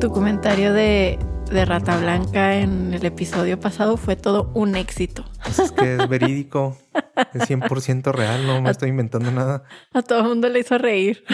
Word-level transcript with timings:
Tu 0.00 0.10
comentario 0.10 0.74
de, 0.74 1.18
de 1.50 1.64
Rata 1.64 1.98
Blanca 1.98 2.56
en 2.56 2.92
el 2.92 3.04
episodio 3.06 3.58
pasado 3.58 3.96
fue 3.96 4.14
todo 4.14 4.50
un 4.54 4.76
éxito. 4.76 5.24
Pues 5.42 5.58
es 5.58 5.72
que 5.72 5.96
es 5.96 6.08
verídico, 6.08 6.76
es 7.32 7.48
100% 7.48 8.12
real, 8.12 8.46
no 8.46 8.60
me 8.60 8.70
estoy 8.70 8.90
inventando 8.90 9.30
nada. 9.30 9.64
A 9.94 10.02
todo 10.02 10.20
el 10.20 10.24
mundo 10.26 10.50
le 10.50 10.60
hizo 10.60 10.76
reír. 10.76 11.24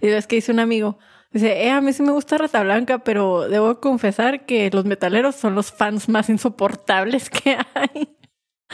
y 0.00 0.08
es 0.08 0.26
que 0.26 0.36
dice 0.36 0.52
un 0.52 0.60
amigo, 0.60 0.98
dice, 1.32 1.64
eh, 1.64 1.70
a 1.70 1.82
mí 1.82 1.92
sí 1.92 2.02
me 2.02 2.12
gusta 2.12 2.38
Rata 2.38 2.62
Blanca, 2.62 3.00
pero 3.00 3.46
debo 3.48 3.78
confesar 3.78 4.46
que 4.46 4.70
los 4.72 4.86
metaleros 4.86 5.34
son 5.34 5.54
los 5.54 5.70
fans 5.70 6.08
más 6.08 6.30
insoportables 6.30 7.28
que 7.28 7.58
hay. 7.74 8.16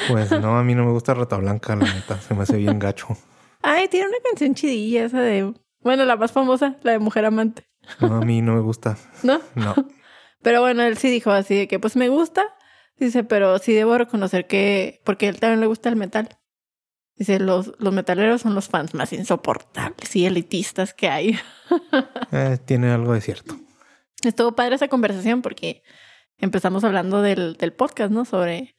Pues 0.09 0.31
no, 0.31 0.57
a 0.57 0.63
mí 0.63 0.77
no 0.77 0.85
me 0.85 0.93
gusta 0.93 1.15
Rata 1.15 1.37
Blanca, 1.37 1.75
la 1.75 1.93
neta, 1.93 2.21
se 2.21 2.35
me 2.35 2.43
hace 2.43 2.57
bien 2.57 2.79
gacho. 2.79 3.09
Ay, 3.63 3.89
tiene 3.89 4.09
una 4.09 4.19
canción 4.25 4.55
chidilla 4.55 5.05
esa 5.05 5.21
de, 5.21 5.53
bueno, 5.81 6.05
la 6.05 6.17
más 6.17 6.31
famosa, 6.31 6.77
la 6.83 6.93
de 6.93 6.99
Mujer 7.01 7.25
Amante. 7.25 7.65
No, 8.01 8.17
a 8.17 8.21
mí 8.21 8.43
no 8.43 8.55
me 8.55 8.61
gusta. 8.61 8.97
¿No? 9.23 9.41
No. 9.55 9.75
Pero 10.43 10.61
bueno, 10.61 10.83
él 10.83 10.97
sí 10.97 11.11
dijo 11.11 11.31
así 11.31 11.55
de 11.55 11.69
que 11.69 11.79
pues 11.79 11.97
me 11.97 12.09
gusta. 12.09 12.45
Dice, 12.99 13.25
pero 13.25 13.59
sí 13.59 13.73
debo 13.73 13.97
reconocer 13.97 14.47
que, 14.47 15.01
porque 15.07 15.27
a 15.27 15.29
él 15.31 15.41
también 15.41 15.61
le 15.61 15.67
gusta 15.67 15.89
el 15.89 15.97
metal. 15.97 16.39
Dice, 17.17 17.41
los, 17.41 17.73
los 17.79 17.95
metaleros 17.95 18.43
son 18.43 18.55
los 18.55 18.69
fans 18.69 18.93
más 18.93 19.15
insoportables 19.15 20.15
y 20.17 20.27
elitistas 20.27 20.95
que 20.95 21.09
hay. 21.09 21.39
Eh, 22.33 22.59
tiene 22.65 22.91
algo 22.91 23.13
de 23.13 23.21
cierto. 23.21 23.57
Estuvo 24.23 24.53
padre 24.53 24.77
esa 24.77 24.89
conversación 24.89 25.43
porque 25.43 25.83
empezamos 26.39 26.85
hablando 26.85 27.23
del, 27.23 27.57
del 27.57 27.73
podcast, 27.73 28.13
¿no? 28.13 28.25
Sobre, 28.25 28.77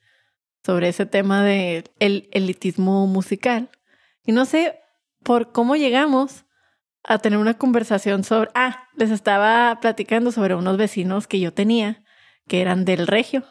sobre 0.64 0.88
ese 0.88 1.04
tema 1.04 1.42
del 1.42 1.90
el 1.98 2.28
elitismo 2.32 3.06
musical. 3.06 3.70
Y 4.24 4.32
no 4.32 4.44
sé 4.44 4.78
por 5.22 5.52
cómo 5.52 5.76
llegamos 5.76 6.44
a 7.04 7.18
tener 7.18 7.38
una 7.38 7.54
conversación 7.54 8.24
sobre... 8.24 8.50
Ah, 8.54 8.88
les 8.96 9.10
estaba 9.10 9.78
platicando 9.80 10.32
sobre 10.32 10.54
unos 10.54 10.76
vecinos 10.76 11.26
que 11.26 11.40
yo 11.40 11.52
tenía, 11.52 12.04
que 12.48 12.60
eran 12.60 12.84
del 12.84 13.06
Regio. 13.06 13.44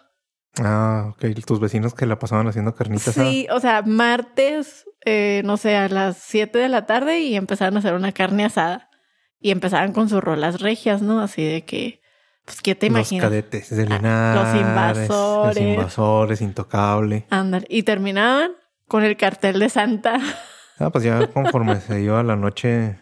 Ah, 0.60 1.12
ok. 1.12 1.26
Tus 1.46 1.60
vecinos 1.60 1.94
que 1.94 2.06
la 2.06 2.20
pasaban 2.20 2.48
haciendo 2.48 2.76
carnitas. 2.76 3.14
Sí, 3.14 3.48
o 3.52 3.60
sea, 3.60 3.82
martes, 3.84 4.86
eh, 5.06 5.42
no 5.46 5.58
sé, 5.58 5.76
a 5.76 5.88
las 5.88 6.18
7 6.18 6.58
de 6.60 6.70
la 6.70 6.86
tarde 6.86 7.20
y 7.20 7.36
empezaron 7.36 7.76
a 7.76 7.80
hacer 7.80 7.94
una 7.94 8.12
carne 8.12 8.46
asada. 8.46 8.90
Y 9.40 9.52
empezaban 9.52 9.92
con 9.92 10.08
sus 10.08 10.24
rolas 10.24 10.62
regias, 10.62 11.02
¿no? 11.02 11.20
Así 11.20 11.44
de 11.44 11.66
que, 11.66 12.02
pues, 12.46 12.62
¿qué 12.62 12.76
te 12.76 12.88
imaginas? 12.88 13.24
Los 13.24 13.32
cadetes 13.32 13.76
de 13.76 13.86
Linares. 13.88 14.54
los 14.54 14.62
invasores. 14.62 15.64
Los 15.64 15.74
invasores, 15.74 16.42
intocable. 16.42 17.26
Andar. 17.32 17.66
Y 17.68 17.84
terminaban 17.84 18.52
con 18.88 19.04
el 19.04 19.18
cartel 19.18 19.60
de 19.60 19.70
Santa. 19.70 20.20
Ah, 20.78 20.90
pues 20.92 21.04
ya 21.04 21.26
conforme 21.28 21.80
se 21.82 22.02
iba 22.02 22.22
la 22.22 22.36
noche 22.36 23.00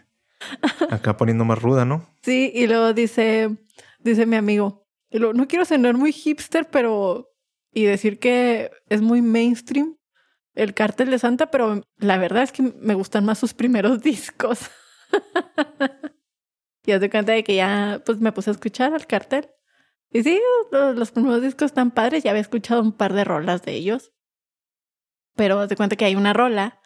acá 0.90 1.16
poniendo 1.16 1.44
más 1.44 1.60
ruda, 1.60 1.84
¿no? 1.84 2.08
Sí, 2.22 2.50
y 2.54 2.66
luego 2.66 2.92
dice, 2.92 3.56
dice 3.98 4.26
mi 4.26 4.36
amigo, 4.36 4.86
no 5.10 5.48
quiero 5.48 5.64
sonar 5.64 5.96
muy 5.96 6.12
hipster, 6.12 6.68
pero 6.70 7.30
y 7.72 7.84
decir 7.84 8.18
que 8.18 8.70
es 8.88 9.00
muy 9.00 9.22
mainstream 9.22 9.96
el 10.54 10.74
cartel 10.74 11.10
de 11.10 11.18
Santa, 11.18 11.50
pero 11.50 11.82
la 11.96 12.18
verdad 12.18 12.42
es 12.42 12.52
que 12.52 12.62
me 12.62 12.94
gustan 12.94 13.24
más 13.24 13.38
sus 13.38 13.54
primeros 13.54 14.02
discos. 14.02 14.70
y 16.84 16.98
te 16.98 17.10
cuenta 17.10 17.32
de 17.32 17.44
que 17.44 17.54
ya 17.54 18.02
pues 18.04 18.20
me 18.20 18.32
puse 18.32 18.50
a 18.50 18.52
escuchar 18.52 18.92
el 18.94 19.06
cartel. 19.06 19.48
Y 20.12 20.24
sí, 20.24 20.40
los, 20.72 20.96
los, 20.96 21.12
primeros 21.12 21.40
discos 21.40 21.66
están 21.66 21.92
padres, 21.92 22.24
ya 22.24 22.30
había 22.30 22.40
escuchado 22.40 22.82
un 22.82 22.92
par 22.92 23.12
de 23.12 23.22
rolas 23.22 23.62
de 23.62 23.74
ellos. 23.74 24.12
Pero 25.36 25.68
te 25.68 25.76
cuenta 25.76 25.94
que 25.94 26.04
hay 26.04 26.16
una 26.16 26.32
rola 26.32 26.80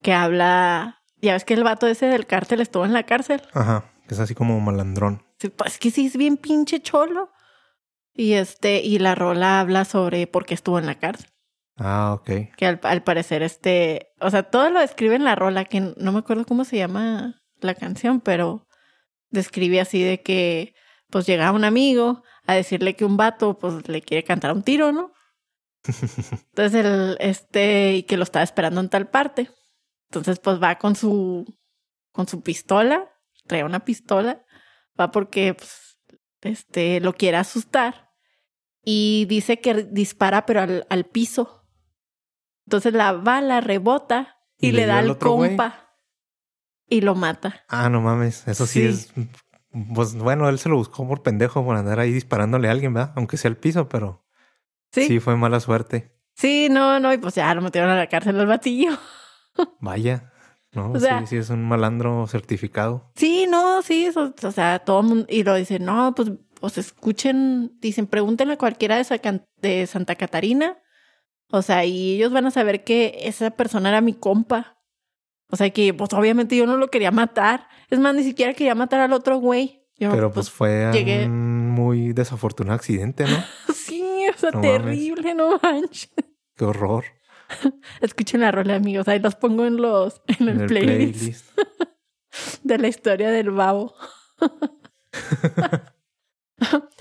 que 0.00 0.12
habla, 0.12 1.01
ya 1.26 1.34
ves 1.34 1.44
que 1.44 1.54
el 1.54 1.64
vato 1.64 1.86
ese 1.86 2.06
del 2.06 2.26
cártel 2.26 2.60
estuvo 2.60 2.84
en 2.84 2.92
la 2.92 3.04
cárcel. 3.04 3.42
Ajá, 3.52 3.92
que 4.06 4.14
es 4.14 4.20
así 4.20 4.34
como 4.34 4.60
malandrón. 4.60 5.24
Sí, 5.38 5.48
pues 5.48 5.78
que 5.78 5.90
sí 5.90 6.06
es 6.06 6.16
bien 6.16 6.36
pinche 6.36 6.80
cholo. 6.80 7.30
Y 8.14 8.34
este, 8.34 8.82
y 8.82 8.98
la 8.98 9.14
rola 9.14 9.60
habla 9.60 9.84
sobre 9.84 10.26
por 10.26 10.44
qué 10.44 10.54
estuvo 10.54 10.78
en 10.78 10.86
la 10.86 10.98
cárcel. 10.98 11.30
Ah, 11.76 12.12
ok. 12.14 12.54
Que 12.56 12.66
al, 12.66 12.80
al, 12.82 13.02
parecer, 13.02 13.42
este, 13.42 14.12
o 14.20 14.30
sea, 14.30 14.42
todo 14.42 14.68
lo 14.70 14.80
describe 14.80 15.14
en 15.14 15.24
la 15.24 15.34
rola, 15.34 15.64
que 15.64 15.80
no 15.80 16.12
me 16.12 16.18
acuerdo 16.18 16.44
cómo 16.44 16.64
se 16.64 16.76
llama 16.76 17.42
la 17.60 17.74
canción, 17.74 18.20
pero 18.20 18.66
describe 19.30 19.80
así 19.80 20.02
de 20.02 20.22
que, 20.22 20.74
pues 21.10 21.26
llegaba 21.26 21.56
un 21.56 21.64
amigo 21.64 22.22
a 22.46 22.54
decirle 22.54 22.94
que 22.94 23.04
un 23.04 23.16
vato, 23.16 23.58
pues 23.58 23.88
le 23.88 24.02
quiere 24.02 24.24
cantar 24.24 24.52
un 24.52 24.62
tiro, 24.62 24.92
¿no? 24.92 25.12
Entonces, 25.84 26.74
el, 26.74 27.16
este, 27.20 27.94
y 27.94 28.02
que 28.02 28.16
lo 28.16 28.24
estaba 28.24 28.42
esperando 28.42 28.80
en 28.80 28.88
tal 28.88 29.08
parte. 29.08 29.50
Entonces, 30.12 30.40
pues 30.40 30.62
va 30.62 30.76
con 30.76 30.94
su, 30.94 31.46
con 32.12 32.28
su 32.28 32.42
pistola, 32.42 33.10
trae 33.46 33.64
una 33.64 33.82
pistola, 33.82 34.44
va 35.00 35.10
porque, 35.10 35.54
pues, 35.54 35.98
este, 36.42 37.00
lo 37.00 37.14
quiere 37.14 37.38
asustar 37.38 38.10
y 38.84 39.24
dice 39.24 39.60
que 39.60 39.84
dispara 39.84 40.44
pero 40.44 40.60
al, 40.60 40.86
al 40.90 41.06
piso. 41.06 41.64
Entonces 42.66 42.92
la 42.92 43.12
bala 43.12 43.62
rebota 43.62 44.36
y, 44.58 44.68
y 44.68 44.72
le, 44.72 44.84
da 44.84 44.98
al 44.98 45.16
compa 45.16 45.96
y 46.90 47.00
lo 47.00 47.14
mata. 47.14 47.64
Ah, 47.68 47.88
no 47.88 48.02
mames, 48.02 48.46
eso 48.46 48.66
sí, 48.66 48.80
sí, 48.80 48.86
es 48.88 49.14
pues 49.94 50.14
bueno, 50.14 50.50
él 50.50 50.58
se 50.58 50.68
lo 50.68 50.76
buscó 50.76 51.08
por 51.08 51.22
pendejo 51.22 51.64
por 51.64 51.76
andar 51.76 52.00
ahí 52.00 52.12
disparándole 52.12 52.68
a 52.68 52.72
alguien, 52.72 52.92
¿verdad? 52.92 53.14
Aunque 53.16 53.38
sea 53.38 53.50
al 53.50 53.56
piso, 53.56 53.88
pero 53.88 54.26
sí, 54.92 55.06
sí 55.06 55.20
fue 55.20 55.38
mala 55.38 55.58
suerte. 55.58 56.14
Sí, 56.34 56.68
no, 56.70 57.00
no, 57.00 57.14
y 57.14 57.16
pues 57.16 57.34
ya 57.34 57.54
lo 57.54 57.62
metieron 57.62 57.88
a 57.88 57.96
la 57.96 58.08
cárcel 58.08 58.38
al 58.38 58.46
batillo. 58.46 58.98
Vaya. 59.80 60.32
No, 60.72 60.92
o 60.92 60.98
sea, 60.98 61.20
sí, 61.20 61.26
sí, 61.26 61.36
es 61.36 61.50
un 61.50 61.62
malandro 61.64 62.26
certificado. 62.26 63.12
Sí, 63.14 63.46
no, 63.46 63.82
sí, 63.82 64.06
eso, 64.06 64.32
o 64.42 64.50
sea, 64.50 64.78
todo 64.78 65.00
el 65.00 65.06
mundo, 65.06 65.26
y 65.28 65.42
lo 65.44 65.54
dicen, 65.54 65.84
no, 65.84 66.14
pues, 66.14 66.32
pues 66.60 66.78
escuchen, 66.78 67.76
dicen, 67.80 68.06
pregúntenle 68.06 68.54
a 68.54 68.58
cualquiera 68.58 68.96
de, 68.96 69.04
Sacan, 69.04 69.44
de 69.60 69.86
Santa 69.86 70.14
Catarina, 70.14 70.78
o 71.50 71.60
sea, 71.60 71.84
y 71.84 72.14
ellos 72.14 72.32
van 72.32 72.46
a 72.46 72.50
saber 72.50 72.82
que 72.82 73.18
esa 73.24 73.50
persona 73.50 73.90
era 73.90 74.00
mi 74.00 74.14
compa. 74.14 74.78
O 75.50 75.56
sea, 75.56 75.68
que 75.68 75.92
pues 75.92 76.10
obviamente 76.14 76.56
yo 76.56 76.66
no 76.66 76.78
lo 76.78 76.88
quería 76.88 77.10
matar. 77.10 77.68
Es 77.90 77.98
más, 77.98 78.14
ni 78.14 78.24
siquiera 78.24 78.54
quería 78.54 78.74
matar 78.74 79.00
al 79.00 79.12
otro 79.12 79.36
güey. 79.36 79.86
Yo, 79.98 80.10
Pero 80.10 80.32
pues, 80.32 80.48
pues 80.48 80.50
fue 80.50 80.90
llegué... 80.94 81.26
un 81.26 81.68
muy 81.68 82.14
desafortunado 82.14 82.74
accidente, 82.74 83.24
¿no? 83.24 83.36
sí, 83.74 84.02
o 84.34 84.38
sea, 84.38 84.50
no 84.50 84.62
terrible, 84.62 85.34
mames. 85.34 85.36
no 85.36 85.60
manches. 85.62 86.10
Qué 86.56 86.64
horror. 86.64 87.04
Escuchen 88.00 88.40
la 88.40 88.50
rola, 88.50 88.74
amigos. 88.76 89.08
Ahí 89.08 89.18
los 89.20 89.34
pongo 89.34 89.66
en 89.66 89.76
los 89.76 90.22
en 90.38 90.48
el, 90.48 90.54
en 90.56 90.60
el 90.60 90.66
playlist, 90.66 91.54
playlist. 91.54 91.58
de 92.62 92.78
la 92.78 92.88
historia 92.88 93.30
del 93.30 93.50
babo. 93.50 93.94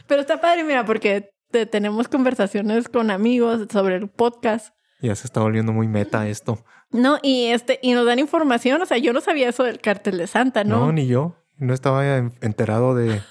Pero 0.07 0.21
está 0.21 0.41
padre, 0.41 0.63
mira, 0.63 0.85
porque 0.85 1.31
te, 1.51 1.65
tenemos 1.65 2.07
conversaciones 2.07 2.89
con 2.89 3.11
amigos 3.11 3.67
sobre 3.71 3.95
el 3.95 4.09
podcast. 4.09 4.75
Ya 5.01 5.15
se 5.15 5.25
está 5.27 5.41
volviendo 5.41 5.71
muy 5.71 5.87
meta 5.87 6.27
esto. 6.27 6.63
No, 6.91 7.17
y 7.23 7.47
este, 7.47 7.79
y 7.81 7.93
nos 7.93 8.05
dan 8.05 8.19
información. 8.19 8.81
O 8.81 8.85
sea, 8.85 8.97
yo 8.97 9.13
no 9.13 9.21
sabía 9.21 9.49
eso 9.49 9.63
del 9.63 9.79
cartel 9.79 10.17
de 10.17 10.27
Santa, 10.27 10.63
¿no? 10.63 10.79
No, 10.79 10.91
ni 10.91 11.07
yo. 11.07 11.35
No 11.57 11.73
estaba 11.73 12.05
enterado 12.17 12.95
de, 12.95 13.21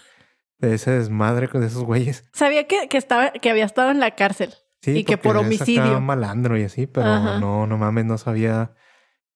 de 0.59 0.75
ese 0.75 0.93
desmadre 0.93 1.49
de 1.53 1.67
esos 1.67 1.85
güeyes. 1.85 2.25
Sabía 2.33 2.67
que, 2.67 2.89
que 2.89 2.97
estaba, 2.97 3.31
que 3.31 3.51
había 3.51 3.65
estado 3.65 3.91
en 3.91 4.01
la 4.01 4.13
cárcel. 4.13 4.55
Sí, 4.83 4.99
y 4.99 5.05
que 5.05 5.19
por 5.19 5.37
homicidio. 5.37 6.01
malandro 6.01 6.57
y 6.59 6.65
así, 6.65 6.87
pero 6.87 7.07
Ajá. 7.07 7.39
no, 7.39 7.67
no 7.67 7.77
mames, 7.77 8.07
no 8.07 8.17
sabía 8.19 8.75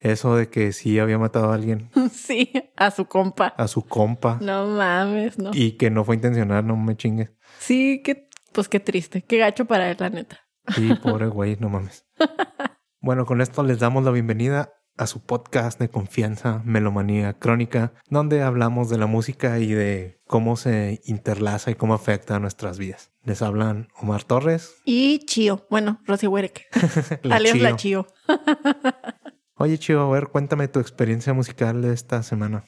eso 0.01 0.37
de 0.37 0.49
que 0.49 0.73
sí 0.73 0.99
había 0.99 1.19
matado 1.19 1.51
a 1.51 1.55
alguien. 1.55 1.91
Sí, 2.13 2.53
a 2.77 2.91
su 2.91 3.07
compa. 3.07 3.49
A 3.57 3.69
su 3.69 3.83
compa. 3.87 4.39
No 4.41 4.67
mames, 4.67 5.39
no. 5.39 5.51
Y 5.53 5.73
que 5.73 5.91
no 5.91 6.05
fue 6.05 6.15
intencional, 6.17 6.67
no 6.67 6.77
me 6.77 6.97
chingues. 6.97 7.33
Sí, 7.59 8.03
que, 8.03 8.29
pues 8.53 8.69
qué 8.69 8.81
triste, 8.81 9.23
qué 9.23 9.39
gacho 9.39 9.67
para 9.67 9.91
él, 9.91 9.97
la 10.01 10.09
neta. 10.11 10.41
Sí, 10.75 10.95
pobre 11.03 11.27
güey, 11.27 11.57
no 11.61 11.69
mames. 11.69 12.07
Bueno, 13.01 13.27
con 13.27 13.43
esto 13.43 13.63
les 13.63 13.79
damos 13.81 14.03
la 14.03 14.11
bienvenida 14.11 14.73
a 14.97 15.07
su 15.07 15.21
podcast 15.21 15.81
de 15.81 15.89
confianza, 15.89 16.63
Melomanía 16.65 17.35
Crónica, 17.35 17.93
donde 18.09 18.43
hablamos 18.43 18.89
de 18.91 18.99
la 18.99 19.07
música 19.07 19.59
y 19.59 19.73
de 19.73 20.21
cómo 20.27 20.57
se 20.57 21.01
interlaza 21.05 21.71
y 21.71 21.75
cómo 21.75 21.95
afecta 21.95 22.37
a 22.37 22.41
nuestras 22.41 22.79
vidas. 22.79 23.11
Les 23.25 23.43
hablan 23.43 23.89
Omar 24.01 24.25
Torres. 24.25 24.77
Y 24.85 25.21
Chio. 25.27 25.67
Bueno, 25.71 26.01
Rosy 26.07 26.27
Huerek. 26.27 26.67
alias 27.31 27.59
la 27.59 27.77
Chio. 27.77 28.07
Oye, 29.57 29.79
Chio, 29.79 30.01
a 30.03 30.11
ver, 30.11 30.29
cuéntame 30.29 30.69
tu 30.69 30.81
experiencia 30.81 31.33
musical 31.33 31.83
de 31.83 31.93
esta 31.93 32.23
semana. 32.23 32.65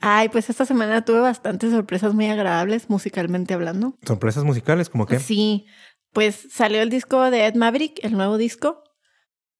Ay, 0.00 0.28
pues 0.28 0.50
esta 0.50 0.66
semana 0.66 1.04
tuve 1.04 1.20
bastantes 1.20 1.70
sorpresas 1.70 2.12
muy 2.12 2.26
agradables, 2.26 2.90
musicalmente 2.90 3.54
hablando. 3.54 3.96
¿Sorpresas 4.04 4.44
musicales? 4.44 4.90
¿Cómo 4.90 5.06
qué? 5.06 5.18
Sí. 5.18 5.66
Pues 6.12 6.46
salió 6.50 6.82
el 6.82 6.90
disco 6.90 7.30
de 7.30 7.46
Ed 7.46 7.54
Maverick, 7.54 8.04
el 8.04 8.12
nuevo 8.12 8.36
disco. 8.36 8.83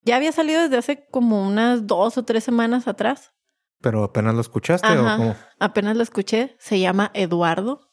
Ya 0.05 0.17
había 0.17 0.33
salido 0.33 0.63
desde 0.63 0.77
hace 0.77 1.07
como 1.11 1.47
unas 1.47 1.87
dos 1.87 2.19
o 2.19 2.25
tres 2.25 2.45
semanas 2.45 2.89
atrás. 2.89 3.33
¿Pero 3.81 4.05
apenas 4.05 4.35
lo 4.35 4.41
escuchaste 4.41 4.87
Ajá, 4.87 5.15
o 5.15 5.19
cómo? 5.19 5.37
Apenas 5.59 5.97
lo 5.97 6.03
escuché. 6.03 6.57
Se 6.59 6.79
llama 6.79 7.11
Eduardo. 7.15 7.91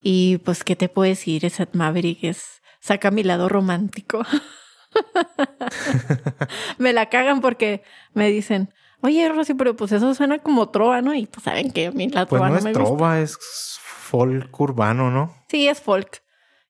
Y 0.00 0.38
pues, 0.38 0.64
¿qué 0.64 0.76
te 0.76 0.88
puedo 0.88 1.08
decir? 1.08 1.44
Es 1.44 1.58
Maverick. 1.72 2.24
Es... 2.24 2.60
Saca 2.80 3.10
mi 3.10 3.22
lado 3.22 3.48
romántico. 3.48 4.24
me 6.78 6.92
la 6.92 7.08
cagan 7.10 7.40
porque 7.40 7.82
me 8.14 8.30
dicen, 8.30 8.72
oye, 9.02 9.28
Rosy, 9.28 9.54
pero 9.54 9.76
pues 9.76 9.92
eso 9.92 10.14
suena 10.14 10.38
como 10.38 10.70
trova, 10.70 11.02
¿no? 11.02 11.14
Y 11.14 11.26
pues 11.26 11.44
saben 11.44 11.70
que 11.70 11.88
a 11.88 11.92
mí 11.92 12.08
la 12.08 12.26
pues 12.26 12.40
trova 12.40 12.48
no, 12.48 12.52
no, 12.54 12.58
es 12.58 12.64
me 12.64 12.72
trova, 12.72 13.20
gusta. 13.20 13.20
es 13.20 13.38
folk 13.80 14.60
urbano, 14.60 15.10
¿no? 15.10 15.34
Sí, 15.48 15.68
es 15.68 15.80
folk. 15.80 16.22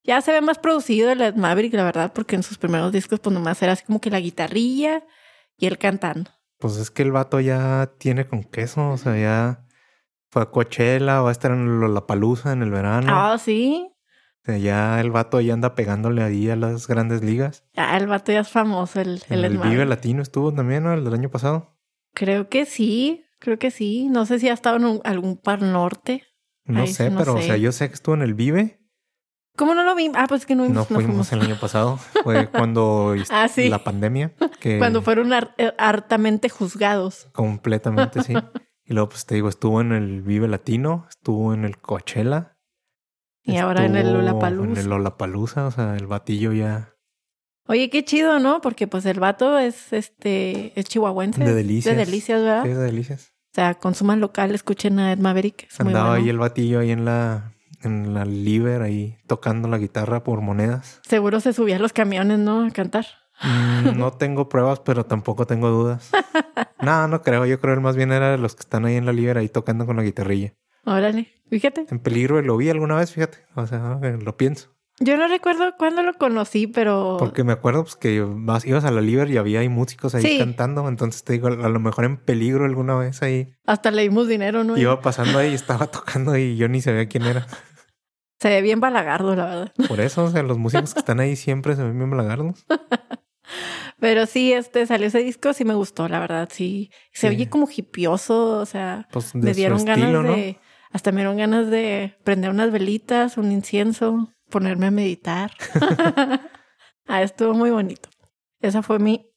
Ya 0.05 0.21
se 0.23 0.33
ve 0.33 0.41
más 0.41 0.59
producido 0.59 1.11
el 1.11 1.35
Maverick, 1.37 1.75
la 1.75 1.85
verdad, 1.85 2.13
porque 2.15 2.37
en 2.37 2.43
sus 2.43 2.59
primeros 2.59 2.91
discos, 2.93 3.21
pues 3.21 3.33
nomás 3.35 3.63
era 3.63 3.73
así 3.73 3.85
como 3.85 4.01
que 4.01 4.11
la 4.11 4.21
guitarrilla 4.21 5.05
y 5.57 5.67
él 5.67 5.79
cantando. 5.79 6.31
Pues 6.59 6.77
es 6.77 6.91
que 6.91 7.03
el 7.03 7.13
vato 7.13 7.41
ya 7.41 7.93
tiene 7.99 8.27
con 8.27 8.43
queso, 8.45 8.91
o 8.91 8.97
sea, 8.99 9.17
ya 9.19 9.67
fue 10.31 10.43
a 10.43 10.47
Coachella, 10.51 11.21
va 11.21 11.29
a 11.29 11.33
estar 11.33 11.51
en 11.53 11.81
Lollapalooza 11.81 12.53
en 12.53 12.63
el 12.63 12.71
verano. 12.71 13.07
Ah, 13.11 13.37
sí. 13.39 13.87
O 14.43 14.45
sea, 14.47 14.57
ya 14.59 15.01
el 15.01 15.11
vato 15.11 15.41
ya 15.41 15.53
anda 15.53 15.75
pegándole 15.75 16.23
ahí 16.23 16.49
a 16.49 16.57
las 16.57 16.87
grandes 16.87 17.23
ligas. 17.23 17.65
Ah, 17.77 17.97
el 17.99 18.07
vato 18.07 18.33
ya 18.33 18.41
es 18.41 18.49
famoso, 18.49 19.01
el, 19.01 19.23
el, 19.29 19.45
el. 19.45 19.59
Vive 19.59 19.85
Latino 19.85 20.23
estuvo 20.23 20.53
también, 20.53 20.85
¿no? 20.85 20.95
El 20.95 21.05
del 21.05 21.13
año 21.15 21.31
pasado. 21.31 21.77
Creo 22.15 22.49
que 22.49 22.65
sí, 22.65 23.25
creo 23.39 23.59
que 23.59 23.71
sí. 23.71 24.09
No 24.09 24.25
sé 24.25 24.39
si 24.39 24.49
ha 24.49 24.55
estado 24.55 24.77
en 24.77 24.85
un- 24.87 25.01
algún 25.05 25.37
par 25.37 25.61
norte. 25.61 26.25
No 26.65 26.81
Ahí 26.83 26.89
sé, 26.93 27.11
no 27.11 27.19
pero 27.19 27.35
o 27.35 27.41
sea, 27.43 27.57
yo 27.59 27.71
sé 27.73 27.89
que 27.89 27.95
estuvo 27.95 28.15
en 28.15 28.23
el 28.23 28.33
Vive. 28.35 28.80
¿Cómo 29.61 29.75
no 29.75 29.83
lo 29.85 29.95
vi? 29.95 30.11
Ah, 30.15 30.25
pues 30.27 30.47
que 30.47 30.55
no, 30.55 30.67
No 30.69 30.87
fuimos, 30.87 31.03
no 31.03 31.09
fuimos 31.09 31.33
el 31.35 31.43
año 31.43 31.61
pasado. 31.61 31.99
Fue 32.25 32.49
cuando 32.51 33.15
Ah, 33.29 33.47
sí. 33.47 33.69
la 33.69 33.85
pandemia. 33.85 34.33
Que 34.59 34.79
Cuando 34.79 35.03
fueron 35.03 35.35
har- 35.35 35.55
eh, 35.59 35.73
hartamente 35.77 36.49
juzgados. 36.49 37.29
Completamente, 37.33 38.23
sí. 38.23 38.33
Y 38.87 38.95
luego, 38.95 39.11
pues 39.11 39.27
te 39.27 39.35
digo, 39.37 39.49
estuvo 39.51 39.81
en 39.83 39.93
el 39.93 40.23
Vive 40.23 40.49
Latino, 40.49 41.07
estuvo 41.11 41.53
en 41.55 41.65
el 41.67 41.79
Coachella. 41.79 42.57
Y 43.45 43.59
ahora 43.59 43.85
en 43.85 43.95
el 43.97 44.13
Lollapalooza. 44.15 44.71
En 44.71 44.77
el 44.79 44.89
Lollapalooza, 44.89 45.67
o 45.67 45.71
sea, 45.71 45.95
el 45.97 46.07
batillo 46.07 46.53
ya 46.53 46.95
Oye, 47.69 47.89
qué 47.91 48.03
chido, 48.05 48.41
¿no? 48.41 48.61
Porque 48.63 48.89
pues 48.89 49.05
el 49.07 49.21
vato 49.21 49.59
es 49.59 49.93
este 49.93 50.73
es 50.75 50.87
chihuahuense. 50.87 51.45
De 51.45 51.55
Delicias. 51.55 51.95
De 51.97 52.05
delicias, 52.05 52.43
¿verdad? 52.43 52.67
es 52.67 52.77
de 52.79 52.83
delicias. 52.83 53.35
O 53.53 53.55
sea, 53.55 53.75
consuman 53.75 54.19
local, 54.21 54.55
escuchen 54.55 54.99
a 54.99 55.13
Ed 55.13 55.19
Maverick. 55.19 55.69
Es 55.71 55.79
muy 55.81 55.89
Andaba 55.91 56.11
bueno. 56.11 56.25
ahí 56.25 56.31
el 56.31 56.39
batillo 56.39 56.81
ahí 56.81 56.91
en 56.91 57.05
la, 57.05 57.53
en 57.83 58.15
la 58.15 58.25
Liver, 58.25 58.83
ahí 58.83 59.17
tocando 59.27 59.69
la 59.69 59.79
guitarra 59.79 60.23
por 60.23 60.41
monedas. 60.41 61.01
Seguro 61.07 61.41
se 61.41 61.53
subía 61.53 61.77
a 61.77 61.79
los 61.79 61.93
camiones, 61.93 62.39
¿no? 62.39 62.65
A 62.65 62.71
cantar. 62.71 63.07
Mm, 63.43 63.97
no 63.99 64.13
tengo 64.13 64.49
pruebas, 64.49 64.81
pero 64.81 65.07
tampoco 65.07 65.47
tengo 65.47 65.69
dudas. 65.71 66.11
No, 66.83 67.07
no 67.09 67.21
creo. 67.23 67.45
Yo 67.45 67.61
creo 67.61 67.75
que 67.75 67.81
más 67.83 67.95
bien 67.95 68.11
era 68.11 68.31
de 68.31 68.39
los 68.39 68.55
que 68.55 68.61
están 68.61 68.87
ahí 68.87 68.97
en 68.97 69.05
la 69.05 69.13
Liver 69.13 69.37
ahí 69.37 69.51
tocando 69.51 69.85
con 69.85 69.97
la 69.97 70.03
guitarrilla. 70.03 70.55
Órale, 70.87 71.29
fíjate. 71.51 71.85
En 71.91 71.99
peligro 71.99 72.41
lo 72.41 72.57
vi 72.57 72.71
alguna 72.71 72.97
vez, 72.97 73.13
fíjate. 73.13 73.37
O 73.55 73.67
sea, 73.67 73.99
eh, 74.03 74.17
lo 74.19 74.39
pienso. 74.39 74.71
Yo 74.99 75.19
no 75.19 75.29
recuerdo 75.29 75.75
cuándo 75.79 76.03
lo 76.03 76.15
conocí, 76.15 76.67
pero... 76.67 77.17
Porque 77.19 77.45
me 77.45 77.53
acuerdo 77.53 77.83
pues, 77.85 77.97
que 77.97 78.23
vas, 78.27 78.67
ibas 78.67 78.85
a 78.87 78.91
la 78.91 79.03
Liber 79.03 79.31
y 79.31 79.37
había 79.37 79.61
ahí 79.61 79.69
músicos 79.69 80.15
ahí 80.15 80.23
Sí. 80.23 80.39
cantando. 80.39 80.89
Entonces 80.89 81.23
te 81.23 81.35
digo, 81.35 81.49
a 81.49 81.69
lo 81.69 81.81
mejor 81.81 82.05
en 82.07 82.17
peligro 82.17 82.65
alguna 82.65 82.95
vez 82.97 83.23
ahí 83.23 83.53
Hasta 83.67 83.91
le 83.91 84.01
dimos 84.03 84.27
dinero, 84.27 84.65
¿no? 84.65 84.79
iba 84.79 85.01
pasando 85.03 85.39
ahí 85.39 85.51
y 85.51 85.55
estaba 85.55 85.87
tocando 85.87 86.35
y 86.37 86.57
yo 86.57 86.69
ni 86.69 86.81
sabía 86.81 87.09
quién 87.09 87.25
era. 87.25 87.47
Se 88.41 88.49
ve 88.49 88.63
bien 88.63 88.81
balagardo, 88.81 89.37
la 89.37 89.45
verdad. 89.47 89.73
Por 89.89 90.01
eso, 90.01 90.25
o 90.25 90.31
sea, 90.31 90.43
los 90.43 90.57
músicos 90.59 90.95
que 90.95 91.01
están 91.01 91.21
ahí 91.21 91.37
siempre 91.37 91.77
se 91.77 91.83
ven 91.83 91.97
bien 91.99 92.09
malagardos. 92.09 92.65
Pero 93.99 94.25
sí, 94.27 94.53
este 94.53 94.87
salió 94.87 95.09
ese 95.09 95.19
disco, 95.19 95.53
sí 95.53 95.65
me 95.65 95.75
gustó, 95.75 96.09
la 96.09 96.21
verdad, 96.21 96.49
sí. 96.51 96.91
Se 97.13 97.29
Sí. 97.29 97.35
oye 97.35 97.49
como 97.51 97.69
hipioso, 97.75 98.59
o 98.59 98.67
sea, 98.67 99.07
Pues 99.13 99.35
me 99.35 99.53
dieron 99.53 99.85
ganas 99.85 100.25
de... 100.25 100.59
Hasta 100.93 101.13
me 101.13 101.19
dieron 101.21 101.37
ganas 101.37 101.69
de 101.71 102.17
prender 102.25 102.51
unas 102.51 102.73
velitas, 102.73 103.37
un 103.37 103.53
incienso, 103.53 104.33
ponerme 104.49 104.87
a 104.87 104.91
meditar. 104.91 105.53
ah, 107.07 107.23
estuvo 107.23 107.53
muy 107.53 107.71
bonito. 107.71 108.09
Esa 108.61 108.83
fue 108.83 108.99
mi 108.99 109.31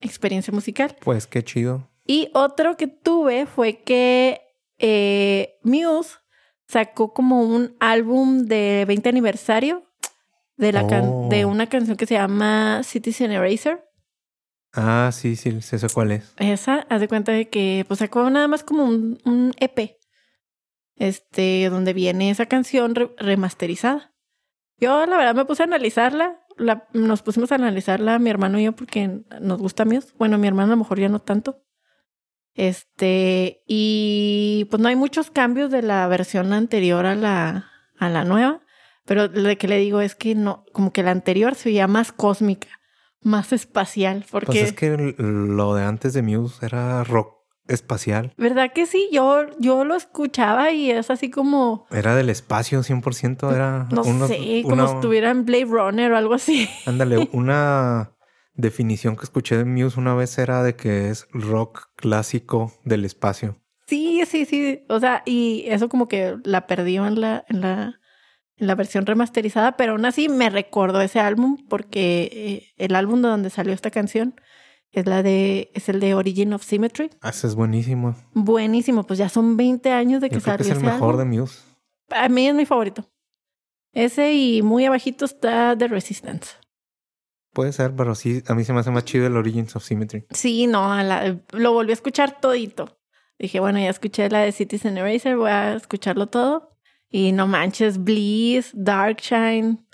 experiencia 0.00 0.52
musical. 0.52 0.96
Pues 1.00 1.26
qué 1.26 1.42
chido. 1.42 1.90
Y 2.06 2.30
otro 2.34 2.76
que 2.76 2.86
tuve 2.86 3.46
fue 3.46 3.82
que 3.82 4.40
eh, 4.78 5.56
Muse 5.62 6.18
sacó 6.74 7.12
como 7.14 7.40
un 7.42 7.76
álbum 7.78 8.46
de 8.46 8.84
20 8.86 9.08
aniversario 9.08 9.84
de, 10.56 10.72
la 10.72 10.86
can- 10.88 11.04
Oh. 11.08 11.28
de 11.30 11.44
una 11.44 11.68
canción 11.68 11.96
que 11.96 12.04
se 12.06 12.14
llama 12.14 12.82
Citizen 12.82 13.30
Eraser. 13.30 13.84
Ah, 14.72 15.10
sí, 15.12 15.36
sí, 15.36 15.62
sé 15.62 15.76
eso 15.76 15.86
cuál 15.94 16.10
es. 16.10 16.34
Esa, 16.38 16.84
haz 16.90 17.00
de 17.00 17.06
cuenta 17.06 17.30
de 17.30 17.48
que 17.48 17.84
pues 17.86 18.00
sacó 18.00 18.28
nada 18.28 18.48
más 18.48 18.64
como 18.64 18.84
un, 18.84 19.20
un 19.24 19.52
EP. 19.60 19.98
Este, 20.96 21.68
donde 21.70 21.92
viene 21.92 22.30
esa 22.30 22.46
canción 22.46 22.94
re- 22.94 23.14
remasterizada. 23.18 24.12
Yo, 24.78 25.06
la 25.06 25.16
verdad, 25.16 25.34
me 25.34 25.44
puse 25.44 25.62
a 25.62 25.66
analizarla. 25.66 26.40
La- 26.56 26.88
nos 26.92 27.22
pusimos 27.22 27.50
a 27.52 27.56
analizarla, 27.56 28.18
mi 28.18 28.30
hermano 28.30 28.58
y 28.58 28.64
yo, 28.64 28.72
porque 28.72 29.22
nos 29.40 29.58
gusta 29.60 29.84
Muse. 29.84 30.12
Bueno, 30.18 30.38
mi 30.38 30.46
hermano 30.48 30.72
a 30.72 30.76
lo 30.76 30.82
mejor 30.82 30.98
ya 31.00 31.08
no 31.08 31.20
tanto. 31.20 31.63
Este, 32.54 33.62
y 33.66 34.66
pues 34.70 34.80
no 34.80 34.88
hay 34.88 34.96
muchos 34.96 35.30
cambios 35.30 35.70
de 35.70 35.82
la 35.82 36.06
versión 36.08 36.52
anterior 36.52 37.06
a 37.06 37.14
la, 37.14 37.70
a 37.98 38.08
la 38.08 38.24
nueva. 38.24 38.60
Pero 39.04 39.26
lo 39.28 39.56
que 39.58 39.68
le 39.68 39.78
digo 39.78 40.00
es 40.00 40.14
que 40.14 40.34
no, 40.34 40.64
como 40.72 40.92
que 40.92 41.02
la 41.02 41.10
anterior 41.10 41.54
se 41.54 41.68
veía 41.68 41.86
más 41.86 42.10
cósmica, 42.12 42.68
más 43.22 43.52
espacial. 43.52 44.24
Porque 44.30 44.46
Pues 44.46 44.62
es 44.62 44.72
que 44.72 45.14
lo 45.18 45.74
de 45.74 45.84
antes 45.84 46.14
de 46.14 46.22
Muse 46.22 46.64
era 46.64 47.04
rock 47.04 47.34
espacial. 47.68 48.32
¿Verdad 48.38 48.72
que 48.74 48.86
sí? 48.86 49.08
Yo, 49.12 49.42
yo 49.58 49.84
lo 49.84 49.94
escuchaba 49.94 50.70
y 50.70 50.90
es 50.90 51.10
así 51.10 51.30
como, 51.30 51.86
Era 51.90 52.14
del 52.14 52.30
espacio 52.30 52.82
100%. 52.82 53.52
Era 53.54 53.86
no 53.90 54.02
unos- 54.04 54.28
sé, 54.28 54.60
como 54.62 54.74
una- 54.74 54.88
si 54.88 54.94
estuviera 54.94 55.30
en 55.30 55.44
Blade 55.44 55.64
Runner 55.66 56.12
o 56.12 56.16
algo 56.16 56.34
así. 56.34 56.68
Ándale, 56.86 57.28
una 57.32 58.12
definición 58.54 59.16
que 59.16 59.24
escuché 59.24 59.56
de 59.56 59.64
Muse 59.64 59.98
una 59.98 60.14
vez 60.14 60.38
era 60.38 60.62
de 60.62 60.76
que 60.76 61.10
es 61.10 61.26
rock 61.32 61.88
clásico 61.96 62.72
del 62.84 63.04
espacio. 63.04 63.60
Sí, 63.86 64.22
sí, 64.26 64.44
sí. 64.46 64.84
O 64.88 64.98
sea, 65.00 65.22
y 65.26 65.64
eso 65.68 65.88
como 65.88 66.08
que 66.08 66.36
la 66.44 66.66
perdió 66.66 67.06
en 67.06 67.20
la, 67.20 67.44
en 67.48 67.60
la, 67.60 68.00
en 68.56 68.66
la 68.66 68.74
versión 68.74 69.04
remasterizada, 69.06 69.76
pero 69.76 69.92
aún 69.92 70.06
así 70.06 70.28
me 70.28 70.48
recordó 70.50 71.00
ese 71.00 71.20
álbum 71.20 71.58
porque 71.68 72.30
eh, 72.32 72.68
el 72.78 72.94
álbum 72.94 73.20
de 73.22 73.28
donde 73.28 73.50
salió 73.50 73.74
esta 73.74 73.90
canción 73.90 74.34
es 74.92 75.06
la 75.06 75.22
de, 75.24 75.70
es 75.74 75.88
el 75.88 75.98
de 76.00 76.14
Origin 76.14 76.52
of 76.52 76.62
Symmetry. 76.64 77.10
Ah, 77.20 77.30
Ese 77.30 77.48
es 77.48 77.56
buenísimo. 77.56 78.14
Buenísimo, 78.32 79.02
pues 79.04 79.18
ya 79.18 79.28
son 79.28 79.56
20 79.56 79.90
años 79.90 80.20
de 80.22 80.30
que 80.30 80.36
Yo 80.36 80.40
creo 80.42 80.56
salió 80.56 80.66
que 80.66 80.72
es 80.72 80.78
el 80.78 80.84
mejor 80.84 81.16
álbum. 81.20 81.30
de 81.32 81.38
Muse. 81.40 81.60
A 82.10 82.28
mí 82.28 82.46
es 82.48 82.54
mi 82.54 82.64
favorito. 82.64 83.04
Ese 83.92 84.32
y 84.34 84.62
muy 84.62 84.84
abajito 84.86 85.24
está 85.24 85.76
The 85.76 85.88
Resistance. 85.88 86.52
Puede 87.54 87.72
ser, 87.72 87.94
pero 87.96 88.14
sí, 88.14 88.42
a 88.46 88.54
mí 88.54 88.64
se 88.64 88.72
me 88.74 88.80
hace 88.80 88.90
más 88.90 89.04
chido 89.04 89.26
el 89.26 89.36
Origins 89.36 89.74
of 89.76 89.84
Symmetry. 89.84 90.26
Sí, 90.30 90.66
no, 90.66 90.92
a 90.92 91.02
la- 91.02 91.38
lo 91.52 91.72
volví 91.72 91.90
a 91.92 91.94
escuchar 91.94 92.40
todito. 92.40 92.98
Dije, 93.38 93.60
bueno, 93.60 93.78
ya 93.78 93.88
escuché 93.88 94.28
la 94.28 94.40
de 94.40 94.52
Citizen 94.52 94.98
Eraser, 94.98 95.36
voy 95.36 95.50
a 95.50 95.74
escucharlo 95.74 96.26
todo. 96.26 96.76
Y 97.10 97.32
no 97.32 97.46
manches, 97.46 98.02
Bliss, 98.02 98.72
Darkshine, 98.74 99.86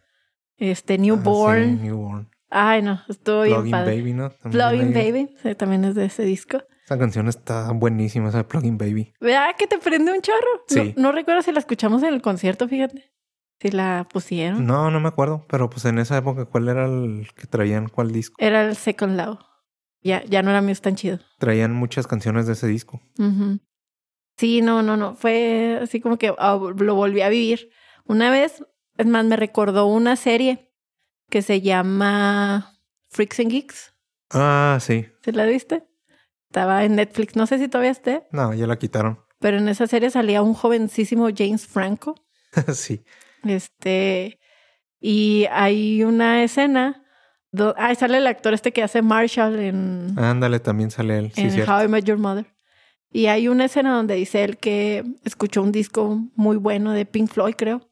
este, 0.56 0.94
Ah, 0.94 0.96
sí, 0.96 1.02
Newborn. 1.02 1.82
Newborn. 1.82 2.30
Ay, 2.48 2.82
no, 2.82 3.00
estuvo 3.08 3.42
bien 3.42 3.54
Plugin 3.56 3.70
padre. 3.70 3.96
Baby, 3.98 4.12
¿no? 4.14 4.30
Plugin. 4.30 4.92
Baby, 4.92 5.36
sí, 5.42 5.54
también 5.54 5.84
es 5.84 5.94
de 5.94 6.06
ese 6.06 6.24
disco. 6.24 6.62
Esa 6.84 6.98
canción 6.98 7.28
está 7.28 7.70
buenísima, 7.72 8.28
esa 8.30 8.38
de 8.38 8.44
Plugin 8.44 8.76
Baby. 8.78 9.12
¿Verdad 9.20 9.54
que 9.58 9.66
te 9.66 9.78
prende 9.78 10.12
un 10.12 10.20
chorro? 10.20 10.64
Sí. 10.66 10.94
No, 10.96 11.02
no 11.02 11.12
recuerdo 11.12 11.42
si 11.42 11.52
la 11.52 11.60
escuchamos 11.60 12.02
en 12.02 12.12
el 12.14 12.22
concierto, 12.22 12.66
fíjate. 12.68 13.12
Si 13.60 13.70
la 13.70 14.06
pusieron. 14.10 14.64
No, 14.66 14.90
no 14.90 15.00
me 15.00 15.08
acuerdo, 15.08 15.44
pero 15.48 15.68
pues 15.68 15.84
en 15.84 15.98
esa 15.98 16.16
época, 16.16 16.46
¿cuál 16.46 16.68
era 16.68 16.86
el 16.86 17.28
que 17.34 17.46
traían? 17.46 17.88
¿Cuál 17.88 18.10
disco? 18.10 18.36
Era 18.38 18.62
el 18.66 18.74
Second 18.76 19.16
Law. 19.16 19.38
Ya, 20.02 20.24
ya 20.24 20.42
no 20.42 20.50
era 20.50 20.62
Muse 20.62 20.80
tan 20.80 20.96
chido. 20.96 21.18
Traían 21.38 21.74
muchas 21.74 22.06
canciones 22.06 22.46
de 22.46 22.54
ese 22.54 22.66
disco. 22.66 23.02
Sí, 24.38 24.62
no, 24.62 24.82
no, 24.82 24.96
no. 24.96 25.14
Fue 25.14 25.78
así 25.82 26.00
como 26.00 26.16
que 26.16 26.32
ah, 26.38 26.58
lo 26.78 26.94
volví 26.94 27.20
a 27.20 27.28
vivir. 27.28 27.70
Una 28.06 28.30
vez, 28.30 28.64
es 28.96 29.06
más, 29.06 29.26
me 29.26 29.36
recordó 29.36 29.86
una 29.86 30.16
serie 30.16 30.72
que 31.28 31.42
se 31.42 31.60
llama 31.60 32.78
Freaks 33.10 33.40
and 33.40 33.50
Geeks. 33.50 33.94
Ah, 34.30 34.78
sí. 34.80 35.06
¿Se 35.22 35.32
la 35.32 35.44
viste? 35.44 35.84
Estaba 36.48 36.84
en 36.84 36.96
Netflix, 36.96 37.36
no 37.36 37.46
sé 37.46 37.58
si 37.58 37.68
todavía 37.68 37.90
esté, 37.92 38.26
No, 38.32 38.54
ya 38.54 38.66
la 38.66 38.76
quitaron. 38.78 39.20
pero 39.38 39.58
en 39.58 39.68
esa 39.68 39.86
serie 39.86 40.10
salía 40.10 40.42
un 40.42 40.54
jovencísimo 40.54 41.28
James 41.36 41.66
Franco. 41.66 42.14
sí. 42.74 43.04
Este, 43.44 44.38
y 45.00 45.46
hay 45.50 46.02
una 46.04 46.42
escena. 46.42 47.04
do- 47.52 47.74
ah, 47.78 47.94
sale 47.94 48.18
el 48.18 48.26
actor 48.26 48.54
este 48.54 48.72
que 48.72 48.82
hace 48.82 49.02
Marshall 49.02 49.58
en, 49.58 50.14
Ándale, 50.18 50.60
también 50.60 50.90
sale 50.90 51.18
él. 51.18 51.32
Sí, 51.34 51.42
en 51.42 51.50
cierto. 51.50 51.72
How 51.72 51.84
I 51.84 51.88
Met 51.88 52.04
Your 52.04 52.18
Mother. 52.18 52.46
Y 53.12 53.26
hay 53.26 53.48
una 53.48 53.64
escena 53.64 53.92
donde 53.96 54.14
dice 54.14 54.44
él 54.44 54.56
que 54.56 55.04
escuchó 55.24 55.62
un 55.62 55.72
disco 55.72 56.20
muy 56.36 56.56
bueno 56.56 56.92
de 56.92 57.06
Pink 57.06 57.28
Floyd, 57.28 57.54
creo. 57.56 57.90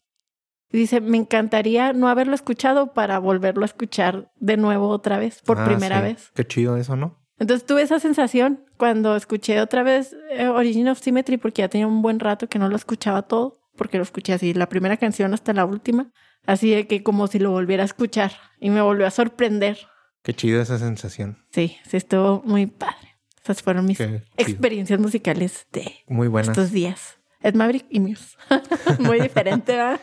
Y 0.71 0.77
dice, 0.79 1.01
me 1.01 1.17
encantaría 1.17 1.93
no 1.93 2.09
haberlo 2.09 2.35
escuchado 2.37 2.93
para 2.93 3.19
volverlo 3.19 3.63
a 3.63 3.67
escuchar 3.67 4.31
de 4.37 4.57
nuevo 4.59 4.89
otra 4.91 5.19
vez, 5.19 5.43
por 5.43 5.59
Ah, 5.59 5.65
primera 5.65 5.97
sí. 5.97 6.03
vez. 6.03 6.31
Qué 6.35 6.47
chido 6.47 6.77
eso, 6.77 6.95
¿no? 6.95 7.19
Entonces 7.41 7.67
tuve 7.67 7.83
esa 7.83 7.99
sensación 8.01 8.65
cuando 8.77 9.17
escuché 9.17 9.61
otra 9.61 9.83
vez 9.83 10.15
eh, 10.31 10.47
Origin 10.49 10.89
of 10.89 11.01
Symmetry, 11.01 11.37
porque 11.39 11.63
ya 11.63 11.69
tenía 11.69 11.87
un 11.87 12.03
buen 12.03 12.21
rato 12.21 12.49
que 12.49 12.59
no 12.61 12.69
lo 12.69 12.77
escuchaba 12.77 13.23
todo, 13.23 13.59
porque 13.79 13.97
lo 13.97 14.03
escuché 14.03 14.35
así, 14.35 14.53
la 14.53 14.69
primera 14.69 14.99
canción 14.99 15.33
hasta 15.33 15.55
la 15.55 15.65
última, 15.65 16.13
así 16.47 16.71
de 16.71 16.87
que 16.87 17.03
como 17.03 17.27
si 17.29 17.39
lo 17.39 17.51
volviera 17.53 17.83
a 17.85 17.87
escuchar 17.87 18.33
y 18.61 18.69
me 18.69 18.83
volvió 18.83 19.07
a 19.07 19.11
sorprender. 19.11 19.79
Qué 20.23 20.35
chido 20.35 20.61
esa 20.61 20.79
sensación. 20.79 21.39
Sí, 21.53 21.79
sí, 21.89 21.97
estuvo 21.97 22.43
muy 22.45 22.67
padre. 22.67 22.97
Esas 23.43 23.63
fueron 23.63 23.87
mis 23.87 23.99
experiencias 24.37 25.01
musicales 25.01 25.67
de 25.73 25.91
Muy 26.09 26.29
buenas. 26.29 26.51
estos 26.51 26.71
días. 26.71 27.17
Ed 27.41 27.55
Maverick 27.55 27.87
y 27.89 28.01
Muse. 28.01 28.37
Muy 28.99 29.21
diferente, 29.21 29.73
¿verdad? 29.77 30.01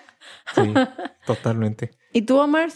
Sí, 0.55 0.73
totalmente. 1.25 1.91
¿Y 2.13 2.21
tú, 2.23 2.37
Omar? 2.39 2.69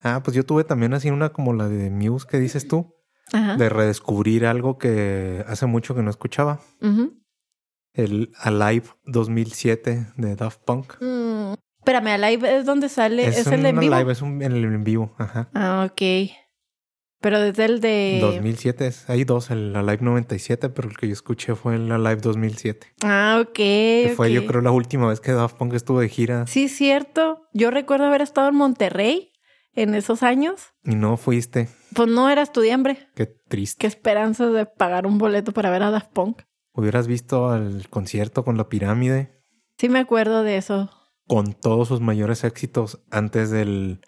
Ah, 0.00 0.22
pues 0.24 0.34
yo 0.36 0.46
tuve 0.46 0.64
también 0.64 0.94
así 0.94 1.10
una 1.10 1.30
como 1.30 1.52
la 1.52 1.68
de 1.68 1.90
Muse 1.90 2.26
que 2.30 2.38
dices 2.38 2.68
tú, 2.68 2.94
Ajá. 3.32 3.56
de 3.56 3.68
redescubrir 3.68 4.46
algo 4.46 4.78
que 4.78 5.44
hace 5.48 5.66
mucho 5.66 5.94
que 5.94 6.02
no 6.02 6.10
escuchaba. 6.10 6.60
Ujú. 6.80 7.18
El 7.92 8.30
Alive 8.40 8.86
2007 9.06 10.06
de 10.16 10.36
Daft 10.36 10.60
Punk. 10.64 10.94
Mm, 11.00 11.54
Espérame, 11.78 12.08
Alive 12.08 12.56
es 12.58 12.64
donde 12.66 12.88
sale. 12.88 13.26
¿Es, 13.26 13.46
el 13.46 13.60
un 13.60 13.66
en 13.66 13.78
vivo? 13.80 13.94
Alive, 13.94 14.12
es 14.12 14.22
un, 14.22 14.42
el 14.42 14.64
en 14.64 14.84
vivo, 14.84 15.14
ajá. 15.18 15.48
Ah, 15.54 15.88
ok. 15.90 16.30
Pero 17.20 17.40
desde 17.40 17.64
el 17.64 17.80
de. 17.80 18.18
2007, 18.22 18.86
es- 18.86 19.10
hay 19.10 19.24
dos, 19.24 19.50
el 19.50 19.74
Alive 19.74 19.98
97, 20.02 20.68
pero 20.68 20.88
el 20.88 20.96
que 20.96 21.08
yo 21.08 21.12
escuché 21.12 21.54
fue 21.56 21.74
el 21.74 21.90
Alive 21.90 22.16
2007. 22.20 22.86
Ah, 23.02 23.38
ok. 23.42 23.52
Que 23.54 24.12
fue 24.14 24.32
yo 24.32 24.46
creo 24.46 24.60
la 24.60 24.70
última 24.70 25.08
vez 25.08 25.20
que 25.20 25.32
Daft 25.32 25.56
Punk 25.56 25.74
estuvo 25.74 25.98
de 26.00 26.08
gira 26.08 26.46
Sí, 26.46 26.68
cierto. 26.68 27.42
Yo 27.52 27.70
recuerdo 27.72 28.04
haber 28.06 28.20
estado 28.22 28.48
en 28.48 28.54
Monterrey 28.54 29.32
en 29.74 29.94
esos 29.94 30.22
años. 30.22 30.74
y 30.84 30.94
no 30.94 31.16
fuiste. 31.16 31.68
Pues 31.94 32.08
no 32.08 32.28
era 32.28 32.42
estudiambre. 32.42 33.08
Qué 33.16 33.26
triste. 33.26 33.80
Qué 33.80 33.86
esperanza 33.88 34.46
de 34.46 34.66
pagar 34.66 35.06
un 35.06 35.18
boleto 35.18 35.52
para 35.52 35.70
ver 35.70 35.82
a 35.82 35.90
Daft 35.90 36.12
Punk. 36.12 36.42
Hubieras 36.78 37.08
visto 37.08 37.56
el 37.56 37.88
concierto 37.90 38.44
con 38.44 38.56
la 38.56 38.68
pirámide, 38.68 39.42
Sí 39.78 39.88
me 39.88 39.98
acuerdo 39.98 40.44
de 40.44 40.56
eso. 40.58 40.90
con 41.26 41.52
todos 41.52 41.88
sus 41.88 42.00
mayores 42.00 42.44
éxitos 42.44 43.00
antes 43.10 43.50
del, 43.50 44.00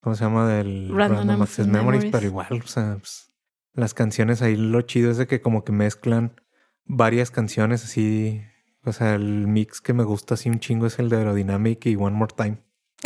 ¿cómo 0.00 0.14
se 0.14 0.22
llama? 0.24 0.46
Del 0.48 0.94
Random 0.94 1.42
Access 1.42 1.66
Memories. 1.66 2.06
pero 2.12 2.24
igual, 2.24 2.62
o 2.64 2.66
sea, 2.68 2.96
pues, 3.00 3.32
las 3.72 3.94
canciones 3.94 4.42
ahí 4.42 4.56
lo 4.56 4.80
chido 4.82 5.10
es 5.10 5.16
de 5.16 5.26
que 5.26 5.40
como 5.40 5.64
que 5.64 5.72
mezclan 5.72 6.40
varias 6.84 7.32
canciones 7.32 7.82
así, 7.84 8.42
o 8.84 8.92
sea, 8.92 9.16
el 9.16 9.48
mix 9.48 9.80
que 9.80 9.92
me 9.92 10.04
gusta 10.04 10.34
así 10.34 10.48
un 10.48 10.60
chingo 10.60 10.86
es 10.86 11.00
el 11.00 11.08
de 11.08 11.16
Aerodynamic 11.16 11.84
y 11.86 11.96
One 11.96 12.16
More 12.16 12.32
Time. 12.36 12.58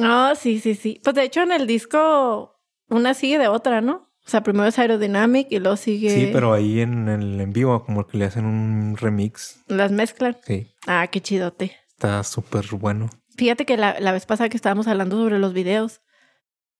Ah, 0.03 0.35
sí, 0.39 0.61
sí, 0.61 0.75
sí. 0.75 1.01
Pues 1.03 1.17
de 1.17 1.23
hecho 1.25 1.41
en 1.43 1.53
el 1.53 1.67
disco 1.67 2.61
una 2.91 3.15
sigue 3.15 3.39
de 3.39 3.49
otra, 3.49 3.81
¿no? 3.81 4.08
O 4.29 4.31
sea, 4.31 4.43
primero 4.43 4.67
es 4.69 4.79
Aerodynamic 4.79 5.49
y 5.51 5.59
luego 5.59 5.77
sigue... 5.79 6.11
Sí, 6.11 6.29
pero 6.31 6.53
ahí 6.53 6.81
en 6.83 7.09
el 7.09 7.41
en 7.41 7.51
vivo 7.51 7.83
como 7.85 8.07
que 8.07 8.19
le 8.19 8.27
hacen 8.27 8.45
un 8.45 8.95
remix. 8.99 9.63
Las 9.69 9.91
mezclan. 9.91 10.37
Sí, 10.47 10.71
Ah, 10.87 11.07
qué 11.11 11.23
chidote. 11.23 11.73
está 11.97 12.23
súper 12.25 12.67
bueno. 12.73 13.09
Fíjate 13.39 13.65
que 13.65 13.77
la, 13.79 13.99
la 14.01 14.13
vez 14.13 14.27
pasada 14.27 14.51
que 14.51 14.57
estábamos 14.59 14.87
hablando 14.87 15.17
sobre 15.17 15.39
los 15.39 15.55
videos, 15.55 16.03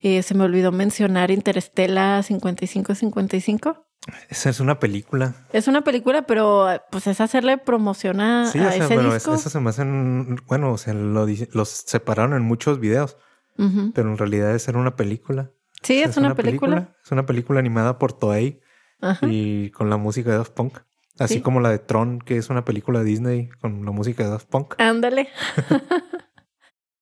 eh, 0.01 0.23
se 0.23 0.35
me 0.35 0.45
olvidó 0.45 0.73
mencionar 0.73 1.31
Interestela 1.31 2.23
5555. 2.23 3.87
Esa 4.29 4.51
es 4.51 4.61
una 4.61 4.79
película. 4.79 5.35
Es 5.53 5.69
una 5.69 5.83
película, 5.83 6.23
pero 6.23 6.67
pues 6.91 7.07
es 7.07 7.21
hacerle 7.21 7.59
promoción 7.59 8.21
a, 8.21 8.47
Sí, 8.51 8.59
a 8.59 8.69
o 8.69 8.73
sea, 8.73 8.85
ese 8.85 8.95
pero 8.97 9.15
es- 9.15 9.27
eso 9.27 9.51
se 9.51 9.61
me 9.61 9.71
hacen, 9.71 10.37
bueno, 10.47 10.73
o 10.73 10.79
sea, 10.79 10.95
lo 10.95 11.27
los 11.53 11.69
separaron 11.69 12.35
en 12.35 12.43
muchos 12.43 12.79
videos, 12.79 13.17
pero 13.95 14.11
en 14.11 14.19
realidad 14.19 14.55
es 14.55 14.63
ser 14.63 14.77
una 14.77 14.95
película. 14.97 15.51
Sí, 15.83 15.95
O 15.95 16.03
sea, 16.03 16.11
es, 16.11 16.17
una, 16.17 16.35
película. 16.35 16.95
Es 17.05 17.11
una 17.13 17.27
película 17.27 17.61
animada 17.61 17.99
por 17.99 18.13
Toei 18.13 18.61
Ajá. 19.01 19.27
y 19.29 19.71
con 19.71 19.91
la 19.91 19.97
música 19.97 20.31
de 20.31 20.39
Daft 20.39 20.53
Punk. 20.55 20.79
Así 21.19 21.35
Sí. 21.35 21.41
como 21.41 21.61
la 21.61 21.71
de 21.71 21.79
Tron, 21.79 22.21
que 22.21 22.37
es 22.37 22.49
una 22.51 22.65
película 22.65 23.01
de 23.01 23.05
Disney 23.07 23.49
con 23.61 23.85
la 23.85 23.91
música 23.91 24.25
de 24.25 24.31
Daft 24.31 24.49
Punk. 24.49 24.75
Ándale. 24.79 25.29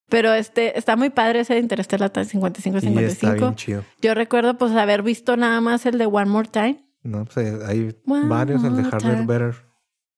Pero 0.09 0.33
este 0.33 0.77
está 0.77 0.95
muy 0.95 1.09
padre 1.09 1.41
ese 1.41 1.53
de 1.55 1.59
Interstellar 1.59 2.07
Y 2.07 2.19
está 2.19 2.23
5555. 2.25 3.35
bien 3.35 3.55
chido. 3.55 3.83
Yo 4.01 4.13
recuerdo 4.13 4.57
pues 4.57 4.71
haber 4.73 5.03
visto 5.03 5.35
nada 5.35 5.59
más 5.59 5.85
el 5.85 5.97
de 5.97 6.05
One 6.05 6.27
More 6.31 6.47
Time. 6.49 6.83
No, 7.03 7.25
pues 7.25 7.37
eh, 7.37 7.59
hay 7.65 7.95
One 8.05 8.27
varios, 8.27 8.63
el 8.63 8.75
de 8.75 8.83
Harder, 8.83 8.99
time. 9.15 9.25
Better, 9.25 9.55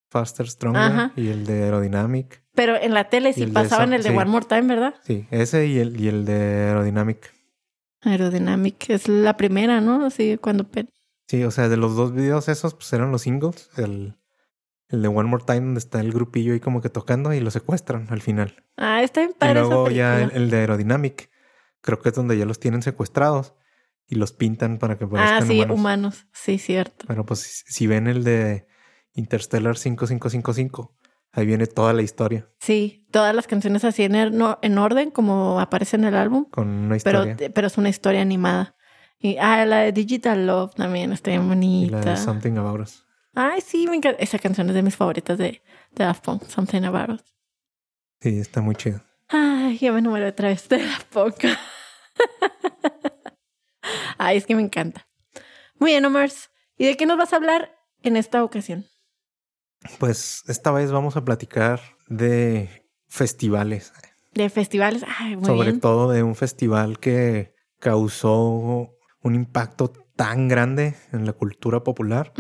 Faster, 0.10 0.48
Stronger 0.48 0.82
Ajá. 0.82 1.12
y 1.16 1.30
el 1.30 1.46
de 1.46 1.64
Aerodynamic. 1.64 2.44
Pero 2.54 2.76
en 2.76 2.94
la 2.94 3.10
tele 3.10 3.34
sí 3.34 3.44
el 3.44 3.50
de 3.50 3.54
pasaban 3.54 3.94
el 3.94 4.04
de 4.04 4.10
sí. 4.10 4.16
One 4.16 4.30
More 4.30 4.46
Time, 4.46 4.64
¿verdad? 4.64 4.94
Sí, 5.04 5.28
ese 5.32 5.66
y 5.66 5.80
el, 5.80 6.00
y 6.00 6.08
el 6.08 6.26
de 6.26 6.68
Aerodynamic. 6.68 7.34
Aerodynamic 8.02 8.90
es 8.90 9.08
la 9.08 9.36
primera, 9.38 9.82
¿no? 9.82 10.06
Así 10.06 10.38
cuando... 10.38 10.68
Sí, 11.28 11.44
o 11.44 11.52
sea, 11.52 11.70
de 11.70 11.78
los 11.78 11.96
dos 11.96 12.14
videos 12.14 12.48
esos, 12.50 12.74
pues 12.74 12.92
eran 12.94 13.12
los 13.12 13.22
singles. 13.24 13.70
El, 13.78 14.16
el 14.88 15.02
de 15.02 15.08
One 15.08 15.30
More 15.30 15.44
Time, 15.46 15.60
donde 15.62 15.80
está 15.80 16.00
el 16.00 16.12
grupillo 16.12 16.54
ahí 16.54 16.60
como 16.60 16.82
que 16.82 16.90
tocando 16.90 17.34
y 17.34 17.40
lo 17.40 17.52
secuestran 17.52 18.08
al 18.10 18.22
final. 18.22 18.64
Ah, 18.78 19.04
está 19.04 19.22
bien 19.22 19.32
Y 19.36 19.38
padre 19.40 19.60
luego 19.62 19.90
ya 19.92 20.22
el, 20.24 20.50
de 20.50 20.58
Aerodynamic, 20.58 21.30
creo 21.82 22.00
que 22.02 22.10
es 22.10 22.16
donde 22.16 22.38
ya 22.38 22.46
los 22.46 22.60
tienen 22.60 22.82
secuestrados 22.82 23.54
y 24.08 24.16
los 24.16 24.32
pintan 24.34 24.80
para 24.80 24.98
que 24.98 25.06
Ah, 25.06 25.10
parezcan 25.10 25.48
sí, 25.48 25.54
humanos. 25.60 25.78
humanos. 25.80 26.28
Sí, 26.34 26.58
cierto. 26.58 27.06
Pero 27.08 27.26
pues 27.26 27.42
si, 27.42 27.72
si 27.72 27.86
ven 27.88 28.08
el 28.08 28.24
de 28.24 28.66
Interstellar 29.14 29.78
5555, 29.78 30.96
ahí 31.32 31.46
viene 31.46 31.68
toda 31.68 31.94
la 31.94 32.02
historia 32.02 32.50
Sí, 32.60 33.06
todas 33.12 33.34
las 33.36 33.48
canciones 33.48 33.84
así 33.86 34.04
en, 34.04 34.14
er- 34.14 34.32
no- 34.32 34.58
en 34.62 34.78
orden 34.78 35.12
como 35.12 35.60
aparece 35.60 35.96
en 35.98 36.04
el 36.06 36.16
álbum. 36.16 36.46
con 36.50 36.68
una 36.68 36.98
historia. 36.98 37.36
pero 37.54 37.68
es 37.68 37.78
una 37.78 37.90
historia 37.90 38.22
animada. 38.22 38.76
Y 39.20 39.38
ah, 39.38 39.66
la 39.66 39.80
de 39.80 39.92
Digital 39.92 40.48
Love 40.48 40.76
también 40.76 41.12
está 41.12 41.30
bien 41.32 41.44
y 41.44 41.48
bonita. 41.48 41.98
la 42.06 42.12
de 42.12 42.18
Something 42.18 42.54
About 42.58 42.82
Us. 42.82 43.06
Ay, 43.36 43.62
sí, 43.62 43.86
me 43.88 43.96
encanta. 43.98 44.22
Esa 44.22 44.40
canción 44.40 44.70
es 44.70 44.76
de 44.76 44.82
mis 44.82 44.96
favoritas 44.96 45.38
de, 45.38 45.62
de 45.92 46.04
Daft 46.06 46.24
Punk, 46.24 46.44
Something 46.46 46.84
About 46.84 47.10
Us. 47.22 47.36
Sí, 48.22 48.40
está 48.40 48.62
muy 48.62 48.76
chido. 48.76 49.02
Ay, 49.28 49.78
ya 49.78 49.92
me 49.92 50.02
número 50.02 50.28
otra 50.28 50.48
vez 50.50 50.68
de 50.70 50.84
Daft 50.84 51.08
Punk. 51.14 51.36
Ay, 54.18 54.38
es 54.38 54.46
que 54.46 54.56
me 54.56 54.62
encanta. 54.62 55.08
Muy 55.80 55.92
bien, 55.92 56.06
Omars. 56.06 56.50
¿Y 56.78 56.86
de 56.86 56.98
qué 56.98 57.06
nos 57.06 57.18
vas 57.18 57.34
a 57.34 57.38
hablar 57.38 57.76
en 58.04 58.18
esta 58.18 58.44
ocasión? 58.44 58.86
Pues 59.98 60.44
esta 60.48 60.72
vez 60.72 60.92
vamos 60.92 61.16
a 61.16 61.24
platicar 61.24 61.80
de 62.08 62.86
festivales. 63.08 63.94
De 64.34 64.50
festivales. 64.50 65.04
Ay, 65.20 65.36
muy 65.36 65.46
sobre 65.46 65.70
bien. 65.70 65.80
todo 65.80 66.12
de 66.12 66.24
un 66.24 66.36
festival 66.36 67.00
que 67.00 67.54
causó 67.80 68.92
un 69.22 69.36
impacto 69.36 69.92
tan 70.16 70.48
grande 70.48 70.96
en 71.12 71.26
la 71.26 71.34
cultura 71.34 71.84
popular 71.84 72.34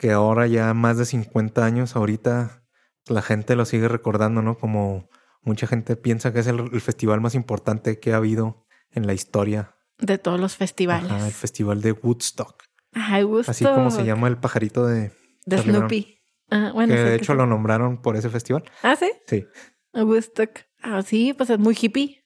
que 0.00 0.12
ahora 0.12 0.46
ya 0.46 0.72
más 0.72 0.96
de 0.96 1.04
50 1.04 1.62
años 1.64 1.94
ahorita 1.94 2.64
la 3.06 3.20
gente 3.20 3.54
lo 3.54 3.66
sigue 3.66 3.86
recordando, 3.86 4.40
¿no? 4.40 4.56
Como 4.56 5.10
mucha 5.42 5.66
gente 5.66 5.94
piensa 5.94 6.32
que 6.32 6.40
es 6.40 6.46
el, 6.46 6.70
el 6.72 6.80
festival 6.80 7.20
más 7.20 7.34
importante 7.34 8.00
que 8.00 8.14
ha 8.14 8.16
habido 8.16 8.66
en 8.92 9.06
la 9.06 9.12
historia. 9.12 9.76
De 9.98 10.16
todos 10.16 10.40
los 10.40 10.56
festivales. 10.56 11.10
Ajá, 11.10 11.26
el 11.26 11.32
festival 11.32 11.82
de 11.82 11.92
Woodstock. 11.92 12.64
Ay, 12.92 13.24
gusto. 13.24 13.50
Así 13.50 13.64
como 13.64 13.90
se 13.90 14.04
llama 14.04 14.28
el 14.28 14.38
pajarito 14.38 14.86
de... 14.86 15.12
De. 15.44 15.58
Snoopy. 15.58 16.19
Ah, 16.50 16.70
bueno, 16.74 16.94
que 16.94 17.00
de 17.00 17.08
que 17.10 17.14
hecho 17.16 17.32
sí. 17.32 17.36
lo 17.38 17.46
nombraron 17.46 18.00
por 18.02 18.16
ese 18.16 18.28
festival. 18.30 18.64
Ah, 18.82 18.96
sí. 18.96 19.10
Sí. 19.26 19.46
Woodstock. 19.94 20.50
Ah, 20.82 21.02
sí, 21.02 21.32
pues 21.34 21.50
es 21.50 21.58
muy 21.58 21.76
hippie. 21.80 22.24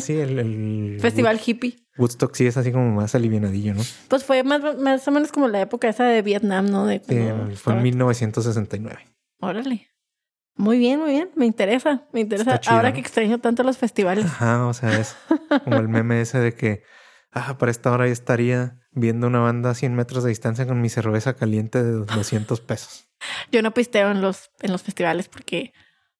Sí, 0.00 0.14
el, 0.18 0.38
el 0.38 0.98
Festival 1.00 1.40
hippie. 1.44 1.76
Woodstock 1.96 2.34
sí 2.34 2.46
es 2.46 2.56
así 2.56 2.70
como 2.70 2.90
más 2.92 3.14
alivianadillo, 3.14 3.74
¿no? 3.74 3.82
Pues 4.08 4.24
fue 4.24 4.44
más, 4.44 4.78
más 4.78 5.06
o 5.08 5.10
menos 5.10 5.32
como 5.32 5.48
la 5.48 5.60
época 5.60 5.88
esa 5.88 6.04
de 6.04 6.22
Vietnam, 6.22 6.66
¿no? 6.70 6.86
De 6.86 6.98
Sí, 7.00 7.04
fue 7.06 7.16
en 7.16 7.50
estaba- 7.50 7.80
1969. 7.80 8.98
Órale. 9.40 9.88
Muy 10.56 10.78
bien, 10.78 11.00
muy 11.00 11.10
bien. 11.10 11.30
Me 11.34 11.46
interesa. 11.46 12.06
Me 12.12 12.20
interesa. 12.20 12.58
Chido, 12.60 12.76
Ahora 12.76 12.88
¿no? 12.90 12.94
que 12.94 13.00
extraño 13.00 13.38
tanto 13.40 13.62
los 13.64 13.78
festivales. 13.78 14.24
Ajá, 14.26 14.66
o 14.66 14.74
sea, 14.74 14.98
es 14.98 15.16
como 15.64 15.76
el 15.78 15.88
meme 15.88 16.20
ese 16.20 16.38
de 16.38 16.54
que, 16.54 16.82
ah, 17.32 17.58
para 17.58 17.70
esta 17.70 17.90
hora 17.92 18.06
ya 18.06 18.12
estaría 18.12 18.78
viendo 18.92 19.26
una 19.26 19.40
banda 19.40 19.70
a 19.70 19.74
100 19.74 19.94
metros 19.94 20.24
de 20.24 20.30
distancia 20.30 20.66
con 20.66 20.80
mi 20.80 20.88
cerveza 20.88 21.34
caliente 21.34 21.82
de 21.82 21.92
200 21.92 22.60
pesos. 22.60 23.08
Yo 23.52 23.62
no 23.62 23.72
pisteo 23.72 24.10
en 24.10 24.20
los, 24.20 24.50
en 24.60 24.72
los 24.72 24.82
festivales 24.82 25.28
porque 25.28 25.72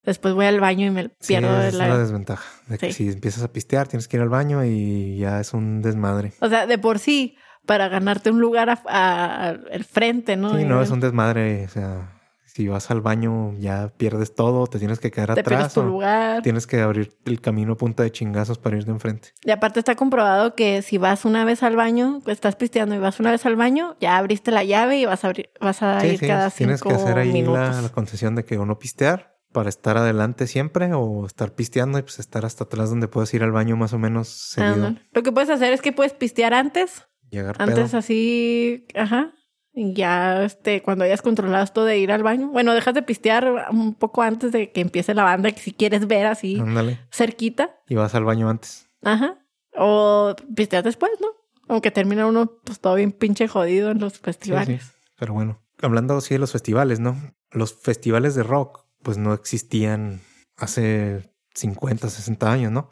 después 0.04 0.34
voy 0.34 0.46
al 0.46 0.60
baño 0.60 0.86
y 0.86 0.90
me 0.90 1.04
Sí, 1.20 1.28
pierdo 1.34 1.48
esa 1.50 1.60
de 1.62 1.68
es 1.68 1.74
la... 1.74 1.88
la 1.88 1.98
desventaja. 1.98 2.44
De 2.66 2.78
que 2.78 2.92
Sí. 2.92 3.04
si 3.06 3.12
empiezas 3.12 3.42
a 3.42 3.52
pistear, 3.52 3.88
tienes 3.88 4.08
que 4.08 4.16
ir 4.16 4.22
al 4.22 4.28
baño 4.28 4.64
y 4.64 5.18
ya 5.18 5.40
es 5.40 5.52
un 5.54 5.82
desmadre. 5.82 6.32
O 6.40 6.48
sea, 6.48 6.66
de 6.66 6.78
por 6.78 6.98
sí, 6.98 7.36
para 7.66 7.88
ganarte 7.88 8.30
un 8.30 8.40
lugar 8.40 8.70
al 8.86 9.84
frente, 9.84 10.36
¿no? 10.36 10.56
Sí, 10.56 10.64
no, 10.64 10.80
es 10.82 10.90
un 10.90 11.00
desmadre. 11.00 11.64
O 11.66 11.68
sea, 11.68 12.17
si 12.52 12.66
vas 12.66 12.90
al 12.90 13.00
baño 13.00 13.52
ya 13.58 13.92
pierdes 13.96 14.34
todo, 14.34 14.66
te 14.66 14.78
tienes 14.78 14.98
que 14.98 15.10
quedar 15.10 15.34
Te 15.34 15.40
atrás 15.40 15.74
tu 15.74 15.82
lugar. 15.82 16.42
tienes 16.42 16.66
que 16.66 16.80
abrir 16.80 17.12
el 17.26 17.40
camino 17.40 17.74
a 17.74 17.76
punta 17.76 18.02
de 18.02 18.10
chingazos 18.10 18.58
para 18.58 18.76
ir 18.76 18.84
de 18.84 18.92
enfrente. 18.92 19.28
Y 19.44 19.50
aparte 19.50 19.78
está 19.78 19.94
comprobado 19.94 20.54
que 20.54 20.82
si 20.82 20.98
vas 20.98 21.24
una 21.24 21.44
vez 21.44 21.62
al 21.62 21.76
baño, 21.76 22.20
estás 22.26 22.56
pisteando 22.56 22.94
y 22.94 22.98
vas 22.98 23.20
una 23.20 23.30
vez 23.30 23.44
al 23.46 23.56
baño, 23.56 23.96
ya 24.00 24.16
abriste 24.16 24.50
la 24.50 24.64
llave 24.64 24.98
y 24.98 25.04
vas 25.04 25.24
a 25.24 25.28
abrir, 25.28 25.50
vas 25.60 25.82
a 25.82 26.00
Sí, 26.00 26.06
ir 26.08 26.18
sí, 26.18 26.26
cada 26.26 26.50
tienes 26.50 26.80
cinco 26.80 26.88
que 26.96 27.02
hacer 27.02 27.18
ahí 27.18 27.42
la, 27.42 27.82
la 27.82 27.88
concesión 27.90 28.34
de 28.34 28.44
que 28.44 28.56
o 28.58 28.64
no 28.66 28.78
pistear 28.78 29.36
para 29.52 29.68
estar 29.68 29.96
adelante 29.96 30.46
siempre 30.46 30.90
o 30.92 31.24
estar 31.26 31.54
pisteando 31.54 31.98
y 31.98 32.02
pues 32.02 32.18
estar 32.18 32.44
hasta 32.44 32.64
atrás 32.64 32.90
donde 32.90 33.08
puedes 33.08 33.32
ir 33.34 33.42
al 33.42 33.52
baño 33.52 33.76
más 33.76 33.92
o 33.92 33.98
menos 33.98 34.28
seguido. 34.28 34.74
Ándale. 34.74 35.02
Lo 35.12 35.22
que 35.22 35.32
puedes 35.32 35.48
hacer 35.50 35.72
es 35.72 35.80
que 35.80 35.92
puedes 35.92 36.12
pistear 36.12 36.52
antes, 36.54 37.06
Llegar 37.30 37.56
antes 37.58 37.90
pedo. 37.90 37.98
así, 37.98 38.86
ajá. 38.94 39.32
Ya, 39.80 40.42
este, 40.44 40.82
cuando 40.82 41.04
hayas 41.04 41.22
controlado 41.22 41.62
esto 41.62 41.84
de 41.84 41.98
ir 41.98 42.10
al 42.10 42.22
baño. 42.24 42.48
Bueno, 42.48 42.74
dejas 42.74 42.94
de 42.94 43.02
pistear 43.02 43.66
un 43.70 43.94
poco 43.94 44.22
antes 44.22 44.50
de 44.50 44.72
que 44.72 44.80
empiece 44.80 45.14
la 45.14 45.22
banda, 45.22 45.52
que 45.52 45.60
si 45.60 45.72
quieres 45.72 46.06
ver 46.08 46.26
así 46.26 46.58
Ándale. 46.58 46.98
cerquita. 47.12 47.76
Y 47.88 47.94
vas 47.94 48.14
al 48.14 48.24
baño 48.24 48.50
antes. 48.50 48.88
Ajá. 49.02 49.38
O 49.76 50.34
pisteas 50.56 50.82
después, 50.82 51.12
¿no? 51.20 51.28
Aunque 51.68 51.90
termina 51.90 52.26
uno 52.26 52.58
pues 52.64 52.80
todo 52.80 52.94
bien 52.96 53.12
pinche 53.12 53.46
jodido 53.46 53.90
en 53.90 54.00
los 54.00 54.14
Sí, 54.14 54.20
festivales. 54.22 54.82
sí. 54.82 54.90
Pero 55.16 55.34
bueno, 55.34 55.62
hablando 55.80 56.16
así 56.16 56.34
de 56.34 56.38
los 56.40 56.50
festivales, 56.52 56.98
¿no? 56.98 57.16
Los 57.50 57.74
festivales 57.74 58.34
de 58.34 58.42
rock 58.42 58.84
pues 59.02 59.16
no 59.18 59.32
existían 59.34 60.20
hace 60.56 61.30
50, 61.54 62.08
60 62.10 62.50
años, 62.50 62.72
¿no? 62.72 62.90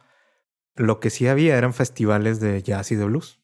Lo 0.76 1.00
que 1.00 1.10
sí 1.10 1.26
había 1.26 1.56
eran 1.56 1.72
festivales 1.74 2.38
de 2.38 2.62
jazz 2.62 2.92
y 2.92 2.96
de 2.96 3.04
blues. 3.06 3.40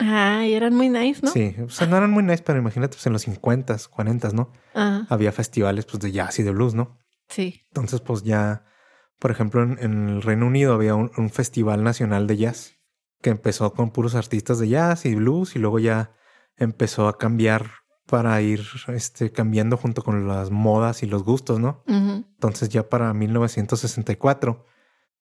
Ah, 0.00 0.44
y 0.44 0.54
eran 0.54 0.74
muy 0.74 0.88
nice, 0.88 1.20
¿no? 1.22 1.30
Sí, 1.30 1.54
o 1.64 1.68
sea, 1.68 1.86
no 1.86 1.96
eran 1.96 2.10
muy 2.10 2.22
nice, 2.22 2.42
pero 2.42 2.58
imagínate, 2.58 2.96
pues 2.96 3.06
en 3.06 3.12
los 3.12 3.22
50, 3.22 3.76
40, 3.90 4.30
¿no? 4.30 4.50
Ajá. 4.74 5.06
Había 5.08 5.30
festivales 5.30 5.86
pues 5.86 6.00
de 6.02 6.12
jazz 6.12 6.38
y 6.38 6.42
de 6.42 6.50
blues, 6.50 6.74
¿no? 6.74 6.98
Sí. 7.28 7.62
Entonces, 7.68 8.00
pues 8.00 8.22
ya, 8.22 8.64
por 9.18 9.30
ejemplo, 9.30 9.62
en, 9.62 9.78
en 9.80 10.08
el 10.08 10.22
Reino 10.22 10.46
Unido 10.46 10.74
había 10.74 10.94
un, 10.94 11.10
un 11.16 11.30
festival 11.30 11.84
nacional 11.84 12.26
de 12.26 12.36
jazz 12.36 12.74
que 13.22 13.30
empezó 13.30 13.72
con 13.72 13.90
puros 13.90 14.14
artistas 14.14 14.58
de 14.58 14.68
jazz 14.68 15.06
y 15.06 15.14
blues 15.14 15.56
y 15.56 15.58
luego 15.58 15.78
ya 15.78 16.12
empezó 16.56 17.08
a 17.08 17.16
cambiar 17.16 17.70
para 18.06 18.40
ir 18.42 18.62
este, 18.88 19.32
cambiando 19.32 19.76
junto 19.76 20.02
con 20.02 20.28
las 20.28 20.50
modas 20.50 21.02
y 21.02 21.06
los 21.06 21.24
gustos, 21.24 21.58
¿no? 21.58 21.82
Entonces 21.86 22.68
ya 22.68 22.88
para 22.88 23.14
1964, 23.14 24.66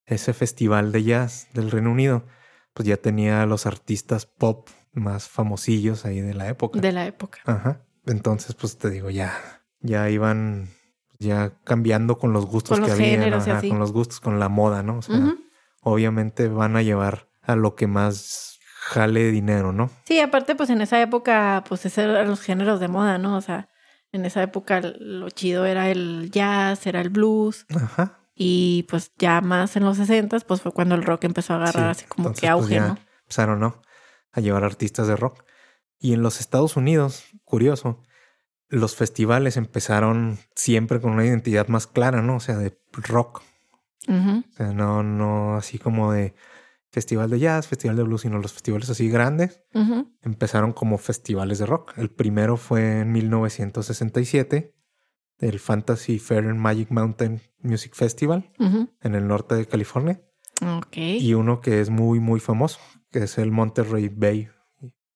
ese 0.06 0.34
festival 0.34 0.92
de 0.92 1.04
jazz 1.04 1.48
del 1.54 1.72
Reino 1.72 1.92
Unido, 1.92 2.26
pues 2.74 2.88
ya 2.88 2.98
tenía 2.98 3.42
a 3.42 3.46
los 3.46 3.66
artistas 3.66 4.26
pop 4.26 4.68
más 4.92 5.28
famosillos 5.28 6.06
ahí 6.06 6.22
de 6.22 6.34
la 6.34 6.50
época. 6.50 6.80
De 6.80 6.92
la 6.92 7.06
época. 7.06 7.40
Ajá. 7.46 7.82
Entonces, 8.06 8.56
pues 8.56 8.78
te 8.78 8.90
digo, 8.90 9.10
ya, 9.10 9.34
ya 9.82 10.10
iban 10.10 10.70
ya 11.20 11.54
cambiando 11.64 12.18
con 12.18 12.34
los 12.34 12.46
gustos 12.46 12.78
Con 12.78 12.86
que 12.86 12.92
los 12.92 13.00
había, 13.00 13.12
géneros 13.12 13.46
con 13.70 13.80
los 13.80 13.94
gustos, 13.94 14.20
con 14.20 14.40
la 14.40 14.50
moda, 14.50 14.84
¿no? 14.84 14.98
O 14.98 15.02
sea, 15.02 15.36
obviamente 15.82 16.48
van 16.50 16.76
a 16.76 16.82
llevar 16.82 17.30
a 17.42 17.56
lo 17.56 17.76
que 17.76 17.88
más 17.88 18.60
jale 18.76 19.32
dinero, 19.32 19.72
¿no? 19.72 19.90
Sí, 20.06 20.20
aparte, 20.20 20.56
pues 20.56 20.70
en 20.70 20.82
esa 20.82 21.02
época, 21.02 21.64
pues 21.68 21.86
esos 21.86 22.00
eran 22.00 22.28
los 22.28 22.42
géneros 22.42 22.80
de 22.80 22.90
moda, 22.90 23.18
¿no? 23.18 23.38
O 23.38 23.42
sea, 23.42 23.70
en 24.12 24.26
esa 24.26 24.44
época 24.44 24.82
lo 24.82 25.30
chido 25.30 25.66
era 25.66 25.90
el 25.90 26.30
jazz, 26.32 26.86
era 26.86 27.02
el 27.02 27.10
blues. 27.10 27.66
Ajá. 27.74 28.20
Y 28.46 28.84
pues 28.90 29.14
ya 29.18 29.40
más 29.40 29.76
en 29.78 29.86
los 29.86 29.98
60 29.98 30.40
pues 30.42 30.62
fue 30.62 30.74
cuando 30.74 30.96
el 30.96 31.04
rock 31.04 31.24
empezó 31.24 31.54
a 31.54 31.56
agarrar 31.58 31.96
Sí, 31.96 32.02
así 32.02 32.06
como 32.08 32.28
entonces, 32.28 32.42
que 32.42 32.48
pues, 32.54 32.64
auge, 32.64 32.76
ya 32.76 32.88
¿no? 32.88 32.98
Empezaron, 33.22 33.60
¿no? 33.60 33.82
A 34.32 34.42
llevar 34.42 34.66
artistas 34.66 35.08
de 35.08 35.16
rock. 35.16 35.44
Y 35.98 36.14
en 36.14 36.22
los 36.22 36.42
Estados 36.42 36.76
Unidos, 36.76 37.24
curioso, 37.46 38.02
los 38.68 38.96
festivales 38.96 39.56
empezaron 39.56 40.40
siempre 40.56 41.00
con 41.00 41.14
una 41.14 41.26
identidad 41.26 41.70
más 41.70 41.88
clara, 41.88 42.22
¿no? 42.22 42.36
O 42.36 42.40
sea, 42.42 42.58
de 42.58 42.78
rock. 42.92 43.42
O 44.10 44.54
sea, 44.58 44.74
no, 44.74 45.02
no 45.04 45.56
así 45.56 45.80
como 45.80 46.12
de 46.12 46.34
festival 46.92 47.30
de 47.30 47.40
jazz, 47.40 47.68
festival 47.68 47.96
de 47.96 48.04
blues, 48.04 48.22
sino 48.22 48.38
los 48.40 48.52
festivales 48.52 48.90
así 48.90 49.08
grandes 49.10 49.62
empezaron 50.22 50.74
como 50.74 50.98
festivales 50.98 51.60
de 51.60 51.66
rock. 51.66 51.94
El 51.98 52.10
primero 52.10 52.58
fue 52.58 53.00
en 53.00 53.14
1967, 53.14 54.73
el 55.44 55.60
Fantasy 55.60 56.20
Fair 56.20 56.46
and 56.46 56.60
Magic 56.60 56.90
Mountain 56.90 57.42
Music 57.62 57.94
Festival 57.96 58.52
en 58.60 59.16
el 59.16 59.28
norte 59.28 59.56
de 59.56 59.66
California. 59.66 60.22
Ok. 60.78 60.98
Y 60.98 61.34
uno 61.34 61.60
que 61.60 61.82
es 61.82 61.90
muy, 61.90 62.20
muy 62.20 62.40
famoso, 62.40 62.80
que 63.12 63.24
es 63.24 63.38
el 63.38 63.52
Monterey 63.52 64.10
Bay 64.10 64.50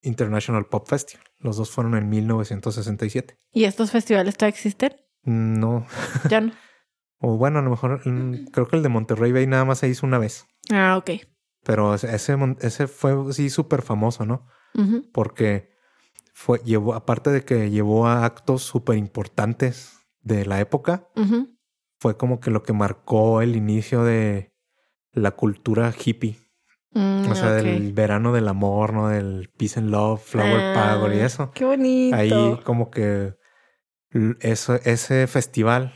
International 0.02 0.66
Pop 0.66 0.88
Festival. 0.88 1.26
Los 1.40 1.58
dos 1.58 1.70
fueron 1.70 1.96
en 1.96 2.10
1967. 2.10 3.38
¿Y 3.54 3.64
estos 3.64 3.92
festivales 3.92 4.36
todavía 4.36 4.56
existen? 4.56 4.96
No, 5.24 5.86
Ya 6.30 6.42
no. 6.42 6.52
o 7.20 7.38
bueno, 7.38 7.60
a 7.60 7.62
lo 7.62 7.70
mejor 7.70 8.06
mm, 8.06 8.48
creo 8.52 8.68
que 8.68 8.76
el 8.76 8.84
de 8.84 8.90
Monterrey 8.90 9.32
Bay 9.32 9.48
nada 9.48 9.66
más 9.66 9.80
se 9.80 9.88
hizo 9.88 10.06
una 10.06 10.18
vez. 10.18 10.46
Ah, 10.72 10.98
ok. 10.98 11.12
Pero 11.64 11.96
ese, 11.96 12.14
ese 12.14 12.88
fue 12.88 13.34
sí 13.34 13.50
súper 13.50 13.82
famoso, 13.82 14.26
¿no? 14.26 14.48
Porque 15.12 15.72
fue, 16.34 16.60
llevó, 16.60 16.94
aparte 16.94 17.32
de 17.32 17.44
que 17.44 17.72
llevó 17.72 18.06
a 18.06 18.26
actos 18.26 18.62
súper 18.62 18.96
importantes 18.96 19.97
de 20.28 20.46
la 20.46 20.60
época, 20.60 21.10
fue 22.00 22.18
como 22.18 22.40
que 22.40 22.52
lo 22.52 22.64
que 22.64 22.74
marcó 22.74 23.42
el 23.42 23.56
inicio 23.56 24.04
de 24.04 24.54
la 25.14 25.32
cultura 25.32 25.94
hippie. 25.98 26.38
Mm, 26.92 27.30
O 27.30 27.36
sea, 27.36 27.52
del 27.54 27.92
verano 27.94 28.34
del 28.34 28.48
amor, 28.48 28.94
¿no? 28.94 29.10
Del 29.10 29.50
peace 29.58 29.80
and 29.80 29.90
love, 29.90 30.22
flower 30.22 30.76
Ah, 30.76 30.96
power 30.98 31.16
y 31.16 31.20
eso. 31.20 31.52
Qué 31.52 31.66
bonito. 31.66 32.16
Ahí 32.16 32.60
como 32.64 32.90
que 32.92 33.36
eso, 34.40 34.76
ese 34.84 35.28
festival 35.28 35.94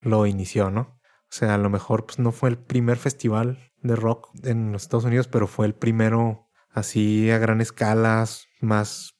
lo 0.00 0.26
inició, 0.26 0.70
¿no? 0.70 0.80
O 0.80 1.34
sea, 1.34 1.54
a 1.54 1.58
lo 1.58 1.70
mejor 1.70 2.06
pues 2.06 2.18
no 2.18 2.32
fue 2.32 2.50
el 2.50 2.58
primer 2.58 2.96
festival 2.96 3.72
de 3.82 3.96
rock 3.96 4.30
en 4.44 4.72
los 4.72 4.82
Estados 4.82 5.04
Unidos, 5.04 5.28
pero 5.28 5.46
fue 5.46 5.66
el 5.66 5.74
primero 5.74 6.48
así 6.70 7.30
a 7.30 7.38
gran 7.38 7.60
escala, 7.60 8.26
más 8.60 9.11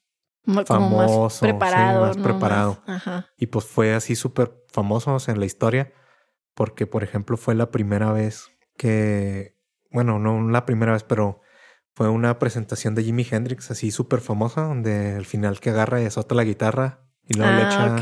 Más 0.44 0.66
famoso, 0.66 1.30
sí, 1.30 1.46
más 1.52 2.16
¿no? 2.16 2.22
preparado. 2.22 2.82
Ajá. 2.86 3.26
y 3.36 3.46
pues 3.46 3.64
fue 3.64 3.94
así 3.94 4.16
súper 4.16 4.52
famoso 4.72 5.14
o 5.14 5.18
sea, 5.20 5.34
en 5.34 5.40
la 5.40 5.46
historia, 5.46 5.92
porque 6.54 6.86
por 6.86 7.04
ejemplo 7.04 7.36
fue 7.36 7.54
la 7.54 7.70
primera 7.70 8.12
vez 8.12 8.50
que, 8.76 9.56
bueno, 9.90 10.18
no 10.18 10.48
la 10.50 10.64
primera 10.66 10.92
vez, 10.92 11.04
pero 11.04 11.40
fue 11.94 12.08
una 12.08 12.38
presentación 12.38 12.94
de 12.94 13.04
Jimi 13.04 13.26
Hendrix 13.30 13.70
así 13.70 13.90
súper 13.90 14.20
famosa, 14.20 14.62
donde 14.62 15.14
al 15.14 15.26
final 15.26 15.60
que 15.60 15.70
agarra 15.70 16.00
y 16.02 16.06
azota 16.06 16.34
la 16.34 16.44
guitarra 16.44 17.04
y 17.28 17.34
luego 17.34 17.52
le 17.52 17.62
echa 17.62 17.96
Ah, 17.96 18.00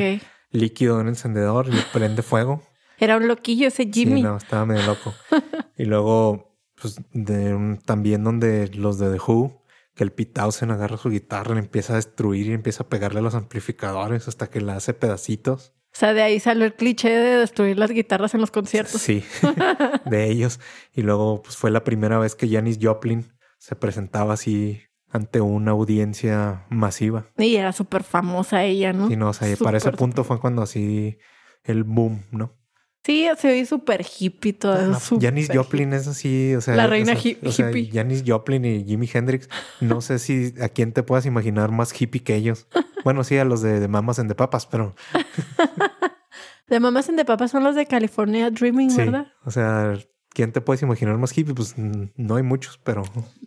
líquido 0.51 0.95
en 0.97 1.03
un 1.03 1.09
encendedor 1.09 1.69
y 1.69 1.77
prende 1.93 2.23
fuego. 2.23 2.63
Era 2.99 3.17
un 3.17 3.29
loquillo 3.29 3.69
ese 3.69 3.91
Jimmy. 3.93 4.17
Sí, 4.17 4.23
no, 4.23 4.37
estaba 4.37 4.65
medio 4.67 4.85
loco. 4.87 5.13
y 5.77 5.85
luego, 5.85 6.57
pues 6.81 7.01
de 7.13 7.55
un- 7.55 7.79
también 7.79 8.25
donde 8.25 8.69
los 8.69 8.99
de 8.99 9.11
The 9.13 9.19
Who, 9.27 9.60
que 9.95 10.05
el 10.05 10.13
Pete 10.13 10.33
Townsend 10.33 10.73
agarra 10.73 10.97
su 10.97 11.11
guitarra, 11.11 11.55
le 11.55 11.61
empieza 11.61 11.95
a 11.95 11.97
destruir 11.97 12.47
y 12.47 12.53
empieza 12.53 12.85
a 12.85 12.89
pegarle 12.89 13.21
a 13.21 13.23
los 13.23 13.35
amplificadores 13.35 14.29
hasta 14.29 14.49
que 14.49 14.61
la 14.61 14.77
hace 14.77 14.95
pedacitos. 14.95 15.75
O 15.93 15.99
sea, 15.99 16.15
de 16.15 16.23
ahí 16.23 16.39
salió 16.39 16.65
el 16.65 16.75
cliché 16.75 17.11
de 17.11 17.37
destruir 17.39 17.77
las 17.77 17.91
guitarras 17.91 18.35
en 18.35 18.41
los 18.41 18.51
conciertos. 18.51 19.01
Sí, 19.01 19.25
de 20.07 20.31
ellos. 20.31 20.61
Y 20.95 21.03
luego, 21.03 21.43
pues 21.43 21.57
fue 21.57 21.71
la 21.71 21.83
primera 21.83 22.19
vez 22.19 22.37
que 22.37 22.49
Janis 22.49 22.79
Joplin 22.81 23.33
se 23.59 23.75
presentaba 23.75 24.35
así 24.35 24.83
ante 25.11 25.41
una 25.41 25.73
audiencia 25.73 26.67
masiva. 26.71 27.27
Y 27.37 27.57
era 27.57 27.73
súper 27.73 28.05
famosa 28.05 28.65
ella, 28.65 28.93
¿no? 28.93 29.11
Y 29.11 29.17
no, 29.17 29.31
o 29.31 29.33
sea, 29.33 29.55
para 29.57 29.79
ese 29.79 29.91
punto 29.93 30.23
fue 30.23 30.39
cuando 30.41 30.63
así 30.63 31.19
el 31.65 31.83
boom, 31.83 32.23
¿no? 32.31 32.60
Sí, 33.05 33.27
se 33.39 33.49
ve 33.49 33.65
súper 33.65 34.05
hippie 34.19 34.53
todo. 34.53 34.81
No, 34.89 34.97
eso, 34.97 35.19
Janis 35.21 35.49
Joplin 35.53 35.93
es 35.95 36.07
así, 36.07 36.55
o 36.55 36.61
sea, 36.61 36.77
La 36.77 36.87
reina 36.87 37.13
o 37.15 37.17
sea, 37.17 37.31
hi- 37.33 37.39
o 37.47 37.51
sea, 37.51 37.71
hippie. 37.71 37.91
Janis 37.93 38.23
Joplin 38.27 38.65
y 38.65 38.85
Jimi 38.85 39.09
Hendrix, 39.13 39.49
no 39.81 40.01
sé 40.03 40.19
si 40.19 40.55
a 40.61 40.69
quién 40.69 40.93
te 40.93 41.03
puedas 41.03 41.25
imaginar 41.27 41.71
más 41.71 41.99
hippie 41.99 42.23
que 42.23 42.35
ellos. 42.37 42.67
Bueno, 43.03 43.25
sí, 43.25 43.39
a 43.39 43.45
los 43.45 43.63
de, 43.63 43.81
de 43.81 43.89
Mamas 43.89 44.19
en 44.19 44.29
de 44.29 44.35
Papas, 44.35 44.67
pero 44.67 44.95
De 46.69 46.79
mamás 46.79 47.09
en 47.09 47.17
de 47.17 47.25
papas 47.25 47.51
son 47.51 47.65
los 47.65 47.75
de 47.75 47.87
California 47.87 48.49
Dreaming, 48.51 48.91
sí, 48.91 48.99
¿verdad? 48.99 49.27
o 49.45 49.51
sea, 49.51 49.95
¿quién 50.29 50.53
te 50.53 50.61
puedes 50.61 50.83
imaginar 50.83 51.19
más 51.19 51.37
hippie? 51.37 51.53
Pues 51.55 51.75
no 51.77 52.37
hay 52.37 52.43
muchos, 52.45 52.79
pero 52.79 53.03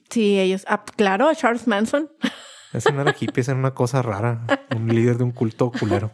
Sí, 0.09 0.39
ellos. 0.39 0.65
Ah, 0.67 0.83
claro, 0.97 1.33
Charles 1.33 1.65
Manson. 1.65 2.09
ese 2.73 2.91
no 2.91 3.01
era 3.01 3.15
hippie, 3.17 3.39
ese 3.41 3.51
era 3.51 3.59
una 3.59 3.73
cosa 3.73 4.01
rara, 4.01 4.45
un 4.75 4.87
líder 4.93 5.17
de 5.19 5.23
un 5.23 5.31
culto 5.31 5.71
culero. 5.71 6.11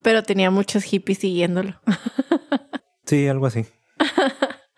Pero 0.00 0.22
tenía 0.22 0.50
muchos 0.50 0.84
hippies 0.84 1.18
siguiéndolo. 1.18 1.78
Sí, 3.08 3.26
algo 3.26 3.46
así. 3.46 3.64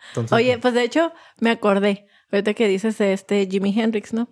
Entonces, 0.09 0.31
Oye, 0.33 0.57
pues 0.57 0.73
de 0.73 0.83
hecho, 0.83 1.13
me 1.39 1.51
acordé. 1.51 2.07
Ahorita 2.31 2.53
que 2.53 2.67
dices 2.67 2.97
de 2.97 3.13
este 3.13 3.47
Jimi 3.49 3.77
Hendrix, 3.77 4.13
¿no? 4.13 4.29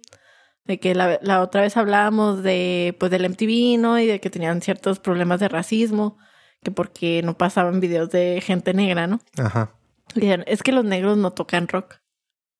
De 0.66 0.80
que 0.80 0.96
la, 0.96 1.20
la 1.22 1.42
otra 1.42 1.62
vez 1.62 1.78
hablábamos 1.78 2.44
de, 2.44 2.96
pues, 3.00 3.12
del 3.12 3.30
MTV, 3.30 3.80
¿no? 3.80 4.00
Y 4.00 4.06
de 4.06 4.20
que 4.20 4.30
tenían 4.30 4.62
ciertos 4.62 5.00
problemas 5.00 5.40
de 5.40 5.50
racismo. 5.50 6.18
Que 6.64 6.72
porque 6.72 7.22
no 7.24 7.38
pasaban 7.38 7.80
videos 7.80 8.10
de 8.10 8.42
gente 8.42 8.74
negra, 8.74 9.08
¿no? 9.08 9.20
ajá. 9.38 9.76
Y 10.16 10.28
es 10.48 10.64
que 10.64 10.72
los 10.72 10.84
negros 10.84 11.18
no 11.18 11.32
tocan 11.32 11.68
rock. 11.68 11.96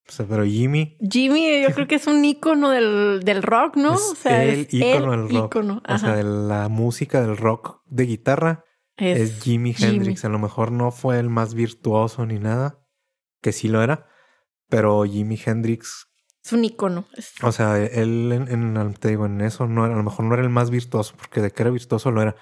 O 0.08 0.12
sea, 0.12 0.26
pero 0.28 0.46
Jimmy 0.46 0.98
Jimmy, 1.02 1.62
yo 1.64 1.70
creo 1.74 1.88
que 1.88 1.96
es 1.96 2.08
un 2.08 2.24
ícono 2.24 2.70
del, 2.70 3.22
del 3.24 3.44
rock, 3.44 3.76
¿no? 3.76 3.96
es 3.96 4.02
o 4.02 4.16
sea, 4.16 4.44
el 4.44 4.62
es 4.62 4.74
ícono 4.74 5.14
el 5.14 5.28
del 5.28 5.36
rock. 5.38 5.46
ícono. 5.56 5.82
O 5.88 5.98
sea, 5.98 6.16
de 6.16 6.24
la 6.24 6.70
música 6.70 7.22
del 7.22 7.38
rock 7.38 7.82
de 7.88 8.06
guitarra 8.06 8.64
es, 9.00 9.42
Jimi 9.42 9.74
Jimi. 9.74 9.96
Hendrix. 9.98 10.26
A 10.26 10.30
lo 10.30 10.40
mejor 10.40 10.72
no 10.72 10.92
fue 10.92 11.20
el 11.20 11.30
más 11.30 11.54
virtuoso 11.54 12.26
ni 12.26 12.40
nada, 12.40 12.80
que 13.42 13.52
sí 13.52 13.68
lo 13.68 13.82
era, 13.82 14.08
pero 14.70 15.04
Jimi 15.06 15.40
Hendrix, 15.44 16.08
Es 16.44 16.54
un 16.54 16.64
ícono. 16.66 17.06
Es- 17.16 17.34
o 17.44 17.52
sea, 17.52 17.78
él 17.78 18.32
en, 18.32 18.48
en- 18.78 18.94
te 18.96 19.10
digo, 19.10 19.26
en 19.26 19.42
eso 19.42 19.68
no 19.68 19.86
era, 19.86 19.94
a 19.94 19.98
lo 19.98 20.04
mejor 20.04 20.26
no 20.26 20.34
era 20.34 20.44
el 20.44 20.50
más 20.50 20.70
virtuoso, 20.70 21.14
porque 21.18 21.42
de 21.42 21.52
que 21.52 21.64
era 21.64 21.72
virtuoso 21.72 22.12
lo 22.12 22.22
era, 22.22 22.36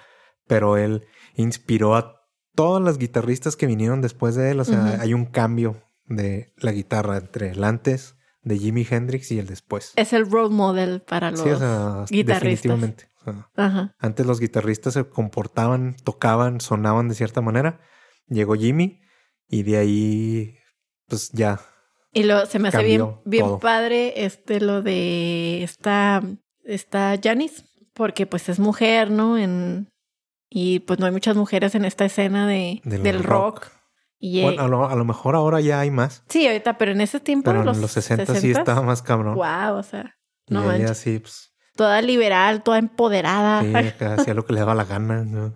pero 0.48 0.78
él 0.78 1.06
inspiró 1.36 1.96
a 1.96 2.16
todas 2.56 2.82
las 2.84 2.98
guitarristas 2.98 3.56
que 3.56 3.68
vinieron 3.68 4.02
después 4.02 4.36
de 4.36 4.52
él. 4.52 4.60
O 4.60 4.66
sea, 4.66 5.00
hay 5.02 5.14
un 5.14 5.26
cambio 5.26 5.84
de 6.06 6.54
la 6.58 6.72
guitarra 6.72 7.18
entre 7.18 7.50
el 7.52 7.64
antes 7.64 8.16
de 8.44 8.58
Jimi 8.58 8.88
Hendrix 8.90 9.30
y 9.32 9.40
el 9.40 9.46
después. 9.48 9.92
Es 9.98 10.14
el 10.14 10.30
role 10.30 10.50
model 10.56 11.02
para 11.02 11.32
los 11.32 11.42
Sí, 11.42 11.50
o 11.50 11.58
sea, 11.60 12.06
guitarristas. 12.10 12.42
definitivamente. 12.42 13.10
Ajá. 13.56 13.96
antes 14.00 14.26
los 14.26 14.40
guitarristas 14.40 14.94
se 14.94 15.08
comportaban, 15.10 15.96
tocaban, 16.04 16.62
sonaban 16.62 17.08
de 17.10 17.16
cierta 17.16 17.42
manera. 17.42 17.80
Llegó 18.28 18.56
Jimmy 18.56 19.02
y 19.48 19.64
de 19.64 19.78
ahí, 19.78 20.58
pues 21.08 21.32
ya. 21.32 21.60
Y 22.14 22.24
lo, 22.24 22.46
se 22.46 22.60
me 22.60 22.70
hace 22.70 22.84
bien, 22.84 23.18
bien 23.26 23.46
todo. 23.46 23.60
padre 23.60 24.26
este 24.26 24.60
lo 24.60 24.82
de 24.82 25.64
esta, 25.64 26.22
esta 26.64 27.16
Janis, 27.22 27.64
porque 27.94 28.26
pues 28.26 28.50
es 28.50 28.60
mujer, 28.60 29.12
¿no? 29.12 29.38
En, 29.38 29.90
Y 30.50 30.80
pues 30.80 31.00
no 31.00 31.06
hay 31.06 31.12
muchas 31.12 31.36
mujeres 31.36 31.76
en 31.76 31.86
esta 31.86 32.06
escena 32.06 32.48
de, 32.48 32.82
Del 32.84 33.04
del, 33.04 33.24
rock. 33.24 33.66
rock. 33.66 33.72
Y, 34.20 34.42
Bueno, 34.42 34.64
a 34.64 34.68
lo, 34.68 34.90
a 34.90 34.96
lo 34.96 35.06
mejor 35.06 35.36
ahora 35.36 35.62
ya 35.62 35.80
hay 35.80 35.92
más. 35.92 36.24
sí, 36.28 36.48
ahorita, 36.48 36.78
pero 36.80 36.92
en 36.92 37.02
ese 37.02 37.20
tiempo, 37.20 37.52
Pero 37.52 37.64
los, 37.64 37.76
en 37.78 37.82
los 37.82 37.92
60 37.92 38.36
sí 38.36 38.52
60s, 38.52 38.60
estaba 38.60 38.82
más 38.82 39.02
cabrón. 39.04 39.36
Wow, 39.36 39.76
o 39.78 39.84
sea, 39.84 40.16
y 40.48 40.54
no 40.56 40.62
ella 40.72 40.80
manches. 40.86 40.98
sí, 40.98 41.20
pues, 41.20 41.54
Toda 41.78 42.02
liberal, 42.02 42.64
toda 42.64 42.78
empoderada. 42.80 43.62
sí, 43.62 43.74
acá 43.76 44.16
hacía 44.16 44.34
lo 44.34 44.46
que 44.46 44.54
le 44.54 44.60
daba 44.60 44.76
la 44.76 44.84
gana. 44.86 45.24
¿no? 45.24 45.54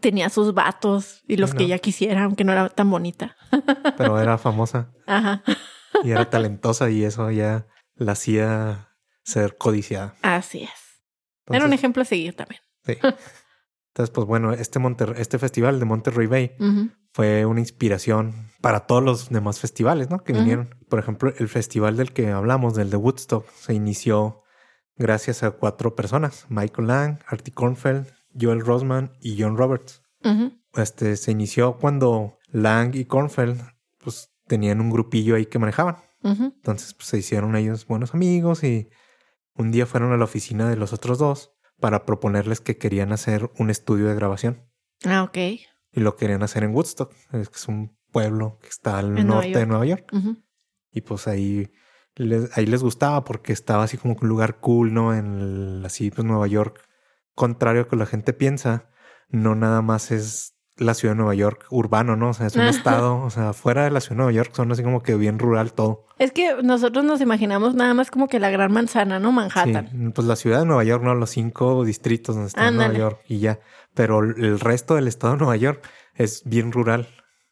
Tenía 0.00 0.30
sus 0.30 0.54
vatos 0.54 1.22
y 1.26 1.36
los 1.36 1.50
Sí, 1.50 1.56
que 1.56 1.64
ella 1.64 1.78
quisiera, 1.78 2.24
aunque 2.24 2.44
no 2.44 2.52
era 2.52 2.68
tan 2.68 2.88
bonita. 2.90 3.36
Pero 3.98 4.18
era 4.20 4.38
famosa 4.38 4.92
Ajá. 5.06 5.42
y 6.04 6.10
era 6.12 6.30
talentosa 6.30 6.88
y 6.90 7.04
eso 7.04 7.30
ya 7.30 7.66
la 7.96 8.12
hacía 8.12 8.88
ser 9.24 9.56
codiciada. 9.58 10.14
Así 10.22 10.62
es. 10.62 10.70
era 11.48 11.64
un 11.66 11.72
ejemplo 11.72 12.02
a 12.02 12.06
seguir 12.06 12.34
también. 12.36 12.60
sí. 12.86 12.96
Entonces, 13.92 14.12
pues 14.14 14.24
bueno, 14.24 14.52
este, 14.52 14.78
Monter- 14.78 15.16
este 15.18 15.36
festival 15.40 15.80
de 15.80 15.84
Monterrey 15.84 16.28
Bay 16.28 16.52
fue 17.12 17.44
una 17.44 17.58
inspiración 17.58 18.32
para 18.60 18.86
todos 18.86 19.02
los 19.02 19.30
demás 19.30 19.58
festivales, 19.58 20.08
¿no? 20.10 20.22
Que 20.22 20.32
vinieron. 20.32 20.76
Por 20.88 21.00
ejemplo, 21.00 21.32
el 21.36 21.48
festival 21.48 21.96
del 21.96 22.12
que 22.12 22.30
hablamos, 22.30 22.74
del 22.76 22.88
de 22.88 22.96
Woodstock, 22.96 23.50
se 23.50 23.74
inició 23.74 24.39
gracias 25.00 25.42
a 25.42 25.50
cuatro 25.50 25.96
personas: 25.96 26.46
Michael 26.48 26.86
Lang, 26.86 27.18
Artie 27.26 27.52
Kornfeld, 27.52 28.06
Joel 28.38 28.60
Rosman 28.60 29.12
y 29.20 29.40
John 29.40 29.56
Roberts. 29.56 30.02
Este 30.74 31.16
se 31.16 31.32
inició 31.32 31.78
cuando 31.78 32.38
Lang 32.52 32.94
y 32.94 33.06
Kornfeld, 33.06 33.60
pues 33.98 34.30
tenían 34.46 34.80
un 34.80 34.90
grupillo 34.90 35.34
ahí 35.34 35.46
que 35.46 35.58
manejaban. 35.58 35.96
Entonces, 36.22 36.94
pues 36.94 37.08
se 37.08 37.18
hicieron 37.18 37.56
ellos 37.56 37.86
buenos 37.86 38.14
amigos 38.14 38.62
y 38.62 38.90
un 39.54 39.70
día 39.70 39.86
fueron 39.86 40.12
a 40.12 40.18
la 40.18 40.24
oficina 40.24 40.68
de 40.68 40.76
los 40.76 40.92
otros 40.92 41.18
dos 41.18 41.52
para 41.80 42.04
proponerles 42.04 42.60
que 42.60 42.76
querían 42.76 43.12
hacer 43.12 43.50
un 43.58 43.70
estudio 43.70 44.06
de 44.06 44.14
grabación. 44.14 44.68
Ah, 45.04 45.22
ok. 45.22 45.36
Y 45.92 46.00
lo 46.00 46.16
querían 46.16 46.42
hacer 46.42 46.62
en 46.62 46.74
Woodstock, 46.74 47.12
es 47.32 47.48
que 47.48 47.56
es 47.56 47.68
un 47.68 47.96
pueblo 48.12 48.58
que 48.60 48.68
está 48.68 48.98
al 48.98 49.16
En 49.16 49.26
Nueva 49.26 49.42
norte 49.42 49.58
de. 49.58 49.66
Nueva 49.66 49.86
York. 49.86 50.12
Y 50.92 51.00
pues 51.00 51.26
ahí 51.26 51.70
les, 52.20 52.56
ahí 52.56 52.66
les 52.66 52.82
gustaba 52.82 53.24
porque 53.24 53.52
estaba 53.52 53.84
así 53.84 53.96
como 53.96 54.16
un 54.20 54.28
lugar 54.28 54.56
cool, 54.60 54.92
¿no? 54.94 55.14
En 55.14 55.38
el- 55.40 55.82
así 55.84 56.10
pues 56.10 56.24
Nueva 56.24 56.46
York. 56.46 56.80
Contrario 57.34 57.82
a 57.82 57.88
que 57.88 57.96
la 57.96 58.06
gente 58.06 58.32
piensa, 58.32 58.88
no 59.28 59.54
nada 59.54 59.82
más 59.82 60.10
es 60.10 60.54
la 60.76 60.94
ciudad 60.94 61.12
de 61.14 61.18
Nueva 61.18 61.34
York 61.34 61.66
urbano, 61.70 62.16
¿no? 62.16 62.30
O 62.30 62.32
sea, 62.32 62.46
es 62.46 62.56
un 62.56 62.62
estado, 62.62 63.18
o 63.22 63.28
sea, 63.30 63.52
fuera 63.52 63.84
de 63.84 63.90
la 63.90 64.00
ciudad 64.00 64.14
de 64.16 64.16
Nueva 64.18 64.32
York 64.32 64.52
son 64.54 64.72
así 64.72 64.82
como 64.82 65.02
que 65.02 65.14
bien 65.14 65.38
rural 65.38 65.72
todo. 65.74 66.06
Es 66.18 66.32
que 66.32 66.62
nosotros 66.62 67.04
nos 67.04 67.20
imaginamos 67.20 67.74
nada 67.74 67.92
más 67.92 68.10
como 68.10 68.28
que 68.28 68.40
la 68.40 68.50
gran 68.50 68.72
manzana, 68.72 69.18
¿no? 69.18 69.30
Manhattan. 69.30 69.88
Sí, 69.90 69.96
pues 70.14 70.26
la 70.26 70.36
ciudad 70.36 70.60
de 70.60 70.66
Nueva 70.66 70.84
York, 70.84 71.02
no 71.02 71.14
los 71.14 71.30
cinco 71.30 71.84
distritos 71.84 72.34
donde 72.34 72.48
está 72.48 72.70
Nueva. 72.70 72.94
York 72.94 73.20
y 73.28 73.38
ya. 73.40 73.60
Pero 73.94 74.20
el 74.20 74.58
resto 74.60 74.94
del 74.94 75.08
estado 75.08 75.34
de 75.34 75.38
Nueva 75.40 75.56
York 75.56 75.86
es 76.14 76.42
bien 76.44 76.72
rural. 76.72 77.08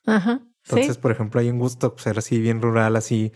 Ajá. 0.06 0.40
Entonces, 0.64 0.94
sí. 0.96 1.00
por 1.00 1.10
ejemplo, 1.10 1.40
ahí 1.40 1.48
en 1.48 1.58
Gusto, 1.58 1.94
pues 1.94 2.06
era 2.06 2.18
así 2.18 2.40
bien 2.40 2.60
rural, 2.62 2.96
así 2.96 3.32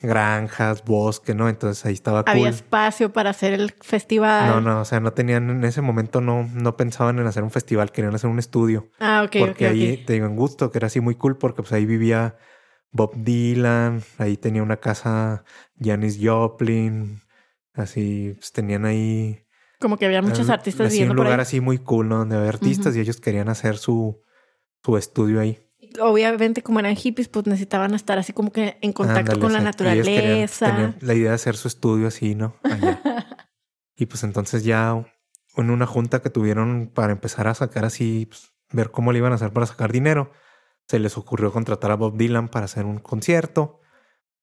granjas, 0.00 0.84
bosque, 0.84 1.34
¿no? 1.34 1.48
Entonces 1.48 1.84
ahí 1.86 1.94
estaba 1.94 2.20
Había 2.26 2.44
cool. 2.44 2.48
espacio 2.54 3.12
para 3.12 3.30
hacer 3.30 3.52
el 3.54 3.72
festival. 3.80 4.46
No, 4.48 4.60
no, 4.60 4.80
o 4.80 4.84
sea, 4.84 5.00
no 5.00 5.12
tenían 5.12 5.48
en 5.50 5.64
ese 5.64 5.80
momento, 5.80 6.20
no, 6.20 6.48
no 6.52 6.76
pensaban 6.76 7.18
en 7.18 7.26
hacer 7.26 7.42
un 7.42 7.50
festival, 7.50 7.90
querían 7.92 8.14
hacer 8.14 8.28
un 8.30 8.38
estudio. 8.38 8.88
Ah, 9.00 9.22
ok, 9.24 9.36
porque 9.38 9.66
ok, 9.66 9.72
ahí, 9.72 10.04
te 10.04 10.14
digo, 10.14 10.26
en 10.26 10.36
Gusto, 10.36 10.70
que 10.70 10.78
era 10.78 10.88
así 10.88 11.00
muy 11.00 11.14
cool, 11.14 11.38
porque 11.38 11.62
pues 11.62 11.72
ahí 11.72 11.86
vivía 11.86 12.36
Bob 12.90 13.12
Dylan, 13.16 14.02
ahí 14.18 14.36
tenía 14.36 14.62
una 14.62 14.76
casa 14.76 15.44
Janis 15.80 16.18
Joplin, 16.22 17.20
así, 17.72 18.34
pues 18.36 18.52
tenían 18.52 18.84
ahí 18.84 19.46
Como 19.80 19.96
que 19.96 20.06
había 20.06 20.22
muchos 20.22 20.50
Ah, 20.50 20.54
artistas 20.54 20.86
así 20.88 20.96
viviendo 20.96 21.12
un 21.12 21.16
por 21.16 21.24
lugar 21.26 21.40
ahí. 21.40 21.42
así 21.44 21.60
muy 21.60 21.78
cool, 21.78 22.08
¿no? 22.08 22.18
Donde 22.18 22.36
había 22.36 22.50
artistas 22.50 22.94
y 22.96 23.00
ellos 23.00 23.20
querían 23.20 23.48
hacer 23.48 23.78
su, 23.78 24.20
su 24.84 24.96
estudio 24.98 25.40
ahí. 25.40 25.63
Obviamente, 26.00 26.62
como 26.62 26.80
eran 26.80 26.96
hippies, 26.96 27.28
pues 27.28 27.46
necesitaban 27.46 27.94
estar 27.94 28.18
así 28.18 28.32
como 28.32 28.50
que 28.52 28.78
en 28.80 28.92
contacto 28.92 29.32
Ándale, 29.32 29.40
con 29.40 29.52
la 29.52 29.58
querían- 29.58 29.64
naturaleza. 29.64 30.66
tenían 30.66 30.96
la 31.00 31.14
idea 31.14 31.28
de 31.30 31.34
hacer 31.36 31.56
su 31.56 31.68
estudio 31.68 32.08
así, 32.08 32.34
¿no? 32.34 32.56
Allá. 32.64 33.00
y 33.96 34.06
pues 34.06 34.24
entonces 34.24 34.64
ya 34.64 35.04
en 35.56 35.70
una 35.70 35.86
junta 35.86 36.20
que 36.20 36.30
tuvieron 36.30 36.90
para 36.92 37.12
empezar 37.12 37.46
a 37.46 37.54
sacar 37.54 37.84
así, 37.84 38.26
pues, 38.26 38.50
ver 38.72 38.90
cómo 38.90 39.12
le 39.12 39.18
iban 39.18 39.30
a 39.32 39.36
hacer 39.36 39.52
para 39.52 39.66
sacar 39.66 39.92
dinero, 39.92 40.32
se 40.88 40.98
les 40.98 41.16
ocurrió 41.16 41.52
contratar 41.52 41.92
a 41.92 41.94
Bob 41.96 42.16
Dylan 42.16 42.48
para 42.48 42.64
hacer 42.64 42.84
un 42.86 42.98
concierto 42.98 43.80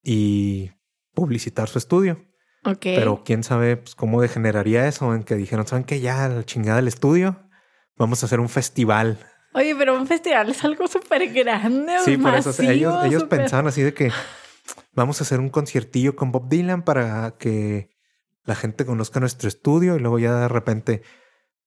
y 0.01 0.71
publicitar 1.13 1.67
su 1.67 1.77
estudio. 1.77 2.25
Ok. 2.63 2.79
Pero 2.81 3.23
quién 3.25 3.43
sabe 3.43 3.77
pues, 3.77 3.95
cómo 3.95 4.21
degeneraría 4.21 4.87
eso 4.87 5.13
en 5.13 5.23
que 5.23 5.35
dijeron, 5.35 5.67
¿saben 5.67 5.83
qué? 5.83 5.99
Ya, 5.99 6.27
la 6.29 6.43
chingada 6.45 6.77
del 6.77 6.87
estudio, 6.87 7.49
vamos 7.97 8.23
a 8.23 8.27
hacer 8.27 8.39
un 8.39 8.49
festival. 8.49 9.19
Oye, 9.53 9.75
pero 9.75 9.97
un 9.97 10.07
festival 10.07 10.49
es 10.49 10.63
algo 10.63 10.87
súper 10.87 11.31
grande. 11.33 11.93
Sí, 12.05 12.17
por 12.17 12.35
eso 12.35 12.51
o 12.51 12.53
sea, 12.53 12.71
ellos, 12.71 13.05
ellos 13.05 13.23
pensaban 13.25 13.67
así 13.67 13.81
de 13.81 13.93
que 13.93 14.11
vamos 14.93 15.19
a 15.19 15.23
hacer 15.23 15.39
un 15.39 15.49
conciertillo 15.49 16.15
con 16.15 16.31
Bob 16.31 16.47
Dylan 16.49 16.83
para 16.83 17.35
que 17.37 17.89
la 18.43 18.55
gente 18.55 18.85
conozca 18.85 19.19
nuestro 19.19 19.47
estudio 19.47 19.95
y 19.95 19.99
luego 19.99 20.19
ya 20.19 20.35
de 20.35 20.47
repente, 20.47 21.03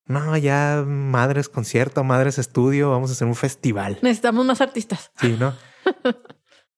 no, 0.07 0.37
ya 0.37 0.85
madres 0.87 1.49
concierto, 1.49 2.05
madres 2.05 2.39
estudio, 2.39 2.91
vamos 2.91 3.11
a 3.11 3.13
hacer 3.13 3.29
un 3.29 3.35
festival. 3.35 3.99
Necesitamos 4.03 4.45
más 4.47 4.61
artistas. 4.61 5.13
Sí, 5.21 5.37
¿no? 5.39 5.55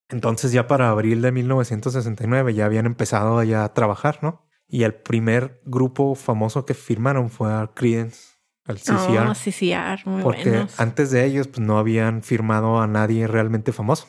Entonces 0.09 0.53
ya 0.53 0.67
para 0.67 0.91
abril 0.91 1.23
de 1.23 1.33
1969 1.33 2.55
ya 2.55 2.67
habían 2.67 2.87
empezado 2.87 3.43
ya 3.43 3.65
a 3.65 3.75
trabajar, 3.75 4.21
¿no? 4.23 4.47
Y 4.69 4.85
el 4.85 4.95
primer 4.95 5.61
grupo 5.65 6.15
famoso 6.15 6.65
que 6.65 6.75
firmaron 6.75 7.31
fue 7.31 7.53
a 7.53 7.71
Creedence, 7.75 8.36
al 8.67 8.79
CCR. 8.79 9.29
Oh, 9.29 9.35
CCR, 9.35 10.07
muy 10.07 10.23
porque 10.23 10.49
buenos. 10.51 10.81
antes 10.81 11.11
de 11.11 11.25
ellos 11.25 11.49
pues 11.49 11.61
no 11.61 11.79
habían 11.79 12.23
firmado 12.23 12.81
a 12.81 12.87
nadie 12.87 13.27
realmente 13.27 13.73
famoso. 13.73 14.07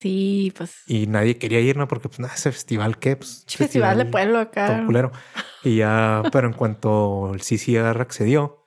Sí, 0.00 0.52
pues. 0.56 0.82
Y 0.88 1.06
nadie 1.06 1.38
quería 1.38 1.60
ir, 1.60 1.76
¿no? 1.76 1.86
Porque, 1.86 2.08
pues, 2.08 2.18
nada, 2.18 2.34
ese 2.34 2.50
festival, 2.50 2.98
¿qué? 2.98 3.14
Pues, 3.14 3.44
Festival, 3.48 3.98
de 3.98 4.06
pueblo 4.06 4.40
acá. 4.40 4.82
culero. 4.84 5.12
Y 5.62 5.76
ya, 5.76 6.24
pero 6.32 6.48
en 6.48 6.54
cuanto 6.54 7.30
el 7.32 7.40
CCR 7.40 8.00
accedió, 8.00 8.64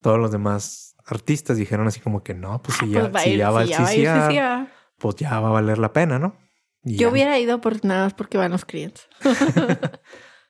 todos 0.00 0.20
los 0.20 0.30
demás 0.30 0.94
artistas 1.06 1.56
dijeron 1.56 1.88
así 1.88 1.98
como 1.98 2.22
que 2.22 2.34
no, 2.34 2.62
pues 2.62 2.76
si 2.78 2.88
ya, 2.88 3.00
Pues 3.00 3.14
va 3.16 3.20
si 3.20 3.30
ir- 3.30 3.38
ya 3.38 3.50
va 3.50 3.66
si 3.66 3.72
el 3.72 3.78
CCR, 3.84 4.28
CCR. 4.30 4.68
pues 4.98 5.16
ya 5.16 5.40
va 5.40 5.48
a 5.48 5.52
valer 5.52 5.78
la 5.78 5.92
pena, 5.92 6.20
¿no? 6.20 6.36
Y 6.84 6.92
Yo 6.98 7.08
ya. 7.08 7.12
hubiera 7.12 7.38
ido 7.40 7.60
por 7.60 7.84
nada 7.84 8.04
más 8.04 8.14
porque 8.14 8.38
van 8.38 8.52
los 8.52 8.64
clientes. 8.64 9.08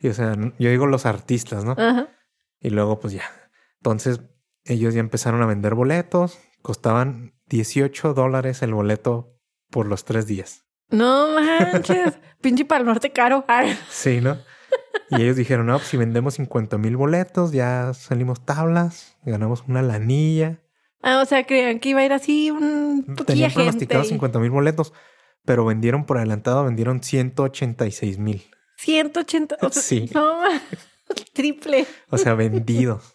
Y, 0.00 0.08
o 0.08 0.12
sea, 0.12 0.36
yo 0.58 0.68
digo 0.68 0.86
los 0.86 1.06
artistas, 1.06 1.64
¿no? 1.64 1.72
Ajá. 1.78 2.08
Y 2.60 2.68
luego, 2.68 3.00
pues 3.00 3.14
ya. 3.14 3.22
Entonces, 3.84 4.22
ellos 4.64 4.94
ya 4.94 5.00
empezaron 5.00 5.42
a 5.42 5.46
vender 5.46 5.74
boletos. 5.74 6.38
Costaban 6.62 7.34
18 7.48 8.14
dólares 8.14 8.62
el 8.62 8.72
boleto 8.72 9.36
por 9.70 9.84
los 9.84 10.06
tres 10.06 10.26
días. 10.26 10.64
No 10.88 11.34
manches. 11.34 12.14
Pinche 12.40 12.64
para 12.64 12.80
el 12.80 12.86
norte 12.86 13.12
caro. 13.12 13.44
Sí, 13.90 14.22
¿no? 14.22 14.38
Y 15.10 15.20
ellos 15.20 15.36
dijeron, 15.36 15.66
no, 15.66 15.76
pues 15.76 15.88
si 15.88 15.98
vendemos 15.98 16.32
50 16.34 16.78
mil 16.78 16.96
boletos, 16.96 17.52
ya 17.52 17.92
salimos 17.92 18.46
tablas, 18.46 19.18
ganamos 19.22 19.64
una 19.68 19.82
lanilla. 19.82 20.62
Ah, 21.02 21.20
o 21.22 21.26
sea, 21.26 21.44
creían 21.44 21.78
que 21.78 21.90
iba 21.90 22.00
a 22.00 22.06
ir 22.06 22.14
así 22.14 22.50
un 22.50 23.02
poquilla 23.04 23.26
Tenían 23.26 23.52
pronosticados 23.52 24.06
y- 24.06 24.10
50 24.10 24.38
mil 24.38 24.50
boletos, 24.50 24.94
pero 25.44 25.66
vendieron 25.66 26.06
por 26.06 26.16
adelantado, 26.16 26.64
vendieron 26.64 27.02
186 27.02 28.16
mil. 28.18 28.44
180. 28.78 29.58
o 29.60 29.68
sea, 29.68 29.82
Sí. 29.82 30.08
No, 30.14 30.38
triple. 31.34 31.86
O 32.08 32.16
sea, 32.16 32.32
vendidos. 32.32 33.13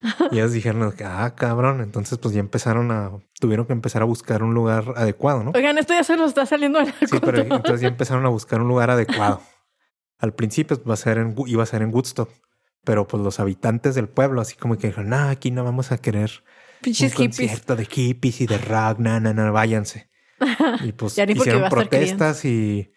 Y 0.30 0.36
ellos 0.36 0.52
dijeron, 0.52 0.94
ah, 1.04 1.34
cabrón. 1.34 1.80
Entonces, 1.80 2.18
pues 2.18 2.34
ya 2.34 2.40
empezaron 2.40 2.90
a, 2.90 3.10
tuvieron 3.40 3.66
que 3.66 3.72
empezar 3.72 4.02
a 4.02 4.04
buscar 4.04 4.42
un 4.42 4.54
lugar 4.54 4.94
adecuado, 4.96 5.42
¿no? 5.42 5.52
Oigan, 5.54 5.78
esto 5.78 5.92
ya 5.94 6.04
se 6.04 6.16
nos 6.16 6.28
está 6.28 6.46
saliendo 6.46 6.78
de 6.78 6.86
la 6.86 6.92
Sí, 6.92 7.18
pero 7.20 7.38
entonces 7.38 7.80
ya 7.80 7.88
empezaron 7.88 8.24
a 8.26 8.28
buscar 8.28 8.60
un 8.60 8.68
lugar 8.68 8.90
adecuado. 8.90 9.40
Al 10.18 10.34
principio 10.34 10.76
pues, 10.76 10.88
va 10.88 10.94
a 10.94 10.96
ser 10.96 11.18
en, 11.18 11.34
Wo- 11.36 11.46
iba 11.48 11.62
a 11.62 11.66
ser 11.66 11.82
en 11.82 11.92
Woodstock, 11.94 12.30
pero 12.84 13.06
pues 13.06 13.22
los 13.22 13.38
habitantes 13.40 13.94
del 13.94 14.08
pueblo 14.08 14.40
así 14.40 14.56
como 14.56 14.76
que 14.78 14.88
dijeron, 14.88 15.10
no, 15.10 15.28
aquí 15.28 15.50
no 15.50 15.64
vamos 15.64 15.92
a 15.92 15.98
querer 15.98 16.30
un 16.86 16.92
hippies. 16.92 17.14
concierto 17.14 17.76
de 17.76 17.84
hippies 17.84 18.40
y 18.40 18.46
de 18.46 18.58
rock, 18.58 18.98
no, 18.98 19.18
no, 19.20 19.32
no, 19.34 19.52
váyanse. 19.52 20.10
Y 20.84 20.92
pues 20.92 21.18
hicieron 21.18 21.68
protestas 21.68 22.44
y, 22.44 22.92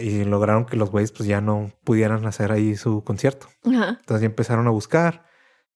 y 0.00 0.24
lograron 0.24 0.64
que 0.64 0.76
los 0.76 0.90
güeyes 0.90 1.12
pues 1.12 1.28
ya 1.28 1.40
no 1.42 1.70
pudieran 1.84 2.26
hacer 2.26 2.50
ahí 2.52 2.76
su 2.76 3.04
concierto. 3.04 3.48
Ajá. 3.64 3.96
Entonces 4.00 4.20
ya 4.22 4.26
empezaron 4.26 4.66
a 4.66 4.70
buscar 4.70 5.27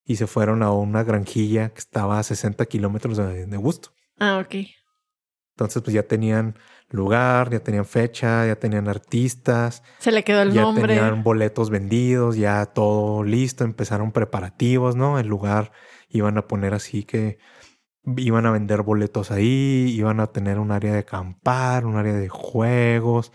y 0.04 0.16
se 0.16 0.26
fueron 0.26 0.62
a 0.62 0.72
una 0.72 1.02
granjilla 1.04 1.70
que 1.70 1.78
estaba 1.80 2.18
a 2.18 2.22
60 2.22 2.64
kilómetros 2.66 3.16
de, 3.16 3.46
de 3.46 3.56
Woodstock. 3.56 3.94
Ah, 4.18 4.38
ok. 4.44 4.66
Entonces 5.54 5.82
pues 5.82 5.94
ya 5.94 6.02
tenían 6.04 6.56
lugar, 6.88 7.50
ya 7.50 7.60
tenían 7.60 7.84
fecha, 7.84 8.46
ya 8.46 8.56
tenían 8.56 8.88
artistas, 8.88 9.82
Se 9.98 10.10
le 10.12 10.24
quedó 10.24 10.42
el 10.42 10.52
ya 10.52 10.62
nombre. 10.62 10.94
tenían 10.94 11.22
boletos 11.22 11.70
vendidos, 11.70 12.36
ya 12.36 12.66
todo 12.66 13.22
listo, 13.22 13.64
empezaron 13.64 14.12
preparativos, 14.12 14.96
¿no? 14.96 15.18
El 15.18 15.26
lugar 15.26 15.72
iban 16.08 16.36
a 16.38 16.46
poner 16.48 16.74
así 16.74 17.04
que 17.04 17.38
iban 18.16 18.46
a 18.46 18.50
vender 18.50 18.82
boletos 18.82 19.30
ahí, 19.30 19.94
iban 19.96 20.20
a 20.20 20.26
tener 20.28 20.58
un 20.58 20.72
área 20.72 20.92
de 20.92 21.00
acampar, 21.00 21.86
un 21.86 21.96
área 21.96 22.14
de 22.14 22.28
juegos, 22.28 23.32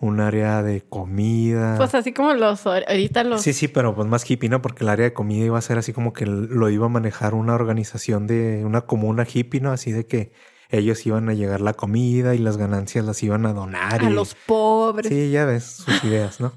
un 0.00 0.20
área 0.20 0.62
de 0.62 0.82
comida. 0.82 1.76
Pues 1.76 1.94
así 1.94 2.12
como 2.12 2.32
los 2.32 2.66
ahorita 2.66 3.22
los. 3.24 3.42
Sí, 3.42 3.52
sí, 3.52 3.68
pero 3.68 3.94
pues 3.94 4.08
más 4.08 4.28
hippie, 4.28 4.48
¿no? 4.48 4.62
Porque 4.62 4.84
el 4.84 4.88
área 4.88 5.04
de 5.04 5.12
comida 5.12 5.44
iba 5.44 5.58
a 5.58 5.62
ser 5.62 5.78
así 5.78 5.92
como 5.92 6.12
que 6.12 6.26
lo 6.26 6.70
iba 6.70 6.86
a 6.86 6.88
manejar 6.88 7.34
una 7.34 7.54
organización 7.54 8.26
de 8.26 8.64
una 8.64 8.82
comuna 8.82 9.26
hippie, 9.30 9.60
¿no? 9.60 9.72
Así 9.72 9.92
de 9.92 10.06
que 10.06 10.32
ellos 10.70 11.04
iban 11.04 11.28
a 11.28 11.34
llegar 11.34 11.60
la 11.60 11.74
comida 11.74 12.34
y 12.34 12.38
las 12.38 12.56
ganancias 12.56 13.04
las 13.04 13.22
iban 13.22 13.44
a 13.44 13.52
donar. 13.52 14.02
A 14.02 14.10
los 14.10 14.34
pobres. 14.34 15.08
Sí, 15.08 15.30
ya 15.30 15.44
ves 15.44 15.64
sus 15.64 16.02
ideas, 16.04 16.40
¿no? 16.40 16.52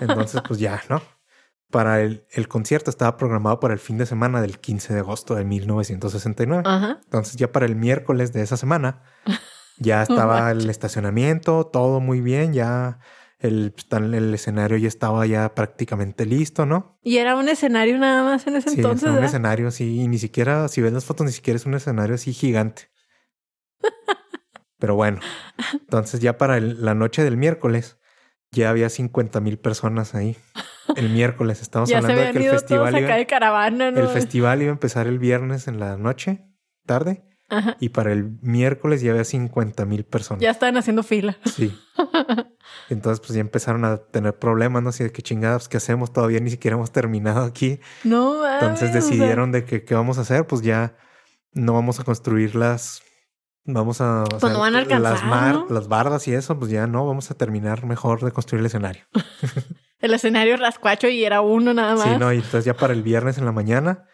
Entonces, 0.00 0.40
pues 0.46 0.60
ya, 0.60 0.82
¿no? 0.88 1.02
Para 1.70 2.02
el, 2.02 2.26
el, 2.30 2.46
concierto 2.48 2.90
estaba 2.90 3.16
programado 3.16 3.58
para 3.58 3.72
el 3.72 3.80
fin 3.80 3.96
de 3.96 4.04
semana 4.04 4.42
del 4.42 4.58
15 4.58 4.92
de 4.92 5.00
agosto 5.00 5.34
de 5.34 5.44
1969. 5.44 6.62
Ajá. 6.66 7.00
Entonces, 7.02 7.36
ya 7.36 7.50
para 7.50 7.64
el 7.64 7.74
miércoles 7.74 8.34
de 8.34 8.42
esa 8.42 8.58
semana 8.58 9.02
ya 9.78 10.02
estaba 10.08 10.50
el 10.50 10.68
estacionamiento, 10.70 11.66
todo 11.66 12.00
muy 12.00 12.20
bien, 12.20 12.52
ya 12.52 12.98
el, 13.42 13.74
el 13.90 14.34
escenario 14.34 14.76
ya 14.76 14.88
estaba 14.88 15.26
ya 15.26 15.54
prácticamente 15.54 16.26
listo, 16.26 16.64
¿no? 16.64 16.98
Y 17.02 17.16
era 17.16 17.36
un 17.36 17.48
escenario 17.48 17.98
nada 17.98 18.22
más 18.22 18.46
en 18.46 18.56
ese 18.56 18.70
sí, 18.70 18.76
entonces. 18.76 19.10
un 19.10 19.24
escenario 19.24 19.68
así, 19.68 20.00
y 20.00 20.08
ni 20.08 20.18
siquiera, 20.18 20.68
si 20.68 20.80
ves 20.80 20.92
las 20.92 21.04
fotos, 21.04 21.26
ni 21.26 21.32
siquiera 21.32 21.56
es 21.56 21.66
un 21.66 21.74
escenario 21.74 22.14
así 22.14 22.32
gigante. 22.32 22.90
Pero 24.78 24.94
bueno, 24.94 25.20
entonces 25.72 26.20
ya 26.20 26.38
para 26.38 26.60
la 26.60 26.94
noche 26.94 27.24
del 27.24 27.36
miércoles 27.36 27.98
ya 28.52 28.70
había 28.70 28.88
50 28.88 29.40
mil 29.40 29.58
personas 29.58 30.14
ahí. 30.14 30.36
El 30.96 31.10
miércoles 31.10 31.62
estamos 31.62 31.92
hablando 31.92 32.20
de 32.20 32.32
que 32.32 32.44
el 32.44 32.50
festival 32.50 32.98
iba, 32.98 33.16
de 33.16 33.26
caravana, 33.26 33.88
el 33.88 34.08
festival 34.08 34.62
iba 34.62 34.70
a 34.70 34.74
empezar 34.74 35.06
el 35.06 35.18
viernes 35.18 35.68
en 35.68 35.80
la 35.80 35.96
noche, 35.96 36.44
tarde, 36.86 37.24
y 37.80 37.90
para 37.90 38.12
el 38.12 38.38
miércoles 38.40 39.02
ya 39.02 39.10
había 39.10 39.24
50 39.24 39.84
mil 39.84 40.04
personas. 40.04 40.42
Ya 40.42 40.50
estaban 40.50 40.76
haciendo 40.76 41.02
fila. 41.02 41.36
Sí. 41.44 41.76
Entonces, 42.88 43.20
pues 43.20 43.34
ya 43.34 43.40
empezaron 43.40 43.84
a 43.84 43.98
tener 43.98 44.38
problemas, 44.38 44.82
¿no? 44.82 44.88
Así 44.90 45.04
de 45.04 45.12
que 45.12 45.22
chingados, 45.22 45.68
¿qué 45.68 45.76
hacemos? 45.76 46.12
Todavía 46.12 46.40
ni 46.40 46.50
siquiera 46.50 46.76
hemos 46.76 46.92
terminado 46.92 47.44
aquí. 47.44 47.80
No, 48.04 48.46
Entonces 48.46 48.92
decidieron 48.92 49.52
de 49.52 49.64
que 49.64 49.84
qué 49.84 49.94
vamos 49.94 50.18
a 50.18 50.22
hacer, 50.22 50.46
pues 50.46 50.62
ya 50.62 50.96
no 51.52 51.74
vamos 51.74 52.00
a 52.00 52.04
construir 52.04 52.54
las. 52.54 53.02
Vamos 53.64 54.00
a. 54.00 54.24
Pues 54.28 54.52
no 54.52 54.60
van 54.60 54.74
a 54.74 54.78
alcanzar, 54.78 55.12
las, 55.12 55.24
mar, 55.24 55.64
las 55.68 55.88
bardas 55.88 56.26
y 56.26 56.34
eso, 56.34 56.58
pues 56.58 56.70
ya 56.70 56.86
no, 56.86 57.06
vamos 57.06 57.30
a 57.30 57.34
terminar 57.34 57.84
mejor 57.84 58.22
de 58.22 58.32
construir 58.32 58.60
el 58.60 58.66
escenario. 58.66 59.04
el 60.00 60.14
escenario 60.14 60.56
rascuacho 60.56 61.08
y 61.08 61.24
era 61.24 61.42
uno 61.42 61.72
nada 61.72 61.94
más. 61.94 62.04
Sí, 62.04 62.18
no, 62.18 62.32
y 62.32 62.36
entonces 62.36 62.64
ya 62.64 62.74
para 62.74 62.92
el 62.92 63.02
viernes 63.02 63.38
en 63.38 63.44
la 63.44 63.52
mañana 63.52 64.08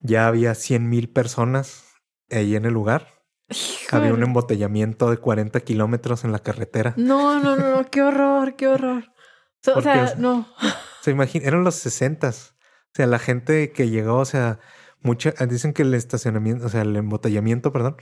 ya 0.00 0.26
había 0.26 0.54
100 0.54 0.88
mil 0.88 1.08
personas 1.10 1.93
ahí 2.30 2.56
en 2.56 2.64
el 2.64 2.72
lugar. 2.72 3.08
Había 3.90 4.14
un 4.14 4.22
embotellamiento 4.22 5.10
de 5.10 5.18
40 5.18 5.60
kilómetros 5.60 6.24
en 6.24 6.32
la 6.32 6.38
carretera. 6.38 6.94
No, 6.96 7.40
no, 7.40 7.56
no, 7.56 7.90
qué 7.90 8.02
horror, 8.02 8.56
qué 8.56 8.68
horror. 8.68 9.04
o 9.74 9.82
sea, 9.82 10.14
no. 10.16 10.48
Se 11.02 11.10
imagina, 11.10 11.46
eran 11.46 11.64
los 11.64 11.74
60 11.74 12.28
O 12.28 12.32
sea, 12.94 13.06
la 13.06 13.18
gente 13.18 13.72
que 13.72 13.90
llegó, 13.90 14.16
o 14.16 14.24
sea, 14.24 14.60
mucha, 15.02 15.32
dicen 15.46 15.72
que 15.72 15.82
el 15.82 15.94
estacionamiento, 15.94 16.66
o 16.66 16.68
sea, 16.68 16.82
el 16.82 16.96
embotellamiento, 16.96 17.72
perdón, 17.72 17.96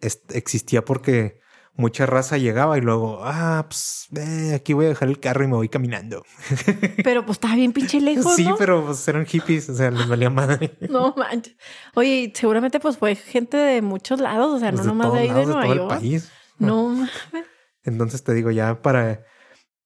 existía 0.00 0.84
porque 0.84 1.40
mucha 1.78 2.06
raza 2.06 2.36
llegaba 2.38 2.76
y 2.76 2.80
luego, 2.80 3.20
ah, 3.22 3.64
pues 3.68 4.08
aquí 4.52 4.72
voy 4.72 4.86
a 4.86 4.88
dejar 4.88 5.08
el 5.08 5.20
carro 5.20 5.44
y 5.44 5.46
me 5.46 5.54
voy 5.54 5.68
caminando. 5.68 6.24
Pero 7.04 7.24
pues 7.24 7.36
estaba 7.36 7.54
bien 7.54 7.72
pinche 7.72 8.00
lejos. 8.00 8.34
Sí, 8.34 8.48
pero 8.58 8.84
pues 8.84 9.06
eran 9.06 9.24
hippies, 9.24 9.68
o 9.70 9.74
sea, 9.74 9.90
les 9.90 10.06
valía 10.08 10.28
madre. 10.28 10.76
No 10.90 11.14
manches. 11.16 11.56
Oye, 11.94 12.32
seguramente 12.34 12.80
pues 12.80 12.98
fue 12.98 13.14
gente 13.14 13.56
de 13.56 13.80
muchos 13.80 14.20
lados, 14.20 14.54
o 14.54 14.58
sea, 14.58 14.72
pues 14.72 14.84
no 14.84 14.92
nomás 14.92 15.12
de 15.12 15.18
ahí 15.20 15.32
de 15.32 15.46
Nueva 15.46 15.66
York. 15.68 15.88
país. 15.88 16.30
No. 16.58 17.06
Entonces 17.84 18.24
te 18.24 18.34
digo, 18.34 18.50
ya 18.50 18.82
para, 18.82 19.24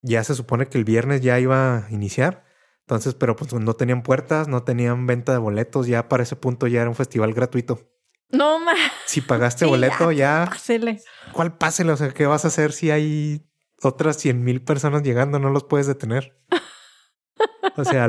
ya 0.00 0.24
se 0.24 0.34
supone 0.34 0.68
que 0.68 0.78
el 0.78 0.84
viernes 0.84 1.20
ya 1.20 1.38
iba 1.38 1.76
a 1.76 1.90
iniciar. 1.90 2.44
Entonces, 2.80 3.14
pero 3.14 3.36
pues 3.36 3.52
no 3.52 3.74
tenían 3.74 4.02
puertas, 4.02 4.48
no 4.48 4.62
tenían 4.64 5.06
venta 5.06 5.32
de 5.32 5.38
boletos, 5.38 5.86
ya 5.86 6.08
para 6.08 6.22
ese 6.22 6.36
punto 6.36 6.66
ya 6.66 6.80
era 6.80 6.88
un 6.90 6.96
festival 6.96 7.34
gratuito. 7.34 7.91
No 8.32 8.58
más. 8.58 8.78
Si 9.06 9.20
pagaste 9.20 9.66
boleto, 9.66 10.10
ya. 10.10 10.46
Pásele. 10.48 11.00
¿Cuál 11.32 11.56
pásele? 11.56 11.92
O 11.92 11.96
sea, 11.96 12.10
¿qué 12.10 12.26
vas 12.26 12.44
a 12.44 12.48
hacer 12.48 12.72
si 12.72 12.90
hay 12.90 13.46
otras 13.82 14.16
100 14.16 14.42
mil 14.42 14.62
personas 14.62 15.02
llegando? 15.02 15.38
No 15.38 15.50
los 15.50 15.64
puedes 15.64 15.86
detener. 15.86 16.36
o 17.76 17.84
sea, 17.84 18.08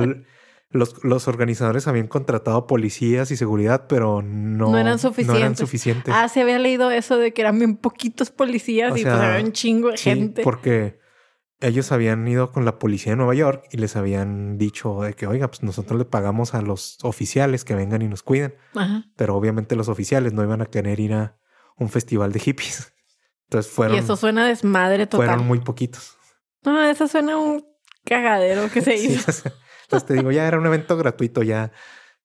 los, 0.69 1.03
los, 1.03 1.27
organizadores 1.27 1.87
habían 1.87 2.07
contratado 2.07 2.67
policías 2.67 3.31
y 3.31 3.37
seguridad, 3.37 3.85
pero 3.87 4.21
no, 4.21 4.71
no, 4.71 4.77
eran, 4.77 4.97
suficientes. 4.97 5.33
no 5.33 5.39
eran 5.39 5.57
suficientes. 5.57 6.13
Ah, 6.15 6.29
se 6.29 6.41
había 6.41 6.57
leído 6.57 6.89
eso 6.89 7.17
de 7.17 7.33
que 7.33 7.41
eran 7.41 7.59
bien 7.59 7.75
poquitos 7.75 8.31
policías 8.31 8.97
y 8.97 9.03
pues 9.03 9.13
había 9.13 9.43
un 9.43 9.51
chingo 9.51 9.91
de 9.91 9.97
gente. 9.97 10.41
Porque 10.41 11.02
ellos 11.63 11.93
habían 11.93 12.27
ido 12.27 12.51
con 12.51 12.65
la 12.65 12.77
policía 12.77 13.13
de 13.13 13.15
Nueva 13.15 13.33
York 13.35 13.65
y 13.71 13.77
les 13.77 13.95
habían 13.95 14.57
dicho 14.57 15.01
de 15.01 15.13
que, 15.13 15.27
oiga, 15.27 15.47
pues 15.47 15.63
nosotros 15.63 15.97
le 15.97 16.03
pagamos 16.03 16.53
a 16.53 16.61
los 16.61 16.97
oficiales 17.03 17.63
que 17.63 17.73
vengan 17.73 18.01
y 18.01 18.07
nos 18.09 18.21
cuiden. 18.21 18.55
Pero 19.15 19.35
obviamente 19.35 19.77
los 19.77 19.87
oficiales 19.87 20.33
no 20.33 20.43
iban 20.43 20.61
a 20.61 20.65
querer 20.65 20.99
ir 20.99 21.13
a 21.13 21.37
un 21.77 21.89
festival 21.89 22.33
de 22.33 22.39
hippies. 22.39 22.93
Entonces 23.45 23.71
fueron. 23.71 23.95
Y 23.95 23.99
eso 23.99 24.17
suena 24.17 24.45
desmadre 24.45 25.07
total. 25.07 25.27
Fueron 25.27 25.47
muy 25.47 25.59
poquitos. 25.61 26.17
No, 26.63 26.83
eso 26.83 27.07
suena 27.07 27.37
un 27.37 27.65
cagadero 28.03 28.69
que 28.69 28.81
se 28.81 28.95
hizo. 28.97 29.31
entonces 29.83 30.05
te 30.05 30.13
digo, 30.15 30.31
ya 30.31 30.47
era 30.47 30.57
un 30.57 30.65
evento 30.65 30.97
gratuito, 30.97 31.43
ya, 31.43 31.71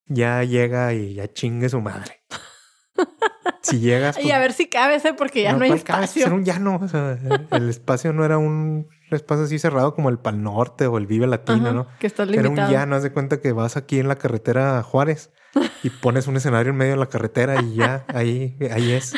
ya 0.07 0.42
llega 0.42 0.94
y 0.94 1.14
ya 1.14 1.33
chingue 1.33 1.68
su 1.68 1.81
madre. 1.81 2.24
Si 3.68 3.81
llegas. 3.81 4.18
y 4.22 4.31
a 4.31 4.38
ver 4.38 4.52
si 4.52 4.68
cabes, 4.68 5.04
¿eh? 5.04 5.14
porque 5.14 5.42
ya 5.42 5.52
no, 5.52 5.64
hay 5.64 5.72
espacio. 5.72 6.26
Era 6.26 6.35
un 6.35 6.44
llano. 6.44 6.81
O 6.83 6.88
sea, 6.88 7.18
el 7.50 7.68
espacio 7.68 8.12
no 8.12 8.24
era 8.24 8.38
un 8.38 8.88
espacio 9.11 9.44
así 9.44 9.59
cerrado 9.59 9.94
como 9.94 10.09
el 10.09 10.18
Pal 10.18 10.42
Norte 10.42 10.87
o 10.87 10.98
el 10.98 11.07
Vive 11.07 11.26
Latino, 11.26 11.72
¿no? 11.72 11.87
Que 11.98 12.07
está 12.07 12.24
limitado. 12.24 12.54
Era 12.54 12.66
un 12.66 12.72
llano. 12.72 12.96
Haz 12.96 13.02
de 13.02 13.12
cuenta 13.12 13.40
que 13.40 13.52
vas 13.52 13.76
aquí 13.76 13.98
en 13.98 14.09
la 14.09 14.16
carretera 14.16 14.83
Juárez 14.83 15.31
y 15.83 15.90
pones 15.90 16.26
un 16.26 16.37
escenario 16.37 16.70
en 16.70 16.76
medio 16.76 16.92
de 16.92 16.98
la 16.98 17.09
carretera 17.09 17.62
y 17.62 17.76
ya 17.76 18.04
ahí, 18.09 18.57
ahí 18.72 18.92
es. 18.92 19.14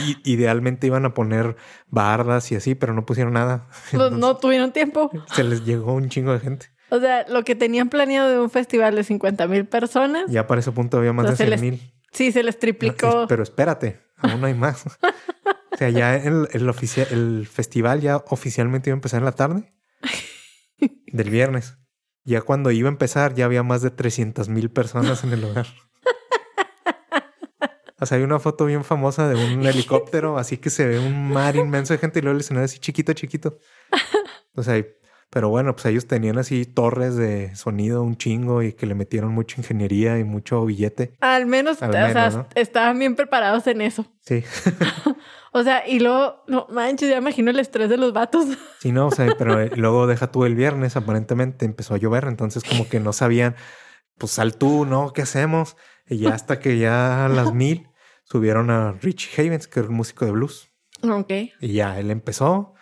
Y, 0.00 0.32
idealmente 0.32 0.86
iban 0.86 1.04
a 1.04 1.14
poner 1.14 1.56
bardas 1.86 2.50
y 2.50 2.56
así, 2.56 2.74
pero 2.74 2.94
no 2.94 3.06
pusieron 3.06 3.34
nada. 3.34 3.68
no 3.92 4.36
tuvieron 4.38 4.72
tiempo. 4.72 5.10
Se 5.32 5.44
les 5.44 5.64
llegó 5.64 5.92
un 5.92 6.08
chingo 6.08 6.32
de 6.32 6.40
gente. 6.40 6.74
O 6.90 7.00
sea, 7.00 7.24
lo 7.28 7.44
que 7.44 7.54
tenían 7.54 7.88
planeado 7.88 8.28
de 8.28 8.40
un 8.40 8.50
festival 8.50 8.94
de 8.94 9.04
50 9.04 9.46
mil 9.48 9.66
personas. 9.66 10.24
Ya 10.28 10.46
para 10.46 10.60
ese 10.60 10.72
punto 10.72 10.98
había 10.98 11.12
más 11.12 11.30
de 11.30 11.36
100 11.36 11.60
mil. 11.60 11.93
Sí, 12.14 12.32
se 12.32 12.42
les 12.42 12.58
triplicó. 12.58 13.26
Pero 13.28 13.42
espérate, 13.42 14.00
aún 14.16 14.40
no 14.40 14.46
hay 14.46 14.54
más. 14.54 14.86
o 15.72 15.76
sea, 15.76 15.90
ya 15.90 16.16
el, 16.16 16.48
el, 16.52 16.72
el 17.10 17.46
festival 17.46 18.00
ya 18.00 18.16
oficialmente 18.28 18.90
iba 18.90 18.94
a 18.94 18.98
empezar 18.98 19.18
en 19.18 19.24
la 19.24 19.32
tarde 19.32 19.74
del 20.78 21.30
viernes. 21.30 21.76
Ya 22.24 22.40
cuando 22.40 22.70
iba 22.70 22.88
a 22.88 22.92
empezar 22.92 23.34
ya 23.34 23.44
había 23.44 23.62
más 23.62 23.82
de 23.82 23.90
300 23.90 24.48
mil 24.48 24.70
personas 24.70 25.24
en 25.24 25.32
el 25.32 25.42
lugar. 25.42 25.66
O 28.00 28.06
sea, 28.06 28.18
hay 28.18 28.24
una 28.24 28.38
foto 28.38 28.66
bien 28.66 28.84
famosa 28.84 29.28
de 29.28 29.34
un 29.34 29.64
helicóptero, 29.64 30.36
así 30.36 30.58
que 30.58 30.68
se 30.68 30.86
ve 30.86 30.98
un 30.98 31.30
mar 31.30 31.56
inmenso 31.56 31.94
de 31.94 31.98
gente 31.98 32.18
y 32.18 32.22
luego 32.22 32.34
el 32.34 32.40
escenario 32.40 32.66
así 32.66 32.78
chiquito, 32.78 33.14
chiquito. 33.14 33.56
O 34.54 34.62
sea, 34.62 34.84
pero 35.30 35.48
bueno, 35.48 35.74
pues 35.74 35.86
ellos 35.86 36.06
tenían 36.06 36.38
así 36.38 36.64
torres 36.64 37.16
de 37.16 37.56
sonido 37.56 38.02
un 38.02 38.16
chingo 38.16 38.62
y 38.62 38.72
que 38.72 38.86
le 38.86 38.94
metieron 38.94 39.32
mucha 39.32 39.60
ingeniería 39.60 40.18
y 40.18 40.24
mucho 40.24 40.64
billete. 40.64 41.16
Al 41.20 41.46
menos, 41.46 41.82
o 41.82 41.90
sea, 41.90 42.46
estaban 42.54 42.98
bien 42.98 43.16
preparados 43.16 43.66
en 43.66 43.80
eso. 43.80 44.06
Sí. 44.20 44.44
o 45.52 45.62
sea, 45.62 45.86
y 45.88 45.98
luego, 45.98 46.44
no 46.46 46.66
manches, 46.70 47.10
ya 47.10 47.16
imagino 47.16 47.50
el 47.50 47.58
estrés 47.58 47.88
de 47.88 47.96
los 47.96 48.12
vatos. 48.12 48.46
sí, 48.80 48.92
no, 48.92 49.08
o 49.08 49.10
sea, 49.10 49.34
pero 49.36 49.60
eh, 49.60 49.70
luego 49.74 50.06
deja 50.06 50.30
tú 50.30 50.44
el 50.44 50.54
viernes, 50.54 50.96
aparentemente 50.96 51.64
empezó 51.64 51.94
a 51.94 51.98
llover, 51.98 52.24
entonces 52.24 52.62
como 52.62 52.88
que 52.88 53.00
no 53.00 53.12
sabían, 53.12 53.56
pues 54.18 54.32
sal 54.32 54.56
tú, 54.56 54.86
¿no? 54.86 55.12
¿Qué 55.12 55.22
hacemos? 55.22 55.76
Y 56.08 56.18
ya 56.18 56.34
hasta 56.34 56.60
que 56.60 56.78
ya 56.78 57.24
a 57.24 57.28
las 57.28 57.52
mil 57.52 57.88
subieron 58.24 58.70
a 58.70 58.92
Richie 58.92 59.30
Havens, 59.36 59.66
que 59.66 59.80
era 59.80 59.88
un 59.88 59.96
músico 59.96 60.24
de 60.26 60.32
blues. 60.32 60.70
Ok. 61.02 61.32
Y 61.60 61.72
ya 61.72 61.98
él 61.98 62.10
empezó, 62.10 62.74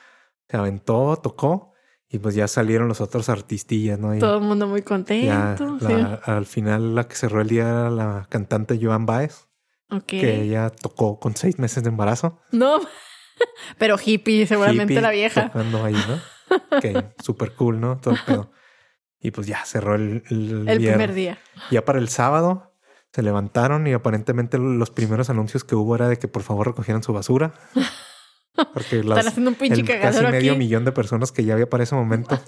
se 0.49 0.57
aventó, 0.57 1.17
tocó 1.17 1.72
y 2.13 2.19
pues 2.19 2.35
ya 2.35 2.47
salieron 2.47 2.89
los 2.89 3.01
otros 3.01 3.31
artistillas, 3.31 3.99
¿no? 3.99 4.17
Todo 4.19 4.37
el 4.37 4.45
mundo 4.45 4.67
muy 4.67 4.83
contento. 4.83 5.79
Al 6.25 6.45
final 6.45 6.95
la 6.95 7.09
que 7.09 7.17
cerró 7.17 7.41
el 7.41 7.49
día 7.49 7.63
era 7.63 7.91
la 7.91 8.27
cantante 8.29 8.79
Joan 8.81 9.07
Baez. 9.07 9.49
Ok. 9.91 10.05
Que 10.05 10.43
ella 10.43 10.69
tocó 10.69 11.19
con 11.19 11.35
seis 11.37 11.59
meses 11.59 11.83
de 11.83 11.89
embarazo. 11.89 12.39
No, 12.51 12.81
pero 13.79 13.97
hippie 14.03 14.47
seguramente 14.47 15.01
la 15.01 15.11
vieja. 15.11 15.47
Tocando 15.47 15.83
ahí, 15.83 15.95
¿no? 15.95 16.81
que 16.83 17.03
súper 17.23 17.55
cool, 17.55 17.81
¿no? 17.81 17.97
Todo 17.97 18.15
pedo. 18.27 18.53
Y 19.19 19.31
pues 19.31 19.47
ya 19.47 19.65
cerró 19.65 19.95
el, 19.95 20.23
el, 20.29 20.69
el 20.69 20.79
primer 20.79 21.15
día. 21.15 21.39
Ya 21.71 21.83
para 21.83 21.99
el 21.99 22.11
sábado 22.11 22.75
se 23.11 23.23
levantaron 23.23 23.87
y 23.87 23.95
aparentemente 23.95 24.59
los 24.59 24.91
primeros 24.91 25.31
anuncios 25.31 25.65
que 25.65 25.77
hubo 25.77 25.95
era 25.95 26.09
de 26.09 26.19
que 26.19 26.29
por 26.29 26.43
favor 26.43 26.67
recogieran 26.67 27.03
su 27.03 27.15
basura. 27.15 27.55
Porque 28.75 29.03
las, 29.03 29.19
Están 29.19 29.29
haciendo 29.29 29.51
un 29.51 29.57
pinche 29.57 29.81
el 29.81 30.01
casi 30.01 30.25
medio 30.27 30.57
millón 30.57 30.85
de 30.85 30.93
personas 30.93 31.33
que 31.33 31.45
ya 31.45 31.55
había 31.55 31.69
para 31.71 31.85
ese 31.85 31.95
momento 31.95 32.39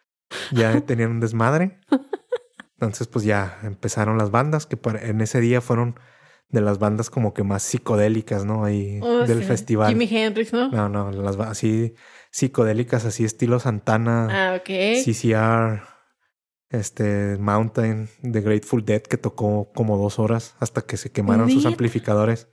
ya 0.52 0.80
tenían 0.82 1.10
un 1.12 1.20
desmadre. 1.20 1.78
Entonces, 2.74 3.06
pues 3.06 3.24
ya 3.24 3.58
empezaron 3.62 4.18
las 4.18 4.30
bandas 4.30 4.66
que 4.66 4.78
en 5.02 5.20
ese 5.20 5.40
día 5.40 5.60
fueron 5.60 5.98
de 6.48 6.60
las 6.60 6.78
bandas 6.78 7.08
como 7.08 7.32
que 7.32 7.42
más 7.42 7.62
psicodélicas, 7.62 8.44
¿no? 8.44 8.64
Ahí 8.64 9.00
Oh, 9.02 9.20
del 9.26 9.40
sí. 9.40 9.44
festival. 9.44 9.88
Jimi 9.88 10.06
Hendrix, 10.10 10.52
¿no? 10.52 10.68
No, 10.70 10.88
no, 10.88 11.10
las 11.10 11.38
así 11.38 11.94
psicodélicas, 12.30 13.04
así 13.06 13.24
estilo 13.24 13.58
Santana, 13.58 14.28
Ah, 14.30 14.56
ok. 14.56 14.68
CCR, 15.02 15.82
este 16.70 17.38
Mountain, 17.38 18.08
The 18.22 18.40
Grateful 18.40 18.84
Dead, 18.84 19.02
que 19.02 19.16
tocó 19.16 19.72
como 19.74 19.96
dos 19.96 20.18
horas 20.18 20.54
hasta 20.60 20.82
que 20.82 20.96
se 20.96 21.10
quemaron 21.10 21.48
sus 21.50 21.64
amplificadores. 21.66 22.48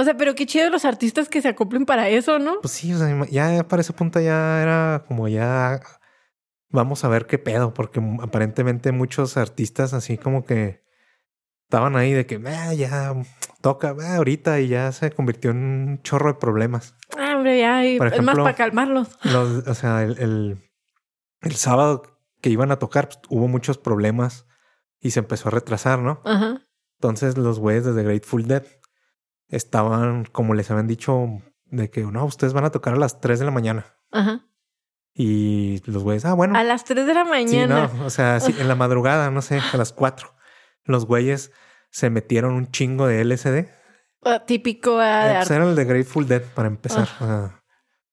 O 0.00 0.04
sea, 0.04 0.16
pero 0.16 0.34
qué 0.36 0.46
chido 0.46 0.70
los 0.70 0.84
artistas 0.84 1.28
que 1.28 1.42
se 1.42 1.48
acoplen 1.48 1.84
para 1.84 2.08
eso, 2.08 2.38
¿no? 2.38 2.60
Pues 2.60 2.72
sí, 2.72 2.94
o 2.94 2.98
sea, 2.98 3.26
ya 3.30 3.66
para 3.66 3.80
ese 3.82 3.92
punto 3.92 4.20
ya 4.20 4.62
era 4.62 5.04
como 5.08 5.26
ya 5.28 5.80
vamos 6.70 7.04
a 7.04 7.08
ver 7.08 7.26
qué 7.26 7.38
pedo, 7.38 7.74
porque 7.74 8.00
aparentemente 8.22 8.92
muchos 8.92 9.36
artistas 9.36 9.94
así 9.94 10.16
como 10.16 10.44
que 10.44 10.84
estaban 11.68 11.96
ahí 11.96 12.12
de 12.12 12.26
que 12.26 12.40
"Ah, 12.46 12.72
ya 12.74 13.14
toca 13.60 13.94
ah, 14.00 14.16
ahorita 14.16 14.60
y 14.60 14.68
ya 14.68 14.92
se 14.92 15.10
convirtió 15.10 15.50
en 15.50 15.56
un 15.58 16.02
chorro 16.02 16.32
de 16.32 16.38
problemas. 16.38 16.94
Ah, 17.16 17.34
hombre, 17.36 17.58
ya. 17.58 17.84
y- 17.84 17.98
Por 17.98 18.06
es 18.06 18.12
más 18.12 18.20
ejemplo, 18.22 18.44
para 18.44 18.56
calmarlos. 18.56 19.18
Los, 19.24 19.66
o 19.66 19.74
sea, 19.74 20.02
el, 20.04 20.18
el, 20.18 20.70
el 21.40 21.54
sábado 21.56 22.02
que 22.40 22.50
iban 22.50 22.70
a 22.70 22.78
tocar 22.78 23.08
pues, 23.08 23.18
hubo 23.30 23.48
muchos 23.48 23.78
problemas 23.78 24.46
y 25.00 25.10
se 25.10 25.18
empezó 25.20 25.48
a 25.48 25.52
retrasar, 25.52 25.98
¿no? 25.98 26.20
Ajá. 26.24 26.62
Entonces 27.00 27.36
los 27.36 27.58
güeyes 27.58 27.84
de 27.84 27.94
The 27.94 28.02
Grateful 28.04 28.46
Dead 28.46 28.64
estaban, 29.48 30.24
como 30.26 30.54
les 30.54 30.70
habían 30.70 30.86
dicho, 30.86 31.26
de 31.66 31.90
que 31.90 32.02
no, 32.02 32.24
ustedes 32.24 32.52
van 32.52 32.64
a 32.64 32.70
tocar 32.70 32.94
a 32.94 32.98
las 32.98 33.20
3 33.20 33.38
de 33.38 33.44
la 33.44 33.50
mañana. 33.50 33.86
Ajá. 34.12 34.44
Y 35.14 35.82
los 35.90 36.02
güeyes, 36.04 36.24
ah, 36.24 36.34
bueno. 36.34 36.56
A 36.56 36.62
las 36.64 36.84
3 36.84 37.06
de 37.06 37.14
la 37.14 37.24
Sí, 37.24 37.30
mañana. 37.30 37.90
no, 37.92 38.06
o 38.06 38.10
sea, 38.10 38.38
sí, 38.40 38.54
en 38.58 38.68
la 38.68 38.74
madrugada, 38.76 39.30
no 39.30 39.42
sé, 39.42 39.60
a 39.72 39.76
las 39.76 39.92
4. 39.92 40.32
Los 40.84 41.06
güeyes 41.06 41.52
se 41.90 42.10
metieron 42.10 42.54
un 42.54 42.70
chingo 42.70 43.06
de 43.06 43.24
LSD. 43.24 43.66
Ah, 44.24 44.44
Típico 44.46 44.98
ah, 45.00 45.24
de 45.26 45.32
Eh, 45.32 45.36
pues 45.38 45.50
era 45.50 45.64
el 45.68 45.74
de 45.74 45.84
Grateful 45.84 46.26
Dead 46.28 46.42
para 46.54 46.68
empezar. 46.68 47.08
O 47.20 47.26
sea, 47.26 47.62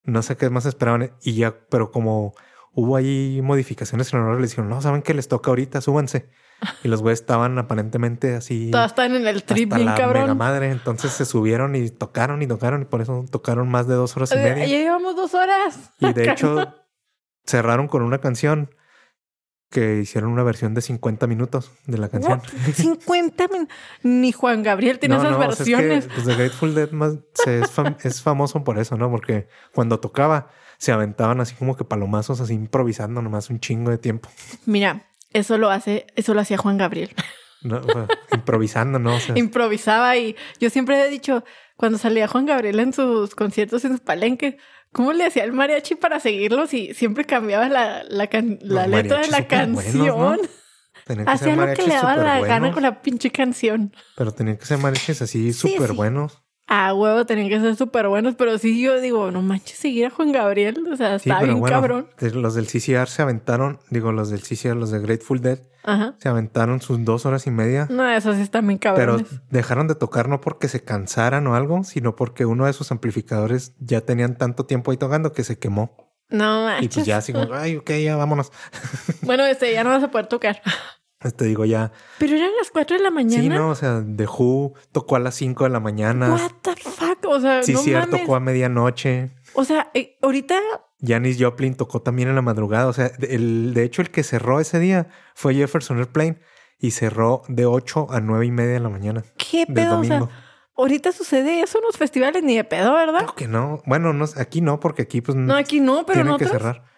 no 0.03 0.21
sé 0.21 0.35
qué 0.37 0.49
más 0.49 0.65
esperaban. 0.65 1.11
Y 1.21 1.35
ya, 1.35 1.55
pero 1.69 1.91
como 1.91 2.33
hubo 2.73 2.95
ahí 2.95 3.39
modificaciones 3.43 4.11
en 4.13 4.19
horario, 4.19 4.39
les 4.39 4.51
dijeron, 4.51 4.69
no, 4.69 4.81
saben 4.81 5.01
que 5.01 5.13
les 5.13 5.27
toca 5.27 5.49
ahorita, 5.51 5.81
súbanse. 5.81 6.29
Y 6.83 6.87
los 6.87 7.01
güeyes 7.01 7.19
estaban 7.21 7.57
aparentemente 7.57 8.35
así. 8.35 8.71
Todas 8.71 8.91
están 8.91 9.15
en 9.15 9.25
el 9.27 9.43
trip 9.43 9.71
hasta 9.73 9.75
bien 9.77 9.85
la 9.87 9.91
mega 9.93 10.05
cabrón. 10.13 10.37
madre. 10.37 10.71
Entonces 10.71 11.11
se 11.11 11.25
subieron 11.25 11.75
y 11.75 11.89
tocaron 11.89 12.41
y 12.41 12.47
tocaron 12.47 12.81
y 12.81 12.85
por 12.85 13.01
eso 13.01 13.25
tocaron 13.31 13.69
más 13.69 13.87
de 13.87 13.95
dos 13.95 14.15
horas 14.17 14.31
y 14.33 14.35
media. 14.37 14.65
Ya 14.65 14.77
llevamos 14.77 15.15
dos 15.15 15.33
horas. 15.33 15.91
Y 15.99 16.13
de 16.13 16.23
hecho 16.31 16.73
cerraron 17.45 17.87
con 17.87 18.01
una 18.01 18.19
canción 18.19 18.69
que 19.71 19.97
hicieron 19.99 20.31
una 20.31 20.43
versión 20.43 20.73
de 20.73 20.81
50 20.81 21.27
minutos 21.27 21.71
de 21.85 21.97
la 21.97 22.07
canción. 22.07 22.39
What? 22.39 22.73
50 22.75 23.47
min- 23.51 23.67
Ni 24.03 24.31
Juan 24.31 24.63
Gabriel 24.63 24.99
tiene 24.99 25.15
No, 25.15 25.21
esas 25.21 25.31
no, 25.31 25.37
o 25.39 25.41
sea, 25.41 25.49
es 25.51 25.57
que, 25.57 25.75
versiones. 25.75 26.07
pues, 26.13 26.25
The 26.27 26.35
Grateful 26.35 26.75
Dead 26.75 26.91
más, 26.91 27.15
se- 27.33 27.59
es, 27.59 27.75
fam- 27.75 27.97
es 28.03 28.21
famoso 28.21 28.63
por 28.63 28.77
eso, 28.79 28.95
¿no? 28.95 29.09
Porque 29.11 29.47
cuando 29.73 29.99
tocaba 29.99 30.49
se 30.77 30.91
aventaban 30.91 31.41
así 31.41 31.55
como 31.55 31.75
que 31.75 31.83
palomazos 31.83 32.41
así 32.41 32.53
improvisando 32.53 33.21
nomás 33.21 33.49
un 33.49 33.59
chingo 33.59 33.91
de 33.91 33.97
tiempo. 33.97 34.29
Mira, 34.65 35.03
eso 35.37 35.57
lo 35.57 35.69
hace, 35.69 36.07
eso 36.15 36.33
lo 36.33 36.41
hacía 36.41 36.57
Juan 36.57 36.77
Gabriel. 36.77 37.11
¿no? 37.61 37.81
Improvisando, 38.31 38.99
¿no? 38.99 39.15
O 39.15 39.19
sea, 39.19 39.37
Improvisaba 39.37 40.15
y 40.17 40.35
yo 40.59 40.69
siempre 40.69 41.01
he 41.01 41.09
dicho, 41.09 41.43
cuando 41.77 41.97
salía 41.97 42.27
Juan 42.27 42.45
Gabriel 42.45 42.79
en 42.79 42.93
sus 42.93 43.33
conciertos, 43.35 43.83
en 43.85 43.91
sus 43.93 44.01
palenques, 44.01 44.55
¿cómo 44.91 45.13
le 45.13 45.25
hacía 45.25 45.43
el 45.43 45.51
mariachi 45.53 45.95
para 45.95 46.19
seguirlos? 46.19 46.73
Y 46.73 46.93
siempre 46.93 47.25
cambiaba 47.25 47.67
la, 47.69 48.03
la, 48.07 48.27
can- 48.27 48.59
la 48.61 48.87
Los 48.87 49.01
letra 49.01 49.19
de 49.21 49.27
la 49.29 49.47
canción. 49.47 50.39
Hacía 51.27 51.55
lo 51.55 51.73
que 51.73 51.83
le 51.83 51.93
daba 51.95 52.15
la 52.15 52.39
gana 52.41 52.71
con 52.71 52.83
la 52.83 53.01
pinche 53.01 53.29
canción. 53.31 53.93
Pero 54.15 54.31
tenían 54.33 54.57
que 54.57 54.65
ser 54.65 54.77
mariachis 54.77 55.21
así 55.21 55.51
Sí, 55.53 55.71
súper 55.73 55.89
sí. 55.91 55.95
buenos. 55.95 56.41
A 56.67 56.93
huevo 56.95 57.25
tenían 57.27 57.47
que 57.49 57.59
ser 57.59 57.75
súper 57.75 58.07
buenos, 58.07 58.33
pero 58.35 58.57
sí 58.57 58.81
yo 58.81 58.99
digo, 58.99 59.29
no 59.29 59.41
manches, 59.43 59.77
seguir 59.77 60.07
a 60.07 60.09
Juan 60.09 60.31
Gabriel, 60.31 60.83
o 60.91 60.95
sea, 60.95 61.19
Sí, 61.19 61.29
está 61.29 61.39
pero 61.39 61.53
bien 61.53 61.59
bueno, 61.59 61.75
cabrón. 61.75 62.07
los 62.19 62.55
del 62.55 62.65
CCR 62.65 63.07
se 63.07 63.21
aventaron, 63.21 63.79
digo, 63.91 64.11
los 64.11 64.31
del 64.31 64.41
CCR, 64.41 64.75
los 64.75 64.89
de 64.89 64.99
Grateful 64.99 65.41
Dead, 65.41 65.59
Ajá. 65.83 66.15
se 66.17 66.27
aventaron 66.27 66.81
sus 66.81 67.05
dos 67.05 67.27
horas 67.27 67.45
y 67.45 67.51
media. 67.51 67.87
No, 67.91 68.09
esos 68.09 68.37
sí 68.37 68.41
están 68.41 68.65
bien 68.65 68.79
Pero 68.79 68.95
cabrones. 68.95 69.27
dejaron 69.51 69.87
de 69.87 69.93
tocar 69.93 70.27
no 70.27 70.41
porque 70.41 70.67
se 70.67 70.83
cansaran 70.83 71.45
o 71.45 71.55
algo, 71.55 71.83
sino 71.83 72.15
porque 72.15 72.45
uno 72.45 72.65
de 72.65 72.73
sus 72.73 72.91
amplificadores 72.91 73.73
ya 73.79 74.01
tenían 74.01 74.35
tanto 74.35 74.65
tiempo 74.65 74.89
ahí 74.89 74.97
tocando 74.97 75.33
que 75.33 75.43
se 75.43 75.59
quemó. 75.59 75.95
No 76.29 76.63
Y 76.63 76.65
manches. 76.65 76.93
pues 76.95 77.05
ya 77.05 77.17
así 77.17 77.31
como, 77.31 77.53
ay, 77.53 77.75
ok, 77.77 77.91
ya 78.03 78.15
vámonos. 78.15 78.51
Bueno, 79.21 79.45
este 79.45 79.71
ya 79.71 79.83
no 79.83 79.91
vas 79.91 80.01
a 80.03 80.09
poder 80.09 80.25
tocar. 80.25 80.59
Te 81.31 81.45
digo 81.45 81.65
ya. 81.65 81.91
Pero 82.19 82.35
eran 82.35 82.51
las 82.59 82.69
4 82.71 82.97
de 82.97 83.03
la 83.03 83.11
mañana. 83.11 83.41
Sí, 83.41 83.49
no, 83.49 83.69
o 83.69 83.75
sea, 83.75 84.03
The 84.15 84.25
Who 84.27 84.73
tocó 84.91 85.15
a 85.15 85.19
las 85.19 85.35
5 85.35 85.63
de 85.63 85.69
la 85.69 85.79
mañana. 85.79 86.31
What 86.33 86.51
the 86.61 86.75
fuck? 86.75 87.25
O 87.27 87.39
sea, 87.39 87.63
Sí, 87.63 87.73
no 87.73 87.79
cierto, 87.79 88.07
mames. 88.07 88.21
tocó 88.21 88.35
a 88.35 88.39
medianoche. 88.39 89.31
O 89.53 89.63
sea, 89.65 89.89
eh, 89.93 90.17
ahorita 90.21 90.59
Janis 91.01 91.37
Joplin 91.39 91.75
tocó 91.75 92.01
también 92.01 92.29
en 92.29 92.35
la 92.35 92.41
madrugada. 92.41 92.87
O 92.87 92.93
sea, 92.93 93.11
el, 93.21 93.73
de 93.73 93.83
hecho, 93.83 94.01
el 94.01 94.11
que 94.11 94.23
cerró 94.23 94.59
ese 94.59 94.79
día 94.79 95.07
fue 95.33 95.55
Jefferson 95.55 95.97
Airplane 95.97 96.39
y 96.79 96.91
cerró 96.91 97.41
de 97.47 97.65
8 97.65 98.07
a 98.11 98.19
9 98.19 98.45
y 98.45 98.51
media 98.51 98.73
de 98.73 98.79
la 98.81 98.89
mañana 98.89 99.23
¿Qué 99.37 99.65
del 99.65 99.73
pedo? 99.73 99.99
O 99.99 100.03
sea, 100.03 100.29
ahorita 100.77 101.11
sucede 101.13 101.61
eso 101.61 101.77
en 101.79 101.85
los 101.85 101.97
festivales 101.97 102.43
ni 102.43 102.55
de 102.57 102.63
pedo, 102.65 102.93
¿verdad? 102.93 103.19
Creo 103.21 103.35
que 103.35 103.47
no. 103.47 103.81
Bueno, 103.85 104.13
no, 104.13 104.25
aquí 104.37 104.61
no, 104.61 104.79
porque 104.79 105.03
aquí 105.03 105.21
pues 105.21 105.35
No, 105.37 105.55
aquí 105.55 105.79
no, 105.79 106.05
pero 106.05 106.19
en 106.19 106.25
tienen 106.25 106.37
que 106.37 106.45
otros. 106.45 106.61
cerrar. 106.61 106.94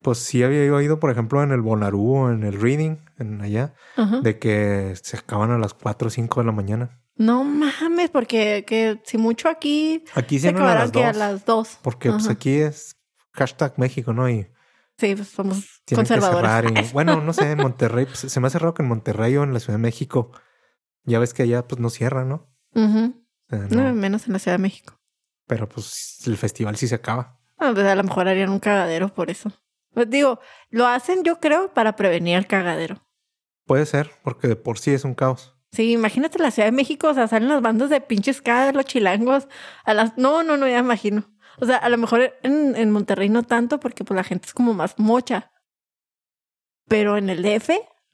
Pues 0.00 0.18
sí 0.18 0.42
había 0.42 0.72
oído, 0.72 1.00
por 1.00 1.10
ejemplo, 1.10 1.42
en 1.42 1.50
el 1.50 1.60
Bonnaroo 1.60 2.12
o 2.26 2.30
en 2.30 2.44
el 2.44 2.60
Reading, 2.60 2.98
en 3.18 3.40
allá, 3.40 3.74
Ajá. 3.96 4.20
de 4.20 4.38
que 4.38 4.94
se 5.02 5.16
acaban 5.16 5.50
a 5.50 5.58
las 5.58 5.74
4 5.74 6.06
o 6.08 6.10
5 6.10 6.40
de 6.40 6.46
la 6.46 6.52
mañana. 6.52 7.00
No 7.16 7.42
mames, 7.42 8.10
porque 8.10 8.64
que 8.64 9.00
si 9.04 9.18
mucho 9.18 9.48
aquí 9.48 10.04
Aquí 10.14 10.36
se 10.38 10.50
cierran 10.50 10.62
a 10.62 10.82
acabarán 10.82 10.82
las 10.84 10.90
que 10.92 11.04
a 11.04 11.08
2. 11.08 11.16
las 11.16 11.44
dos. 11.44 11.78
Porque 11.82 12.10
pues 12.12 12.28
aquí 12.28 12.54
es 12.58 12.96
hashtag 13.32 13.74
México, 13.78 14.12
¿no? 14.12 14.28
Y 14.30 14.46
Sí, 14.98 15.14
pues 15.16 15.28
somos 15.28 15.82
conservadores. 15.92 16.90
Y, 16.90 16.92
bueno, 16.92 17.20
no 17.20 17.32
sé, 17.32 17.52
en 17.52 17.58
Monterrey, 17.58 18.04
pues, 18.06 18.18
se 18.20 18.40
me 18.40 18.46
hace 18.48 18.58
raro 18.58 18.74
que 18.74 18.82
en 18.82 18.88
Monterrey 18.88 19.36
o 19.36 19.42
en 19.44 19.52
la 19.52 19.60
Ciudad 19.60 19.74
de 19.78 19.82
México, 19.82 20.30
ya 21.04 21.18
ves 21.18 21.34
que 21.34 21.42
allá 21.44 21.66
pues 21.66 21.80
no 21.80 21.90
cierran, 21.90 22.28
¿no? 22.28 22.48
Ujú. 22.74 23.14
O 23.50 23.56
sea, 23.56 23.66
No, 23.70 23.82
no. 23.84 23.94
menos 23.94 24.26
en 24.26 24.32
la 24.32 24.38
Ciudad 24.38 24.56
de 24.56 24.62
México. 24.62 24.94
Pero 25.46 25.68
pues 25.68 26.20
el 26.26 26.36
festival 26.36 26.76
sí 26.76 26.86
se 26.86 26.94
acaba. 26.96 27.38
Ah, 27.58 27.70
pues 27.74 27.86
a 27.86 27.94
lo 27.96 28.04
mejor 28.04 28.28
harían 28.28 28.50
un 28.50 28.60
cagadero 28.60 29.08
por 29.12 29.30
eso. 29.30 29.50
Pues 29.98 30.10
digo, 30.10 30.38
lo 30.70 30.86
hacen 30.86 31.24
yo 31.24 31.40
creo 31.40 31.74
para 31.74 31.96
prevenir 31.96 32.36
el 32.36 32.46
cagadero. 32.46 33.04
Puede 33.66 33.84
ser, 33.84 34.12
porque 34.22 34.46
de 34.46 34.54
por 34.54 34.78
sí 34.78 34.92
es 34.92 35.02
un 35.02 35.16
caos. 35.16 35.56
Sí, 35.72 35.90
imagínate 35.90 36.38
la 36.38 36.52
Ciudad 36.52 36.68
de 36.68 36.76
México, 36.76 37.08
o 37.08 37.14
sea, 37.14 37.26
salen 37.26 37.48
las 37.48 37.62
bandas 37.62 37.90
de 37.90 38.00
pinches 38.00 38.40
cada 38.40 38.70
los 38.70 38.84
chilangos 38.84 39.48
a 39.84 39.94
las... 39.94 40.16
No, 40.16 40.44
no, 40.44 40.56
no, 40.56 40.68
ya 40.68 40.78
imagino. 40.78 41.28
O 41.58 41.66
sea, 41.66 41.78
a 41.78 41.88
lo 41.88 41.98
mejor 41.98 42.32
en, 42.44 42.76
en 42.76 42.92
Monterrey 42.92 43.28
no 43.28 43.42
tanto 43.42 43.80
porque 43.80 44.04
pues 44.04 44.14
la 44.14 44.22
gente 44.22 44.46
es 44.46 44.54
como 44.54 44.72
más 44.72 45.00
mocha. 45.00 45.50
Pero 46.86 47.16
en 47.16 47.28
el 47.28 47.42
DF, 47.42 47.70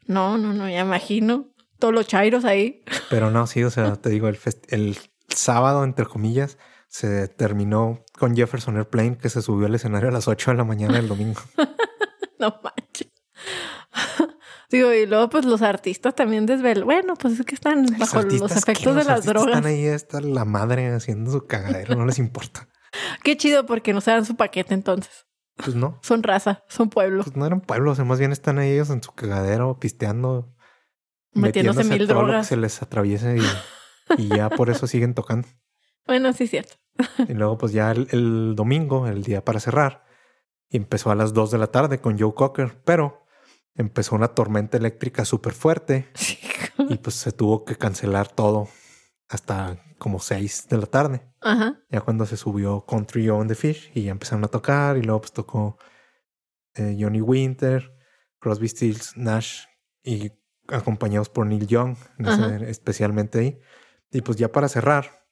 no, 0.07 0.39
no, 0.39 0.55
no, 0.55 0.67
ya 0.71 0.81
imagino. 0.81 1.53
Todos 1.79 1.93
los 1.93 2.07
chairos 2.07 2.47
ahí. 2.47 2.83
Pero 3.11 3.31
no, 3.31 3.47
sí, 3.47 3.63
o 3.63 3.71
sea, 3.71 3.97
te 3.97 4.09
digo, 4.09 4.29
el, 4.29 4.39
el 4.69 4.97
sábado, 5.29 5.85
entre 5.85 6.07
comillas, 6.07 6.57
se 6.89 7.29
terminó 7.29 8.04
con 8.19 8.35
Jefferson 8.37 8.77
Airplane, 8.77 9.19
que 9.19 9.29
se 9.29 9.43
subió 9.43 9.67
al 9.67 9.75
escenario 9.75 10.09
a 10.09 10.13
las 10.13 10.29
8 10.29 10.53
de 10.53 10.57
la 10.57 10.65
mañana 10.65 10.95
del 10.95 11.09
domingo. 11.09 11.41
No 12.41 12.61
manches. 12.63 13.11
Digo, 14.71 14.93
y 14.93 15.07
luego 15.07 15.29
pues 15.31 15.45
los 15.45 15.63
artistas 15.63 16.15
también 16.15 16.47
desvelan. 16.47 16.85
Bueno, 16.85 17.15
pues 17.15 17.39
es 17.39 17.47
que 17.47 17.55
están 17.55 17.87
bajo 17.99 18.23
los 18.23 18.51
efectos 18.57 18.97
de 18.97 19.05
las 19.05 19.25
drogas. 19.25 19.49
Están 19.57 19.67
ahí, 19.67 19.85
está 19.87 20.21
la 20.21 20.45
madre 20.45 20.89
haciendo 20.93 21.31
su 21.31 21.47
cagadero, 21.47 21.95
no 21.95 22.05
les 22.05 22.19
importa. 22.19 22.69
Qué 23.23 23.37
chido 23.37 23.67
porque 23.67 23.93
no 23.93 24.01
se 24.01 24.11
dan 24.11 24.25
su 24.25 24.37
paquete 24.37 24.75
entonces. 24.75 25.27
Pues 25.57 25.77
no, 25.77 26.01
Son 26.03 26.25
raza, 26.25 26.65
son 26.69 26.91
pueblo. 26.91 27.23
pues 27.23 27.37
no 27.37 27.47
eran 27.47 27.61
pueblos, 27.61 28.01
más 28.01 28.19
bien 28.19 28.33
están 28.33 28.59
ahí 28.59 28.73
ellos 28.73 28.91
en 28.91 29.01
su 29.03 29.13
cagadero, 29.13 29.79
pisteando, 29.79 30.53
Metiéndose 31.33 31.85
mil 31.85 32.07
todo 32.09 32.15
lo 32.23 32.27
que 32.27 32.31
drogas. 32.33 32.47
se 32.49 32.57
les 32.57 32.83
atraviese 32.83 33.37
y, 33.39 34.21
y 34.23 34.29
ya 34.29 34.51
por 34.51 34.71
eso 34.71 34.87
siguen 34.89 35.15
tocando. 35.15 35.47
Bueno, 36.07 36.33
sí 36.35 36.45
es 36.45 36.51
cierto. 36.51 36.75
Y 37.29 37.35
luego, 37.35 37.59
pues 37.59 37.73
ya 37.73 37.91
el, 37.91 38.09
el 38.13 38.55
domingo, 38.57 39.07
el 39.07 39.23
día 39.23 39.45
para 39.45 39.61
cerrar, 39.61 40.05
y 40.69 40.77
empezó 40.77 41.11
a 41.11 41.15
las 41.15 41.33
2 41.33 41.51
de 41.51 41.59
la 41.59 41.69
tarde 41.69 42.01
con 42.01 42.19
Joe 42.19 42.35
Cocker, 42.35 42.81
pero 42.85 43.25
empezó 43.75 44.15
una 44.15 44.29
tormenta 44.29 44.77
eléctrica 44.77 45.25
súper 45.25 45.53
fuerte 45.53 46.09
Sí. 46.15 46.39
y 46.89 46.97
pues 46.99 47.17
se 47.17 47.33
tuvo 47.33 47.65
que 47.65 47.77
cancelar 47.77 48.29
todo 48.29 48.69
hasta 49.29 49.79
como 49.99 50.19
6 50.21 50.69
de 50.69 50.79
la 50.79 50.87
tarde. 50.87 51.23
Ajá. 51.41 51.81
Ya 51.91 52.01
cuando 52.01 52.27
se 52.27 52.37
subió 52.37 52.85
Country 52.87 53.29
on 53.31 53.49
the 53.49 53.55
Fish 53.55 53.91
y 53.95 54.03
ya 54.05 54.11
empezaron 54.13 54.45
a 54.45 54.49
tocar 54.49 54.97
y 54.97 55.03
luego 55.03 55.21
pues 55.23 55.33
tocó 55.33 55.79
eh, 56.75 56.97
Johnny 56.99 57.21
Winter, 57.21 57.97
Crosby, 58.41 58.69
Stills, 58.69 59.17
Nash 59.17 59.65
y 60.03 60.33
acompañados 60.69 61.29
por 61.29 61.47
Neil 61.47 61.67
Young, 61.67 61.97
ese- 62.19 62.71
especialmente 62.71 63.39
ahí. 63.39 63.61
Y 64.11 64.21
pues 64.23 64.37
ya 64.37 64.51
para 64.53 64.69
cerrar, 64.69 65.24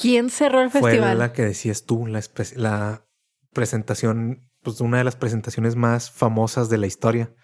¿Quién 0.00 0.30
cerró 0.30 0.62
el 0.62 0.70
fue 0.70 0.80
festival? 0.82 1.18
la 1.18 1.32
que 1.32 1.42
decías 1.42 1.84
tú, 1.84 2.06
la, 2.06 2.20
la 2.56 3.06
presentación, 3.52 4.48
pues 4.62 4.80
una 4.80 4.98
de 4.98 5.04
las 5.04 5.16
presentaciones 5.16 5.76
más 5.76 6.10
famosas 6.10 6.68
de 6.70 6.78
la 6.78 6.86
historia, 6.86 7.34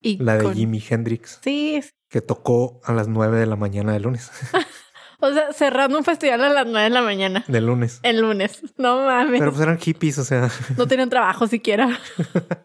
Y 0.00 0.16
la 0.18 0.36
de 0.36 0.44
con- 0.44 0.54
Jimi 0.54 0.82
Hendrix, 0.88 1.40
Sí, 1.42 1.80
que 2.08 2.20
tocó 2.20 2.80
a 2.84 2.92
las 2.92 3.08
9 3.08 3.38
de 3.38 3.46
la 3.46 3.56
mañana 3.56 3.92
del 3.92 4.02
lunes. 4.04 4.30
O 5.18 5.32
sea, 5.32 5.50
cerrando 5.54 5.96
un 5.96 6.04
festival 6.04 6.44
a 6.44 6.50
las 6.50 6.66
nueve 6.66 6.82
de 6.82 6.90
la 6.90 7.00
mañana. 7.00 7.42
De 7.48 7.62
lunes. 7.62 8.00
El 8.02 8.20
lunes. 8.20 8.62
No 8.76 9.06
mames. 9.06 9.40
Pero 9.40 9.50
pues 9.50 9.62
eran 9.62 9.78
hippies, 9.78 10.18
o 10.18 10.24
sea. 10.24 10.50
No 10.76 10.86
tenían 10.86 11.08
trabajo 11.08 11.46
siquiera. 11.46 11.98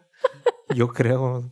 Yo 0.74 0.88
creo. 0.88 1.50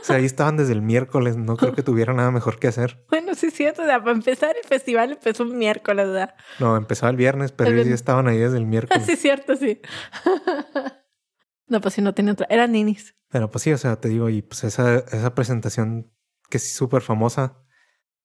O 0.00 0.04
sea, 0.04 0.16
ahí 0.16 0.24
estaban 0.24 0.56
desde 0.56 0.72
el 0.72 0.82
miércoles. 0.82 1.36
No 1.36 1.56
creo 1.56 1.72
que 1.72 1.82
tuvieran 1.84 2.16
nada 2.16 2.30
mejor 2.30 2.58
que 2.58 2.68
hacer. 2.68 3.04
Bueno, 3.10 3.34
sí 3.34 3.46
es 3.46 3.54
cierto. 3.54 3.82
O 3.82 3.86
sea, 3.86 3.98
para 4.00 4.12
empezar 4.12 4.56
el 4.56 4.68
festival 4.68 5.12
empezó 5.12 5.42
un 5.44 5.56
miércoles, 5.56 6.06
¿verdad? 6.06 6.34
No, 6.58 6.76
empezaba 6.76 7.10
el 7.10 7.16
viernes, 7.16 7.52
pero 7.52 7.70
ellos 7.70 7.88
ya 7.88 7.94
estaban 7.94 8.28
ahí 8.28 8.38
desde 8.38 8.58
el 8.58 8.66
miércoles. 8.66 9.04
sí 9.04 9.12
es 9.12 9.20
cierto, 9.20 9.56
sí. 9.56 9.80
no, 11.66 11.80
pues 11.80 11.94
sí, 11.94 12.02
no 12.02 12.14
tenían 12.14 12.36
trabajo. 12.36 12.54
Eran 12.54 12.72
ninis. 12.72 13.16
Pero 13.30 13.50
pues 13.50 13.62
sí, 13.62 13.72
o 13.72 13.78
sea, 13.78 13.96
te 13.96 14.08
digo, 14.08 14.28
y 14.28 14.42
pues 14.42 14.64
esa, 14.64 14.98
esa 14.98 15.34
presentación 15.34 16.12
que 16.48 16.58
es 16.58 16.72
súper 16.72 17.02
famosa 17.02 17.58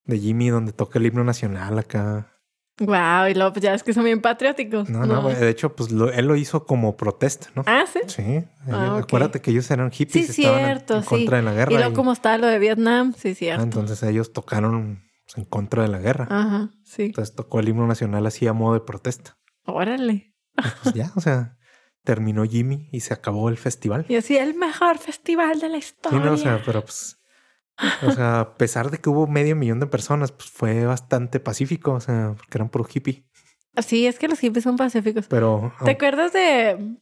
de 0.03 0.19
Jimmy, 0.19 0.49
donde 0.49 0.73
toca 0.73 0.99
el 0.99 1.05
himno 1.05 1.23
nacional 1.23 1.79
acá. 1.79 2.38
Wow, 2.80 3.27
y 3.30 3.34
luego 3.34 3.51
pues 3.51 3.63
ya 3.63 3.73
es 3.73 3.84
que 3.84 3.93
son 3.93 4.05
bien 4.05 4.21
patrióticos. 4.21 4.89
No, 4.89 5.05
no, 5.05 5.27
de 5.27 5.49
hecho, 5.49 5.75
pues 5.75 5.89
él 5.91 6.25
lo 6.25 6.36
hizo 6.36 6.65
como 6.65 6.95
protesta, 6.95 7.49
¿no? 7.55 7.63
Ah, 7.65 7.84
sí. 7.91 7.99
Sí. 8.07 8.45
Ah, 8.71 8.99
acuérdate 9.03 9.41
que 9.41 9.51
ellos 9.51 9.69
eran 9.69 9.91
hippies. 9.91 10.27
Sí, 10.27 10.34
cierto, 10.34 10.95
en, 10.95 11.03
contra 11.03 11.38
de 11.38 11.43
la 11.43 11.53
guerra. 11.53 11.73
Y 11.73 11.77
luego 11.77 11.93
como 11.93 12.13
estaba 12.13 12.38
lo 12.38 12.47
de 12.47 12.57
Vietnam, 12.59 13.13
sí, 13.17 13.36
cierto. 13.36 13.61
Ah, 13.61 13.63
entonces 13.63 14.01
ellos 14.03 14.32
tocaron 14.32 15.03
pues, 15.25 15.38
en 15.38 15.45
contra 15.45 15.84
de 15.84 15.89
la 15.89 15.99
guerra. 15.99 16.27
Ajá, 16.30 16.71
sí. 16.84 17.03
Entonces 17.03 17.36
tocó 17.36 17.59
el 17.59 17.67
himno 17.67 17.86
nacional 17.86 18.25
así 18.25 18.47
a 18.47 18.53
modo 18.53 18.75
de 18.75 18.82
protesta. 18.82 19.38
Órale. 19.65 20.34
pues 20.84 20.95
ya, 20.95 21.11
o 21.15 21.21
sea, 21.21 21.57
terminó 22.03 22.45
Jimmy 22.45 22.88
y 22.91 23.01
se 23.01 23.13
acabó 23.13 23.49
el 23.49 23.57
festival. 23.57 24.05
Y 24.07 24.15
así, 24.15 24.38
el 24.38 24.55
mejor 24.55 24.97
festival 24.97 25.59
de 25.59 25.69
la 25.69 25.77
historia. 25.77 26.19
Sí, 26.19 26.25
no, 26.25 26.34
o 26.34 26.38
sea, 26.38 26.61
pero 26.65 26.82
pues 26.82 27.18
o 28.05 28.11
sea, 28.11 28.39
a 28.41 28.57
pesar 28.57 28.91
de 28.91 28.97
que 28.97 29.09
hubo 29.09 29.27
medio 29.27 29.55
millón 29.55 29.80
de 29.80 29.88
personas, 29.88 30.32
pues 30.32 30.49
fue 30.49 30.86
bastante 30.86 31.39
pacífico, 31.39 31.93
o 31.93 31.99
sea, 31.99 32.34
porque 32.38 32.57
eran 32.57 32.69
puro 32.69 32.88
hippie. 32.91 33.25
Sí, 33.82 34.07
es 34.07 34.19
que 34.19 34.27
los 34.27 34.39
hippies 34.39 34.63
son 34.63 34.77
pacíficos. 34.77 35.27
Pero. 35.27 35.73
¿Te 35.86 35.91
acuerdas 35.91 36.34
de, 36.34 36.97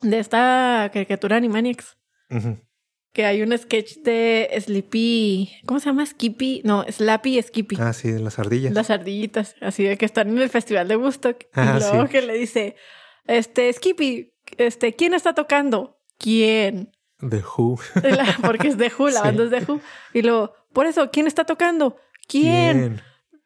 de 0.00 0.18
esta 0.18 0.90
caricatura 0.92 1.36
Animaniacs? 1.36 1.98
Que 3.12 3.24
hay 3.26 3.42
un 3.42 3.56
sketch 3.56 3.98
de 3.98 4.48
Sleepy. 4.60 5.50
¿Cómo 5.66 5.80
se 5.80 5.86
llama? 5.86 6.06
Skippy. 6.06 6.62
No, 6.64 6.84
Slappy 6.88 7.42
Skippy. 7.42 7.76
Ah, 7.80 7.92
sí, 7.92 8.10
de 8.10 8.20
las 8.20 8.38
ardillas. 8.38 8.72
Las 8.72 8.90
ardillitas. 8.90 9.56
Así 9.60 9.82
de 9.82 9.98
que 9.98 10.06
están 10.06 10.28
en 10.28 10.38
el 10.38 10.48
festival 10.48 10.86
de 10.86 10.96
Woodstock. 10.96 11.44
Ah, 11.52 11.76
y 11.76 11.80
luego 11.80 12.08
que 12.08 12.22
le 12.22 12.34
dice: 12.34 12.76
Este, 13.26 13.72
Skippy, 13.72 14.32
este, 14.58 14.94
¿quién 14.94 15.14
está 15.14 15.34
tocando? 15.34 15.98
¿Quién? 16.18 16.92
The 17.20 17.42
Who. 17.56 17.78
porque 18.42 18.68
es 18.68 18.76
The 18.76 18.92
Who, 18.96 19.10
la 19.10 19.22
banda 19.22 19.44
es 19.44 19.50
The 19.50 19.70
Who. 19.70 19.80
Y 20.14 20.22
luego, 20.22 20.54
por 20.72 20.86
eso, 20.86 21.10
¿quién 21.10 21.26
está 21.26 21.44
tocando? 21.44 21.96
¿Quién? 22.28 23.02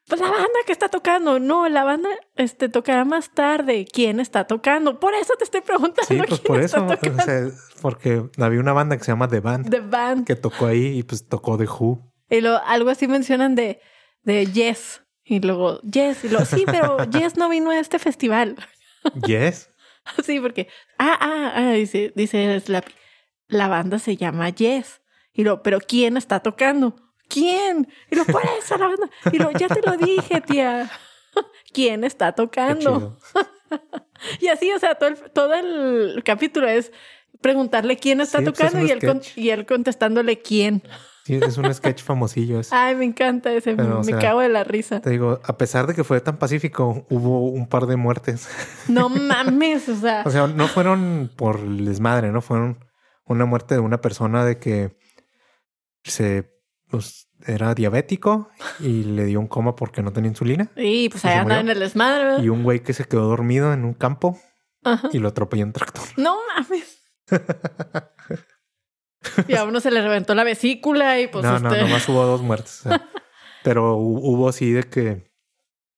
Pues 0.07 0.21
la 0.21 0.31
banda 0.31 0.59
que 0.67 0.73
está 0.73 0.89
tocando. 0.89 1.41
No, 1.41 1.69
la 1.69 1.83
banda 1.83 2.11
este, 2.37 2.69
tocará 2.69 3.05
más 3.05 3.33
tarde. 3.33 3.87
¿Quién 3.91 4.21
está 4.21 4.47
tocando? 4.47 5.01
Por 5.01 5.15
eso 5.15 5.33
te 5.39 5.45
estoy 5.45 5.63
preguntando. 5.63 6.07
Sí, 6.07 6.21
pues 6.29 6.41
por 6.41 6.61
eso. 6.61 6.87
porque 7.81 8.29
había 8.39 8.61
una 8.61 8.75
banda 8.75 8.99
que 8.99 9.05
se 9.05 9.13
llama 9.13 9.29
The 9.29 9.41
Band. 9.41 9.71
The 9.71 9.81
Band. 9.81 10.27
Que 10.27 10.37
tocó 10.37 10.67
ahí 10.67 10.99
y 10.99 11.03
pues 11.03 11.27
tocó 11.27 11.57
The 11.57 11.65
Who. 11.65 12.13
Y 12.29 12.41
luego 12.43 12.61
algo 12.67 12.91
así 12.91 13.09
mencionan 13.09 13.55
de, 13.55 13.81
de 14.23 14.47
Yes. 14.47 15.03
Y 15.25 15.41
luego, 15.41 15.81
Yes. 15.81 16.25
Y 16.25 16.29
luego, 16.29 16.45
sí, 16.45 16.65
pero 16.67 16.99
Yes 17.11 17.37
no 17.37 17.49
vino 17.49 17.71
a 17.71 17.79
este 17.79 17.99
festival. 17.99 18.57
¿Yes? 19.27 19.71
sí, 20.23 20.39
porque. 20.39 20.69
Ah, 20.99 21.17
ah, 21.19 21.53
ah, 21.57 21.73
dice, 21.73 22.13
dice 22.15 22.61
Slappy 22.61 22.93
la 23.55 23.69
banda 23.69 23.99
se 23.99 24.17
llama 24.17 24.51
Yes. 24.51 25.01
Y 25.33 25.45
lo, 25.45 25.63
pero 25.63 25.79
¿quién 25.81 26.17
está 26.17 26.41
tocando? 26.41 26.97
¿Quién? 27.29 27.89
Y 28.11 28.17
lo, 28.17 28.25
por 28.27 28.43
eso 28.59 28.77
la 28.77 28.89
banda. 28.89 29.11
Y 29.33 29.39
lo, 29.39 29.51
ya 29.53 29.69
te 29.69 29.81
lo 29.81 29.97
dije, 29.97 30.41
tía. 30.41 30.91
¿Quién 31.73 32.05
está 32.05 32.33
tocando? 32.33 33.19
y 34.41 34.49
así, 34.49 34.71
o 34.73 34.79
sea, 34.79 34.97
todo 34.97 35.09
el, 35.11 35.17
todo 35.33 35.55
el 35.55 36.23
capítulo 36.25 36.69
es 36.69 36.93
preguntarle 37.41 37.97
quién 37.97 38.21
está 38.21 38.39
pues, 38.39 38.53
tocando 38.53 38.81
y, 38.81 38.91
él 38.91 39.23
y 39.37 39.51
él 39.51 39.67
contestándole 39.67 40.41
quién. 40.41 40.83
Sí, 41.25 41.37
es 41.37 41.57
un 41.57 41.73
sketch 41.73 42.03
famosillo. 42.03 42.61
Ay, 42.71 42.95
me 42.97 43.07
encanta 43.07 43.53
ese. 43.53 43.75
me 43.75 44.19
cago 44.19 44.41
de 44.41 44.51
la 44.51 44.63
risa. 44.63 45.01
Te 45.01 45.11
digo, 45.11 45.41
a 45.43 45.57
pesar 45.57 45.87
de 45.87 45.95
que 45.95 46.05
fue 46.05 46.21
tan 46.21 46.39
pacífico, 46.39 47.07
hubo 47.09 47.49
un 47.49 47.67
par 47.67 47.87
de 47.87 47.97
muertes. 47.97 48.49
No 48.89 49.09
mames, 49.09 49.89
o 49.89 49.97
sea. 49.97 50.23
o 50.27 50.31
sea, 50.31 50.47
no 50.47 50.69
fueron 50.69 51.31
por 51.35 51.67
desmadre, 51.67 52.31
¿no? 52.31 52.43
Fueron 52.43 52.79
una 53.27 53.45
muerte 53.45 53.75
de 53.75 53.81
una 53.81 54.01
persona 54.01 54.45
de 54.45 54.59
que 54.59 54.97
se 56.05 56.53
pues, 56.89 57.29
era 57.47 57.75
diabético 57.75 58.51
y 58.81 59.05
le 59.05 59.25
dio 59.25 59.41
un 59.41 59.47
coma 59.47 59.77
porque 59.77 60.03
no 60.03 60.13
tenía 60.13 60.31
insulina. 60.31 60.71
Y 60.77 61.09
pues 61.09 61.25
allá 61.25 61.43
andaba 61.43 61.61
en 61.61 61.71
el 61.71 61.79
desmadre. 61.79 62.43
Y 62.43 62.49
un 62.49 62.63
güey 62.63 62.81
que 62.81 62.93
se 62.93 63.05
quedó 63.05 63.29
dormido 63.29 63.73
en 63.73 63.85
un 63.85 63.95
campo 63.95 64.39
y 65.13 65.19
lo 65.19 65.29
atropelló 65.29 65.65
un 65.65 65.73
tractor. 65.73 66.05
No 66.17 66.39
mames. 66.55 67.01
y 69.49 69.55
a 69.55 69.65
uno 69.65 69.81
se 69.81 69.91
le 69.91 70.03
reventó 70.03 70.35
la 70.35 70.45
vesícula 70.45 71.21
y 71.21 71.29
pues. 71.29 71.45
No, 71.45 71.59
no, 71.59 71.75
nomás 71.75 72.09
hubo 72.09 72.25
dos 72.25 72.43
muertes. 72.43 72.83
pero 73.65 73.97
hubo 73.97 74.49
así 74.49 74.71
de 74.73 74.85
que 74.85 75.33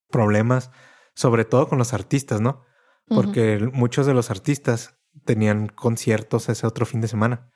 problemas, 0.09 0.70
sobre 1.14 1.45
todo 1.45 1.68
con 1.68 1.79
los 1.79 1.93
artistas, 1.93 2.41
¿no? 2.41 2.64
Porque 3.09 3.59
muchos 3.72 4.07
de 4.07 4.14
los 4.14 4.31
artistas 4.31 4.99
tenían 5.25 5.69
conciertos 5.69 6.49
ese 6.49 6.67
otro 6.67 6.87
fin 6.87 7.01
de 7.01 7.09
semana. 7.09 7.51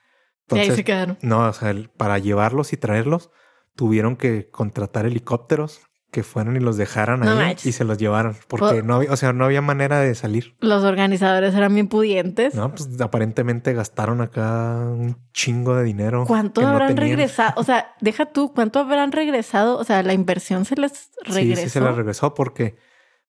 y 0.51 0.59
ahí 0.59 0.71
se 0.71 0.85
quedaron. 0.85 1.19
No, 1.23 1.49
o 1.49 1.53
sea, 1.53 1.75
para 1.97 2.19
llevarlos 2.19 2.73
y 2.73 2.77
traerlos, 2.77 3.31
tuvieron 3.77 4.17
que 4.17 4.51
contratar 4.51 5.07
helicópteros 5.07 5.81
que 6.11 6.23
fueran 6.23 6.57
y 6.57 6.61
los 6.61 6.77
dejaran 6.77 7.27
ahí 7.27 7.57
y 7.65 7.73
se 7.73 7.85
los 7.85 7.99
llevaran. 7.99 8.37
Porque 8.49 8.83
no 8.83 8.97
había, 8.97 9.13
o 9.13 9.17
sea, 9.17 9.33
no 9.33 9.45
había 9.45 9.63
manera 9.63 10.01
de 10.01 10.15
salir. 10.15 10.57
Los 10.61 10.83
organizadores 10.83 11.55
eran 11.55 11.73
bien 11.75 11.89
pudientes. 11.89 12.55
No, 12.55 12.75
pues 12.75 13.01
aparentemente 13.01 13.73
gastaron 13.73 14.21
acá 14.21 14.77
un 14.77 15.17
chingo 15.33 15.77
de 15.77 15.85
dinero. 15.85 16.25
¿Cuánto 16.27 16.67
habrán 16.67 16.97
regresado? 16.97 17.53
O 17.57 17.65
sea, 17.65 17.95
deja 18.01 18.27
tú, 18.27 18.53
¿cuánto 18.53 18.81
habrán 18.81 19.13
regresado? 19.13 19.79
O 19.79 19.85
sea, 19.85 20.03
la 20.03 20.13
inversión 20.13 20.65
se 20.65 20.77
les 20.77 21.11
regresó. 21.25 21.61
Sí, 21.61 21.69
sí 21.69 21.71
se 21.71 21.81
les 21.81 21.95
regresó 21.95 22.35
porque, 22.35 22.77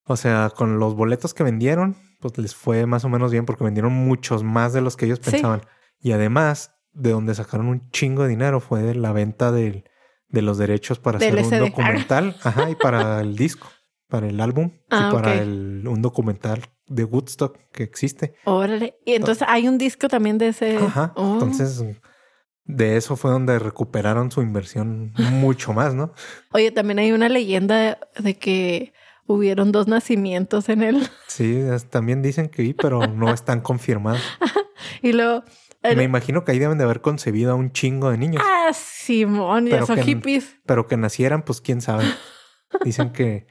o 0.05 0.15
sea, 0.15 0.51
con 0.55 0.79
los 0.79 0.95
boletos 0.95 1.33
que 1.33 1.43
vendieron, 1.43 1.95
pues 2.19 2.37
les 2.37 2.55
fue 2.55 2.85
más 2.85 3.05
o 3.05 3.09
menos 3.09 3.31
bien 3.31 3.45
porque 3.45 3.63
vendieron 3.63 3.93
muchos 3.93 4.43
más 4.43 4.73
de 4.73 4.81
los 4.81 4.97
que 4.97 5.05
ellos 5.05 5.19
pensaban. 5.19 5.61
Y 5.99 6.11
además, 6.11 6.75
de 6.93 7.11
donde 7.11 7.35
sacaron 7.35 7.67
un 7.67 7.89
chingo 7.91 8.23
de 8.23 8.29
dinero 8.29 8.59
fue 8.59 8.81
de 8.81 8.95
la 8.95 9.11
venta 9.11 9.51
de 9.51 9.83
los 10.29 10.57
derechos 10.57 10.99
para 10.99 11.17
hacer 11.17 11.37
un 11.37 11.49
documental 11.49 12.35
ajá, 12.43 12.69
y 12.69 12.75
para 12.75 13.21
el 13.21 13.35
disco, 13.35 13.67
para 14.07 14.27
el 14.27 14.39
álbum 14.41 14.71
y 14.73 14.79
ah, 14.89 15.09
para 15.11 15.35
el, 15.35 15.87
un 15.87 16.01
documental 16.01 16.61
de 16.87 17.03
Woodstock 17.05 17.57
que 17.71 17.83
existe. 17.83 18.35
Órale. 18.43 18.97
Y 19.05 19.13
entonces 19.13 19.47
hay 19.47 19.67
un 19.67 19.77
disco 19.77 20.07
también 20.09 20.37
de 20.37 20.49
ese. 20.49 20.77
Ajá. 20.77 21.13
Oh. 21.15 21.33
Entonces, 21.33 21.83
de 22.65 22.97
eso 22.97 23.15
fue 23.15 23.31
donde 23.31 23.57
recuperaron 23.59 24.31
su 24.31 24.41
inversión 24.41 25.13
mucho 25.31 25.73
más, 25.73 25.93
¿no? 25.93 26.13
Oye, 26.51 26.71
también 26.71 26.99
hay 26.99 27.11
una 27.11 27.29
leyenda 27.29 27.99
de 28.19 28.37
que 28.37 28.93
hubieron 29.31 29.71
dos 29.71 29.87
nacimientos 29.87 30.69
en 30.69 30.83
él. 30.83 31.07
Sí, 31.27 31.61
también 31.89 32.21
dicen 32.21 32.49
que 32.49 32.61
sí, 32.61 32.73
pero 32.73 33.07
no 33.07 33.33
están 33.33 33.61
confirmados. 33.61 34.21
y 35.01 35.13
luego... 35.13 35.43
Me 35.83 36.03
imagino 36.03 36.43
que 36.43 36.51
ahí 36.51 36.59
deben 36.59 36.77
de 36.77 36.83
haber 36.83 37.01
concebido 37.01 37.53
a 37.53 37.55
un 37.55 37.71
chingo 37.71 38.11
de 38.11 38.17
niños. 38.17 38.43
Ah, 38.45 38.71
Simón, 38.71 39.65
ya 39.65 39.83
son 39.85 39.97
hippies. 40.03 40.57
Pero 40.67 40.85
que 40.85 40.95
nacieran, 40.95 41.41
pues 41.41 41.59
quién 41.59 41.81
sabe. 41.81 42.03
Dicen 42.83 43.11
que... 43.11 43.47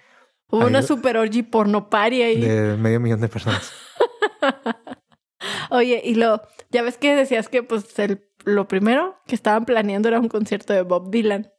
Hubo 0.49 0.67
una 0.67 0.83
super 0.83 1.17
orgy 1.17 1.43
pornoparia 1.43 2.27
ahí. 2.27 2.41
De 2.41 2.77
medio 2.77 3.01
millón 3.01 3.21
de 3.21 3.29
personas. 3.29 3.73
Oye, 5.71 6.03
y 6.05 6.15
lo... 6.15 6.41
Ya 6.71 6.83
ves 6.83 6.99
que 6.99 7.17
decías 7.17 7.49
que 7.49 7.65
pues 7.65 7.99
el, 7.99 8.29
lo 8.45 8.69
primero 8.69 9.17
que 9.27 9.35
estaban 9.35 9.65
planeando 9.65 10.09
era 10.09 10.21
un 10.21 10.29
concierto 10.29 10.73
de 10.73 10.83
Bob 10.83 11.11
Dylan. 11.11 11.51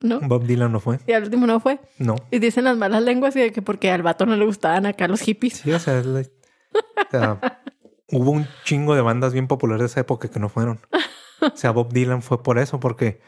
¿No? 0.00 0.20
Bob 0.20 0.44
Dylan 0.44 0.72
no 0.72 0.80
fue. 0.80 0.98
Y 1.06 1.12
al 1.12 1.24
último 1.24 1.46
no 1.46 1.60
fue. 1.60 1.80
No. 1.98 2.16
Y 2.30 2.38
dicen 2.38 2.64
las 2.64 2.76
malas 2.76 3.02
lenguas 3.02 3.34
y 3.36 3.40
de 3.40 3.52
que 3.52 3.62
porque 3.62 3.90
al 3.90 4.02
vato 4.02 4.26
no 4.26 4.36
le 4.36 4.44
gustaban 4.44 4.86
acá 4.86 5.08
los 5.08 5.20
hippies. 5.20 5.58
Sí, 5.58 5.72
o 5.72 5.78
sea, 5.78 6.02
hubo 8.12 8.30
un 8.30 8.46
chingo 8.64 8.94
de 8.94 9.02
bandas 9.02 9.32
bien 9.32 9.48
populares 9.48 9.80
de 9.80 9.86
esa 9.86 10.00
época 10.00 10.28
que 10.28 10.40
no 10.40 10.48
fueron. 10.48 10.80
O 11.40 11.56
sea, 11.56 11.70
Bob 11.70 11.92
Dylan 11.92 12.22
fue 12.22 12.42
por 12.42 12.58
eso, 12.58 12.80
porque 12.80 13.20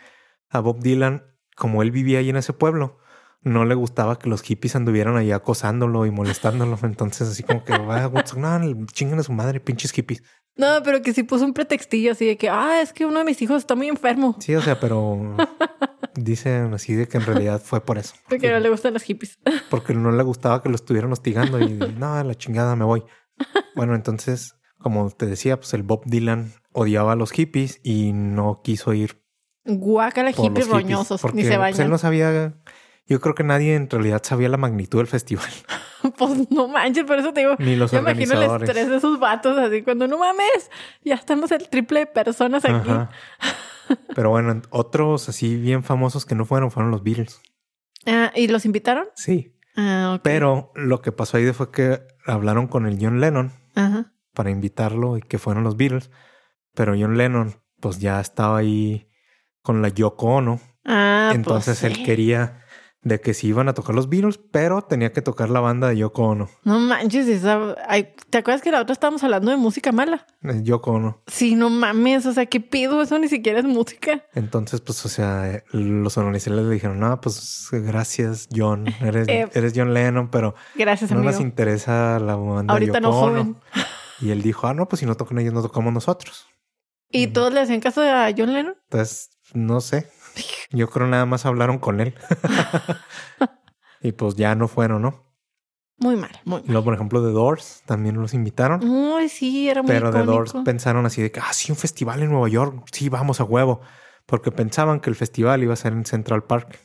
a 0.49 0.61
Bob 0.61 0.81
Dylan, 0.81 1.25
como 1.57 1.83
él 1.83 1.91
vivía 1.91 2.21
ahí 2.21 2.31
en 2.31 2.37
ese 2.37 2.53
pueblo, 2.53 2.99
no 3.43 3.65
le 3.65 3.75
gustaba 3.75 4.19
que 4.19 4.29
los 4.29 4.43
hippies 4.43 4.77
anduvieran 4.77 5.17
ahí 5.17 5.33
acosándolo 5.33 6.07
y 6.07 6.11
molestándolo. 6.11 6.79
Entonces, 6.83 7.29
así 7.29 7.43
como 7.43 7.65
que, 7.65 7.77
vaya, 7.77 8.11
no, 8.37 8.87
chingan 8.87 9.19
a 9.19 9.23
su 9.23 9.33
madre, 9.33 9.61
pinches 9.61 9.93
hippies. 9.93 10.23
No, 10.57 10.83
pero 10.83 11.03
que 11.03 11.15
sí 11.15 11.23
puso 11.23 11.45
un 11.45 11.55
pretextillo 11.55 12.13
así 12.13 12.27
de 12.27 12.37
que, 12.37 12.49
ah, 12.49 12.81
es 12.83 12.93
que 12.93 13.07
uno 13.07 13.21
de 13.21 13.25
mis 13.25 13.41
hijos 13.43 13.59
está 13.59 13.77
muy 13.77 13.89
enfermo. 13.89 14.37
Sí, 14.41 14.57
o 14.57 14.61
sea, 14.61 14.81
pero 14.81 15.37
dicen 16.15 16.73
así 16.75 16.95
de 16.95 17.09
que 17.09 17.19
en 17.19 17.27
realidad 17.27 17.61
fue 17.63 17.81
por 17.81 17.99
eso. 17.99 18.15
Porque, 18.29 18.51
no 18.51 18.59
le 18.59 18.69
gustan 18.69 18.95
los 18.95 19.03
hippies. 19.03 19.39
Porque 19.71 19.95
no 19.95 20.11
le 20.11 20.23
gustaba 20.23 20.63
que 20.63 20.69
lo 20.69 20.75
estuvieran 20.75 21.13
hostigando 21.13 21.61
y 21.61 21.69
no, 21.99 22.23
la 22.23 22.35
chingada 22.35 22.77
me 22.77 22.85
voy. 22.85 23.05
Bueno, 23.75 23.95
entonces, 23.95 24.57
como 24.79 25.11
te 25.11 25.27
decía, 25.27 25.57
pues 25.59 25.73
el 25.75 25.83
Bob 25.83 26.03
Dylan 26.05 26.53
odiaba 26.73 27.13
a 27.13 27.17
los 27.17 27.33
hippies 27.33 27.81
y 27.83 28.13
no 28.13 28.61
quiso 28.63 28.93
ir. 28.93 29.23
Guácala 29.65 30.31
hippies, 30.31 30.49
hippies 30.49 30.69
roñosos, 30.69 31.23
ni 31.35 31.45
se 31.45 31.57
bañan. 31.57 31.73
Pues 31.73 31.81
él 31.81 31.91
no 31.91 31.99
sabía 31.99 32.55
Yo 33.07 33.21
creo 33.21 33.35
que 33.35 33.45
nadie 33.45 33.75
en 33.75 33.89
realidad 33.91 34.23
sabía 34.25 34.49
la 34.49 34.57
magnitud 34.57 34.99
del 34.99 35.07
festival. 35.07 35.49
Pues 36.17 36.49
no 36.53 36.69
manches, 36.69 37.05
por 37.05 37.19
eso 37.19 37.33
te 37.33 37.41
digo. 37.41 37.57
Ni 37.59 37.75
los 37.75 37.91
Yo 37.91 37.99
imagino 37.99 38.41
el 38.41 38.63
estrés 38.63 38.89
de 38.89 38.99
esos 38.99 39.19
vatos 39.19 39.59
así 39.59 39.83
cuando 39.83 40.07
no 40.07 40.17
mames, 40.17 40.71
ya 41.03 41.17
estamos 41.17 41.51
el 41.51 41.69
triple 41.69 41.99
de 41.99 42.07
personas 42.07 42.65
aquí. 42.65 42.89
Ajá. 42.89 43.11
Pero 44.15 44.31
bueno, 44.31 44.63
otros 44.71 45.29
así 45.29 45.57
bien 45.57 45.83
famosos 45.83 46.25
que 46.27 46.35
no 46.35 46.45
fueron 46.45 46.71
fueron 46.71 46.91
los 46.91 47.03
Beatles. 47.03 47.41
Ah, 48.07 48.33
¿Y 48.35 48.49
los 48.49 48.65
invitaron? 48.65 49.07
Sí. 49.15 49.55
Ah. 49.77 50.21
Pero 50.23 50.73
lo 50.75 51.03
que 51.03 51.13
pasó 51.13 51.37
ahí 51.37 51.53
fue 51.53 51.71
que 51.71 52.01
hablaron 52.27 52.67
con 52.67 52.87
el 52.87 52.99
John 53.01 53.21
Lennon 53.21 53.53
Ajá. 53.75 54.13
para 54.35 54.51
invitarlo 54.51 55.17
y 55.17 55.23
que 55.23 55.39
fueron 55.39 55.65
los 55.65 55.77
Beatles. 55.77 56.11
Pero 56.75 56.95
John 56.99 57.17
Lennon, 57.17 57.61
pues 57.81 57.99
ya 57.99 58.21
estaba 58.21 58.59
ahí 58.59 59.09
con 59.63 59.83
la 59.83 59.89
Yoko 59.89 60.27
Ono. 60.37 60.61
Ah, 60.85 61.33
Entonces 61.35 61.81
pues, 61.81 61.91
él 61.93 61.97
sí. 61.99 62.05
quería 62.05 62.63
de 63.09 63.21
que 63.21 63.35
sí 63.35 63.49
iban 63.49 63.69
a 63.69 63.75
tocar 63.75 63.95
los 63.95 64.09
Beatles, 64.09 64.39
pero 64.39 64.83
tenía 64.83 65.13
que 65.13 65.23
tocar 65.23 65.51
la 65.51 65.61
banda 65.61 65.89
de 65.89 65.97
Yoko 65.97 66.23
Ono. 66.23 66.49
No 66.65 66.79
manches, 66.79 67.27
esa... 67.27 67.75
ay, 67.89 68.15
¿te 68.31 68.39
acuerdas 68.39 68.63
que 68.63 68.71
la 68.71 68.81
otra 68.81 68.93
estábamos 68.93 69.25
hablando 69.25 69.51
de 69.51 69.57
música 69.57 69.91
mala? 69.93 70.27
Eh, 70.43 70.61
Yoko 70.63 70.93
Ono. 70.93 71.23
Sí, 71.27 71.55
no 71.55 71.71
mames, 71.71 72.27
o 72.27 72.33
sea, 72.33 72.47
¿qué 72.47 72.61
pido? 72.61 73.03
Eso 73.03 73.19
ni 73.19 73.29
siquiera 73.29 73.59
es 73.59 73.65
música. 73.65 74.25
Entonces, 74.35 74.81
pues, 74.81 75.05
o 75.05 75.09
sea, 75.09 75.63
los 75.73 76.17
organizadores 76.19 76.67
le 76.67 76.75
dijeron, 76.75 77.01
no, 77.01 77.21
pues 77.21 77.69
gracias, 77.73 78.49
John. 78.55 78.87
Eres, 79.01 79.27
Eh, 79.29 79.49
eres 79.55 79.73
John 79.75 79.93
Lennon, 79.95 80.31
pero 80.31 80.55
Gracias, 80.75 81.11
no 81.11 81.19
amigo. 81.19 81.33
nos 81.33 81.41
interesa 81.41 82.19
la 82.21 82.37
banda 82.37 82.73
Ahorita 82.73 82.93
de 82.93 83.01
no 83.01 83.09
Yoko 83.11 83.21
Ono. 83.21 83.33
joven. 83.45 83.57
Y 84.21 84.31
él 84.31 84.43
dijo, 84.43 84.67
ah, 84.67 84.75
no, 84.75 84.89
pues 84.89 85.01
si 85.01 85.07
no 85.07 85.17
tocan 85.17 85.39
ellos, 85.39 85.53
no 85.55 85.63
tocamos 85.63 85.93
nosotros. 85.93 86.47
¿Y 87.11 87.29
todos 87.29 87.53
le 87.55 87.61
hacían 87.61 87.81
caso 87.81 88.03
a 88.03 88.29
John 88.37 88.53
Lennon? 88.53 88.75
Entonces, 88.91 89.31
no 89.55 89.81
sé. 89.81 90.09
Yo 90.71 90.89
creo 90.91 91.07
nada 91.07 91.27
más 91.27 91.47
hablaron 91.47 91.79
con 91.79 92.01
él. 92.01 92.15
y 94.03 94.13
pues 94.13 94.35
ya 94.37 94.55
no 94.55 94.69
fueron, 94.69 95.03
¿no? 95.03 95.25
Muy 96.01 96.15
mal, 96.17 96.31
muy 96.45 96.61
mal. 96.61 96.65
luego, 96.69 96.85
por 96.85 96.95
ejemplo, 96.95 97.21
The 97.25 97.33
Doors 97.33 97.83
también 97.85 98.21
los 98.21 98.33
invitaron. 98.33 98.81
Ay, 99.17 99.29
sí, 99.29 99.69
era 99.69 99.83
muy 99.83 99.89
Pero 99.91 100.13
The 100.13 100.23
Doors 100.23 100.51
icónico. 100.51 100.65
pensaron 100.65 101.07
así 101.07 101.23
de 101.23 101.33
que, 101.33 101.41
ah, 101.41 101.53
sí, 101.53 101.73
un 101.73 101.79
festival 101.79 102.23
en 102.23 102.31
Nueva 102.31 102.49
York. 102.49 102.87
Sí, 102.93 103.09
vamos 103.09 103.41
a 103.41 103.45
huevo. 103.45 103.81
Porque 104.27 104.53
pensaban 104.53 105.01
que 105.01 105.11
el 105.11 105.17
festival 105.17 105.63
iba 105.63 105.73
a 105.73 105.77
ser 105.77 105.93
en 105.93 106.05
Central 106.05 106.45
Park. 106.45 106.79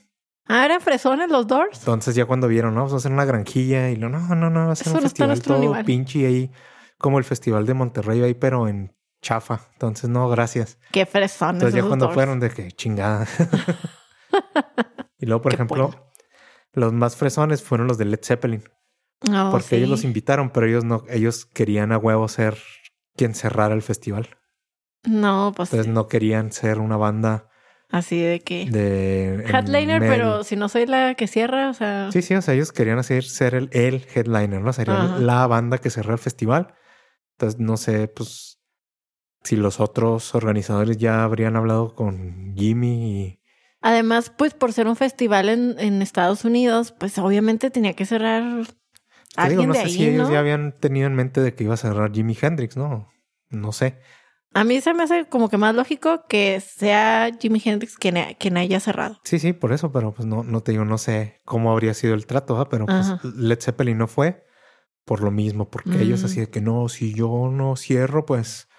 Ah, 0.48 0.66
¿eran 0.66 0.82
fresones 0.82 1.30
los 1.30 1.46
Doors? 1.46 1.78
Entonces 1.80 2.16
ya 2.16 2.26
cuando 2.26 2.48
vieron, 2.48 2.74
no, 2.74 2.80
vamos 2.82 2.94
a 2.94 2.98
hacer 2.98 3.12
una 3.12 3.26
granjilla. 3.26 3.92
Y 3.92 3.98
lo, 3.98 4.10
no, 4.10 4.20
no, 4.36 4.50
no, 4.50 4.66
va 4.68 4.72
a 4.72 4.76
ser 4.76 4.88
Eso 4.88 4.96
un 4.98 5.04
no 5.04 5.10
festival 5.10 5.42
todo 5.42 5.60
nivel. 5.60 5.86
pinche 5.86 6.26
ahí. 6.26 6.52
Como 6.98 7.20
el 7.20 7.24
festival 7.24 7.66
de 7.66 7.74
Monterrey 7.76 8.22
ahí, 8.24 8.34
pero 8.34 8.68
en 8.68 8.93
chafa. 9.24 9.62
Entonces, 9.74 10.10
no, 10.10 10.30
gracias. 10.30 10.78
Qué 10.92 11.08
fresones 11.08 11.56
Entonces 11.64 11.82
ya 11.82 11.88
cuando 11.88 12.06
Doors. 12.06 12.14
fueron 12.14 12.40
de 12.40 12.52
que 12.52 12.72
chingada. 12.74 13.26
y 15.18 15.26
luego, 15.26 15.42
por 15.42 15.52
Qué 15.52 15.56
ejemplo, 15.56 15.88
bueno. 15.88 16.12
los 16.74 16.94
más 16.94 17.16
fresones 17.16 17.64
fueron 17.64 17.88
los 17.88 17.98
de 17.98 18.06
Led 18.06 18.20
Zeppelin. 18.24 18.64
No, 19.30 19.52
porque 19.52 19.78
ellos 19.78 19.88
Oh, 19.88 19.88
sí. 19.88 19.92
los 19.92 20.04
invitaron, 20.04 20.50
pero 20.52 20.68
ellos 20.68 20.84
no, 20.84 21.04
ellos 21.10 21.46
querían 21.46 21.92
a 21.92 21.98
huevo 21.98 22.28
ser 22.28 22.58
quien 23.16 23.34
cerrara 23.34 23.74
el 23.74 23.82
festival. 23.82 24.28
No, 25.06 25.54
pues 25.56 25.72
Entonces 25.72 25.94
no 25.94 26.08
querían 26.08 26.52
ser 26.52 26.80
una 26.80 26.98
banda 26.98 27.50
así 27.90 28.22
de 28.22 28.42
que... 28.42 28.66
de... 28.70 29.46
Headliner, 29.48 30.00
pero 30.02 30.44
si 30.44 30.56
no 30.56 30.68
soy 30.68 30.86
la 30.88 31.16
que 31.16 31.28
cierra, 31.28 31.70
o 31.70 31.74
sea... 31.74 32.12
Sí, 32.12 32.22
sí, 32.22 32.36
o 32.36 32.42
sea, 32.42 32.54
ellos 32.54 32.72
querían 32.72 33.00
hacer 33.00 33.24
ser 33.24 33.54
el, 33.56 33.70
el 33.72 34.06
headliner, 34.14 34.62
¿no? 34.62 34.74
Sería 34.74 35.02
Ajá. 35.02 35.20
la 35.20 35.46
banda 35.48 35.78
que 35.78 35.90
cerrara 35.90 36.14
el 36.14 36.20
festival. 36.20 36.74
Entonces, 37.38 37.60
no 37.60 37.78
sé, 37.78 38.08
pues, 38.08 38.53
si 39.44 39.56
los 39.56 39.80
otros 39.80 40.34
organizadores 40.36 40.98
ya 40.98 41.24
habrían 41.24 41.56
hablado 41.56 41.96
con 41.96 42.54
Jimmy 42.56 43.22
y... 43.22 43.40
Además, 43.82 44.32
pues 44.38 44.54
por 44.54 44.72
ser 44.72 44.88
un 44.88 44.96
festival 44.96 45.50
en, 45.50 45.76
en 45.78 46.02
Estados 46.02 46.46
Unidos, 46.46 46.94
pues 46.98 47.18
obviamente 47.18 47.70
tenía 47.70 47.94
que 47.94 48.06
cerrar 48.06 48.44
Te 48.66 48.72
alguien 49.36 49.60
digo, 49.60 49.68
no 49.68 49.74
de 49.74 49.80
sé 49.80 49.86
ahí, 49.86 49.92
si 49.94 50.08
ellos 50.08 50.28
¿no? 50.30 50.34
ya 50.34 50.40
habían 50.40 50.72
tenido 50.80 51.08
en 51.08 51.16
mente 51.16 51.42
de 51.42 51.54
que 51.54 51.66
iba 51.66 51.74
a 51.74 51.78
cerrar 51.78 52.14
Jimi 52.14 52.38
Hendrix, 52.42 52.78
¿no? 52.78 53.10
No 53.50 53.72
sé. 53.74 54.00
A 54.54 54.64
mí 54.64 54.80
se 54.82 54.94
me 54.94 55.04
hace 55.04 55.26
como 55.26 55.50
que 55.50 55.58
más 55.58 55.76
lógico 55.76 56.26
que 56.30 56.62
sea 56.62 57.32
Jimi 57.40 57.62
Hendrix 57.66 57.98
quien, 57.98 58.16
quien 58.40 58.56
haya 58.56 58.80
cerrado. 58.80 59.20
Sí, 59.26 59.40
sí, 59.40 59.52
por 59.52 59.74
eso, 59.74 59.92
pero 59.92 60.14
pues 60.14 60.28
no, 60.28 60.44
no 60.44 60.62
te 60.62 60.72
digo, 60.74 60.86
no 60.86 60.98
sé 60.98 61.42
cómo 61.44 61.72
habría 61.72 61.94
sido 61.94 62.14
el 62.14 62.26
trato, 62.28 62.66
pero 62.70 62.86
pues 62.86 63.10
Ajá. 63.10 63.20
Led 63.36 63.60
Zeppelin 63.60 63.98
no 63.98 64.08
fue 64.08 64.46
por 65.06 65.22
lo 65.22 65.32
mismo, 65.32 65.70
porque 65.70 66.02
ellos 66.02 66.22
Mm. 66.22 66.26
así 66.26 66.40
de 66.40 66.50
que 66.50 66.62
no, 66.62 66.88
si 66.88 67.14
yo 67.14 67.50
no 67.52 67.76
cierro, 67.76 68.26
pues 68.26 68.70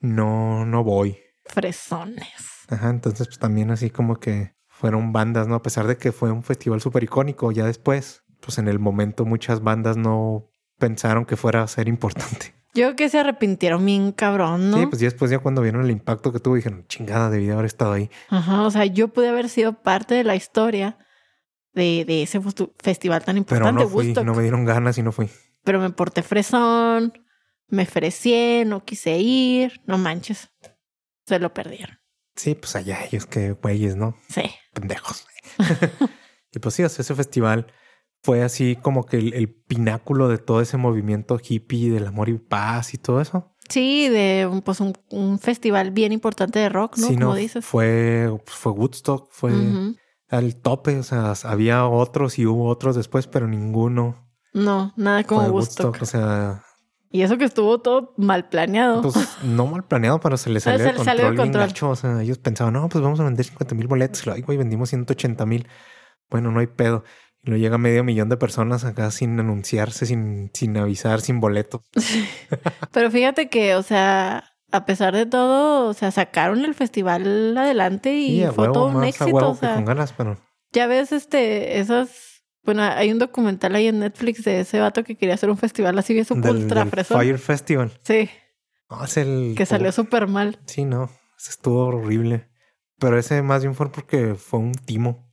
no, 0.00 0.64
no 0.64 0.84
voy. 0.84 1.18
Fresones. 1.44 2.66
Ajá, 2.68 2.90
entonces 2.90 3.26
pues 3.26 3.38
también 3.38 3.70
así 3.70 3.90
como 3.90 4.16
que 4.16 4.54
fueron 4.68 5.12
bandas, 5.12 5.48
¿no? 5.48 5.54
A 5.54 5.62
pesar 5.62 5.86
de 5.86 5.96
que 5.96 6.12
fue 6.12 6.30
un 6.30 6.42
festival 6.42 6.80
súper 6.80 7.02
icónico, 7.04 7.50
ya 7.52 7.64
después, 7.64 8.22
pues 8.40 8.58
en 8.58 8.68
el 8.68 8.78
momento 8.78 9.24
muchas 9.24 9.62
bandas 9.62 9.96
no 9.96 10.50
pensaron 10.78 11.24
que 11.24 11.36
fuera 11.36 11.62
a 11.62 11.68
ser 11.68 11.88
importante. 11.88 12.54
Yo 12.74 12.84
creo 12.84 12.96
que 12.96 13.08
se 13.08 13.18
arrepintieron 13.18 13.84
bien 13.84 14.12
cabrón, 14.12 14.70
¿no? 14.70 14.76
Sí, 14.78 14.86
pues 14.86 15.00
ya 15.00 15.06
después 15.06 15.30
ya 15.30 15.38
cuando 15.38 15.62
vieron 15.62 15.82
el 15.82 15.90
impacto 15.90 16.32
que 16.32 16.38
tuvo, 16.38 16.54
dijeron, 16.54 16.84
chingada, 16.86 17.30
debí 17.30 17.46
de 17.46 17.54
haber 17.54 17.64
estado 17.64 17.92
ahí. 17.92 18.10
Ajá, 18.28 18.62
o 18.62 18.70
sea, 18.70 18.84
yo 18.84 19.08
pude 19.08 19.28
haber 19.30 19.48
sido 19.48 19.82
parte 19.82 20.14
de 20.14 20.22
la 20.22 20.36
historia 20.36 20.98
de, 21.72 22.04
de 22.06 22.22
ese 22.22 22.40
festival 22.78 23.24
tan 23.24 23.34
Pero 23.34 23.38
importante, 23.38 23.82
no 23.82 23.88
fui, 23.88 24.04
Woodstock. 24.04 24.24
no 24.24 24.34
me 24.34 24.42
dieron 24.42 24.64
ganas 24.66 24.98
y 24.98 25.02
no 25.02 25.12
fui. 25.12 25.28
Pero 25.64 25.80
me 25.80 25.90
porté 25.90 26.22
fresón, 26.22 27.14
me 27.68 27.82
ofrecí, 27.84 28.64
no 28.66 28.84
quise 28.84 29.18
ir, 29.18 29.80
no 29.86 29.98
manches. 29.98 30.50
Se 31.26 31.38
lo 31.38 31.52
perdieron. 31.52 31.98
Sí, 32.36 32.54
pues 32.54 32.76
allá 32.76 33.04
ellos 33.04 33.26
que 33.26 33.52
güeyes, 33.52 33.96
¿no? 33.96 34.16
Sí. 34.28 34.42
pendejos. 34.72 35.26
y 36.52 36.58
pues 36.58 36.74
sí, 36.74 36.84
o 36.84 36.88
sea, 36.88 37.02
ese 37.02 37.14
festival 37.14 37.66
fue 38.22 38.42
así 38.42 38.76
como 38.76 39.04
que 39.06 39.16
el, 39.18 39.34
el 39.34 39.52
pináculo 39.52 40.28
de 40.28 40.38
todo 40.38 40.60
ese 40.60 40.76
movimiento 40.76 41.38
hippie 41.42 41.90
del 41.90 42.06
amor 42.06 42.28
y 42.28 42.38
paz 42.38 42.94
y 42.94 42.98
todo 42.98 43.20
eso. 43.20 43.54
Sí, 43.68 44.08
de 44.08 44.48
un- 44.50 44.62
pues 44.62 44.80
un, 44.80 44.94
un 45.10 45.38
festival 45.38 45.90
bien 45.90 46.12
importante 46.12 46.58
de 46.58 46.68
rock, 46.68 46.96
¿no? 46.96 47.08
sí, 47.08 47.14
Como 47.14 47.26
no, 47.26 47.34
dices. 47.34 47.64
fue, 47.64 48.30
fue 48.46 48.72
Woodstock, 48.72 49.28
fue 49.30 49.52
Ujú. 49.52 49.96
al 50.28 50.56
tope, 50.56 50.98
o 50.98 51.02
sea, 51.02 51.34
había 51.44 51.86
otros 51.86 52.38
y 52.38 52.46
hubo 52.46 52.66
otros 52.68 52.96
después, 52.96 53.26
pero 53.26 53.46
ninguno 53.46 54.26
No, 54.54 54.94
nada 54.96 55.24
como 55.24 55.42
Woodstock. 55.48 55.86
Woodstock. 55.86 56.02
O 56.02 56.06
sea, 56.06 56.64
Y 57.10 57.22
eso 57.22 57.38
que 57.38 57.44
estuvo 57.44 57.80
todo 57.80 58.14
mal 58.16 58.48
planeado. 58.48 59.02
pues 59.02 59.38
no 59.42 59.66
mal 59.66 59.84
planeado, 59.84 60.20
pero 60.20 60.36
se 60.36 60.50
les 60.50 60.62
salió 60.64 60.84
de 60.84 60.98
se 60.98 61.04
salió 61.04 61.24
de 61.24 61.28
control, 61.28 61.34
bien 61.34 61.46
control. 61.46 61.66
gacho. 61.68 61.90
O 61.90 61.96
sea, 61.96 62.22
ellos 62.22 62.38
pensaban, 62.38 62.74
no, 62.74 62.88
pues 62.88 63.02
vamos 63.02 63.20
a 63.20 63.24
vender 63.24 63.44
50 63.44 63.74
mil 63.74 63.86
boletos. 63.86 64.24
Y 64.36 64.42
güey, 64.42 64.58
vendimos 64.58 64.90
180 64.90 65.46
mil. 65.46 65.66
Bueno, 66.30 66.50
no 66.50 66.60
hay 66.60 66.66
pedo. 66.66 67.04
Y 67.42 67.50
luego 67.50 67.62
llega 67.62 67.78
medio 67.78 68.04
millón 68.04 68.28
de 68.28 68.36
personas 68.36 68.84
acá 68.84 69.10
sin 69.10 69.38
anunciarse, 69.38 70.06
sin, 70.06 70.50
sin 70.52 70.76
avisar, 70.76 71.20
sin 71.20 71.40
boletos. 71.40 71.82
Pero 72.92 73.10
fíjate 73.10 73.48
que, 73.48 73.74
o 73.76 73.82
sea, 73.82 74.44
a 74.70 74.84
pesar 74.84 75.14
de 75.14 75.24
todo, 75.24 75.88
o 75.88 75.94
sea, 75.94 76.10
sacaron 76.10 76.64
el 76.64 76.74
festival 76.74 77.56
adelante 77.56 78.14
y 78.14 78.44
fue 78.46 78.64
huevo, 78.64 78.72
todo 78.72 78.86
un 78.86 78.94
más 78.94 79.04
a 79.04 79.08
éxito. 79.08 79.34
huevo 79.34 79.50
O 79.50 79.54
que 79.54 79.60
sea, 79.60 79.74
con 79.76 79.84
ganas, 79.84 80.12
pero 80.12 80.36
ya 80.72 80.86
ves, 80.86 81.12
este, 81.12 81.80
esas. 81.80 82.27
Bueno, 82.68 82.82
hay 82.82 83.10
un 83.10 83.18
documental 83.18 83.74
ahí 83.76 83.86
en 83.86 84.00
Netflix 84.00 84.44
de 84.44 84.60
ese 84.60 84.78
vato 84.78 85.02
que 85.02 85.16
quería 85.16 85.34
hacer 85.36 85.48
un 85.48 85.56
festival 85.56 85.98
así 85.98 86.12
bien 86.12 86.26
super 86.26 86.50
ultra 86.50 86.80
del 86.82 86.90
fresón. 86.90 87.18
Fire 87.18 87.38
Festival. 87.38 87.92
Sí, 88.02 88.28
No, 88.90 89.04
es 89.06 89.16
el... 89.16 89.54
que 89.56 89.64
salió 89.64 89.90
súper 89.90 90.26
mal. 90.26 90.58
Sí, 90.66 90.84
no. 90.84 91.04
Ese 91.38 91.50
estuvo 91.52 91.86
horrible. 91.86 92.50
Pero 92.98 93.18
ese 93.18 93.40
más 93.40 93.62
bien 93.62 93.74
fue 93.74 93.90
porque 93.90 94.34
fue 94.34 94.60
un 94.60 94.72
timo. 94.72 95.32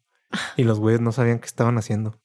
Y 0.55 0.63
los 0.63 0.79
güeyes 0.79 1.01
no 1.01 1.11
sabían 1.11 1.39
qué 1.39 1.45
estaban 1.47 1.77
haciendo. 1.77 2.21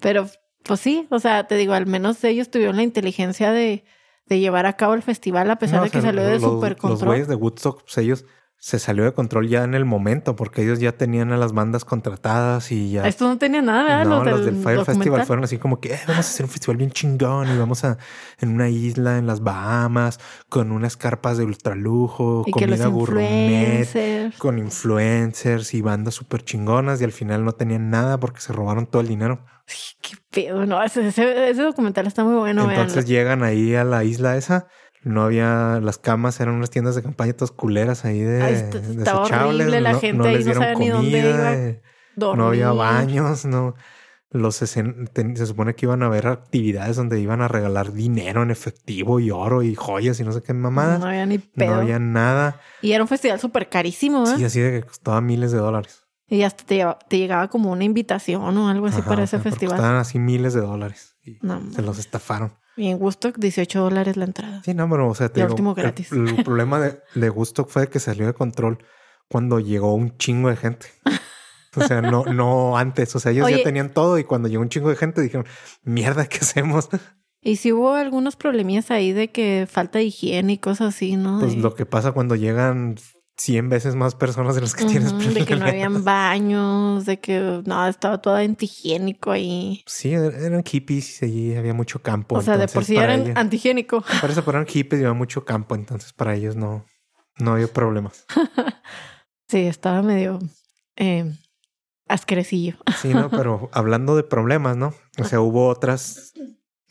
Pero, 0.00 0.28
pues 0.64 0.80
sí, 0.80 1.06
o 1.10 1.20
sea, 1.20 1.46
te 1.46 1.54
digo, 1.54 1.74
al 1.74 1.86
menos 1.86 2.24
ellos 2.24 2.50
tuvieron 2.50 2.74
la 2.74 2.82
inteligencia 2.82 3.52
de, 3.52 3.84
de 4.26 4.40
llevar 4.40 4.66
a 4.66 4.72
cabo 4.76 4.94
el 4.94 5.02
festival 5.02 5.48
a 5.52 5.56
pesar 5.60 5.76
No, 5.76 5.82
de 5.82 5.88
o 5.88 5.92
que 5.92 6.00
sea, 6.00 6.08
salió 6.10 6.24
de 6.24 6.32
los- 6.40 6.42
super 6.42 6.72
Los 6.72 6.80
control. 6.80 7.08
güeyes 7.10 7.28
de 7.28 7.34
Woodstock, 7.36 7.82
pues 7.84 7.96
ellos 7.98 8.24
se 8.60 8.80
salió 8.80 9.04
de 9.04 9.12
control 9.12 9.48
ya 9.48 9.62
en 9.62 9.74
el 9.74 9.84
momento, 9.84 10.34
porque 10.34 10.62
ellos 10.62 10.80
ya 10.80 10.90
tenían 10.92 11.32
a 11.32 11.36
las 11.36 11.52
bandas 11.52 11.84
contratadas 11.84 12.72
y 12.72 12.90
ya. 12.90 13.06
Esto 13.06 13.28
no 13.28 13.38
tenía 13.38 13.62
nada, 13.62 13.84
¿verdad? 13.98 14.04
no, 14.04 14.24
los, 14.24 14.38
los 14.38 14.46
del 14.46 14.56
Fire 14.56 14.84
Festival 14.84 15.24
fueron 15.26 15.44
así 15.44 15.58
como 15.58 15.80
que 15.80 15.94
"Eh, 15.94 16.00
vamos 16.08 16.26
a 16.26 16.28
hacer 16.28 16.44
un 16.44 16.50
festival 16.50 16.76
bien 16.76 16.90
chingón 16.90 17.54
y 17.54 17.56
vamos 17.56 17.84
a 17.84 17.98
en 18.40 18.48
una 18.50 18.68
isla 18.68 19.18
en 19.18 19.26
las 19.28 19.42
Bahamas 19.44 20.18
con 20.48 20.72
unas 20.72 20.96
carpas 20.96 21.38
de 21.38 21.44
ultralujo, 21.44 22.42
Y 22.46 22.50
comida 22.50 22.88
gourmet, 22.88 24.32
con 24.38 24.58
influencers 24.58 25.72
y 25.74 25.80
bandas 25.82 26.14
súper 26.14 26.44
chingonas 26.44 27.00
y 27.00 27.04
al 27.04 27.12
final 27.12 27.44
no 27.44 27.52
tenían 27.52 27.90
nada 27.90 28.18
porque 28.18 28.40
se 28.40 28.52
robaron 28.52 28.86
todo 28.86 29.02
el 29.02 29.08
dinero. 29.08 29.44
Qué 30.00 30.16
pedo, 30.30 30.64
no, 30.66 30.82
ese, 30.82 31.06
ese, 31.06 31.50
ese 31.50 31.62
documental 31.62 32.06
está 32.06 32.24
muy 32.24 32.36
bueno, 32.36 32.62
Entonces 32.62 32.94
véanlo. 32.94 33.08
llegan 33.08 33.42
ahí 33.42 33.74
a 33.74 33.84
la 33.84 34.02
isla 34.02 34.36
esa. 34.36 34.66
No 35.04 35.22
había 35.22 35.80
las 35.82 35.98
camas, 35.98 36.40
eran 36.40 36.54
unas 36.54 36.70
tiendas 36.70 36.94
de 36.96 37.02
campaña 37.02 37.32
todas 37.32 37.52
culeras 37.52 38.04
ahí 38.04 38.20
de 38.20 38.42
Ay, 38.42 38.54
est- 38.54 38.74
estaba 38.74 39.20
desechables. 39.22 39.60
horrible, 39.60 39.80
la 39.80 39.92
no, 39.92 40.00
gente 40.00 40.16
no 40.18 40.24
ahí 40.24 40.36
les 40.36 40.46
no 40.46 40.54
sabía 40.54 40.74
ni 40.74 40.88
dónde 40.88 41.20
comida, 41.22 41.30
iba. 41.30 41.54
eh, 41.54 41.82
no 42.16 42.46
había 42.48 42.72
baños, 42.72 43.44
no. 43.44 43.74
Los 44.30 44.58
ten- 44.58 45.36
se 45.36 45.46
supone 45.46 45.74
que 45.74 45.86
iban 45.86 46.02
a 46.02 46.06
haber 46.06 46.26
actividades 46.26 46.96
donde 46.96 47.18
iban 47.18 47.40
a 47.40 47.48
regalar 47.48 47.92
dinero 47.94 48.42
en 48.42 48.50
efectivo 48.50 49.20
y 49.20 49.30
oro 49.30 49.62
y 49.62 49.74
joyas 49.74 50.20
y 50.20 50.24
no 50.24 50.32
sé 50.32 50.42
qué 50.42 50.52
mamadas. 50.52 50.98
No 50.98 51.06
No, 51.06 51.10
había 51.10 51.24
ni 51.24 51.38
pedo. 51.38 51.76
había 51.76 51.98
nada. 51.98 52.60
Y 52.82 52.92
era 52.92 53.02
un 53.02 53.08
festival 53.08 53.40
súper 53.40 53.70
carísimo, 53.70 54.24
¿eh? 54.24 54.34
Sí, 54.36 54.44
así 54.44 54.60
de 54.60 54.80
que 54.80 54.86
costaba 54.86 55.20
miles 55.22 55.50
de 55.52 55.58
dólares. 55.58 56.04
Y 56.26 56.42
hasta 56.42 56.62
te, 56.64 56.74
lleva- 56.74 56.98
te 57.08 57.16
llegaba 57.16 57.48
como 57.48 57.72
una 57.72 57.84
invitación 57.84 58.58
o 58.58 58.68
algo 58.68 58.86
así 58.86 59.00
Ajá, 59.00 59.08
para 59.08 59.22
ese 59.22 59.38
festival. 59.38 59.76
Costaban 59.76 59.96
así 59.98 60.18
miles 60.18 60.52
de 60.52 60.60
dólares. 60.60 61.16
Y 61.24 61.38
No, 61.40 61.62
se 61.72 61.80
los 61.80 61.98
estafaron. 61.98 62.52
Y 62.78 62.88
en 62.88 63.02
Woodstock, 63.02 63.36
18 63.38 63.80
dólares 63.80 64.16
la 64.16 64.24
entrada. 64.24 64.62
Sí, 64.64 64.72
no, 64.72 64.88
pero 64.88 65.08
o 65.08 65.14
sea, 65.14 65.28
te 65.28 65.40
digo, 65.40 65.50
último 65.52 65.70
el- 65.70 65.76
gratis. 65.82 66.12
El, 66.12 66.42
problema 66.44 66.78
de, 66.80 67.00
de 67.14 67.30
Woodstock 67.30 67.68
fue 67.68 67.88
que 67.88 67.98
salió 68.00 68.26
de 68.26 68.32
control 68.34 68.78
cuando 69.28 69.60
llegó 69.60 69.94
un 69.94 70.16
chingo 70.16 70.48
de 70.48 70.56
gente. 70.56 70.86
O 71.76 71.82
sea, 71.86 72.00
no, 72.00 72.24
no 72.24 72.78
antes. 72.78 73.14
O 73.14 73.20
sea, 73.20 73.32
ellos 73.32 73.46
Oye. 73.46 73.58
ya 73.58 73.64
tenían 73.64 73.92
todo 73.92 74.18
y 74.18 74.24
cuando 74.24 74.48
llegó 74.48 74.62
un 74.62 74.68
chingo 74.70 74.88
de 74.88 74.96
gente 74.96 75.20
dijeron, 75.20 75.46
mierda, 75.82 76.26
¿qué 76.26 76.38
hacemos? 76.38 76.88
Y 77.42 77.56
si 77.56 77.72
hubo 77.72 77.92
algunos 77.94 78.36
problemillas 78.36 78.90
ahí 78.90 79.12
de 79.12 79.28
que 79.30 79.68
falta 79.70 79.98
de 79.98 80.06
higiene 80.06 80.54
y 80.54 80.58
cosas 80.58 80.94
así, 80.94 81.16
¿no? 81.16 81.38
Pues 81.40 81.54
De- 81.54 81.60
lo 81.60 81.74
que 81.74 81.84
pasa 81.86 82.12
cuando 82.12 82.34
llegan 82.36 82.96
100 83.38 83.68
veces 83.68 83.94
más 83.94 84.14
personas 84.16 84.54
de 84.56 84.60
las 84.62 84.74
que 84.74 84.84
tienes 84.84 85.16
de 85.34 85.44
que 85.46 85.54
no 85.56 85.64
habían 85.66 86.02
baños, 86.04 87.06
de 87.06 87.20
que 87.20 87.62
no, 87.64 87.86
estaba 87.86 88.20
todo 88.20 88.34
antihigiénico 88.34 89.30
ahí. 89.30 89.82
Sí, 89.86 90.10
er- 90.10 90.34
eran 90.34 90.62
hippies 90.64 91.22
y 91.22 91.24
allí 91.24 91.54
había 91.56 91.72
mucho 91.72 92.02
campo. 92.02 92.36
o 92.36 92.42
sea, 92.42 92.56
de 92.58 92.66
por 92.68 92.84
sí 92.84 92.96
eran 92.96 93.32
antihigiénico. 93.38 94.04
Por 94.20 94.30
eso 94.30 94.42
fueron 94.42 94.66
hippies 94.66 95.00
y 95.00 95.04
había 95.04 95.14
mucho 95.14 95.44
campo, 95.44 95.74
entonces 95.76 96.12
para 96.12 96.34
ellos 96.34 96.56
no, 96.56 96.84
no 97.38 97.52
había 97.52 97.68
problemas. 97.72 98.26
Sí, 99.50 99.60
estaba 99.60 100.02
medio 100.02 100.40
eh, 100.96 101.32
asquerecillo. 102.06 102.76
Sí, 103.00 103.14
¿no? 103.14 103.30
Pero 103.30 103.70
hablando 103.72 104.14
de 104.14 104.22
problemas, 104.22 104.76
¿no? 104.76 104.92
O 105.18 105.24
sea, 105.24 105.40
hubo 105.40 105.68
otras 105.68 106.34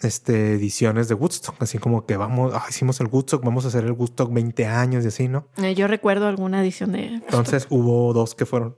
este, 0.01 0.53
ediciones 0.53 1.07
de 1.07 1.15
Woodstock, 1.15 1.55
así 1.61 1.79
como 1.79 2.05
que 2.05 2.17
vamos, 2.17 2.53
ah, 2.53 2.65
hicimos 2.69 2.99
el 2.99 3.07
Woodstock, 3.07 3.43
vamos 3.43 3.65
a 3.65 3.69
hacer 3.69 3.83
el 3.85 3.93
Woodstock 3.93 4.31
20 4.31 4.65
años 4.65 5.03
y 5.03 5.07
así, 5.07 5.27
¿no? 5.27 5.49
Eh, 5.57 5.73
Yo 5.75 5.87
recuerdo 5.87 6.27
alguna 6.27 6.61
edición 6.61 6.91
de... 6.91 7.05
Entonces 7.05 7.67
hubo 7.69 8.13
dos 8.13 8.35
que 8.35 8.45
fueron 8.45 8.77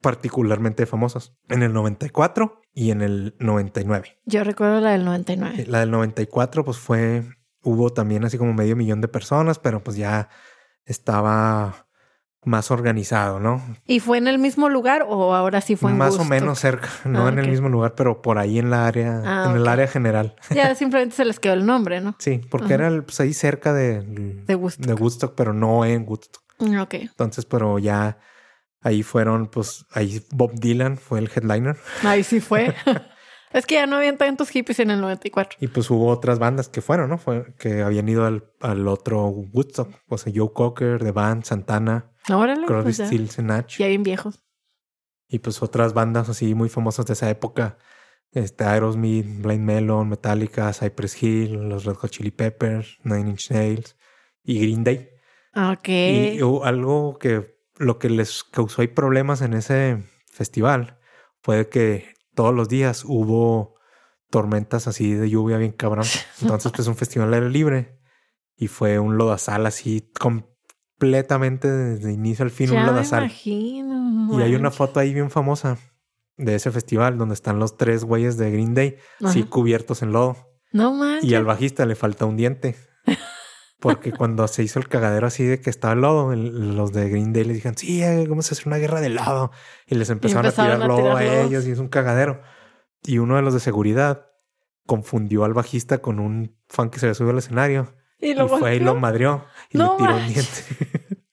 particularmente 0.00 0.86
famosos, 0.86 1.36
en 1.48 1.62
el 1.62 1.72
94 1.72 2.62
y 2.72 2.90
en 2.90 3.02
el 3.02 3.36
99. 3.38 4.18
Yo 4.24 4.44
recuerdo 4.44 4.80
la 4.80 4.92
del 4.92 5.04
99. 5.04 5.66
La 5.68 5.80
del 5.80 5.90
94 5.90 6.64
pues 6.64 6.78
fue, 6.78 7.24
hubo 7.62 7.90
también 7.90 8.24
así 8.24 8.38
como 8.38 8.54
medio 8.54 8.76
millón 8.76 9.00
de 9.00 9.08
personas, 9.08 9.58
pero 9.58 9.82
pues 9.82 9.96
ya 9.96 10.28
estaba 10.84 11.89
más 12.44 12.70
organizado, 12.70 13.38
¿no? 13.38 13.62
¿Y 13.86 14.00
fue 14.00 14.16
en 14.18 14.26
el 14.26 14.38
mismo 14.38 14.68
lugar 14.70 15.04
o 15.06 15.34
ahora 15.34 15.60
sí 15.60 15.76
fue 15.76 15.90
en 15.90 15.98
más 15.98 16.16
o 16.18 16.24
menos 16.24 16.58
cerca, 16.58 16.88
no 17.04 17.26
Ah, 17.26 17.28
en 17.28 17.38
el 17.38 17.48
mismo 17.48 17.68
lugar, 17.68 17.94
pero 17.94 18.22
por 18.22 18.38
ahí 18.38 18.58
en 18.58 18.70
la 18.70 18.86
área, 18.86 19.20
Ah, 19.24 19.46
en 19.50 19.56
el 19.56 19.68
área 19.68 19.86
general. 19.86 20.36
Ya 20.54 20.74
simplemente 20.74 21.14
se 21.16 21.24
les 21.26 21.38
quedó 21.38 21.52
el 21.54 21.66
nombre, 21.66 22.00
¿no? 22.00 22.16
Sí, 22.18 22.40
porque 22.50 22.66
Ajá. 22.66 22.74
era 22.74 22.88
el- 22.88 23.04
pues, 23.04 23.20
ahí 23.20 23.34
cerca 23.34 23.72
de, 23.74 24.00
De 24.02 24.54
Woodstock. 24.54 24.86
de 24.86 24.94
Woodstock, 24.94 25.34
pero 25.34 25.52
no 25.52 25.84
en 25.84 26.06
Woodstock. 26.08 26.42
Mm, 26.60 26.78
Ok. 26.80 26.94
Entonces, 26.94 27.44
pero 27.44 27.78
ya 27.78 28.18
ahí 28.82 29.02
fueron, 29.02 29.48
pues 29.48 29.84
ahí 29.92 30.24
Bob 30.30 30.52
Dylan 30.54 30.96
fue 30.96 31.18
el 31.18 31.30
headliner 31.34 31.76
Ahí 32.02 32.22
sí 32.24 32.40
fue. 32.40 32.74
es 33.52 33.66
que 33.66 33.74
ya 33.74 33.86
no 33.86 33.96
habían 33.96 34.16
tantos 34.16 34.48
hippies 34.48 34.80
en 34.80 34.90
el 34.90 35.00
94. 35.02 35.58
y 35.60 35.68
pues 35.68 35.90
hubo 35.90 36.06
otras 36.08 36.38
bandas 36.38 36.68
que 36.70 36.80
fueron, 36.80 37.10
¿no? 37.10 37.18
Fue, 37.18 37.52
que 37.58 37.82
habían 37.82 38.08
ido 38.08 38.24
al, 38.24 38.44
al 38.60 38.88
otro 38.88 39.26
Woodstock. 39.26 39.90
O 40.08 40.16
sea, 40.16 40.32
Joe 40.34 40.52
Cocker, 40.54 41.02
The 41.02 41.12
Band, 41.12 41.44
Santana, 41.44 42.06
Órale, 42.32 42.66
Crosby, 42.66 42.92
pues 42.92 42.96
Stills 42.96 43.38
and 43.38 43.48
Nash. 43.48 43.78
ya 43.78 43.86
bien 43.88 44.02
viejos. 44.02 44.42
Y 45.28 45.38
pues 45.38 45.62
otras 45.62 45.94
bandas 45.94 46.28
así 46.28 46.54
muy 46.54 46.68
famosas 46.68 47.06
de 47.06 47.12
esa 47.12 47.30
época. 47.30 47.78
Este, 48.32 48.64
Aerosmith, 48.64 49.26
Blind 49.42 49.64
Melon, 49.64 50.08
Metallica, 50.08 50.72
Cypress 50.72 51.22
Hill, 51.22 51.68
los 51.68 51.84
Red 51.84 51.94
Hot 51.94 52.10
Chili 52.10 52.30
Peppers, 52.30 52.98
Nine 53.02 53.30
Inch 53.30 53.50
Nails 53.50 53.96
y 54.42 54.60
Green 54.60 54.84
Day. 54.84 55.10
Ok. 55.54 55.88
Y 55.88 56.40
algo 56.64 57.18
que 57.18 57.58
lo 57.76 57.98
que 57.98 58.10
les 58.10 58.44
causó 58.44 58.82
ahí 58.82 58.88
problemas 58.88 59.40
en 59.40 59.54
ese 59.54 60.04
festival 60.30 60.98
fue 61.42 61.68
que 61.68 62.14
todos 62.34 62.54
los 62.54 62.68
días 62.68 63.04
hubo 63.04 63.74
tormentas 64.30 64.86
así 64.86 65.14
de 65.14 65.28
lluvia 65.28 65.56
bien 65.56 65.72
cabrón. 65.72 66.06
Entonces, 66.42 66.72
pues 66.72 66.86
un 66.88 66.96
festival 66.96 67.28
al 67.28 67.34
aire 67.34 67.50
libre 67.50 67.98
y 68.56 68.68
fue 68.68 68.98
un 68.98 69.16
lodazal 69.16 69.66
así 69.66 70.12
completamente 71.00 71.68
desde 71.70 72.12
inicio 72.12 72.44
al 72.44 72.50
fin 72.50 72.66
ya 72.68 72.74
un 72.74 72.80
me 72.80 72.86
lodazal. 72.90 73.24
imagino. 73.24 74.38
Y 74.38 74.42
hay 74.42 74.54
una 74.54 74.70
foto 74.70 75.00
ahí 75.00 75.14
bien 75.14 75.30
famosa 75.30 75.78
de 76.36 76.54
ese 76.54 76.70
festival 76.70 77.16
donde 77.18 77.34
están 77.34 77.58
los 77.58 77.76
tres 77.78 78.04
güeyes 78.04 78.36
de 78.36 78.50
Green 78.50 78.74
Day, 78.74 78.96
así 79.24 79.40
Ajá. 79.40 79.50
cubiertos 79.50 80.02
en 80.02 80.12
lodo. 80.12 80.36
No 80.72 80.92
manches. 80.94 81.28
Y 81.30 81.34
al 81.34 81.44
bajista 81.44 81.86
le 81.86 81.94
falta 81.94 82.26
un 82.26 82.36
diente. 82.36 82.76
Porque 83.80 84.12
cuando 84.12 84.46
se 84.46 84.62
hizo 84.62 84.78
el 84.78 84.88
cagadero 84.88 85.26
así 85.26 85.42
de 85.44 85.58
que 85.58 85.70
estaba 85.70 85.94
el 85.94 86.02
lodo, 86.02 86.32
el- 86.34 86.76
los 86.76 86.92
de 86.92 87.08
Green 87.08 87.32
Day 87.32 87.44
les 87.44 87.56
dijeron, 87.56 87.78
sí, 87.78 88.02
eh, 88.02 88.26
vamos 88.28 88.50
a 88.50 88.54
hacer 88.54 88.66
una 88.68 88.76
guerra 88.76 89.00
de 89.00 89.08
lodo. 89.08 89.52
Y 89.86 89.94
les 89.94 90.10
empezaron, 90.10 90.44
empezaron 90.44 90.72
a 90.72 90.74
a 90.74 90.76
tirar 90.76 90.88
lodo 90.88 91.16
a 91.16 91.22
lodos. 91.22 91.46
ellos 91.46 91.66
y 91.66 91.70
es 91.70 91.78
un 91.78 91.88
cagadero. 91.88 92.42
Y 93.02 93.18
uno 93.18 93.36
de 93.36 93.42
los 93.42 93.54
de 93.54 93.60
seguridad 93.60 94.26
confundió 94.86 95.44
al 95.44 95.54
bajista 95.54 95.98
con 95.98 96.20
un 96.20 96.58
fan 96.68 96.90
que 96.90 96.98
se 96.98 97.06
le 97.06 97.14
subió 97.14 97.30
al 97.30 97.38
escenario. 97.38 97.94
Y 98.20 98.30
Y, 98.30 98.34
lo 98.34 98.48
fue 98.48 98.76
y 98.76 98.80
lo 98.80 98.94
madrió 98.96 99.44
y 99.70 99.78
No 99.78 99.96
le 99.98 100.04
tiró 100.04 100.16
un 100.16 100.26
diente. 100.28 101.26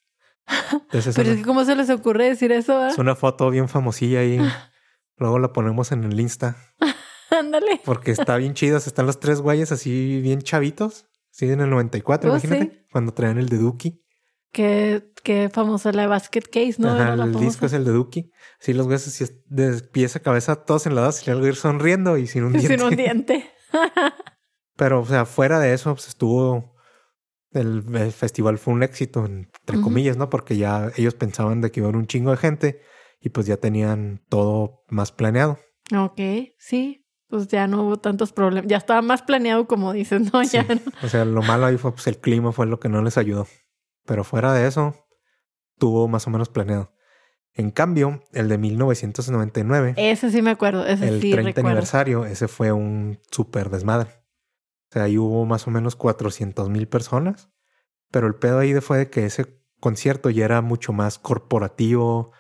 Entonces 0.72 1.16
Pero 1.16 1.32
es 1.32 1.38
que 1.38 1.44
¿cómo 1.44 1.66
se 1.66 1.76
les 1.76 1.90
ocurre 1.90 2.26
decir 2.30 2.52
eso? 2.52 2.78
ah? 2.78 2.90
es 2.90 2.98
una 2.98 3.16
foto 3.16 3.50
bien 3.50 3.68
famosilla 3.68 4.20
ahí. 4.22 4.40
Luego 5.18 5.40
la 5.40 5.52
ponemos 5.52 5.92
en 5.92 6.04
el 6.04 6.20
Insta. 6.20 6.56
Ándale. 7.32 7.82
Porque 7.84 8.12
está 8.12 8.38
bien 8.38 8.54
chido. 8.54 8.78
Están 8.78 9.06
los 9.06 9.20
tres 9.20 9.42
güeyes 9.42 9.72
así 9.72 10.22
bien 10.22 10.42
chavitos. 10.42 11.08
Sí, 11.32 11.50
en 11.50 11.60
el 11.62 11.70
94, 11.70 12.30
Oh, 12.32 12.34
imagínate. 12.34 12.86
Cuando 12.92 13.14
traían 13.14 13.38
el 13.38 13.50
de 13.50 13.58
Duki. 13.58 14.02
Qué, 14.52 15.12
qué 15.24 15.50
famosa 15.54 15.92
la 15.92 16.08
Basket 16.08 16.42
Case, 16.42 16.76
¿no? 16.78 16.90
Ajá, 16.90 17.14
el 17.14 17.20
famosa. 17.20 17.40
disco 17.46 17.66
es 17.66 17.74
el 17.74 17.84
de 17.84 17.92
Duki. 17.92 18.32
Sí, 18.60 18.74
los 18.74 18.86
güeyes 18.88 19.08
así 19.08 19.26
de 19.48 19.82
pies 19.82 20.16
a 20.16 20.22
cabeza 20.22 20.56
todos 20.56 20.86
enladados 20.88 21.22
y 21.28 21.30
luego 21.30 21.46
ir 21.48 21.56
sonriendo 21.56 22.18
y 22.18 22.28
sin 22.28 22.44
un 22.46 22.54
diente. 22.54 22.78
Sin 22.78 22.84
un 22.84 22.96
diente. 22.96 23.52
Pero, 24.78 25.02
o 25.02 25.06
sea, 25.06 25.26
fuera 25.26 25.60
de 25.60 25.74
eso, 25.74 25.94
pues 25.94 26.08
estuvo... 26.08 26.77
El, 27.52 27.84
el 27.96 28.12
festival 28.12 28.58
fue 28.58 28.74
un 28.74 28.84
éxito, 28.84 29.26
entre 29.26 29.82
comillas, 29.82 30.18
¿no? 30.18 30.30
Porque 30.30 30.58
ya 30.58 30.92
ellos 30.98 31.16
pensaban 31.16 31.62
de 31.62 31.72
que 31.72 31.80
iba 31.80 31.88
a 31.88 31.90
haber 31.90 31.98
un 32.00 32.08
chingo 32.08 32.32
de 32.32 32.38
gente 32.38 32.82
y 33.22 33.30
pues 33.30 33.46
ya 33.48 33.58
tenían 33.58 34.22
todo 34.30 34.84
más 34.90 35.12
planeado. 35.12 35.58
Ok, 35.96 36.20
sí. 36.58 37.04
Pues 37.30 37.48
ya 37.48 37.68
no 37.68 37.84
hubo 37.84 37.98
tantos 37.98 38.32
problemas. 38.32 38.70
Ya 38.70 38.78
estaba 38.78 39.02
más 39.02 39.22
planeado, 39.22 39.68
como 39.68 39.92
dices, 39.94 40.32
¿no? 40.32 40.42
Sí. 40.44 40.52
Ya 40.58 40.64
no. 40.64 40.80
O 41.04 41.08
sea, 41.10 41.26
lo 41.26 41.42
malo 41.42 41.66
ahí 41.66 41.78
fue 41.78 41.92
pues 41.94 42.08
el 42.08 42.18
clima 42.20 42.52
fue 42.52 42.66
lo 42.68 42.80
que 42.80 42.90
no 42.90 43.02
les 43.02 43.18
ayudó. 43.18 43.48
Pero 44.06 44.24
fuera 44.24 44.54
de 44.54 44.68
eso, 44.68 44.96
tuvo 45.78 46.08
más 46.08 46.28
o 46.28 46.30
menos 46.30 46.50
planeado. 46.50 46.94
En 47.54 47.72
cambio, 47.72 48.22
el 48.34 48.50
de 48.50 48.58
1999, 48.58 49.96
Ese 49.98 50.30
sí 50.32 50.42
me 50.42 50.52
acuerdo. 50.52 50.86
Ese 50.86 51.08
el 51.08 51.22
sí 51.22 51.32
30 51.32 51.50
recuerdo. 51.50 51.68
aniversario, 51.70 52.26
ese 52.26 52.48
fue 52.48 52.72
un 52.72 53.20
súper 53.32 53.70
desmadre. 53.70 54.12
O 54.90 54.94
sea, 54.94 55.04
ahí 55.04 55.18
hubo 55.18 55.46
más 55.46 55.68
o 55.68 55.72
menos 55.72 55.96
400 55.96 56.70
mil 56.70 56.88
personas. 56.88 57.50
Pero 58.12 58.28
el 58.28 58.36
pedo 58.36 58.60
ahí 58.60 58.74
fue 58.76 58.98
de 58.98 59.10
que 59.10 59.26
ese 59.26 59.62
concierto 59.80 60.30
ya 60.30 60.46
era 60.46 60.62
mucho 60.62 60.94
más 60.94 61.20
corporativo. 61.20 62.32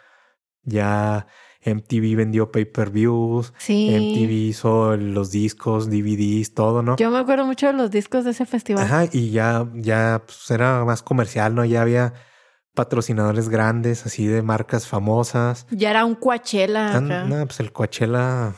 Ya 0.63 1.27
MTV 1.65 2.15
vendió 2.15 2.51
pay-per-views. 2.51 3.53
Sí. 3.57 3.89
MTV 3.89 4.31
hizo 4.31 4.95
los 4.95 5.31
discos, 5.31 5.89
DVDs, 5.89 6.53
todo, 6.53 6.81
¿no? 6.81 6.95
Yo 6.97 7.11
me 7.11 7.19
acuerdo 7.19 7.45
mucho 7.45 7.67
de 7.67 7.73
los 7.73 7.91
discos 7.91 8.23
de 8.23 8.31
ese 8.31 8.45
festival. 8.45 8.83
Ajá, 8.83 9.05
y 9.11 9.31
ya, 9.31 9.67
ya 9.73 10.23
pues, 10.25 10.49
era 10.51 10.85
más 10.85 11.03
comercial, 11.03 11.55
¿no? 11.55 11.65
Ya 11.65 11.81
había 11.81 12.13
patrocinadores 12.73 13.49
grandes, 13.49 14.05
así 14.05 14.27
de 14.27 14.41
marcas 14.43 14.87
famosas. 14.87 15.65
Ya 15.71 15.89
era 15.89 16.05
un 16.05 16.15
Coachella. 16.15 17.01
No, 17.01 17.45
pues 17.45 17.59
el 17.59 17.73
Coachella, 17.73 18.53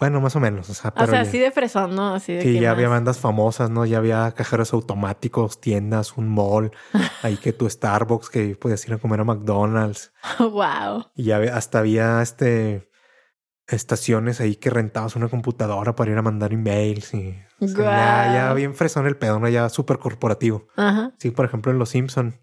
bueno, 0.00 0.20
más 0.20 0.34
o 0.34 0.40
menos. 0.40 0.68
O 0.70 0.74
sea, 0.74 0.90
o 0.90 0.94
pero 0.94 1.06
sea, 1.12 1.22
ya- 1.22 1.28
así 1.28 1.38
de 1.38 1.50
fresón, 1.52 1.94
¿no? 1.94 2.14
Así 2.14 2.32
de 2.32 2.40
sí, 2.42 2.54
que 2.54 2.60
ya 2.60 2.70
más- 2.70 2.76
había 2.76 2.88
bandas 2.88 3.18
famosas, 3.20 3.70
¿no? 3.70 3.84
Ya 3.86 3.98
había 3.98 4.32
cajeros 4.32 4.72
automáticos, 4.72 5.60
tiendas, 5.60 6.16
un 6.16 6.28
mall, 6.28 6.72
ahí 7.22 7.36
que 7.36 7.52
tu 7.52 7.68
Starbucks, 7.70 8.30
que 8.30 8.56
podías 8.56 8.84
ir 8.88 8.94
a 8.94 8.98
comer 8.98 9.20
a 9.20 9.24
McDonald's. 9.24 10.12
wow. 10.40 11.04
Y 11.14 11.24
ya 11.24 11.36
había- 11.36 11.56
hasta 11.56 11.78
había 11.78 12.20
este 12.22 12.88
estaciones 13.66 14.40
ahí 14.40 14.56
que 14.56 14.70
rentabas 14.70 15.14
una 15.14 15.28
computadora 15.28 15.94
para 15.94 16.10
ir 16.10 16.18
a 16.18 16.22
mandar 16.22 16.52
emails 16.52 17.14
y 17.14 17.36
o 17.60 17.68
sea, 17.68 18.26
ya, 18.26 18.32
ya 18.34 18.54
bien 18.54 18.74
fresón 18.74 19.06
el 19.06 19.16
pedo, 19.16 19.38
¿no? 19.38 19.48
Ya 19.48 19.68
súper 19.68 19.98
corporativo. 19.98 20.66
Ajá, 20.76 21.12
Sí, 21.18 21.30
por 21.30 21.44
ejemplo, 21.44 21.70
en 21.70 21.78
Los 21.78 21.90
Simpson 21.90 22.40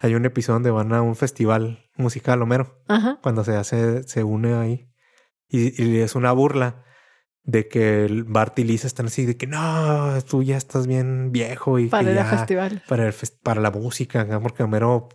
hay 0.00 0.14
un 0.16 0.24
episodio 0.24 0.54
donde 0.54 0.70
van 0.72 0.92
a 0.92 1.00
un 1.02 1.14
festival 1.14 1.90
musical, 1.96 2.42
Homero, 2.42 2.82
ajá. 2.88 3.18
cuando 3.22 3.44
se 3.44 3.54
hace, 3.56 4.02
se 4.02 4.24
une 4.24 4.54
ahí. 4.54 4.90
Y, 5.48 5.80
y 5.80 6.00
es 6.00 6.16
una 6.16 6.32
burla 6.32 6.82
de 7.44 7.68
que 7.68 8.04
el 8.06 8.24
Bart 8.24 8.58
y 8.58 8.64
Lisa 8.64 8.86
están 8.86 9.06
así 9.06 9.26
de 9.26 9.36
que 9.36 9.46
no, 9.46 10.18
tú 10.28 10.42
ya 10.42 10.56
estás 10.56 10.86
bien 10.86 11.30
viejo 11.30 11.78
y 11.78 11.88
Para 11.88 12.08
que 12.08 12.14
ya 12.14 12.24
festival. 12.24 12.82
para, 12.88 13.06
el 13.06 13.12
fes- 13.12 13.36
para 13.42 13.60
la 13.60 13.70
música, 13.70 14.26
porque 14.40 14.62
Homero 14.62 15.08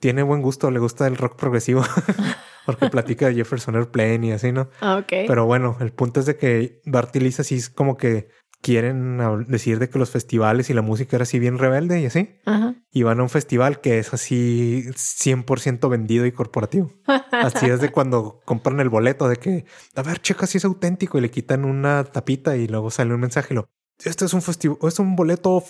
tiene 0.00 0.22
buen 0.22 0.42
gusto, 0.42 0.70
le 0.70 0.78
gusta 0.80 1.06
el 1.06 1.16
rock 1.16 1.36
progresivo, 1.36 1.82
porque 2.66 2.88
platica 2.88 3.26
de 3.28 3.34
Jefferson 3.34 3.76
Airplane 3.76 4.28
y 4.28 4.32
así, 4.32 4.50
¿no? 4.50 4.68
Ah, 4.80 4.96
ok. 4.96 5.12
Pero 5.26 5.44
bueno, 5.46 5.76
el 5.80 5.92
punto 5.92 6.20
es 6.20 6.26
de 6.26 6.36
que 6.36 6.80
Bart 6.86 7.14
y 7.16 7.20
Lisa 7.20 7.44
sí 7.44 7.56
es 7.56 7.68
como 7.70 7.96
que 7.96 8.28
quieren 8.62 9.18
decir 9.48 9.80
de 9.80 9.90
que 9.90 9.98
los 9.98 10.10
festivales 10.10 10.70
y 10.70 10.74
la 10.74 10.82
música 10.82 11.16
era 11.16 11.24
así 11.24 11.38
bien 11.38 11.58
rebelde 11.58 12.00
y 12.00 12.06
así. 12.06 12.30
Ajá. 12.46 12.76
Y 12.92 13.02
van 13.02 13.20
a 13.20 13.24
un 13.24 13.28
festival 13.28 13.80
que 13.80 13.98
es 13.98 14.14
así 14.14 14.84
100% 14.94 15.90
vendido 15.90 16.24
y 16.24 16.32
corporativo. 16.32 16.92
Así 17.32 17.66
es 17.66 17.80
de 17.80 17.90
cuando 17.90 18.40
compran 18.44 18.78
el 18.78 18.88
boleto 18.88 19.28
de 19.28 19.36
que, 19.36 19.64
a 19.96 20.02
ver, 20.02 20.20
checa 20.20 20.46
si 20.46 20.58
es 20.58 20.64
auténtico 20.64 21.18
y 21.18 21.22
le 21.22 21.30
quitan 21.30 21.64
una 21.64 22.04
tapita 22.04 22.56
y 22.56 22.68
luego 22.68 22.90
sale 22.90 23.12
un 23.12 23.20
mensaje 23.20 23.52
y 23.52 23.56
lo, 23.56 23.68
este 24.04 24.26
es 24.26 24.34
un 24.34 24.42
festival, 24.42 24.78
es 24.82 24.98
un 24.98 25.16
boleto 25.16 25.64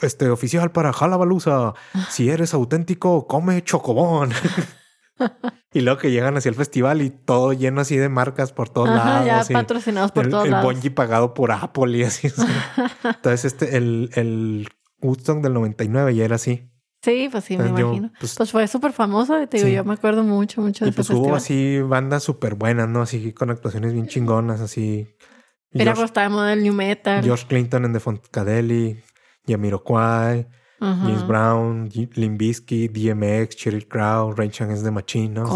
este, 0.00 0.30
oficial 0.30 0.72
para 0.72 0.92
Jalabaluza. 0.92 1.74
Si 2.10 2.30
eres 2.30 2.54
auténtico, 2.54 3.26
come 3.26 3.62
chocobón. 3.62 4.30
y 5.72 5.80
luego 5.80 5.98
que 5.98 6.10
llegan 6.10 6.36
hacia 6.36 6.48
el 6.48 6.54
festival 6.54 7.02
y 7.02 7.10
todo 7.10 7.52
lleno 7.52 7.80
así 7.80 7.96
de 7.96 8.08
marcas 8.08 8.52
por 8.52 8.68
todos 8.68 8.88
Ajá, 8.90 9.24
ya 9.24 9.32
lados. 9.34 9.50
y 9.50 9.52
patrocinados 9.54 10.12
por 10.12 10.24
el, 10.24 10.30
todos 10.30 10.44
el 10.46 10.50
lados. 10.52 10.64
bungee 10.72 10.90
pagado 10.90 11.34
por 11.34 11.52
Apple 11.52 11.96
y 11.98 12.02
así. 12.04 12.28
Entonces, 13.04 13.44
este, 13.44 13.76
el, 13.76 14.10
el 14.14 14.68
Woodstock 15.02 15.40
del 15.42 15.54
99 15.54 16.14
ya 16.14 16.24
era 16.24 16.36
así. 16.36 16.66
Sí, 17.02 17.28
pues 17.32 17.44
sí, 17.44 17.56
me 17.56 17.64
yo, 17.70 17.78
imagino. 17.78 18.12
pues, 18.20 18.34
Pues 18.36 18.50
fue 18.50 18.68
súper 18.68 18.92
famoso. 18.92 19.34
Te 19.48 19.56
digo, 19.56 19.68
Sí. 19.68 19.74
yo 19.74 19.84
me 19.84 19.94
acuerdo 19.94 20.22
mucho, 20.22 20.60
mucho 20.60 20.84
de 20.84 20.88
Y 20.88 20.90
ese 20.90 20.96
pues 20.96 21.08
hubo 21.10 21.34
festival. 21.34 21.36
así 21.38 21.80
bandas 21.80 22.22
súper 22.22 22.56
buenas, 22.56 22.88
¿no? 22.90 23.00
Así 23.00 23.32
con 23.32 23.48
actuaciones 23.50 23.94
bien 23.94 24.06
chingonas, 24.06 24.60
así. 24.60 25.08
Era 25.72 25.84
George, 25.84 25.92
cuando 25.94 26.04
estaba 26.04 26.28
moda 26.28 26.52
el 26.52 26.62
New 26.62 26.74
Metal. 26.74 27.24
George 27.24 27.46
Clinton 27.46 27.86
en 27.86 27.92
The 27.94 28.00
Funkadelic, 28.00 29.02
Jamiroquai, 29.46 30.46
Ajá. 30.80 31.02
James 31.04 31.26
Brown, 31.26 31.88
Bizkit, 32.38 32.92
DMX, 32.92 33.54
Cheryl 33.56 33.86
Crow, 33.86 34.32
Rage 34.32 34.64
Against 34.64 34.84
the 34.84 34.90
Machine, 34.90 35.34
¿no? 35.34 35.46
Sí. 35.46 35.52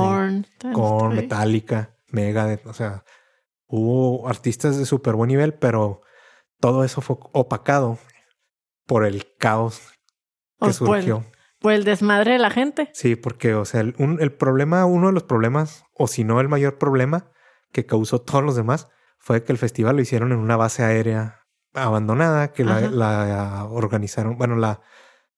Korn. 0.73 1.11
Sí. 1.13 1.17
Metallica, 1.17 1.97
Megadeth, 2.11 2.67
o 2.67 2.75
sea, 2.75 3.05
hubo 3.67 4.29
artistas 4.29 4.77
de 4.77 4.85
súper 4.87 5.15
buen 5.15 5.29
nivel, 5.29 5.55
pero 5.55 6.03
todo 6.61 6.85
eso 6.85 7.01
fue 7.01 7.17
opacado 7.33 7.99
por 8.87 9.05
el 9.05 9.27
caos 9.39 9.81
que 10.61 10.71
O 10.71 10.87
por 10.87 10.97
el- 10.97 11.03
surgió. 11.05 11.25
Por 11.59 11.73
el 11.73 11.85
desmadre 11.85 12.33
de 12.33 12.39
la 12.39 12.51
gente. 12.51 12.91
Sí, 12.93 13.17
porque, 13.17 13.55
o 13.55 13.65
sea, 13.65 13.81
el, 13.81 13.95
un- 13.99 14.19
el 14.21 14.33
problema, 14.33 14.85
uno 14.85 15.07
de 15.07 15.15
los 15.15 15.23
problemas, 15.23 15.85
o 15.95 16.07
si 16.07 16.23
no 16.23 16.41
el 16.41 16.49
mayor 16.51 16.77
problema 16.77 17.31
que 17.73 17.87
causó 17.87 18.21
todos 18.21 18.45
los 18.45 18.55
demás, 18.55 18.89
fue 19.19 19.43
que 19.43 19.53
el 19.53 19.59
festival 19.59 19.97
lo 19.97 20.03
hicieron 20.03 20.33
en 20.33 20.39
una 20.39 20.57
base 20.59 20.83
aérea 20.85 21.41
abandonada, 21.73 22.53
que 22.53 22.65
la, 22.65 22.83
la 22.83 23.65
organizaron, 23.71 24.37
bueno, 24.37 24.57
la 24.57 24.83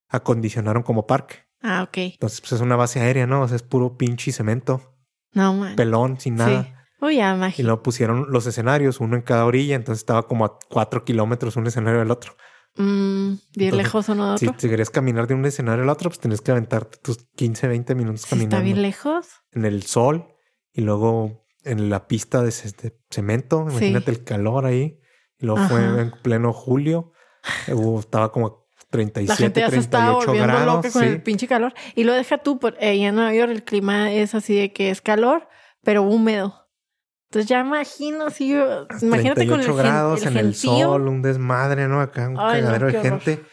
acondicionaron 0.09 0.83
como 0.83 1.07
parque. 1.07 1.37
Ah, 1.63 1.83
ok. 1.83 1.97
Entonces, 1.99 2.41
pues 2.41 2.53
es 2.53 2.61
una 2.61 2.77
base 2.77 3.01
aérea, 3.01 3.27
¿no? 3.27 3.43
O 3.43 3.49
sea, 3.49 3.57
es 3.57 3.63
puro 3.63 3.97
pinche 3.97 4.33
cemento, 4.33 4.97
No, 5.33 5.55
man. 5.55 5.77
pelón, 5.77 6.21
sin 6.21 6.37
nada. 6.37 6.63
Sí. 6.65 6.73
Uy, 7.01 7.17
ya, 7.17 7.33
Y 7.33 7.37
imagino. 7.37 7.67
luego 7.69 7.83
pusieron 7.83 8.27
los 8.31 8.47
escenarios, 8.47 9.01
uno 9.01 9.17
en 9.17 9.23
cada 9.23 9.45
orilla, 9.45 9.75
entonces 9.75 10.01
estaba 10.03 10.27
como 10.27 10.45
a 10.45 10.59
cuatro 10.71 11.05
kilómetros 11.05 11.57
un 11.57 11.67
escenario 11.67 12.01
del 12.01 12.11
otro. 12.11 12.33
Mm, 12.77 13.35
bien 13.35 13.39
Entonces, 13.55 13.77
lejos 13.77 14.09
uno 14.11 14.33
de 14.33 14.39
Si, 14.39 14.47
otro. 14.49 14.61
si 14.61 14.69
querías 14.69 14.91
caminar 14.91 15.27
de 15.27 15.35
un 15.35 15.45
escenario 15.45 15.83
al 15.83 15.89
otro, 15.91 16.11
pues 16.11 16.21
tenías 16.21 16.41
que 16.41 16.51
aventarte 16.53 16.99
tus 16.99 17.27
15, 17.37 17.69
20 17.69 17.95
minutos 17.95 18.23
Sí, 18.23 18.29
caminando 18.31 18.57
está 18.57 18.65
bien 18.65 18.83
lejos. 18.83 19.27
en 19.53 19.65
el 19.65 19.83
sol 19.83 20.27
y 20.73 20.83
luego 20.83 21.47
en 21.65 21.89
la 21.91 22.07
pista 22.07 22.43
de, 22.43 22.51
ce- 22.53 22.73
de 22.83 22.99
cemento. 23.11 23.63
Imagínate 23.69 24.11
el 24.11 24.25
calor 24.25 24.67
ahí. 24.67 25.01
Y 25.39 25.47
luí 25.47 25.59
fue 25.69 26.01
en 26.01 26.11
pleno 26.23 26.53
julio. 26.53 27.13
Hubo- 27.69 27.99
estaba 28.01 28.31
como 28.33 28.66
La 28.89 28.91
37, 28.93 29.43
gente 29.43 29.61
ya 29.61 29.71
se 29.71 29.79
estaba 29.79 30.19
38 30.19 30.27
volviendo 30.27 30.53
grados. 30.53 30.75
loca 30.77 30.91
con 30.91 31.03
sí. 31.03 31.09
el 31.09 31.23
pinche 31.23 31.49
calor. 31.49 31.75
Y 31.95 32.05
lo 32.05 32.13
deja 32.13 32.39
tú, 32.39 32.59
por, 32.59 32.75
eh, 32.81 32.95
en 33.05 33.15
Nueva 33.17 33.35
York 33.35 33.51
el 33.51 33.65
clima 33.65 34.13
es 34.13 34.35
así 34.35 34.55
de 34.57 34.73
que 34.73 34.91
es 34.91 35.01
calor, 35.01 35.49
pero 35.83 36.03
húmedo. 36.03 36.69
Entonces 37.29 37.49
ya 37.49 37.61
imagino 37.61 38.29
yo- 38.29 38.87
imagínate 39.03 39.47
con 39.49 39.59
el, 39.61 39.67
38 39.67 39.75
grados 39.75 40.23
el 40.23 40.29
en 40.37 40.47
el 40.47 40.55
sol, 40.55 41.09
un 41.09 41.23
desmadre, 41.23 41.89
¿no? 41.89 42.01
Acá 42.01 42.29
un 42.29 42.39
Ay, 42.39 42.63
no, 42.63 42.69
cagadero 42.69 42.87
qué 42.87 42.93
de 42.93 42.99
horror. 43.01 43.21
gente. 43.23 43.45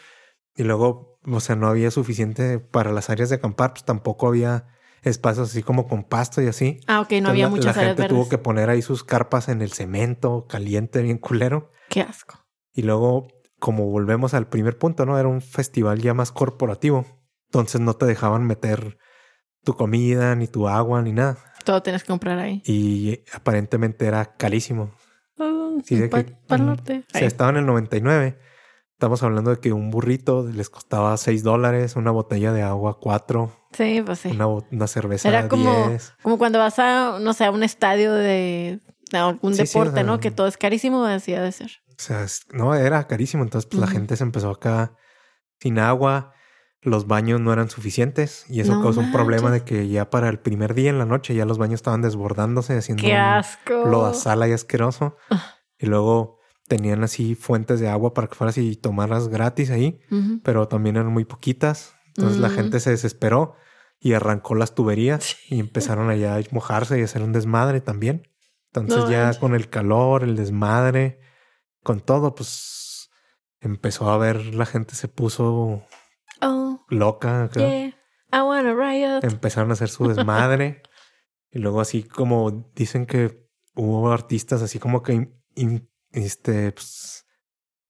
Y 0.56 0.62
luego, 0.62 1.18
o 1.26 1.40
sea, 1.40 1.56
no 1.56 1.66
había 1.66 1.90
suficiente 1.90 2.60
para 2.60 2.92
las 2.92 3.10
áreas 3.10 3.28
de 3.30 3.36
acampar, 3.36 3.72
pues 3.72 3.84
tampoco 3.84 4.28
había 4.28 4.66
espacios 5.02 5.50
así 5.50 5.62
como 5.64 5.88
con 5.88 6.04
pasto 6.04 6.40
y 6.40 6.46
así. 6.46 6.78
Ah, 6.86 7.00
ok, 7.00 7.10
no 7.10 7.16
Entonces, 7.16 7.30
había 7.30 7.44
la, 7.46 7.50
muchas 7.50 7.64
la 7.66 7.70
áreas 7.72 7.86
gente 7.88 8.02
verdes. 8.02 8.16
tuvo 8.16 8.28
que 8.28 8.38
poner 8.38 8.70
ahí 8.70 8.80
sus 8.82 9.02
carpas 9.02 9.48
en 9.48 9.60
el 9.60 9.72
cemento, 9.72 10.46
caliente, 10.48 11.02
bien 11.02 11.18
culero. 11.18 11.72
Qué 11.90 12.00
asco. 12.02 12.46
Y 12.72 12.82
luego, 12.82 13.26
como 13.64 13.86
volvemos 13.86 14.34
al 14.34 14.46
primer 14.46 14.76
punto, 14.76 15.06
¿no? 15.06 15.18
Era 15.18 15.26
un 15.28 15.40
festival 15.40 15.98
ya 16.02 16.12
más 16.12 16.32
corporativo. 16.32 17.06
Entonces 17.46 17.80
no 17.80 17.94
te 17.94 18.04
dejaban 18.04 18.44
meter 18.44 18.98
tu 19.64 19.74
comida, 19.74 20.34
ni 20.34 20.46
tu 20.48 20.68
agua, 20.68 21.00
ni 21.00 21.12
nada. 21.12 21.38
Todo 21.64 21.82
tienes 21.82 22.02
que 22.02 22.08
comprar 22.08 22.38
ahí. 22.38 22.62
Y 22.66 23.20
aparentemente 23.32 24.04
era 24.04 24.36
carísimo. 24.36 24.92
Sí, 25.82 25.96
de 25.96 26.10
que- 26.10 26.36
Ahí. 27.14 27.24
estaba 27.24 27.48
en 27.50 27.56
el 27.56 27.64
99, 27.66 28.38
estamos 28.92 29.22
hablando 29.22 29.50
de 29.52 29.60
que 29.60 29.72
un 29.72 29.90
burrito 29.90 30.46
les 30.46 30.68
costaba 30.68 31.16
6 31.16 31.42
dólares, 31.42 31.96
una 31.96 32.10
botella 32.10 32.52
de 32.52 32.60
agua 32.62 33.00
4, 33.00 33.50
Sí, 33.72 34.02
pues 34.04 34.18
sí. 34.18 34.28
una, 34.28 34.46
una 34.46 34.86
cerveza 34.86 35.30
Era 35.30 35.48
como, 35.48 35.88
10. 35.88 36.12
como 36.22 36.36
cuando 36.36 36.58
vas 36.58 36.78
a, 36.78 37.18
no 37.18 37.32
sé, 37.32 37.46
a 37.46 37.50
un 37.50 37.62
estadio 37.62 38.12
de, 38.12 38.80
algún 39.12 39.54
Sí, 39.54 39.66
sí, 39.66 39.78
o 39.78 39.80
deporte, 39.80 40.00
sea, 40.00 40.04
¿no? 40.04 40.20
Que 40.20 40.30
todo 40.30 40.46
es 40.48 40.58
carísimo, 40.58 41.02
así 41.06 41.32
ha 41.34 41.40
de 41.42 41.52
ser. 41.52 41.70
O 41.98 42.02
sea, 42.02 42.26
no, 42.52 42.74
era 42.74 43.06
carísimo. 43.06 43.42
Entonces, 43.42 43.68
pues 43.68 43.80
la 43.80 43.86
gente 43.86 44.16
se 44.16 44.24
empezó 44.24 44.50
acá 44.50 44.94
sin 45.60 45.78
agua. 45.78 46.32
Los 46.82 47.06
baños 47.06 47.40
no 47.40 47.50
eran 47.52 47.70
suficientes 47.70 48.44
y 48.50 48.60
eso 48.60 48.74
No 48.74 48.82
causó 48.82 49.00
un 49.00 49.10
problema 49.10 49.50
de 49.50 49.62
que 49.64 49.88
ya 49.88 50.10
para 50.10 50.28
el 50.28 50.38
primer 50.38 50.74
día 50.74 50.90
en 50.90 50.98
la 50.98 51.06
noche 51.06 51.34
ya 51.34 51.46
los 51.46 51.56
baños 51.56 51.78
estaban 51.78 52.02
desbordándose, 52.02 52.76
haciendo 52.76 53.02
¡Qué 53.04 53.14
asco! 53.14 53.86
lodazal 53.86 54.46
y 54.48 54.52
asqueroso. 54.52 55.16
Ah. 55.30 55.54
Y 55.78 55.86
luego 55.86 56.40
tenían 56.68 57.02
así 57.02 57.34
fuentes 57.36 57.80
de 57.80 57.88
agua 57.88 58.12
para 58.12 58.26
que 58.26 58.34
fueras 58.34 58.58
y 58.58 58.76
tomaras 58.76 59.28
gratis 59.28 59.70
ahí, 59.70 59.98
pero 60.42 60.68
también 60.68 60.96
eran 60.96 61.10
muy 61.12 61.24
poquitas. 61.24 61.94
Entonces 62.08 62.38
la 62.38 62.48
Mm. 62.48 62.52
gente 62.52 62.80
se 62.80 62.90
desesperó 62.90 63.54
y 63.98 64.12
arrancó 64.12 64.54
las 64.54 64.74
tuberías 64.74 65.36
y 65.48 65.60
empezaron 65.60 66.10
allá 66.10 66.36
a 66.36 66.40
mojarse 66.50 66.98
y 66.98 67.02
hacer 67.02 67.22
un 67.22 67.32
desmadre 67.32 67.80
también. 67.80 68.28
Entonces 68.74 69.04
No 69.04 69.10
ya 69.10 69.22
manches. 69.24 69.38
con 69.40 69.54
el 69.54 69.70
calor, 69.70 70.22
el 70.22 70.36
desmadre, 70.36 71.18
con 71.84 72.00
todo, 72.00 72.34
pues 72.34 73.08
empezó 73.60 74.10
a 74.10 74.18
ver, 74.18 74.44
la 74.54 74.66
gente 74.66 74.96
se 74.96 75.06
puso 75.06 75.86
Oh, 76.40 76.84
loca. 76.88 77.48
yeah. 77.54 77.94
I 78.32 78.40
wanna 78.42 78.74
riot. 78.74 79.20
Empezaron 79.22 79.70
a 79.70 79.74
hacer 79.74 79.88
su 79.88 80.08
desmadre. 80.08 80.82
y 81.52 81.60
luego 81.60 81.80
así 81.80 82.02
como 82.02 82.50
dicen 82.74 83.06
que 83.06 83.48
hubo 83.76 84.10
artistas 84.10 84.60
así 84.62 84.80
como 84.80 85.02
que 85.04 85.12
in- 85.12 85.40
in- 85.54 85.88
este 86.10 86.72
pues 86.72 87.26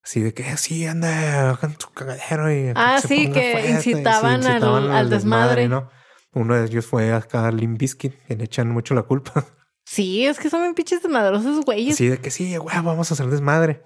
así 0.03 0.21
de 0.21 0.35
que 0.35 0.45
así 0.49 0.87
anda 0.87 1.51
hagan 1.51 1.77
su 1.81 1.91
cagadero 1.93 2.53
y 2.53 2.73
Ah, 2.77 3.01
sí, 3.01 3.31
que 3.33 3.53
fuerte", 3.53 3.71
y 3.71 3.81
sí, 3.83 3.91
incitaban 3.93 4.45
al- 4.47 4.91
al 4.91 5.09
desmadre. 5.11 5.67
¿no? 5.69 5.89
Uno 6.35 6.55
de 6.57 6.67
ellos 6.67 6.85
fue 6.87 7.13
acá 7.13 7.51
Limp 7.51 7.79
Bizkit, 7.79 8.15
que 8.27 8.37
le 8.37 8.45
echan 8.45 8.69
mucho 8.71 8.95
la 8.95 9.03
culpa. 9.05 9.47
Sí, 9.85 10.27
es 10.27 10.39
que 10.39 10.51
son 10.51 10.63
bien 10.63 10.75
pinches 10.75 11.03
desmadrosos, 11.03 11.65
güeyes. 11.65 11.95
Así 11.95 12.09
de 12.09 12.19
que 12.19 12.31
sí, 12.31 12.57
güey, 12.57 12.77
vamos 12.83 13.11
a 13.11 13.15
hacer 13.15 13.27
desmadre. 13.27 13.83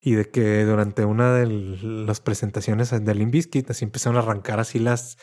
Y 0.00 0.12
de 0.14 0.28
que 0.30 0.64
durante 0.64 1.04
una 1.04 1.32
de 1.34 1.46
las 1.46 2.20
presentaciones 2.20 2.90
de 2.90 3.14
Limp 3.14 3.32
Bizkit 3.32 3.70
así 3.70 3.84
empezaron 3.84 4.16
a 4.16 4.20
arrancar 4.20 4.60
así 4.60 4.78
las 4.78 5.16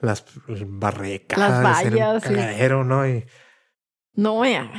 las 0.00 0.24
barrecas, 0.66 1.38
Las 1.38 1.62
vallas, 1.62 2.22
sí. 2.22 2.28
cagadero, 2.30 2.84
¿no? 2.84 3.06
Y 3.08 3.24
No, 4.14 4.44
ya. 4.44 4.70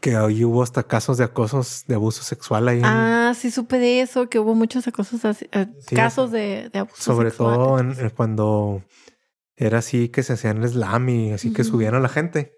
que 0.00 0.16
hoy 0.16 0.44
hubo 0.44 0.62
hasta 0.62 0.84
casos 0.84 1.16
de 1.18 1.24
acosos, 1.24 1.84
de 1.88 1.94
abuso 1.96 2.22
sexual 2.22 2.68
ahí, 2.68 2.78
en- 2.78 2.84
Ah, 2.84 3.32
sí 3.36 3.50
supe 3.50 3.78
de 3.78 4.00
eso, 4.02 4.28
que 4.28 4.38
hubo 4.38 4.54
muchos 4.54 4.86
acosos 4.86 5.24
así, 5.24 5.48
eh, 5.52 5.66
Sí, 5.88 5.96
casos 5.96 6.30
de, 6.30 6.70
de 6.72 6.78
abuso 6.80 7.02
sobre 7.02 7.30
sexual. 7.30 7.54
todo 7.56 7.78
en- 7.80 7.98
en 7.98 8.10
cuando 8.10 8.84
era 9.56 9.78
así 9.78 10.08
que 10.10 10.22
se 10.22 10.34
hacían 10.34 10.62
el 10.62 10.68
slam 10.68 11.08
y 11.08 11.32
así 11.32 11.52
que 11.52 11.64
subían 11.64 11.94
a 11.94 12.00
la 12.00 12.08
gente, 12.08 12.52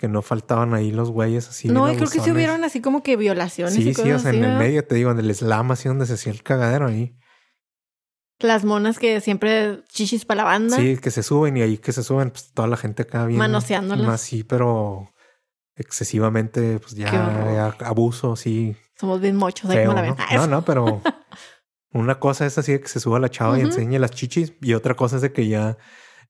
que 0.00 0.08
no 0.08 0.22
faltaban 0.22 0.72
ahí 0.72 0.92
los 0.92 1.10
güeyes 1.10 1.46
así. 1.46 1.68
no, 1.68 1.92
y 1.92 1.94
creo 1.94 2.08
que 2.08 2.20
sí 2.20 2.30
hubieron 2.30 2.64
así 2.64 2.80
como 2.80 3.02
que 3.02 3.16
violaciones 3.16 3.74
Sí, 3.74 3.82
y 3.82 3.84
sí, 3.84 3.92
cosas 3.92 4.14
o 4.14 4.18
sea, 4.20 4.30
así, 4.30 4.38
en 4.38 4.44
el 4.44 4.56
medio 4.56 4.82
te 4.82 4.94
digo, 4.94 5.10
en 5.10 5.18
el 5.18 5.34
slam 5.34 5.72
así 5.72 5.90
donde 5.90 6.06
se 6.06 6.14
hacía 6.14 6.32
el 6.32 6.42
cagadero 6.42 6.86
ahí. 6.86 7.14
Las 8.38 8.64
monas 8.64 8.98
que 8.98 9.20
siempre 9.20 9.82
chichis 9.90 10.24
para 10.24 10.38
la 10.38 10.44
banda. 10.44 10.78
Sí, 10.78 10.96
que 10.96 11.10
se 11.10 11.22
suben 11.22 11.58
y 11.58 11.60
ahí 11.60 11.76
que 11.76 11.92
se 11.92 12.02
suben, 12.02 12.30
pues 12.30 12.50
toda 12.54 12.66
la 12.66 12.78
gente 12.78 13.02
acá 13.02 13.26
bien. 13.26 13.38
Manoseándolas. 13.38 14.06
Más 14.06 14.22
sí, 14.22 14.42
pero 14.42 15.12
excesivamente, 15.76 16.78
pues 16.78 16.94
ya, 16.94 17.76
abuso, 17.80 18.36
sí, 18.36 18.76
Somos 18.98 19.20
bien 19.20 19.36
mochos 19.36 19.68
ahí 19.68 19.84
como 19.84 20.00
la 20.00 20.06
¿no? 20.06 20.16
No, 20.32 20.46
no, 20.46 20.64
pero 20.64 21.02
una 21.92 22.18
cosa 22.18 22.46
es 22.46 22.56
así 22.56 22.72
de 22.72 22.80
que 22.80 22.88
se 22.88 23.00
suba 23.00 23.20
la 23.20 23.28
chava 23.28 23.58
y 23.58 23.62
enseñe 23.62 23.98
las 23.98 24.12
chichis 24.12 24.54
y 24.62 24.72
otra 24.72 24.94
cosa 24.94 25.16
es 25.16 25.22
de 25.22 25.34
que 25.34 25.46
ya 25.46 25.76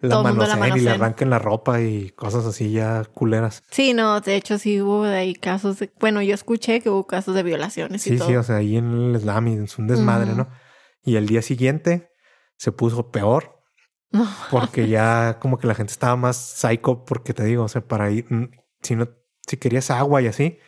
la 0.01 0.22
manoseen 0.22 0.76
y 0.76 0.80
le 0.80 0.90
arranquen 0.90 1.30
la 1.30 1.38
ropa 1.38 1.80
y 1.80 2.11
cosas 2.11 2.44
así 2.46 2.72
ya 2.72 3.05
culeras. 3.05 3.62
Sí, 3.70 3.92
no, 3.94 4.20
de 4.20 4.36
hecho 4.36 4.59
sí 4.59 4.80
hubo 4.80 5.05
de 5.05 5.16
ahí 5.16 5.34
casos 5.34 5.78
de... 5.78 5.90
Bueno, 6.01 6.22
yo 6.22 6.34
escuché 6.34 6.80
que 6.80 6.90
hubo 6.90 7.07
casos 7.07 7.34
de 7.34 7.42
violaciones 7.42 8.07
y 8.07 8.11
Sí, 8.11 8.16
todo. 8.18 8.28
sí, 8.28 8.36
o 8.36 8.42
sea, 8.42 8.57
ahí 8.57 8.76
en 8.76 9.14
el 9.14 9.20
slam 9.20 9.48
y 9.48 9.55
es 9.64 9.78
un 9.78 9.86
desmadre, 9.86 10.28
Ujú. 10.32 10.38
¿no? 10.38 10.48
Y 11.05 11.16
el 11.16 11.26
día 11.26 11.42
siguiente 11.42 12.11
se 12.57 12.72
puso 12.72 13.11
peor 13.11 13.61
No. 14.11 14.26
porque 14.51 14.88
ya 14.88 15.38
como 15.40 15.59
que 15.59 15.66
la 15.66 15.74
gente 15.74 15.92
estaba 15.92 16.16
más 16.16 16.36
psycho 16.36 17.05
porque 17.05 17.32
te 17.34 17.44
digo, 17.44 17.64
o 17.64 17.68
sea, 17.68 17.82
para 17.82 18.11
ir, 18.11 18.26
mm, 18.32 18.51
si 18.82 18.96
no, 18.96 19.09
si 19.46 19.57
querías 19.57 19.90
agua 19.90 20.22
y 20.22 20.26
así, 20.26 20.59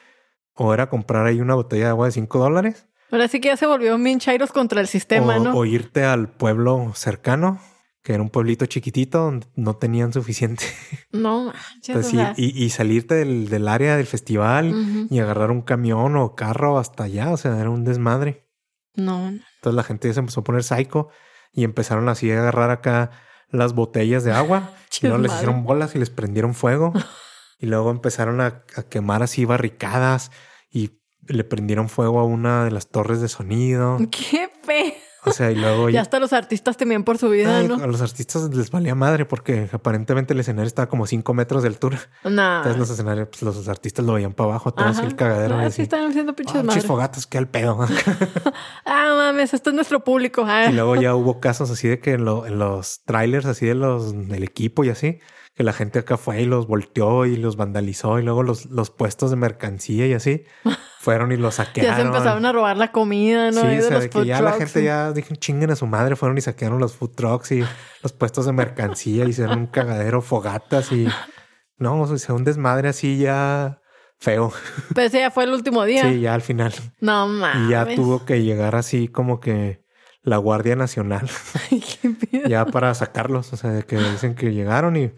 o 0.54 0.74
era 0.74 0.88
comprar 0.90 1.26
ahí 1.26 1.40
una 1.40 1.54
botella 1.54 1.84
de 1.84 1.90
agua 1.90 2.06
de 2.06 2.12
5 2.12 2.38
dólares 2.38 2.86
Ahora 3.10 3.28
sí 3.28 3.40
que 3.40 3.48
ya 3.48 3.58
se 3.58 3.66
volvió 3.66 3.96
bien 3.98 4.18
chairos 4.20 4.52
contra 4.52 4.80
el 4.80 4.86
sistema, 4.86 5.36
o, 5.36 5.44
¿no? 5.44 5.52
o 5.54 5.64
irte 5.66 6.02
al 6.04 6.30
pueblo 6.30 6.92
cercano, 6.94 7.60
que 8.02 8.14
era 8.14 8.22
un 8.22 8.30
pueblito 8.30 8.66
chiquitito 8.66 9.18
donde 9.18 9.46
no 9.54 9.76
tenían 9.76 10.12
suficiente. 10.12 10.64
No, 11.12 11.44
manches, 11.44 11.88
Entonces, 11.90 12.06
o 12.06 12.10
sí, 12.10 12.16
sea, 12.16 12.34
y, 12.38 12.64
y 12.64 12.70
salirte 12.70 13.14
del, 13.16 13.50
del 13.50 13.68
área 13.68 13.98
del 13.98 14.06
festival 14.06 15.06
y 15.10 15.18
agarrar 15.18 15.50
un 15.50 15.60
camión 15.60 16.16
o 16.16 16.34
carro 16.34 16.78
hasta 16.78 17.04
allá. 17.04 17.30
O 17.30 17.36
sea, 17.36 17.60
era 17.60 17.68
un 17.68 17.84
desmadre. 17.84 18.48
No. 18.94 19.28
Entonces 19.28 19.74
la 19.74 19.82
gente 19.82 20.08
ya 20.08 20.14
se 20.14 20.20
empezó 20.20 20.40
a 20.40 20.44
poner 20.44 20.64
psycho 20.64 21.10
y 21.52 21.64
empezaron 21.64 22.08
así 22.08 22.30
a 22.30 22.40
agarrar 22.40 22.70
acá 22.70 23.10
las 23.50 23.74
botellas 23.74 24.24
de 24.24 24.32
agua 24.32 24.70
y 25.02 25.06
luego 25.06 25.22
les 25.22 25.34
hicieron 25.34 25.64
bolas 25.64 25.94
y 25.94 25.98
les 25.98 26.08
prendieron 26.08 26.54
fuego 26.54 26.94
y 27.58 27.66
luego 27.66 27.90
empezaron 27.90 28.40
a, 28.40 28.64
a 28.74 28.82
quemar 28.88 29.22
así 29.22 29.44
barricadas 29.44 30.30
y 30.70 30.92
le 31.26 31.44
prendieron 31.44 31.90
fuego 31.90 32.20
a 32.20 32.24
una 32.24 32.64
de 32.64 32.70
las 32.70 32.88
torres 32.88 33.20
de 33.20 33.28
sonido. 33.28 33.98
Qué 34.10 34.50
fe. 34.62 34.96
O 35.24 35.30
sea, 35.30 35.52
y 35.52 35.54
luego 35.54 35.88
Ya 35.88 36.00
hasta 36.00 36.18
los 36.18 36.32
artistas 36.32 36.76
temían 36.76 37.04
por 37.04 37.16
su 37.16 37.28
vida, 37.28 37.58
Ay, 37.58 37.68
¿no? 37.68 37.76
a 37.76 37.86
los 37.86 38.00
artistas 38.02 38.42
les 38.54 38.70
valía 38.72 38.94
madre 38.96 39.24
porque 39.24 39.68
aparentemente 39.72 40.32
el 40.34 40.40
escenario 40.40 40.66
estaba 40.66 40.88
como 40.88 41.06
5 41.06 41.32
metros 41.34 41.62
de 41.62 41.68
altura. 41.68 42.00
Nah. 42.24 42.56
Entonces 42.58 42.78
los 42.80 42.90
escenarios, 42.90 43.28
pues, 43.28 43.42
los 43.42 43.68
artistas 43.68 44.04
lo 44.04 44.14
veían 44.14 44.32
para 44.32 44.50
abajo, 44.50 44.72
todo 44.74 44.86
así 44.86 45.02
el 45.04 45.14
cagadero. 45.14 45.56
Ah, 45.58 45.70
sí, 45.70 45.82
están 45.82 46.10
haciendo 46.10 46.34
pinches 46.34 46.56
"Ah, 46.56 46.58
madres. 46.58 46.74
pinches 46.74 46.88
fogatas, 46.88 47.26
qué 47.28 47.38
al 47.38 47.48
pedo. 47.48 47.78
Ah, 48.84 49.14
mames, 49.16 49.54
esto 49.54 49.70
es 49.70 49.76
nuestro 49.76 50.02
público. 50.04 50.44
Ah. 50.46 50.66
Y 50.70 50.72
luego 50.72 50.96
ya 50.96 51.14
hubo 51.14 51.40
casos 51.40 51.70
así 51.70 51.88
de 51.88 52.00
que 52.00 52.12
en, 52.12 52.24
lo- 52.24 52.46
en 52.46 52.58
los 52.58 53.02
trailers 53.04 53.46
así 53.46 53.66
de 53.66 53.74
los 53.74 54.12
del 54.28 54.42
equipo 54.42 54.84
y 54.84 54.90
así, 54.90 55.20
que 55.54 55.62
la 55.62 55.72
gente 55.72 55.98
acá 55.98 56.16
fue 56.16 56.42
y 56.42 56.46
los 56.46 56.66
volteó 56.66 57.26
y 57.26 57.36
los 57.36 57.56
vandalizó 57.56 58.18
y 58.18 58.22
luego 58.22 58.42
los, 58.42 58.66
los 58.66 58.90
puestos 58.90 59.30
de 59.30 59.36
mercancía 59.36 60.06
y 60.06 60.14
así 60.14 60.44
fueron 60.98 61.32
y 61.32 61.36
los 61.36 61.56
saquearon. 61.56 61.90
ya 61.92 61.96
se 61.96 62.02
empezaron 62.02 62.46
a 62.46 62.52
robar 62.52 62.76
la 62.76 62.90
comida, 62.90 63.50
¿no? 63.50 63.60
Sí, 63.60 63.66
o 63.66 63.82
sea, 63.82 63.90
los 63.90 64.02
de 64.04 64.10
que 64.10 64.24
ya 64.24 64.40
la 64.40 64.52
gente 64.52 64.82
ya 64.82 65.12
dijeron 65.12 65.36
chinguen 65.36 65.70
a 65.70 65.76
su 65.76 65.86
madre, 65.86 66.16
fueron 66.16 66.38
y 66.38 66.40
saquearon 66.40 66.78
los 66.78 66.96
food 66.96 67.14
trucks 67.14 67.52
y 67.52 67.64
los 68.02 68.12
puestos 68.12 68.46
de 68.46 68.52
mercancía 68.52 69.24
y 69.26 69.30
hicieron 69.30 69.58
un 69.58 69.66
cagadero, 69.66 70.22
fogatas 70.22 70.90
y 70.92 71.06
no, 71.76 72.00
o 72.00 72.18
sea, 72.18 72.34
un 72.34 72.44
desmadre 72.44 72.88
así 72.88 73.18
ya 73.18 73.80
feo. 74.18 74.52
Pero 74.94 75.06
ese 75.06 75.18
ya 75.18 75.30
fue 75.30 75.44
el 75.44 75.50
último 75.50 75.84
día. 75.84 76.02
Sí, 76.04 76.20
ya 76.20 76.32
al 76.32 76.42
final. 76.42 76.72
No 77.00 77.26
mames. 77.26 77.68
Y 77.68 77.70
ya 77.72 77.94
tuvo 77.94 78.24
que 78.24 78.42
llegar 78.42 78.76
así 78.76 79.08
como 79.08 79.40
que 79.40 79.84
la 80.22 80.36
Guardia 80.36 80.76
Nacional 80.76 81.28
Qué 81.70 82.10
pedo. 82.10 82.48
ya 82.48 82.64
para 82.64 82.94
sacarlos. 82.94 83.52
O 83.52 83.56
sea, 83.56 83.70
de 83.70 83.82
que 83.82 83.96
dicen 83.96 84.34
que 84.34 84.52
llegaron 84.52 84.96
y 84.96 85.12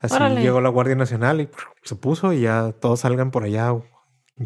así 0.00 0.14
Órale. 0.14 0.40
llegó 0.42 0.60
la 0.60 0.68
Guardia 0.68 0.94
Nacional 0.96 1.40
y 1.40 1.48
se 1.82 1.94
puso 1.96 2.32
y 2.32 2.42
ya 2.42 2.72
todos 2.72 3.00
salgan 3.00 3.30
por 3.30 3.44
allá. 3.44 3.72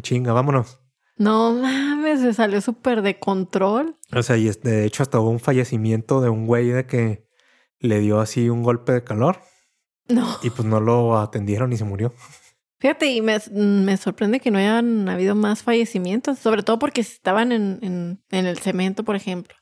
Chinga, 0.01 0.33
vámonos. 0.33 0.79
No 1.17 1.53
mames, 1.53 2.21
se 2.21 2.33
salió 2.33 2.61
súper 2.61 3.01
de 3.01 3.19
control. 3.19 3.97
O 4.15 4.23
sea, 4.23 4.37
y 4.37 4.49
de 4.49 4.85
hecho 4.85 5.03
hasta 5.03 5.19
hubo 5.19 5.29
un 5.29 5.39
fallecimiento 5.39 6.21
de 6.21 6.29
un 6.29 6.47
güey 6.47 6.67
de 6.69 6.85
que 6.87 7.27
le 7.79 7.99
dio 7.99 8.19
así 8.19 8.49
un 8.49 8.63
golpe 8.63 8.91
de 8.93 9.03
calor 9.03 9.39
No. 10.07 10.37
y 10.41 10.49
pues 10.49 10.65
no 10.67 10.79
lo 10.79 11.17
atendieron 11.19 11.73
y 11.73 11.77
se 11.77 11.83
murió. 11.83 12.13
Fíjate, 12.79 13.11
y 13.11 13.21
me, 13.21 13.37
me 13.51 13.95
sorprende 13.97 14.39
que 14.39 14.49
no 14.49 14.57
hayan 14.57 15.07
habido 15.09 15.35
más 15.35 15.61
fallecimientos, 15.61 16.39
sobre 16.39 16.63
todo 16.63 16.79
porque 16.79 17.01
estaban 17.01 17.51
en, 17.51 17.77
en, 17.83 18.23
en 18.31 18.45
el 18.47 18.57
cemento, 18.57 19.03
por 19.03 19.15
ejemplo. 19.15 19.55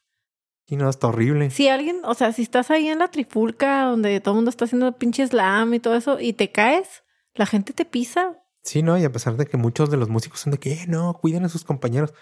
Y 0.70 0.76
no, 0.76 0.89
está 0.89 1.07
horrible. 1.07 1.49
Si 1.49 1.67
alguien, 1.67 2.01
o 2.03 2.13
sea, 2.13 2.32
si 2.32 2.43
estás 2.43 2.70
ahí 2.70 2.88
en 2.89 2.99
la 2.99 3.07
trifulca 3.09 3.84
donde 3.86 4.20
todo 4.20 4.34
el 4.34 4.36
mundo 4.38 4.49
está 4.49 4.65
haciendo 4.65 4.91
pinche 4.97 5.26
slam 5.26 5.74
y 5.74 5.80
todo 5.80 5.95
eso 5.95 6.20
y 6.20 6.34
te 6.34 6.51
caes, 6.51 7.03
la 7.34 7.45
gente 7.45 7.74
te 7.74 7.86
pisa. 7.86 8.38
Sí, 8.61 8.84
no, 8.84 8.97
y 8.97 9.03
a 9.03 9.11
pesar 9.11 9.36
de 9.38 9.45
que 9.47 9.57
muchos 9.57 9.89
de 9.89 9.97
los 9.97 10.09
músicos 10.09 10.41
son 10.41 10.51
de 10.51 10.59
que 10.59 10.74
"Eh, 10.74 10.86
no, 10.88 11.13
cuiden 11.15 11.43
a 11.45 11.49
sus 11.49 11.63
compañeros. 11.63 12.13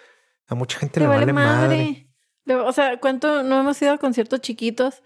A 0.47 0.55
mucha 0.55 0.79
gente 0.79 0.93
Te 0.93 0.99
le 1.01 1.07
vale, 1.07 1.25
vale, 1.25 1.33
madre. 1.33 2.07
madre. 2.47 2.61
O 2.65 2.71
sea, 2.71 2.97
¿cuánto 3.01 3.43
no 3.43 3.59
hemos 3.59 3.81
ido 3.81 3.91
a 3.91 3.97
conciertos 3.97 4.39
chiquitos? 4.39 5.01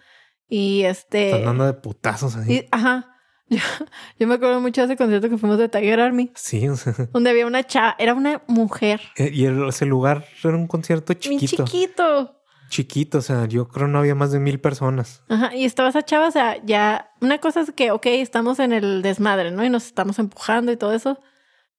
Y 0.47 0.83
este. 0.83 1.31
Están 1.31 1.45
dando 1.45 1.65
de 1.65 1.73
putazos 1.73 2.35
así. 2.35 2.53
y- 2.53 2.67
ajá. 2.71 3.07
Yo, 3.51 3.59
yo 4.17 4.27
me 4.27 4.35
acuerdo 4.35 4.61
mucho 4.61 4.79
de 4.79 4.85
ese 4.85 4.95
concierto 4.95 5.29
que 5.29 5.37
fuimos 5.37 5.57
de 5.57 5.67
Tiger 5.67 5.99
Army, 5.99 6.31
Sí, 6.35 6.69
o 6.69 6.77
sea, 6.77 6.93
donde 7.11 7.31
había 7.31 7.45
una 7.45 7.65
chava, 7.65 7.97
era 7.99 8.13
una 8.13 8.41
mujer. 8.47 9.01
eh, 9.17 9.29
y 9.33 9.43
el- 9.43 9.67
ese 9.67 9.85
lugar 9.85 10.25
era 10.41 10.55
un 10.55 10.67
concierto 10.67 11.13
Bien 11.27 11.37
chiquito. 11.37 12.40
Chiquito. 12.71 13.19
O 13.19 13.21
sea, 13.21 13.45
yo 13.45 13.67
creo 13.67 13.87
no 13.87 13.99
había 13.99 14.15
más 14.15 14.31
de 14.31 14.39
mil 14.39 14.59
personas. 14.59 15.21
Ajá, 15.29 15.55
y 15.55 15.65
estaba 15.65 15.89
esa 15.89 16.01
chava, 16.03 16.27
o 16.27 16.31
sea, 16.31 16.57
ya, 16.65 17.11
una 17.21 17.37
cosa 17.37 17.61
es 17.61 17.71
que, 17.71 17.91
ok, 17.91 18.07
estamos 18.07 18.57
en 18.59 18.73
el 18.73 19.03
desmadre, 19.03 19.51
¿no? 19.51 19.63
Y 19.63 19.69
nos 19.69 19.85
estamos 19.85 20.17
empujando 20.17 20.71
y 20.71 20.77
todo 20.77 20.93
eso. 20.93 21.19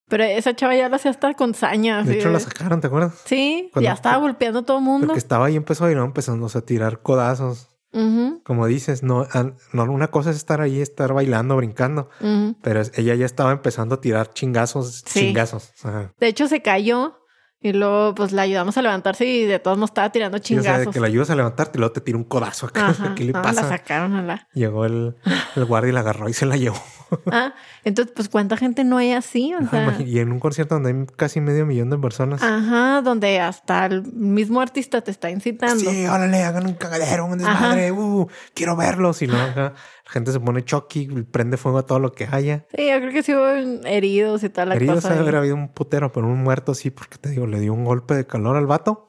Pero 0.08 0.24
esa 0.24 0.54
chava 0.54 0.76
ya 0.76 0.88
lo 0.88 0.96
hacía 0.96 1.10
hasta 1.10 1.32
con 1.34 1.54
saña. 1.54 2.02
De 2.02 2.18
hecho, 2.18 2.28
la 2.30 2.38
sacaron, 2.38 2.80
¿te 2.80 2.86
acuerdas? 2.86 3.14
Sí, 3.24 3.70
Cuando- 3.72 3.88
ya 3.88 3.94
estaba 3.94 4.18
golpeando 4.18 4.60
a 4.60 4.62
todo 4.64 4.78
el 4.78 4.84
mundo. 4.84 5.06
Porque 5.08 5.18
estaba 5.18 5.46
ahí 5.46 5.56
empezó 5.56 5.90
y 5.90 5.94
no 5.94 6.04
empezando 6.04 6.46
a 6.54 6.60
tirar 6.60 7.00
codazos. 7.02 7.68
Ujú, 7.94 8.40
Como 8.44 8.66
dices, 8.66 9.02
no, 9.02 9.26
no, 9.74 9.84
una 9.84 10.10
cosa 10.10 10.30
es 10.30 10.36
estar 10.36 10.62
ahí, 10.62 10.80
estar 10.80 11.12
bailando, 11.12 11.56
brincando, 11.56 12.08
ujú. 12.20 12.56
pero 12.62 12.80
ella 12.94 13.14
ya 13.14 13.26
estaba 13.26 13.52
empezando 13.52 13.96
a 13.96 14.00
tirar 14.00 14.32
chingazos, 14.32 15.02
Sí. 15.06 15.20
chingazos. 15.20 15.72
Ajá. 15.84 16.10
De 16.18 16.26
hecho, 16.26 16.48
se 16.48 16.62
cayó 16.62 17.18
y 17.62 17.72
luego, 17.72 18.14
pues, 18.14 18.32
la 18.32 18.42
ayudamos 18.42 18.76
a 18.76 18.82
levantarse 18.82 19.24
y 19.24 19.44
de 19.44 19.58
todos 19.58 19.78
modos 19.78 19.90
estaba 19.90 20.10
tirando 20.10 20.38
Sí, 20.38 20.56
o 20.58 20.62
sea, 20.62 20.72
de 20.72 20.78
chingazos. 20.78 20.94
que 20.94 21.00
la 21.00 21.06
ayudas 21.06 21.30
a 21.30 21.36
levantarte 21.36 21.78
y 21.78 21.80
luego 21.80 21.92
te 21.92 22.00
tira 22.00 22.18
un 22.18 22.24
codazo 22.24 22.66
acá. 22.66 22.88
Ajá, 22.90 23.14
¿Qué 23.14 23.24
le 23.24 23.32
no, 23.32 23.42
pasa? 23.42 23.62
La 23.62 23.68
sacaron 23.68 24.14
a 24.16 24.22
la... 24.22 24.48
Llegó 24.54 24.84
el, 24.84 25.14
el 25.56 25.64
guardia 25.64 25.90
y 25.90 25.92
la 25.92 26.00
agarró 26.00 26.28
y 26.28 26.32
se 26.32 26.46
la 26.46 26.56
llevó. 26.56 26.82
Ah, 27.30 27.54
entonces, 27.84 28.12
pues, 28.14 28.28
¿cuánta 28.28 28.56
gente 28.56 28.84
no 28.84 28.96
hay 28.96 29.12
así? 29.12 29.52
O 29.54 29.68
sea, 29.68 29.96
y 30.00 30.18
en 30.18 30.32
un 30.32 30.40
concierto 30.40 30.74
donde 30.74 30.90
hay 30.90 31.06
casi 31.16 31.40
medio 31.40 31.66
millón 31.66 31.90
de 31.90 31.98
personas. 31.98 32.42
ajá, 32.42 33.02
donde 33.02 33.40
hasta 33.40 33.86
el 33.86 34.02
mismo 34.12 34.60
artista 34.60 35.00
te 35.02 35.10
está 35.10 35.30
incitando. 35.30 35.90
Sí, 35.90 36.06
órale, 36.06 36.42
hagan 36.42 36.66
un 36.66 36.74
cagadero, 36.74 37.26
un 37.26 37.38
desmadre, 37.38 37.92
uh, 37.92 38.26
quiero 38.54 38.76
verlos. 38.76 39.22
Y 39.22 39.26
luego 39.26 39.46
la 39.56 39.74
gente 40.06 40.32
se 40.32 40.40
pone 40.40 40.64
choque 40.64 41.00
y 41.00 41.06
prende 41.22 41.56
fuego 41.56 41.78
a 41.78 41.86
todo 41.86 41.98
lo 41.98 42.12
que 42.12 42.28
haya. 42.30 42.66
Sí, 42.76 42.88
yo 42.90 42.98
creo 42.98 43.12
que 43.12 43.22
sí 43.22 43.32
hubo 43.34 43.48
heridos 43.86 44.42
y 44.44 44.48
toda 44.48 44.66
la 44.66 44.74
Heridos 44.74 44.96
cosa. 44.96 45.14
ahí. 45.14 45.18
haber 45.20 45.36
habido 45.36 45.54
un 45.54 45.68
putero, 45.68 46.12
pero 46.12 46.26
un 46.26 46.42
muerto 46.42 46.74
sí, 46.74 46.90
porque 46.90 47.18
te 47.18 47.30
digo, 47.30 47.46
le 47.46 47.60
dio 47.60 47.72
un 47.72 47.84
golpe 47.84 48.14
de 48.14 48.26
calor 48.26 48.56
al 48.56 48.66
vato. 48.66 49.08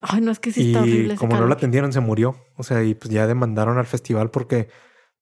Ay, 0.00 0.20
no, 0.20 0.30
es 0.30 0.38
que 0.38 0.52
sí 0.52 0.68
está 0.68 0.82
horrible. 0.82 1.14
y 1.14 1.16
como 1.16 1.36
no 1.36 1.46
lo 1.46 1.52
atendieron, 1.54 1.92
se 1.92 1.98
murió. 2.00 2.36
O 2.56 2.62
sea, 2.62 2.84
y 2.84 2.94
pues 2.94 3.10
ya 3.12 3.26
demandaron 3.26 3.78
al 3.78 3.86
festival 3.86 4.30
porque 4.30 4.68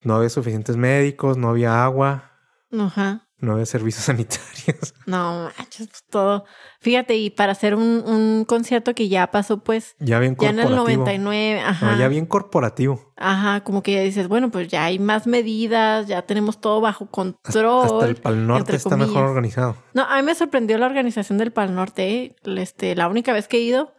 no 0.07 0.15
había 0.17 0.29
suficientes 0.29 0.77
médicos, 0.77 1.37
no 1.37 1.49
había 1.51 1.85
agua, 1.85 2.31
Ajá. 2.79 3.29
no 3.39 3.53
había 3.55 3.67
servicios 3.67 4.05
sanitarios. 4.07 4.95
No 5.07 5.51
manches, 5.59 5.89
pues 5.89 6.05
todo. 6.09 6.45
Fíjate, 6.81 7.17
y 7.17 7.31
para 7.31 7.53
hacer 7.53 7.75
un, 7.75 8.03
un 8.07 8.45
concierto 8.45 8.95
que 8.95 9.09
ya 9.09 9.31
pasó, 9.33 9.63
pues, 9.65 9.97
Ya 9.99 10.19
bien 10.21 10.37
ya 10.41 10.51
en 10.51 10.61
el 10.61 10.67
corporativo. 10.67 11.05
99, 11.05 11.61
ajá. 11.61 11.93
No, 11.93 11.99
ya 11.99 12.09
bien 12.09 12.27
corporativo. 12.27 13.13
Ajá, 13.17 13.63
como 13.65 13.83
que 13.83 13.93
ya 13.95 14.01
dices, 14.03 14.29
bueno, 14.29 14.51
pues 14.51 14.69
ya 14.69 14.85
hay 14.85 14.99
más 15.01 15.27
medidas, 15.27 16.07
ya 16.07 16.23
tenemos 16.23 16.61
todo 16.61 16.81
bajo 16.81 17.11
control. 17.11 17.85
Hasta 17.85 18.07
el 18.07 18.17
Pal 18.17 18.47
Norte 18.47 18.77
está 18.77 18.91
mejor 18.97 19.07
comillas. 19.15 19.29
organizado. 19.31 19.77
No, 19.95 20.03
a 20.05 20.17
mí 20.17 20.23
me 20.23 20.35
sorprendió 20.35 20.79
la 20.79 20.87
organización 20.87 21.39
del 21.39 21.53
Pal 21.53 21.75
Norte. 21.75 22.09
¿eh? 22.09 22.37
Este, 22.45 22.95
la 22.95 23.09
única 23.09 23.33
vez 23.33 23.49
que 23.49 23.57
he 23.57 23.61
ido, 23.61 23.95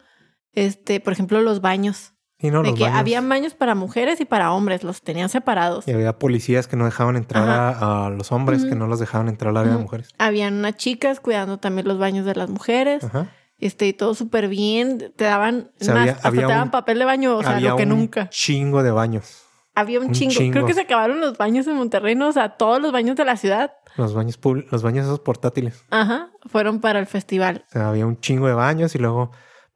este, 0.54 1.00
por 1.02 1.12
ejemplo, 1.14 1.42
los 1.42 1.60
baños. 1.62 2.14
Y 2.40 2.52
no, 2.52 2.62
de 2.62 2.70
los 2.70 2.78
que 2.78 2.84
baños. 2.84 3.00
había 3.00 3.22
baños 3.22 3.54
para 3.56 3.74
mujeres 3.74 4.22
y 4.22 4.26
para 4.26 4.52
hombres, 4.52 4.84
los 4.84 5.02
tenían 5.02 5.28
separados. 5.30 5.88
Y 5.88 5.92
había 5.92 6.20
policías 6.20 6.68
que 6.68 6.76
no 6.76 6.86
dejaban 6.86 7.16
entrar 7.16 7.50
a, 7.50 8.06
a 8.06 8.10
los 8.12 8.32
hombres, 8.32 8.64
que 8.66 8.76
no 8.76 8.86
los 8.88 9.00
dejaban 9.00 9.28
entrar 9.28 9.50
al 9.50 9.58
área 9.58 9.70
de 9.72 9.76
Ujú. 9.78 9.84
mujeres. 9.86 10.10
Habían 10.20 10.54
unas 10.56 10.76
chicas 10.78 11.20
cuidando 11.20 11.58
también 11.58 11.88
los 11.88 11.98
baños 11.98 12.26
de 12.26 12.36
las 12.36 12.50
mujeres. 12.50 13.04
Ajá. 13.04 13.32
Este, 13.60 13.88
y 13.88 13.94
todo 13.94 14.14
súper 14.14 14.50
bien. 14.50 15.12
Te 15.16 15.24
daban, 15.24 15.72
O 15.82 15.84
sea, 15.84 15.94
más, 15.96 16.02
había- 16.02 16.14
hasta 16.14 16.28
había 16.28 16.42
te 16.46 16.52
daban 16.52 16.68
un- 16.68 16.72
papel 16.72 17.00
de 17.00 17.06
baño, 17.06 17.38
o 17.38 17.42
sea, 17.42 17.56
había 17.56 17.70
lo 17.72 17.76
que 17.76 17.84
un 17.84 17.90
nunca. 17.90 18.30
chingo 18.30 18.84
de 18.84 18.92
baños. 18.92 19.44
Había 19.74 20.00
un, 20.00 20.08
un 20.08 20.12
chingo. 20.12 20.32
chingo. 20.34 20.54
Creo 20.54 20.66
que 20.68 20.74
se 20.76 20.82
acabaron 20.82 21.20
los 21.20 21.38
baños 21.40 21.66
en 21.66 21.76
Monterrey, 21.76 22.14
¿no? 22.14 22.28
O 22.28 22.32
sea, 22.32 22.50
todos 22.50 22.80
los 22.80 22.92
baños 22.92 23.16
de 23.16 23.26
la 23.26 23.36
ciudad, 23.38 23.74
Los 23.96 24.14
baños 24.14 24.40
los 24.72 24.84
baños 24.84 25.06
esos 25.06 25.20
portátiles. 25.22 25.84
ajá, 25.90 26.30
fueron 26.46 26.82
para 26.82 27.00
el 27.00 27.08
festival. 27.08 27.66
O 27.70 27.72
sea, 27.72 27.90
había 27.90 28.06
un 28.06 28.20
chingo 28.20 28.48
de 28.48 28.54
baños 28.54 28.94
y 28.94 29.00
luego 29.00 29.32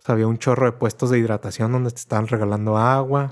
había 0.06 0.28
un 0.28 0.38
chorro 0.38 0.66
de 0.66 0.72
puestos 0.74 1.10
de 1.10 1.20
hidratación 1.20 1.72
donde 1.72 1.91
te 1.91 1.97
estaban 1.97 2.28
regalando 2.28 2.78
agua. 2.78 3.30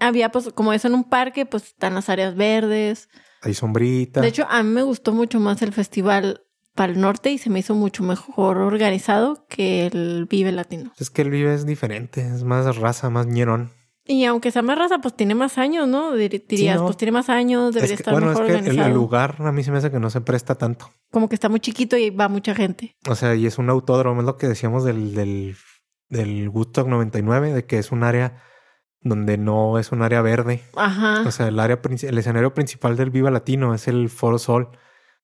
Había, 0.00 0.30
pues, 0.30 0.50
como 0.54 0.72
eso 0.72 0.88
en 0.88 0.94
un 0.94 1.04
parque, 1.04 1.46
pues 1.46 1.64
están 1.68 1.94
las 1.94 2.08
áreas 2.08 2.34
verdes. 2.36 3.08
Hay 3.42 3.54
sombrita. 3.54 4.20
De 4.20 4.28
hecho, 4.28 4.46
a 4.50 4.62
mí 4.62 4.70
me 4.70 4.82
gustó 4.82 5.12
mucho 5.12 5.40
más 5.40 5.62
el 5.62 5.72
festival 5.72 6.42
para 6.74 6.92
el 6.92 7.00
norte 7.00 7.30
y 7.30 7.38
se 7.38 7.50
me 7.50 7.58
hizo 7.58 7.74
mucho 7.74 8.02
mejor 8.02 8.58
organizado 8.58 9.46
que 9.48 9.86
el 9.86 10.26
Vive 10.30 10.52
Latino. 10.52 10.92
es 10.98 11.10
que 11.10 11.22
el 11.22 11.30
Vive 11.30 11.54
es 11.54 11.66
diferente, 11.66 12.20
es 12.26 12.44
más 12.44 12.76
raza, 12.76 13.10
más 13.10 13.26
ñerón. 13.26 13.70
Y 14.06 14.24
aunque 14.24 14.50
sea 14.50 14.62
más 14.62 14.78
raza, 14.78 14.98
pues 14.98 15.14
tiene 15.14 15.34
más 15.34 15.56
años, 15.58 15.86
¿no? 15.86 16.16
Dir- 16.16 16.44
Dirías, 16.48 16.78
no. 16.78 16.84
pues 16.86 16.96
tiene 16.96 17.12
más 17.12 17.28
años, 17.28 17.74
debería 17.74 17.94
Es 17.94 17.98
que, 17.98 18.02
estar 18.02 18.12
bueno, 18.14 18.28
es 18.28 18.32
mejor 18.32 18.46
que 18.46 18.52
el, 18.52 18.58
organizado. 18.58 18.88
el 18.88 18.94
lugar 18.94 19.36
a 19.40 19.52
mí 19.52 19.62
se 19.62 19.70
me 19.70 19.78
hace 19.78 19.90
que 19.90 20.00
no 20.00 20.10
se 20.10 20.20
presta 20.20 20.54
tanto. 20.56 20.90
Como 21.10 21.28
que 21.28 21.34
está 21.34 21.48
muy 21.48 21.60
chiquito 21.60 21.96
y 21.96 22.10
va 22.10 22.28
mucha 22.28 22.54
gente. 22.54 22.96
O 23.08 23.14
sea, 23.14 23.34
y 23.34 23.46
es 23.46 23.58
un 23.58 23.68
autódromo, 23.70 24.20
es 24.20 24.26
lo 24.26 24.36
que 24.36 24.48
decíamos 24.48 24.84
del, 24.84 25.14
del, 25.14 25.54
del 26.10 26.48
Woodstock 26.50 26.86
99, 26.86 27.52
de 27.54 27.64
que 27.64 27.78
es 27.78 27.90
un 27.92 28.02
área 28.02 28.42
donde 29.00 29.38
no 29.38 29.78
es 29.78 29.92
un 29.92 30.02
área 30.02 30.20
verde. 30.20 30.62
Ajá. 30.76 31.22
O 31.26 31.30
sea, 31.30 31.48
el 31.48 31.58
área 31.58 31.80
el 32.02 32.18
escenario 32.18 32.52
principal 32.52 32.96
del 32.96 33.10
Viva 33.10 33.30
Latino 33.30 33.72
es 33.74 33.88
el 33.88 34.10
Foro 34.10 34.38
Sol 34.38 34.68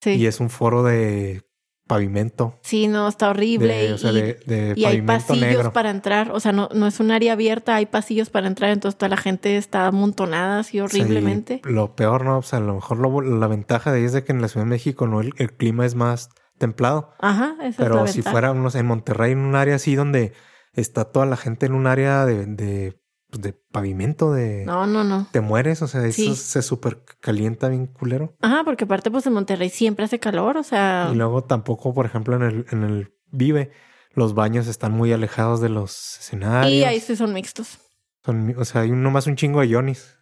sí. 0.01 0.12
y 0.12 0.26
es 0.26 0.41
un 0.41 0.49
foro 0.49 0.82
de 0.82 1.43
pavimento. 1.87 2.59
Sí, 2.62 2.89
no, 2.89 3.07
está 3.07 3.30
horrible. 3.30 3.68
De, 3.89 3.93
o 3.93 3.99
sea, 3.99 4.11
y, 4.12 4.14
de, 4.14 4.34
de 4.47 4.72
y 4.76 4.84
hay 4.87 5.03
pasillos 5.03 5.41
negro. 5.41 5.72
para 5.72 5.91
entrar. 5.91 6.30
O 6.32 6.41
sea, 6.41 6.53
no, 6.53 6.68
no 6.74 6.87
es 6.87 6.99
un 7.01 7.11
área 7.12 7.34
abierta, 7.34 7.76
hay 7.76 7.87
pasillos 7.87 8.28
para 8.30 8.47
entrar. 8.49 8.70
Entonces 8.70 8.99
toda 8.99 9.09
la 9.11 9.16
gente 9.16 9.57
está 9.57 9.87
amontonada 9.87 10.59
así 10.61 10.80
horriblemente. 10.80 11.61
lo 11.64 11.95
peor, 11.95 12.24
¿no? 12.24 12.39
O 12.39 12.43
sea, 12.43 12.59
a 12.59 12.62
lo 12.62 12.74
mejor 12.74 12.99
lo- 12.99 13.20
la 13.20 13.47
ventaja 13.47 13.93
de 13.93 13.99
ahí 13.99 14.05
es 14.05 14.12
de 14.12 14.24
que 14.24 14.32
en 14.32 14.41
la 14.43 14.49
Ciudad 14.49 14.64
de 14.66 14.70
México 14.70 15.07
no 15.07 15.20
el, 15.20 15.32
el 15.37 15.53
clima 15.53 15.87
es 15.87 15.95
más 15.95 16.30
templado. 16.59 17.12
Ajá, 17.20 17.55
esa 17.61 17.68
es 17.68 17.78
la 17.78 17.84
Pero 17.84 18.07
si 18.09 18.14
ventaja. 18.18 18.32
fuera, 18.32 18.55
no 18.55 18.70
sé, 18.70 18.78
en 18.80 18.87
Monterrey, 18.87 19.32
en 19.32 19.39
un 19.41 19.55
área 19.55 19.76
así 19.76 19.95
donde 19.95 20.32
está 20.77 21.05
toda 21.07 21.27
la 21.27 21.37
gente 21.37 21.66
en 21.66 21.74
un 21.74 21.87
área 21.87 22.24
de, 22.24 22.47
de, 22.47 23.01
pues, 23.31 23.43
de 23.43 23.53
pavimento, 23.53 24.33
de... 24.33 24.64
No, 24.64 24.87
no, 24.87 25.03
no. 25.05 25.27
Te 25.33 25.41
mueres, 25.41 25.83
o 25.83 25.89
sea, 25.89 26.05
eso 26.07 26.16
Sí. 26.22 26.37
se 26.37 26.62
súper 26.62 27.03
calienta 27.20 27.68
bien 27.68 27.87
culero. 27.87 28.37
Ajá, 28.41 28.62
porque 28.64 28.85
aparte 28.85 29.11
pues 29.11 29.27
en 29.27 29.33
Monterrey 29.33 29.68
siempre 29.70 30.05
hace 30.05 30.18
calor, 30.20 30.57
o 30.57 30.62
sea... 30.62 31.09
Y 31.12 31.16
luego 31.16 31.43
tampoco, 31.45 31.93
por 31.95 32.07
ejemplo, 32.07 32.37
en 32.37 32.43
el, 32.43 32.66
en 32.70 32.85
el 32.85 33.14
Vive, 33.33 33.72
los 34.12 34.35
baños 34.35 34.66
están 34.68 34.93
muy 34.93 35.12
alejados 35.12 35.61
de 35.61 35.68
los 35.68 36.18
escenarios. 36.20 36.72
Y 36.72 36.85
ahí 36.85 37.01
sí 37.01 37.16
son 37.16 37.33
mixtos. 37.33 37.79
Son- 38.24 38.55
o 38.57 38.64
sea, 38.64 38.83
hay 38.83 38.91
nomás 38.93 39.27
un 39.27 39.37
chingo 39.37 39.61
de 39.61 39.68
yonis. 39.68 40.16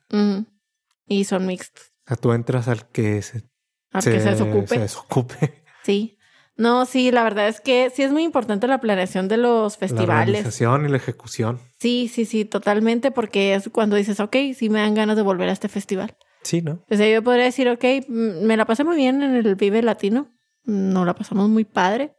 Y 1.06 1.24
son 1.24 1.46
mixtos. 1.46 1.84
O 2.04 2.08
sea, 2.08 2.16
tú 2.16 2.32
entras 2.32 2.68
al 2.68 2.88
que 2.88 3.20
se, 3.22 3.44
Al 3.92 4.02
que 4.04 4.20
se 4.20 4.30
desocupe. 4.30 4.66
se 4.68 4.78
desocupe. 4.80 5.64
Sí. 5.84 6.16
No, 6.56 6.86
sí, 6.86 7.10
la 7.10 7.24
verdad 7.24 7.48
es 7.48 7.60
que 7.60 7.90
sí 7.94 8.02
es 8.04 8.12
muy 8.12 8.22
importante 8.22 8.68
la 8.68 8.80
planeación 8.80 9.26
de 9.26 9.36
los 9.38 9.72
La 9.74 9.78
festivales. 9.78 10.28
organización 10.36 10.86
y 10.86 10.88
la 10.88 10.96
ejecución. 10.98 11.58
Sí, 11.80 12.08
sí, 12.12 12.24
sí, 12.24 12.44
totalmente, 12.44 13.10
porque 13.10 13.54
es 13.54 13.68
cuando 13.70 13.96
dices, 13.96 14.20
ok, 14.20 14.36
sí 14.56 14.70
me 14.70 14.80
dan 14.80 14.94
ganas 14.94 15.16
de 15.16 15.22
volver 15.22 15.48
a 15.48 15.52
este 15.52 15.68
festival. 15.68 16.16
Sí, 16.42 16.62
¿no? 16.62 16.84
O 16.88 16.96
sea, 16.96 17.08
yo 17.12 17.22
podría 17.24 17.44
decir, 17.44 17.68
ok, 17.68 17.84
mm, 18.06 18.44
me 18.46 18.56
la 18.56 18.66
pasé 18.66 18.84
muy 18.84 18.96
bien 18.96 19.22
en 19.22 19.34
el 19.34 19.54
Vive 19.56 19.82
Latino, 19.82 20.30
nos 20.64 21.04
la 21.06 21.14
pasamos 21.14 21.48
muy 21.48 21.64
padre. 21.64 22.14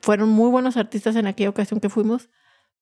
Fueron 0.00 0.28
muy 0.30 0.50
buenos 0.50 0.76
artistas 0.76 1.14
en 1.16 1.26
aquella 1.26 1.50
ocasión 1.50 1.78
que 1.80 1.88
fuimos, 1.88 2.30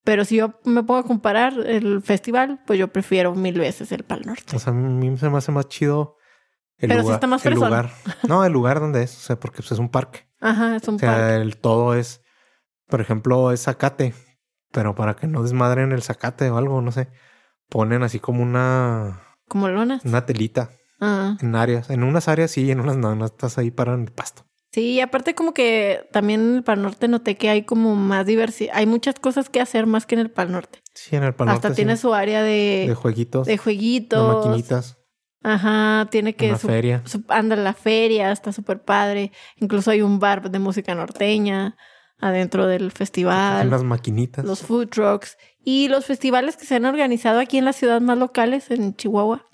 pero 0.04 0.24
si 0.24 0.36
yo 0.36 0.60
me 0.64 0.82
pongo 0.84 1.00
a 1.00 1.04
comparar 1.04 1.54
el 1.66 2.00
festival, 2.02 2.62
pues 2.66 2.78
yo 2.78 2.88
prefiero 2.88 3.34
mil 3.34 3.58
veces 3.58 3.90
el 3.92 4.04
Pal 4.04 4.22
Norte. 4.24 4.54
O 4.56 4.58
sea, 4.58 4.72
a 4.72 4.76
mí 4.76 5.16
se 5.18 5.28
me 5.28 5.38
hace 5.38 5.50
más 5.52 5.68
chido 5.68 6.16
el 6.78 6.88
Pero 6.88 7.00
lugar. 7.02 7.14
está 7.14 7.26
más 7.26 7.44
el 7.46 7.54
lugar. 7.54 7.90
No, 8.28 8.44
el 8.44 8.52
lugar 8.52 8.80
donde 8.80 9.02
es. 9.02 9.16
O 9.16 9.20
sea, 9.20 9.36
porque 9.40 9.56
pues, 9.58 9.72
es 9.72 9.78
un 9.78 9.88
parque. 9.90 10.25
Ajá, 10.40 10.76
es 10.76 10.86
un 10.88 10.96
O 10.96 10.98
sea, 10.98 11.12
parque. 11.12 11.36
el 11.36 11.56
todo 11.58 11.94
es, 11.94 12.20
por 12.88 13.00
ejemplo, 13.00 13.52
es 13.52 13.62
zacate. 13.64 14.14
Pero 14.72 14.94
para 14.94 15.14
que 15.16 15.26
no 15.26 15.42
desmadren 15.42 15.92
el 15.92 16.02
zacate 16.02 16.50
o 16.50 16.56
algo, 16.58 16.82
no 16.82 16.92
sé. 16.92 17.08
Ponen 17.68 18.02
así 18.02 18.20
como 18.20 18.42
una, 18.42 19.22
Como 19.48 19.68
lonas. 19.68 20.04
una 20.04 20.26
telita 20.26 20.70
Ah, 21.00 21.36
en 21.40 21.54
áreas. 21.54 21.90
En 21.90 22.02
unas 22.02 22.28
áreas 22.28 22.50
sí, 22.50 22.70
en 22.70 22.80
unas 22.80 22.96
no. 22.96 23.14
No 23.14 23.24
estás 23.26 23.58
ahí 23.58 23.70
para 23.70 23.94
el 23.94 24.10
pasto. 24.12 24.44
Sí, 24.72 24.92
y 24.92 25.00
aparte 25.00 25.34
como 25.34 25.54
que 25.54 26.06
también 26.12 26.40
en 26.40 26.54
el 26.56 26.62
Pal 26.62 26.82
Norte 26.82 27.08
noté 27.08 27.36
que 27.36 27.48
hay 27.48 27.62
como 27.64 27.94
más 27.96 28.26
diversidad. 28.26 28.74
Hay 28.76 28.86
muchas 28.86 29.14
cosas 29.18 29.48
que 29.48 29.60
hacer 29.60 29.86
más 29.86 30.04
que 30.04 30.16
en 30.16 30.20
el 30.20 30.30
Pal 30.30 30.52
Norte. 30.52 30.80
Sí, 30.94 31.16
en 31.16 31.22
el 31.24 31.34
Pal 31.34 31.48
Hasta 31.48 31.68
Norte, 31.68 31.76
tiene 31.76 31.96
sí. 31.96 32.02
su 32.02 32.12
área 32.14 32.42
de, 32.42 32.84
de 32.88 32.94
jueguitos, 32.94 33.46
de 33.46 33.52
de, 33.52 33.58
jueguitos. 33.58 34.44
maquinitas, 34.46 34.98
Ajá, 35.48 36.08
tiene 36.10 36.34
que 36.34 36.48
una 36.48 36.58
su- 36.58 36.66
feria. 36.66 37.02
su- 37.04 37.22
anda 37.28 37.54
en 37.54 37.62
la 37.62 37.72
feria, 37.72 38.32
está 38.32 38.52
súper 38.52 38.82
padre. 38.82 39.30
Incluso 39.56 39.90
hay 39.92 40.02
un 40.02 40.18
bar 40.18 40.50
de 40.50 40.58
música 40.58 40.94
norteña 40.94 41.76
adentro 42.18 42.66
del 42.66 42.90
festival. 42.90 43.68
Unas 43.68 43.84
maquinitas. 43.84 44.44
Los 44.44 44.62
food 44.62 44.88
trucks 44.88 45.36
y 45.64 45.88
los 45.88 46.04
festivales 46.06 46.56
que 46.56 46.64
se 46.66 46.74
han 46.74 46.84
organizado 46.84 47.38
aquí 47.38 47.58
en 47.58 47.64
las 47.64 47.76
ciudades 47.76 48.02
más 48.02 48.18
locales, 48.18 48.70
en 48.70 48.96
Chihuahua, 48.96 49.46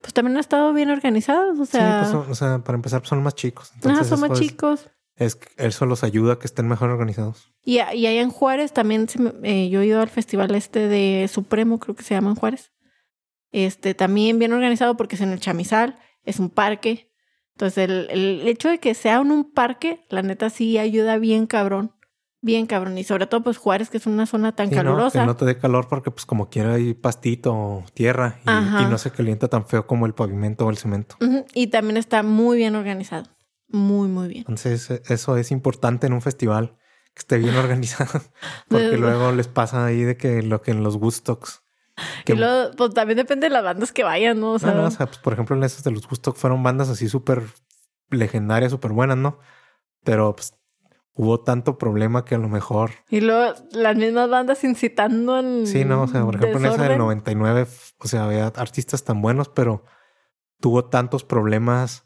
pues 0.00 0.12
también 0.14 0.36
han 0.36 0.40
estado 0.40 0.72
bien 0.72 0.90
organizados. 0.90 1.58
O 1.58 1.64
Sí, 1.66 1.72
sea, 1.72 2.00
pues 2.00 2.10
son- 2.12 2.30
o 2.30 2.34
sea, 2.34 2.58
para 2.58 2.76
empezar 2.76 3.00
pues, 3.00 3.08
son 3.08 3.22
más 3.22 3.34
chicos. 3.34 3.70
ajá, 3.70 3.76
Entonces 3.76 4.06
son 4.06 4.20
más 4.20 4.30
eso 4.30 4.40
es- 4.40 4.48
chicos. 4.48 4.90
Es, 5.16 5.38
eso 5.56 5.86
los 5.86 6.02
ayuda 6.04 6.34
a 6.34 6.38
que 6.40 6.46
estén 6.46 6.66
mejor 6.68 6.90
organizados. 6.90 7.52
Y, 7.64 7.74
y 7.76 7.80
allá 8.06 8.20
en 8.20 8.30
Juárez 8.30 8.72
también 8.72 9.08
se 9.08 9.18
eh, 9.44 9.68
yo 9.68 9.80
he 9.80 9.86
ido 9.86 10.00
al 10.00 10.08
festival 10.10 10.54
este 10.56 10.88
de 10.88 11.28
Supremo, 11.28 11.78
creo 11.78 11.94
que 11.96 12.02
se 12.02 12.14
llama 12.14 12.30
en 12.30 12.36
Juárez. 12.36 12.72
Este 13.56 13.94
también 13.94 14.38
bien 14.40 14.52
organizado 14.52 14.96
porque 14.96 15.14
es 15.14 15.20
en 15.20 15.30
el 15.30 15.38
Chamizal, 15.38 15.96
es 16.24 16.40
un 16.40 16.50
parque. 16.50 17.12
Entonces 17.54 17.88
el, 17.88 18.08
el 18.10 18.48
hecho 18.48 18.68
de 18.68 18.80
que 18.80 18.94
sea 18.94 19.20
en 19.20 19.30
un 19.30 19.52
parque, 19.52 20.04
la 20.10 20.22
neta 20.22 20.50
sí 20.50 20.76
ayuda 20.76 21.18
bien 21.18 21.46
cabrón. 21.46 21.92
Bien 22.40 22.66
cabrón. 22.66 22.98
Y 22.98 23.04
sobre 23.04 23.26
todo 23.26 23.42
pues 23.44 23.56
Juárez, 23.56 23.90
que 23.90 23.96
es 23.98 24.06
una 24.06 24.26
zona 24.26 24.56
tan 24.56 24.68
Sí, 24.68 24.74
¿no? 24.74 24.82
calurosa. 24.82 25.20
Que 25.20 25.26
no 25.26 25.36
te 25.36 25.44
dé 25.44 25.56
calor 25.56 25.86
porque 25.88 26.10
pues 26.10 26.26
como 26.26 26.50
quiera 26.50 26.74
hay 26.74 26.94
pastito 26.94 27.84
tierra 27.94 28.40
y, 28.44 28.84
no 28.90 28.98
se 28.98 29.12
calienta 29.12 29.46
tan 29.48 29.64
feo 29.66 29.86
como 29.86 30.04
el 30.06 30.14
pavimento 30.14 30.66
o 30.66 30.70
el 30.70 30.76
cemento. 30.76 31.16
Y 31.54 31.68
también 31.68 31.96
está 31.96 32.22
muy 32.24 32.58
bien 32.58 32.74
organizado. 32.74 33.28
Muy, 33.68 34.08
muy 34.08 34.26
bien. 34.28 34.40
Entonces 34.40 34.90
eso 35.08 35.36
es 35.36 35.50
importante 35.52 36.06
en 36.06 36.12
un 36.12 36.20
festival, 36.22 36.76
que 37.14 37.20
esté 37.20 37.38
bien 37.38 37.54
organizado. 37.56 38.20
porque 38.68 38.88
De- 38.88 38.98
luego 38.98 39.30
les 39.32 39.46
pasa 39.48 39.86
ahí 39.86 40.02
de 40.02 40.16
que 40.16 40.42
lo 40.42 40.60
que 40.60 40.72
en 40.72 40.82
los 40.82 40.96
Woodstocks. 40.96 41.62
Que, 42.24 42.32
Y 42.32 42.36
luego, 42.36 42.70
pues 42.76 42.92
también 42.94 43.16
depende 43.18 43.46
de 43.48 43.50
las 43.52 43.62
bandas 43.64 43.92
que 43.92 44.02
vayan, 44.02 44.40
¿no? 44.40 44.52
O 44.52 44.58
sea, 44.58 44.72
no, 44.72 44.82
no, 44.82 44.88
o 44.88 44.90
sea, 44.90 45.06
pues, 45.06 45.18
por 45.18 45.32
ejemplo, 45.32 45.54
en 45.56 45.62
esos 45.64 45.84
de 45.84 45.90
los 45.92 46.04
Woodstock 46.06 46.36
fueron 46.36 46.62
bandas 46.62 46.88
así 46.88 47.08
súper 47.08 47.42
legendarias, 48.10 48.72
súper 48.72 48.92
buenas, 48.92 49.16
¿no? 49.16 49.38
Pero 50.02 50.34
pues 50.34 50.54
hubo 51.14 51.40
tanto 51.40 51.78
problema 51.78 52.24
que 52.24 52.34
a 52.34 52.38
lo 52.38 52.48
mejor 52.48 52.90
y 53.08 53.20
luego 53.20 53.54
las 53.70 53.96
mismas 53.96 54.28
bandas 54.28 54.64
incitando 54.64 55.34
al 55.36 55.64
Sí, 55.66 55.84
no, 55.84 56.02
o 56.02 56.08
sea, 56.08 56.24
por 56.24 56.34
ejemplo, 56.34 56.58
en 56.58 56.66
esa 56.66 56.82
del 56.82 56.98
desorden. 56.98 56.98
99, 56.98 57.60
f- 57.62 57.92
o 57.98 58.08
sea, 58.08 58.24
había 58.24 58.46
artistas 58.48 59.04
tan 59.04 59.22
buenos, 59.22 59.48
pero 59.48 59.84
tuvo 60.60 60.86
tantos 60.86 61.24
problemas 61.24 62.04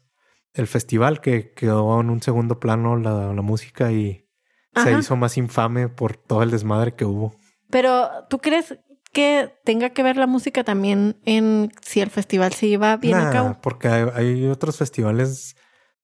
el 0.53 0.67
festival 0.67 1.21
que 1.21 1.53
quedó 1.53 1.99
en 2.01 2.09
un 2.11 2.21
segundo 2.21 2.59
plano 2.59 2.97
la, 2.97 3.33
la 3.33 3.41
música 3.41 3.91
y 3.91 4.27
se 4.75 4.93
hizo 4.99 5.15
más 5.15 5.37
infame 5.37 5.89
por 5.89 6.15
todo 6.15 6.43
el 6.43 6.51
desmadre 6.51 6.93
que 6.95 7.05
hubo. 7.05 7.35
Pero, 7.69 8.09
¿tú 8.29 8.37
crees 8.39 8.77
que 9.11 9.53
tenga 9.65 9.89
que 9.91 10.03
ver 10.03 10.17
la 10.17 10.27
música 10.27 10.63
también 10.63 11.17
en 11.25 11.71
si 11.81 12.01
el 12.01 12.09
festival 12.09 12.53
se 12.53 12.67
lleva 12.67 12.97
bien 12.97 13.15
a 13.15 13.31
cabo? 13.31 13.57
porque 13.61 13.87
hay, 13.87 14.05
hay 14.13 14.45
otros 14.47 14.77
festivales 14.77 15.55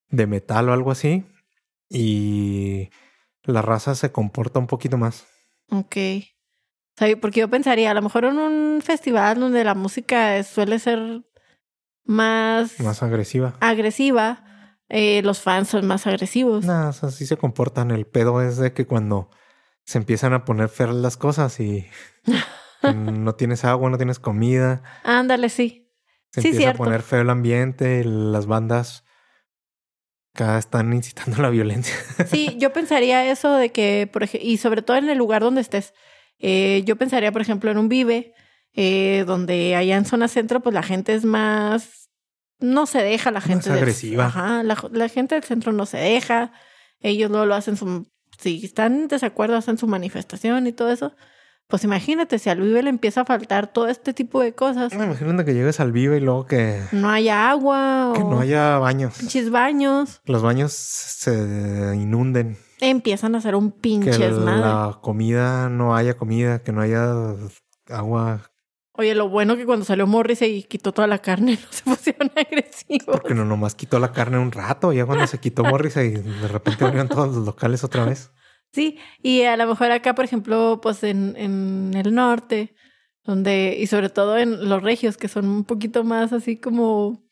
de 0.10 0.28
metal 0.28 0.70
o 0.70 0.74
algo 0.74 0.92
así 0.92 1.24
y 1.90 2.90
la 3.44 3.62
raza 3.62 3.96
se 3.96 4.12
comporta 4.12 4.60
un 4.60 4.68
poquito 4.68 4.98
más. 4.98 5.26
Ok. 5.70 5.96
Porque 7.22 7.42
yo 7.42 7.50
pensaría, 7.50 7.92
a 7.92 7.94
lo 7.94 8.02
mejor 8.02 8.26
en 8.26 8.38
un 8.38 8.82
festival 8.82 9.40
donde 9.40 9.64
la 9.64 9.76
música 9.76 10.42
suele 10.44 10.80
ser 10.80 11.24
más, 12.06 12.80
Más 12.80 13.04
agresiva. 13.04 13.56
agresiva, 13.60 14.44
eh, 14.88 15.22
los 15.24 15.42
fans 15.42 15.68
son 15.70 15.86
más 15.88 16.08
agresivos. 16.08 16.64
Nah, 16.66 16.90
o 16.90 16.94
sea, 16.94 17.10
sí 17.12 17.26
se 17.26 17.38
comportan. 17.38 17.92
El 17.92 18.06
pedo 18.06 18.42
es 18.42 18.58
de 18.58 18.72
que 18.74 18.86
cuando 18.88 19.30
se 19.84 19.98
empiezan 19.98 20.34
a 20.34 20.46
poner 20.46 20.70
feas 20.70 20.96
las 20.96 21.18
cosas 21.18 21.60
y 21.60 21.86
no 22.94 23.36
tienes 23.36 23.66
agua, 23.66 23.90
no 23.90 23.98
tienes 23.98 24.20
comida, 24.20 24.84
Ándale, 25.04 25.50
sí. 25.50 25.92
se 26.32 26.42
Sí, 26.42 26.48
empieza 26.50 26.58
cierto. 26.64 26.84
a 26.84 26.86
poner 26.86 27.02
feo 27.02 27.22
el 27.22 27.30
ambiente, 27.30 28.04
las 28.06 28.46
bandas 28.46 29.04
cada 30.34 30.60
están 30.60 30.92
incitando 30.94 31.38
la 31.42 31.50
violencia. 31.50 31.96
Sí, 32.30 32.56
yo 32.60 32.74
pensaría 32.74 33.30
eso 33.32 33.54
de 33.56 33.72
que, 33.72 34.10
por 34.12 34.24
ejemplo, 34.24 34.50
y 34.50 34.58
sobre 34.58 34.82
todo 34.82 34.98
en 34.98 35.10
el 35.10 35.18
lugar 35.18 35.42
donde 35.42 35.62
estés. 35.62 35.94
Eh, 36.40 36.84
yo 36.86 36.98
pensaría, 36.98 37.32
por 37.32 37.42
ejemplo, 37.42 37.72
en 37.72 37.78
un 37.78 37.88
Vive, 37.88 38.34
eh, 38.74 39.24
donde 39.26 39.76
allá 39.76 39.96
en 39.96 40.04
zona 40.06 40.28
centro, 40.28 40.60
pues 40.60 40.74
la 40.74 40.84
gente 40.84 41.14
es 41.16 41.24
más. 41.24 42.10
No 42.60 42.86
se 42.86 43.02
deja 43.02 43.32
la 43.32 43.40
gente. 43.42 43.70
del- 43.70 43.80
agresiva. 43.80 44.26
ajá, 44.26 44.64
la, 44.64 44.78
la 44.92 45.08
gente 45.10 45.36
del 45.36 45.44
centro 45.46 45.72
no 45.72 45.86
se 45.86 45.98
deja. 45.98 46.52
Ellos 47.00 47.30
luego 47.32 47.46
lo 47.46 47.56
hacen 47.56 47.78
su. 47.78 48.10
Si 48.38 48.66
están 48.66 48.94
en 48.96 49.08
desacuerdo, 49.08 49.56
hacen 49.56 49.78
su 49.78 49.88
manifestación 49.88 50.68
y 50.68 50.74
todo 50.74 50.92
eso. 50.92 51.16
Pues 51.68 51.84
imagínate, 51.84 52.38
si 52.38 52.50
al 52.50 52.62
Vive 52.62 52.84
le 52.84 52.90
empieza 52.92 53.22
a 53.22 53.26
faltar 53.26 53.74
todo 53.74 53.88
este 53.88 54.14
tipo 54.14 54.40
de 54.42 54.54
cosas, 54.54 54.94
Imagínate 54.94 55.46
que 55.46 55.54
llegues 55.56 55.80
al 55.80 55.92
Vive 55.92 56.18
y 56.18 56.20
luego 56.22 56.46
que, 56.46 56.80
no 56.92 57.10
haya 57.10 57.50
agua 57.50 58.14
que 58.16 58.22
o 58.22 58.30
no 58.30 58.40
haya 58.40 58.78
baños. 58.78 59.16
pinches 59.18 59.50
baños, 59.50 60.22
Los 60.26 60.44
baños 60.44 60.74
se 60.74 61.32
inunden. 61.96 62.58
empiezan 62.82 63.34
a 63.34 63.40
hacer 63.40 63.56
un 63.56 63.72
Que 63.72 63.80
pinche 63.82 64.30
madre. 64.30 64.60
la 64.62 65.00
comida 65.02 65.70
no 65.70 65.96
haya 65.96 66.16
comida, 66.18 66.60
que 66.62 66.72
no 66.72 66.82
haya 66.82 67.12
agua. 67.90 68.42
Oye, 68.98 69.14
lo 69.16 69.28
bueno 69.28 69.58
que 69.58 69.66
cuando 69.66 69.84
salió 69.86 70.08
Morris 70.08 70.42
y 70.44 70.64
quitó 70.64 70.94
toda 70.94 71.08
la 71.08 71.18
carne, 71.20 71.58
no 71.62 71.68
se 71.72 71.84
pusieron 71.84 72.32
agresivos. 72.36 73.08
Porque 73.08 73.34
no 73.34 73.44
nomás 73.44 73.76
quitó 73.76 74.00
la 74.00 74.12
carne 74.14 74.38
un 74.38 74.52
rato. 74.52 74.94
Ya 74.94 75.06
cuando 75.06 75.26
se 75.28 75.40
quitó 75.40 75.64
Morris 75.66 75.98
y 75.98 76.10
de 76.12 76.48
repente 76.48 76.86
abrieron 76.86 77.10
todos 77.10 77.36
los 77.36 77.46
locales 77.46 77.84
otra 77.84 78.06
vez. 78.06 78.32
Sí, 78.74 78.98
y 79.22 79.44
a 79.44 79.56
lo 79.56 79.68
mejor 79.68 79.92
acá, 79.92 80.16
por 80.16 80.26
ejemplo, 80.26 80.80
pues 80.82 81.04
en, 81.04 81.36
en 81.38 81.94
el 81.96 82.14
norte, 82.14 82.76
donde, 83.24 83.78
y 83.80 83.88
sobre 83.88 84.10
todo 84.10 84.38
en 84.38 84.68
los 84.70 84.84
regios, 84.84 85.18
que 85.18 85.28
son 85.28 85.48
un 85.48 85.64
poquito 85.64 86.04
más 86.04 86.34
así 86.34 86.58
como, 86.58 87.24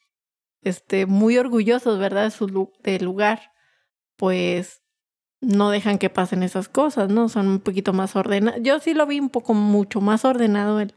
este, 0.61 1.05
muy 1.05 1.37
orgullosos, 1.37 1.99
¿verdad? 1.99 2.23
De 2.23 2.31
su 2.31 2.71
del 2.81 3.03
lugar, 3.03 3.51
pues 4.15 4.81
no 5.41 5.69
dejan 5.69 5.97
que 5.97 6.09
pasen 6.09 6.41
esas 6.41 6.69
cosas, 6.69 7.09
¿no? 7.09 7.27
Son 7.27 7.47
un 7.47 7.59
poquito 7.59 7.91
más 7.93 8.15
ordenados. 8.15 8.61
Yo 8.63 8.79
sí 8.79 8.93
lo 8.93 9.05
vi 9.05 9.19
un 9.19 9.29
poco 9.29 9.53
mucho 9.53 9.99
más 9.99 10.23
ordenado 10.23 10.79
el, 10.79 10.93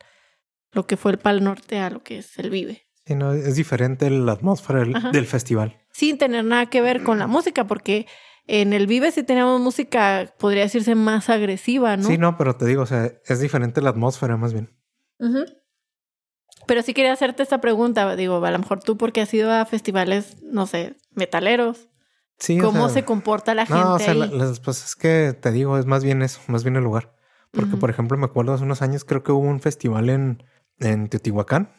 lo 0.73 0.87
que 0.87 0.97
fue 0.97 1.13
el 1.13 1.19
Pal 1.19 1.43
Norte 1.43 1.81
a 1.81 1.91
lo 1.91 2.03
que 2.03 2.19
es 2.19 2.39
el 2.39 2.51
Vive. 2.51 2.87
Sí, 3.05 3.15
no, 3.15 3.33
es 3.33 3.57
diferente 3.57 4.09
la 4.11 4.33
atmósfera 4.33 4.85
del 5.13 5.27
festival. 5.27 5.77
sin 5.93 6.19
tener 6.19 6.45
nada 6.45 6.67
que 6.67 6.81
ver 6.81 7.03
con 7.03 7.19
la 7.19 7.27
música, 7.27 7.67
porque 7.67 8.07
En 8.49 8.73
el 8.73 8.87
Vive 8.87 9.11
sí 9.11 9.23
teníamos 9.23 9.61
música, 9.61 10.33
podría 10.39 10.63
decirse 10.63 10.95
más 10.95 11.29
agresiva, 11.31 11.97
¿no? 11.97 12.09
Sí, 12.09 12.17
no, 12.19 12.37
pero 12.37 12.57
te 12.57 12.65
digo, 12.67 12.83
o 12.83 12.87
sea, 12.87 13.11
es 13.27 13.41
diferente 13.41 13.81
la 13.83 13.91
atmósfera 13.91 14.37
más 14.37 14.53
bien. 14.53 14.71
Ujú. 15.19 15.45
Pero 16.67 16.83
sí 16.83 16.95
quería 16.95 17.13
hacerte 17.13 17.43
esta 17.43 17.61
pregunta, 17.61 18.17
digo, 18.17 18.45
a 18.45 18.51
lo 18.51 18.59
mejor 18.59 18.81
tú 18.81 18.97
porque 18.97 19.21
has 19.21 19.33
ido 19.35 19.53
a 19.53 19.65
festivales, 19.67 20.43
no 20.43 20.67
sé, 20.67 20.97
metaleros, 21.15 21.89
Sí, 22.39 22.61
o 22.61 22.65
¿cómo 22.65 22.85
sea, 22.89 22.95
se 23.01 23.05
comporta 23.05 23.55
la 23.55 23.65
gente 23.67 23.81
No, 23.81 23.95
o 23.95 23.99
sea, 23.99 24.13
ahí? 24.13 24.19
la- 24.19 24.27
las- 24.27 24.61
pues 24.61 24.85
es 24.85 24.95
que 24.97 25.33
te 25.41 25.53
digo, 25.53 25.79
es 25.79 25.87
más 25.87 26.05
bien 26.05 26.23
eso, 26.23 26.41
más 26.49 26.65
bien 26.65 26.77
el 26.77 26.85
lugar. 26.85 27.15
Porque, 27.51 27.77
por 27.79 27.89
ejemplo, 27.89 28.19
me 28.19 28.27
acuerdo 28.27 28.53
hace 28.53 28.65
unos 28.65 28.83
años, 28.83 29.05
creo 29.05 29.23
que 29.23 29.33
hubo 29.33 29.41
un 29.47 29.61
festival 29.61 30.11
en, 30.11 30.43
en 30.79 31.09
Teotihuacán, 31.09 31.71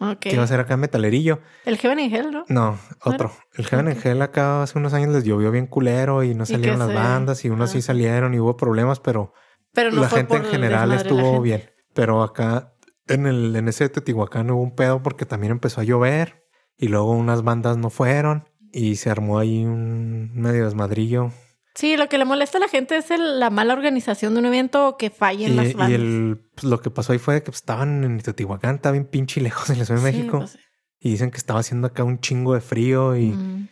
Ok. 0.00 0.18
que 0.18 0.34
iba 0.34 0.42
a 0.42 0.46
ser 0.46 0.60
acá 0.60 0.74
en 0.74 0.80
Metalerillo. 0.80 1.40
El 1.64 1.78
Heaven 1.78 1.98
and 1.98 2.14
Hell, 2.14 2.30
¿no? 2.30 2.44
No, 2.48 2.78
otro. 3.04 3.32
El 3.54 3.66
Heaven 3.66 3.88
Ok. 3.88 3.96
Angel 3.96 4.22
acá 4.22 4.62
hace 4.62 4.78
unos 4.78 4.92
años 4.94 5.14
les 5.14 5.24
llovió 5.24 5.50
bien 5.50 5.66
culero 5.66 6.22
y 6.22 6.34
no 6.34 6.44
¿Y 6.44 6.46
salieron 6.46 6.78
las 6.78 6.92
bandas 6.92 7.44
y 7.44 7.48
unos 7.50 7.70
sí 7.70 7.78
Ah. 7.78 7.82
salieron 7.82 8.34
y 8.34 8.38
hubo 8.40 8.56
problemas, 8.56 9.00
pero 9.00 9.32
Pero 9.72 9.90
no 9.90 10.02
la 10.02 10.08
gente 10.08 10.36
en 10.36 10.44
general 10.44 10.92
estuvo 10.92 11.40
bien. 11.40 11.70
Pero 11.94 12.22
acá 12.22 12.74
en 13.08 13.26
el 13.26 13.54
en 13.56 13.68
ese 13.68 13.84
de 13.84 13.90
Teotihuacán 13.90 14.50
hubo 14.50 14.62
un 14.62 14.74
pedo 14.74 15.02
porque 15.02 15.24
también 15.26 15.52
empezó 15.52 15.80
a 15.80 15.84
llover 15.84 16.44
y 16.76 16.88
luego 16.88 17.12
unas 17.12 17.42
bandas 17.42 17.76
no 17.78 17.88
fueron 17.90 18.48
y 18.72 18.96
se 18.96 19.08
armó 19.10 19.38
ahí 19.38 19.64
un 19.64 20.32
medio 20.34 20.64
desmadrillo. 20.64 21.30
Sí, 21.76 21.96
lo 21.96 22.08
que 22.08 22.18
le 22.18 22.24
molesta 22.24 22.58
a 22.58 22.60
la 22.62 22.68
gente 22.68 22.96
es 22.96 23.10
el- 23.10 23.38
la 23.38 23.50
mala 23.50 23.74
organización 23.74 24.32
de 24.34 24.40
un 24.40 24.46
evento 24.46 24.88
o 24.88 24.96
que 24.96 25.10
fallen 25.10 25.52
Y, 25.52 25.54
las 25.56 25.68
y 25.70 25.74
bandas. 25.74 26.00
el, 26.00 26.40
pues, 26.54 26.64
lo 26.64 26.80
que 26.80 26.90
pasó 26.90 27.12
ahí 27.12 27.18
fue 27.18 27.40
que 27.42 27.50
pues, 27.52 27.58
estaban 27.58 28.02
en 28.02 28.18
Teotihuacán, 28.20 28.76
estaba 28.76 28.92
bien 28.94 29.04
pinche 29.06 29.40
lejos 29.40 29.68
en 29.70 29.78
la 29.78 29.84
Ciudad 29.84 30.00
de 30.00 30.10
Sí, 30.10 30.16
México. 30.16 30.38
pues, 30.38 30.58
Y 30.98 31.10
dicen 31.10 31.30
que 31.30 31.36
estaba 31.36 31.60
haciendo 31.60 31.86
acá 31.88 32.02
un 32.02 32.20
chingo 32.20 32.54
de 32.54 32.60
frío 32.62 33.14
y 33.16 33.26
mm. 33.26 33.68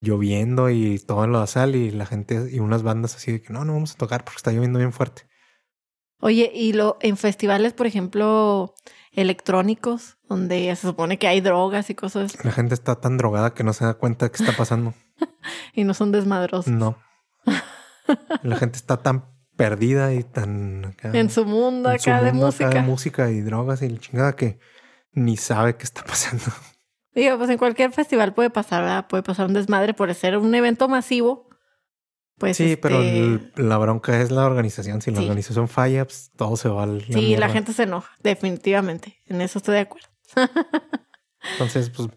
lloviendo 0.00 0.70
y 0.70 0.98
todo 1.00 1.24
en 1.24 1.32
lo 1.32 1.44
sal 1.46 1.74
y 1.74 1.90
la 1.90 2.06
gente 2.06 2.48
y 2.52 2.60
unas 2.60 2.82
bandas 2.84 3.16
así 3.16 3.32
de 3.32 3.42
que 3.42 3.52
no, 3.52 3.64
no 3.64 3.72
vamos 3.74 3.92
a 3.92 3.96
tocar 3.98 4.24
porque 4.24 4.36
está 4.38 4.52
lloviendo 4.52 4.78
bien 4.78 4.92
fuerte. 4.92 5.22
Oye, 6.22 6.50
y 6.54 6.72
lo 6.74 6.98
en 7.00 7.16
festivales, 7.16 7.72
por 7.72 7.86
ejemplo, 7.86 8.74
electrónicos, 9.12 10.18
donde 10.28 10.74
se 10.76 10.86
supone 10.86 11.18
que 11.18 11.26
hay 11.28 11.40
drogas 11.40 11.90
y 11.90 11.94
cosas 11.94 12.42
La 12.44 12.52
gente 12.52 12.74
está 12.74 13.00
tan 13.00 13.16
drogada 13.16 13.54
que 13.54 13.64
no 13.64 13.72
se 13.72 13.84
da 13.84 13.94
cuenta 13.94 14.26
de 14.26 14.30
qué 14.32 14.42
está 14.42 14.56
pasando. 14.56 14.94
y 15.74 15.84
no 15.84 15.94
son 15.94 16.12
desmadrosos 16.12 16.68
No. 16.72 16.96
La 18.42 18.56
gente 18.56 18.76
está 18.76 18.96
tan 18.98 19.24
perdida 19.56 20.14
y 20.14 20.22
tan 20.24 20.84
acá, 20.86 21.10
en 21.12 21.30
su 21.30 21.44
mundo 21.44 21.90
en 21.92 21.98
su 21.98 22.10
acá 22.10 22.22
de 22.22 22.32
mundo 22.32 22.46
acá 22.48 22.64
música. 22.64 22.68
de 22.80 22.82
música 22.82 23.30
y 23.30 23.40
drogas 23.40 23.82
y 23.82 23.88
la 23.88 23.98
chingada 24.00 24.36
que 24.36 24.58
ni 25.12 25.36
sabe 25.36 25.76
qué 25.76 25.84
está 25.84 26.02
pasando. 26.04 26.44
Digo, 27.14 27.36
pues 27.38 27.50
en 27.50 27.58
cualquier 27.58 27.92
festival 27.92 28.32
puede 28.34 28.50
pasar, 28.50 28.82
¿verdad? 28.82 29.06
Puede 29.08 29.22
pasar 29.22 29.46
un 29.46 29.52
desmadre 29.54 29.94
por 29.94 30.12
ser 30.14 30.36
un 30.38 30.54
evento 30.54 30.88
masivo. 30.88 31.48
Pues 32.38 32.56
sí, 32.56 32.76
pero 32.80 33.02
este, 33.02 33.18
el- 33.18 33.52
la 33.68 33.76
bronca 33.76 34.18
es 34.22 34.30
la 34.30 34.46
organización. 34.46 35.02
Si 35.02 35.10
la 35.10 35.18
Sí. 35.18 35.24
organización 35.24 35.68
falla, 35.68 36.04
pues 36.06 36.30
todo 36.36 36.56
se 36.56 36.68
va 36.70 36.84
al 36.84 37.02
Sí, 37.04 37.36
la 37.36 37.48
gente 37.50 37.72
se 37.74 37.82
enoja, 37.82 38.12
definitivamente. 38.22 39.18
En 39.26 39.40
eso 39.42 39.58
estoy 39.58 39.74
de 39.74 39.80
acuerdo. 39.80 40.08
Entonces, 41.52 41.90
pues 41.90 42.08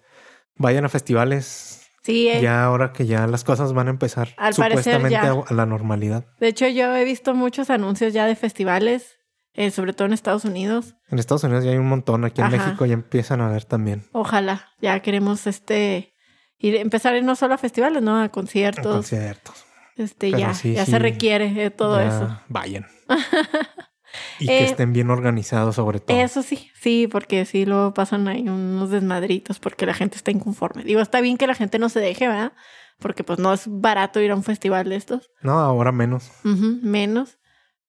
vayan 0.55 0.85
a 0.85 0.89
festivales. 0.89 1.82
Sí, 2.03 2.27
eh, 2.27 2.41
Ya 2.41 2.63
ahora 2.65 2.91
que 2.91 3.05
ya 3.05 3.25
las 3.27 3.43
cosas 3.43 3.73
van 3.73 3.87
a 3.87 3.91
empezar 3.91 4.29
Al 4.37 4.53
supuestamente 4.53 5.15
a, 5.15 5.53
la 5.53 5.65
normalidad. 5.65 6.25
de 6.39 6.47
hecho 6.49 6.67
yo 6.67 6.93
he 6.95 7.03
visto 7.05 7.33
muchos 7.33 7.69
anuncios 7.69 8.13
ya 8.13 8.25
de 8.25 8.35
festivales, 8.35 9.17
eh, 9.53 9.71
sobre 9.71 9.93
todo 9.93 10.07
en 10.07 10.13
Estados 10.13 10.43
Unidos. 10.45 10.95
En 11.09 11.19
Estados 11.19 11.43
Unidos 11.45 11.63
ya 11.63 11.71
hay 11.71 11.77
un 11.77 11.87
montón. 11.87 12.25
Aquí 12.25 12.41
en 12.41 12.47
Ajá. 12.47 12.57
México 12.57 12.85
ya 12.85 12.93
empiezan 12.93 13.39
a 13.39 13.49
ver 13.49 13.65
también. 13.65 14.03
Ojalá, 14.11 14.67
ya 14.81 14.99
queremos 15.01 15.47
este 15.47 16.13
ir 16.57 16.75
empezar 16.75 17.21
no 17.23 17.35
solo 17.35 17.53
a 17.53 17.57
festivales, 17.57 18.01
¿no? 18.01 18.21
A 18.21 18.29
conciertos. 18.29 18.93
conciertos. 18.95 19.65
Este 19.95 20.27
Pero 20.31 20.39
ya, 20.39 20.53
sí, 20.55 20.73
ya 20.73 20.85
sí. 20.85 20.91
se 20.91 20.99
requiere 20.99 21.65
eh, 21.65 21.69
todo 21.69 21.97
Ya 22.01 22.07
eso. 22.07 22.41
Vayan. 22.49 22.87
y 24.39 24.45
Eh, 24.45 24.59
que 24.59 24.63
estén 24.65 24.93
bien 24.93 25.09
organizados 25.09 25.75
sobre 25.75 25.99
todo. 25.99 26.17
Eso 26.19 26.41
sí, 26.43 26.69
sí, 26.79 27.07
porque 27.11 27.45
sí 27.45 27.65
luego 27.65 27.93
pasan 27.93 28.27
ahí 28.27 28.41
unos 28.47 28.89
desmadritos 28.89 29.59
porque 29.59 29.85
la 29.85 29.93
gente 29.93 30.17
está 30.17 30.31
inconforme. 30.31 30.83
Digo, 30.83 31.01
está 31.01 31.21
bien 31.21 31.37
que 31.37 31.47
la 31.47 31.55
gente 31.55 31.79
no 31.79 31.89
se 31.89 31.99
deje, 31.99 32.27
¿verdad? 32.27 32.53
Porque 32.99 33.23
pues 33.23 33.39
no 33.39 33.53
es 33.53 33.63
barato 33.67 34.21
ir 34.21 34.31
a 34.31 34.35
un 34.35 34.43
festival 34.43 34.87
de 34.89 34.95
estos, 34.95 35.29
No, 35.41 35.53
ahora 35.59 35.91
menos. 35.91 36.31
Menos. 36.43 37.37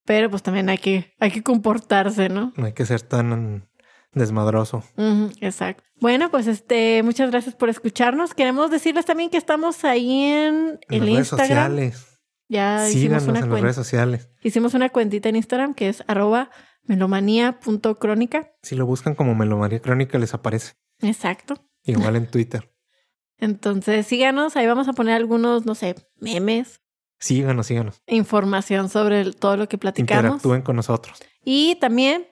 Pero 0.07 0.29
pues 0.31 0.43
también 0.43 0.69
hay 0.69 0.79
que, 0.79 1.15
hay 1.19 1.31
que 1.31 1.43
comportarse, 1.43 2.29
¿no? 2.29 2.53
No 2.57 2.67
hay 2.67 2.73
que 2.73 2.85
ser 2.85 3.01
tan 3.03 3.69
desmadroso. 4.13 4.85
Ujú, 4.97 5.31
exacto. 5.41 5.83
Bueno, 6.01 6.31
pues 6.31 6.47
este, 6.47 7.03
muchas 7.03 7.31
gracias 7.31 7.55
por 7.55 7.69
escucharnos. 7.69 8.35
Queremos 8.35 8.71
decirles 8.71 9.07
también 9.07 9.31
que 9.31 9.39
estamos 9.39 9.85
ahí 9.85 10.25
en, 10.25 10.79
En 10.91 10.95
el 10.95 11.01
las 11.01 11.01
redes 11.01 11.19
Instagram. 11.19 11.49
sociales. 11.49 12.14
Ya 12.49 12.89
hicimos 12.89 13.23
Síganos 13.23 13.29
una 13.29 13.39
en 13.41 13.51
las 13.51 13.61
redes 13.61 13.77
sociales. 13.77 14.29
Hicimos 14.43 14.75
una 14.75 14.91
cuentita 14.91 15.29
en 15.29 15.37
Instagram 15.37 15.75
que 15.75 15.89
es 15.89 16.05
arroba 16.07 16.51
melomanía.crónica. 16.83 18.53
Si 18.63 18.77
lo 18.77 18.87
buscan 18.87 19.15
como 19.15 19.35
Melomaría 19.35 19.81
Crónica 19.81 20.19
les 20.19 20.35
aparece. 20.35 20.75
Exacto. 21.01 21.55
Igual 21.83 22.17
en 22.17 22.31
Twitter. 22.31 22.71
Entonces, 23.39 24.07
síganos, 24.07 24.57
ahí 24.57 24.67
vamos 24.67 24.89
a 24.89 24.93
poner 24.93 25.15
algunos, 25.15 25.67
no 25.67 25.75
sé, 25.75 25.97
memes, 26.21 26.81
Síganos, 27.19 27.67
síganos. 27.69 28.03
información 28.07 28.91
sobre 28.91 29.33
todo 29.33 29.57
lo 29.57 29.69
que 29.69 29.79
platicamos. 29.79 30.25
Interactúen 30.25 30.63
con 30.63 30.77
nosotros. 30.77 31.23
Y 31.43 31.77
también 31.77 32.27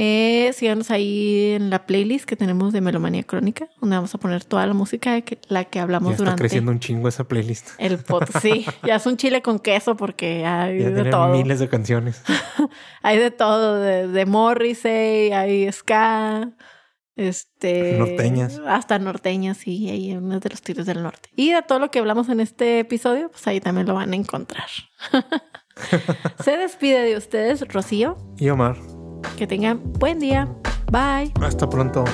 eh, 0.00 0.52
síganos 0.54 0.92
ahí 0.92 1.54
en 1.54 1.70
la 1.70 1.84
playlist 1.84 2.24
que 2.24 2.36
tenemos 2.36 2.72
de 2.72 2.80
Melomanía 2.80 3.24
Crónica, 3.24 3.68
donde 3.80 3.96
vamos 3.96 4.14
a 4.14 4.18
poner 4.18 4.44
toda 4.44 4.64
la 4.64 4.72
música 4.74 5.12
de 5.14 5.22
que, 5.24 5.40
la 5.48 5.64
que 5.64 5.80
hablamos 5.80 6.10
Ya 6.10 6.12
está 6.12 6.22
durante 6.24 6.42
creciendo 6.42 6.70
un 6.70 6.78
chingo 6.78 7.08
esa 7.08 7.24
playlist. 7.24 7.70
el 7.78 7.98
pod. 7.98 8.22
Sí, 8.40 8.64
ya 8.84 8.94
es 8.94 9.06
un 9.06 9.16
chile 9.16 9.42
con 9.42 9.58
queso 9.58 9.96
porque 9.96 10.46
hay 10.46 10.78
Ya 10.80 10.90
de 10.90 11.10
todo. 11.10 11.28
miles 11.30 11.58
de 11.58 11.68
canciones. 11.68 12.22
Hay 13.02 13.18
de 13.18 13.30
todo, 13.32 13.80
de, 13.80 14.06
de 14.06 14.26
Morrissey, 14.26 15.32
hay 15.32 15.70
ska, 15.72 16.50
este... 17.16 17.98
Norteñas. 17.98 18.60
Hasta 18.66 18.98
norteñas, 19.00 19.56
sí, 19.56 19.88
hay 19.90 20.14
unos 20.16 20.40
de 20.40 20.50
los 20.50 20.62
tiros 20.62 20.86
del 20.86 21.02
norte. 21.02 21.28
Y 21.34 21.52
de 21.52 21.62
todo 21.62 21.78
lo 21.80 21.90
que 21.90 21.98
hablamos 21.98 22.28
en 22.28 22.38
este 22.40 22.78
episodio, 22.80 23.30
pues 23.30 23.46
ahí 23.48 23.60
también 23.60 23.86
lo 23.88 23.94
van 23.94 24.12
a 24.12 24.16
encontrar. 24.16 24.66
Se 26.44 26.56
despide 26.56 27.00
de 27.02 27.16
ustedes, 27.16 27.66
Rocío. 27.72 28.16
Y 28.36 28.48
Omar, 28.50 28.76
Que 29.36 29.46
tengan 29.46 29.80
buen 29.98 30.18
día. 30.18 30.48
Bye. 30.90 31.32
hasta 31.42 31.68
pronto. 31.68 32.04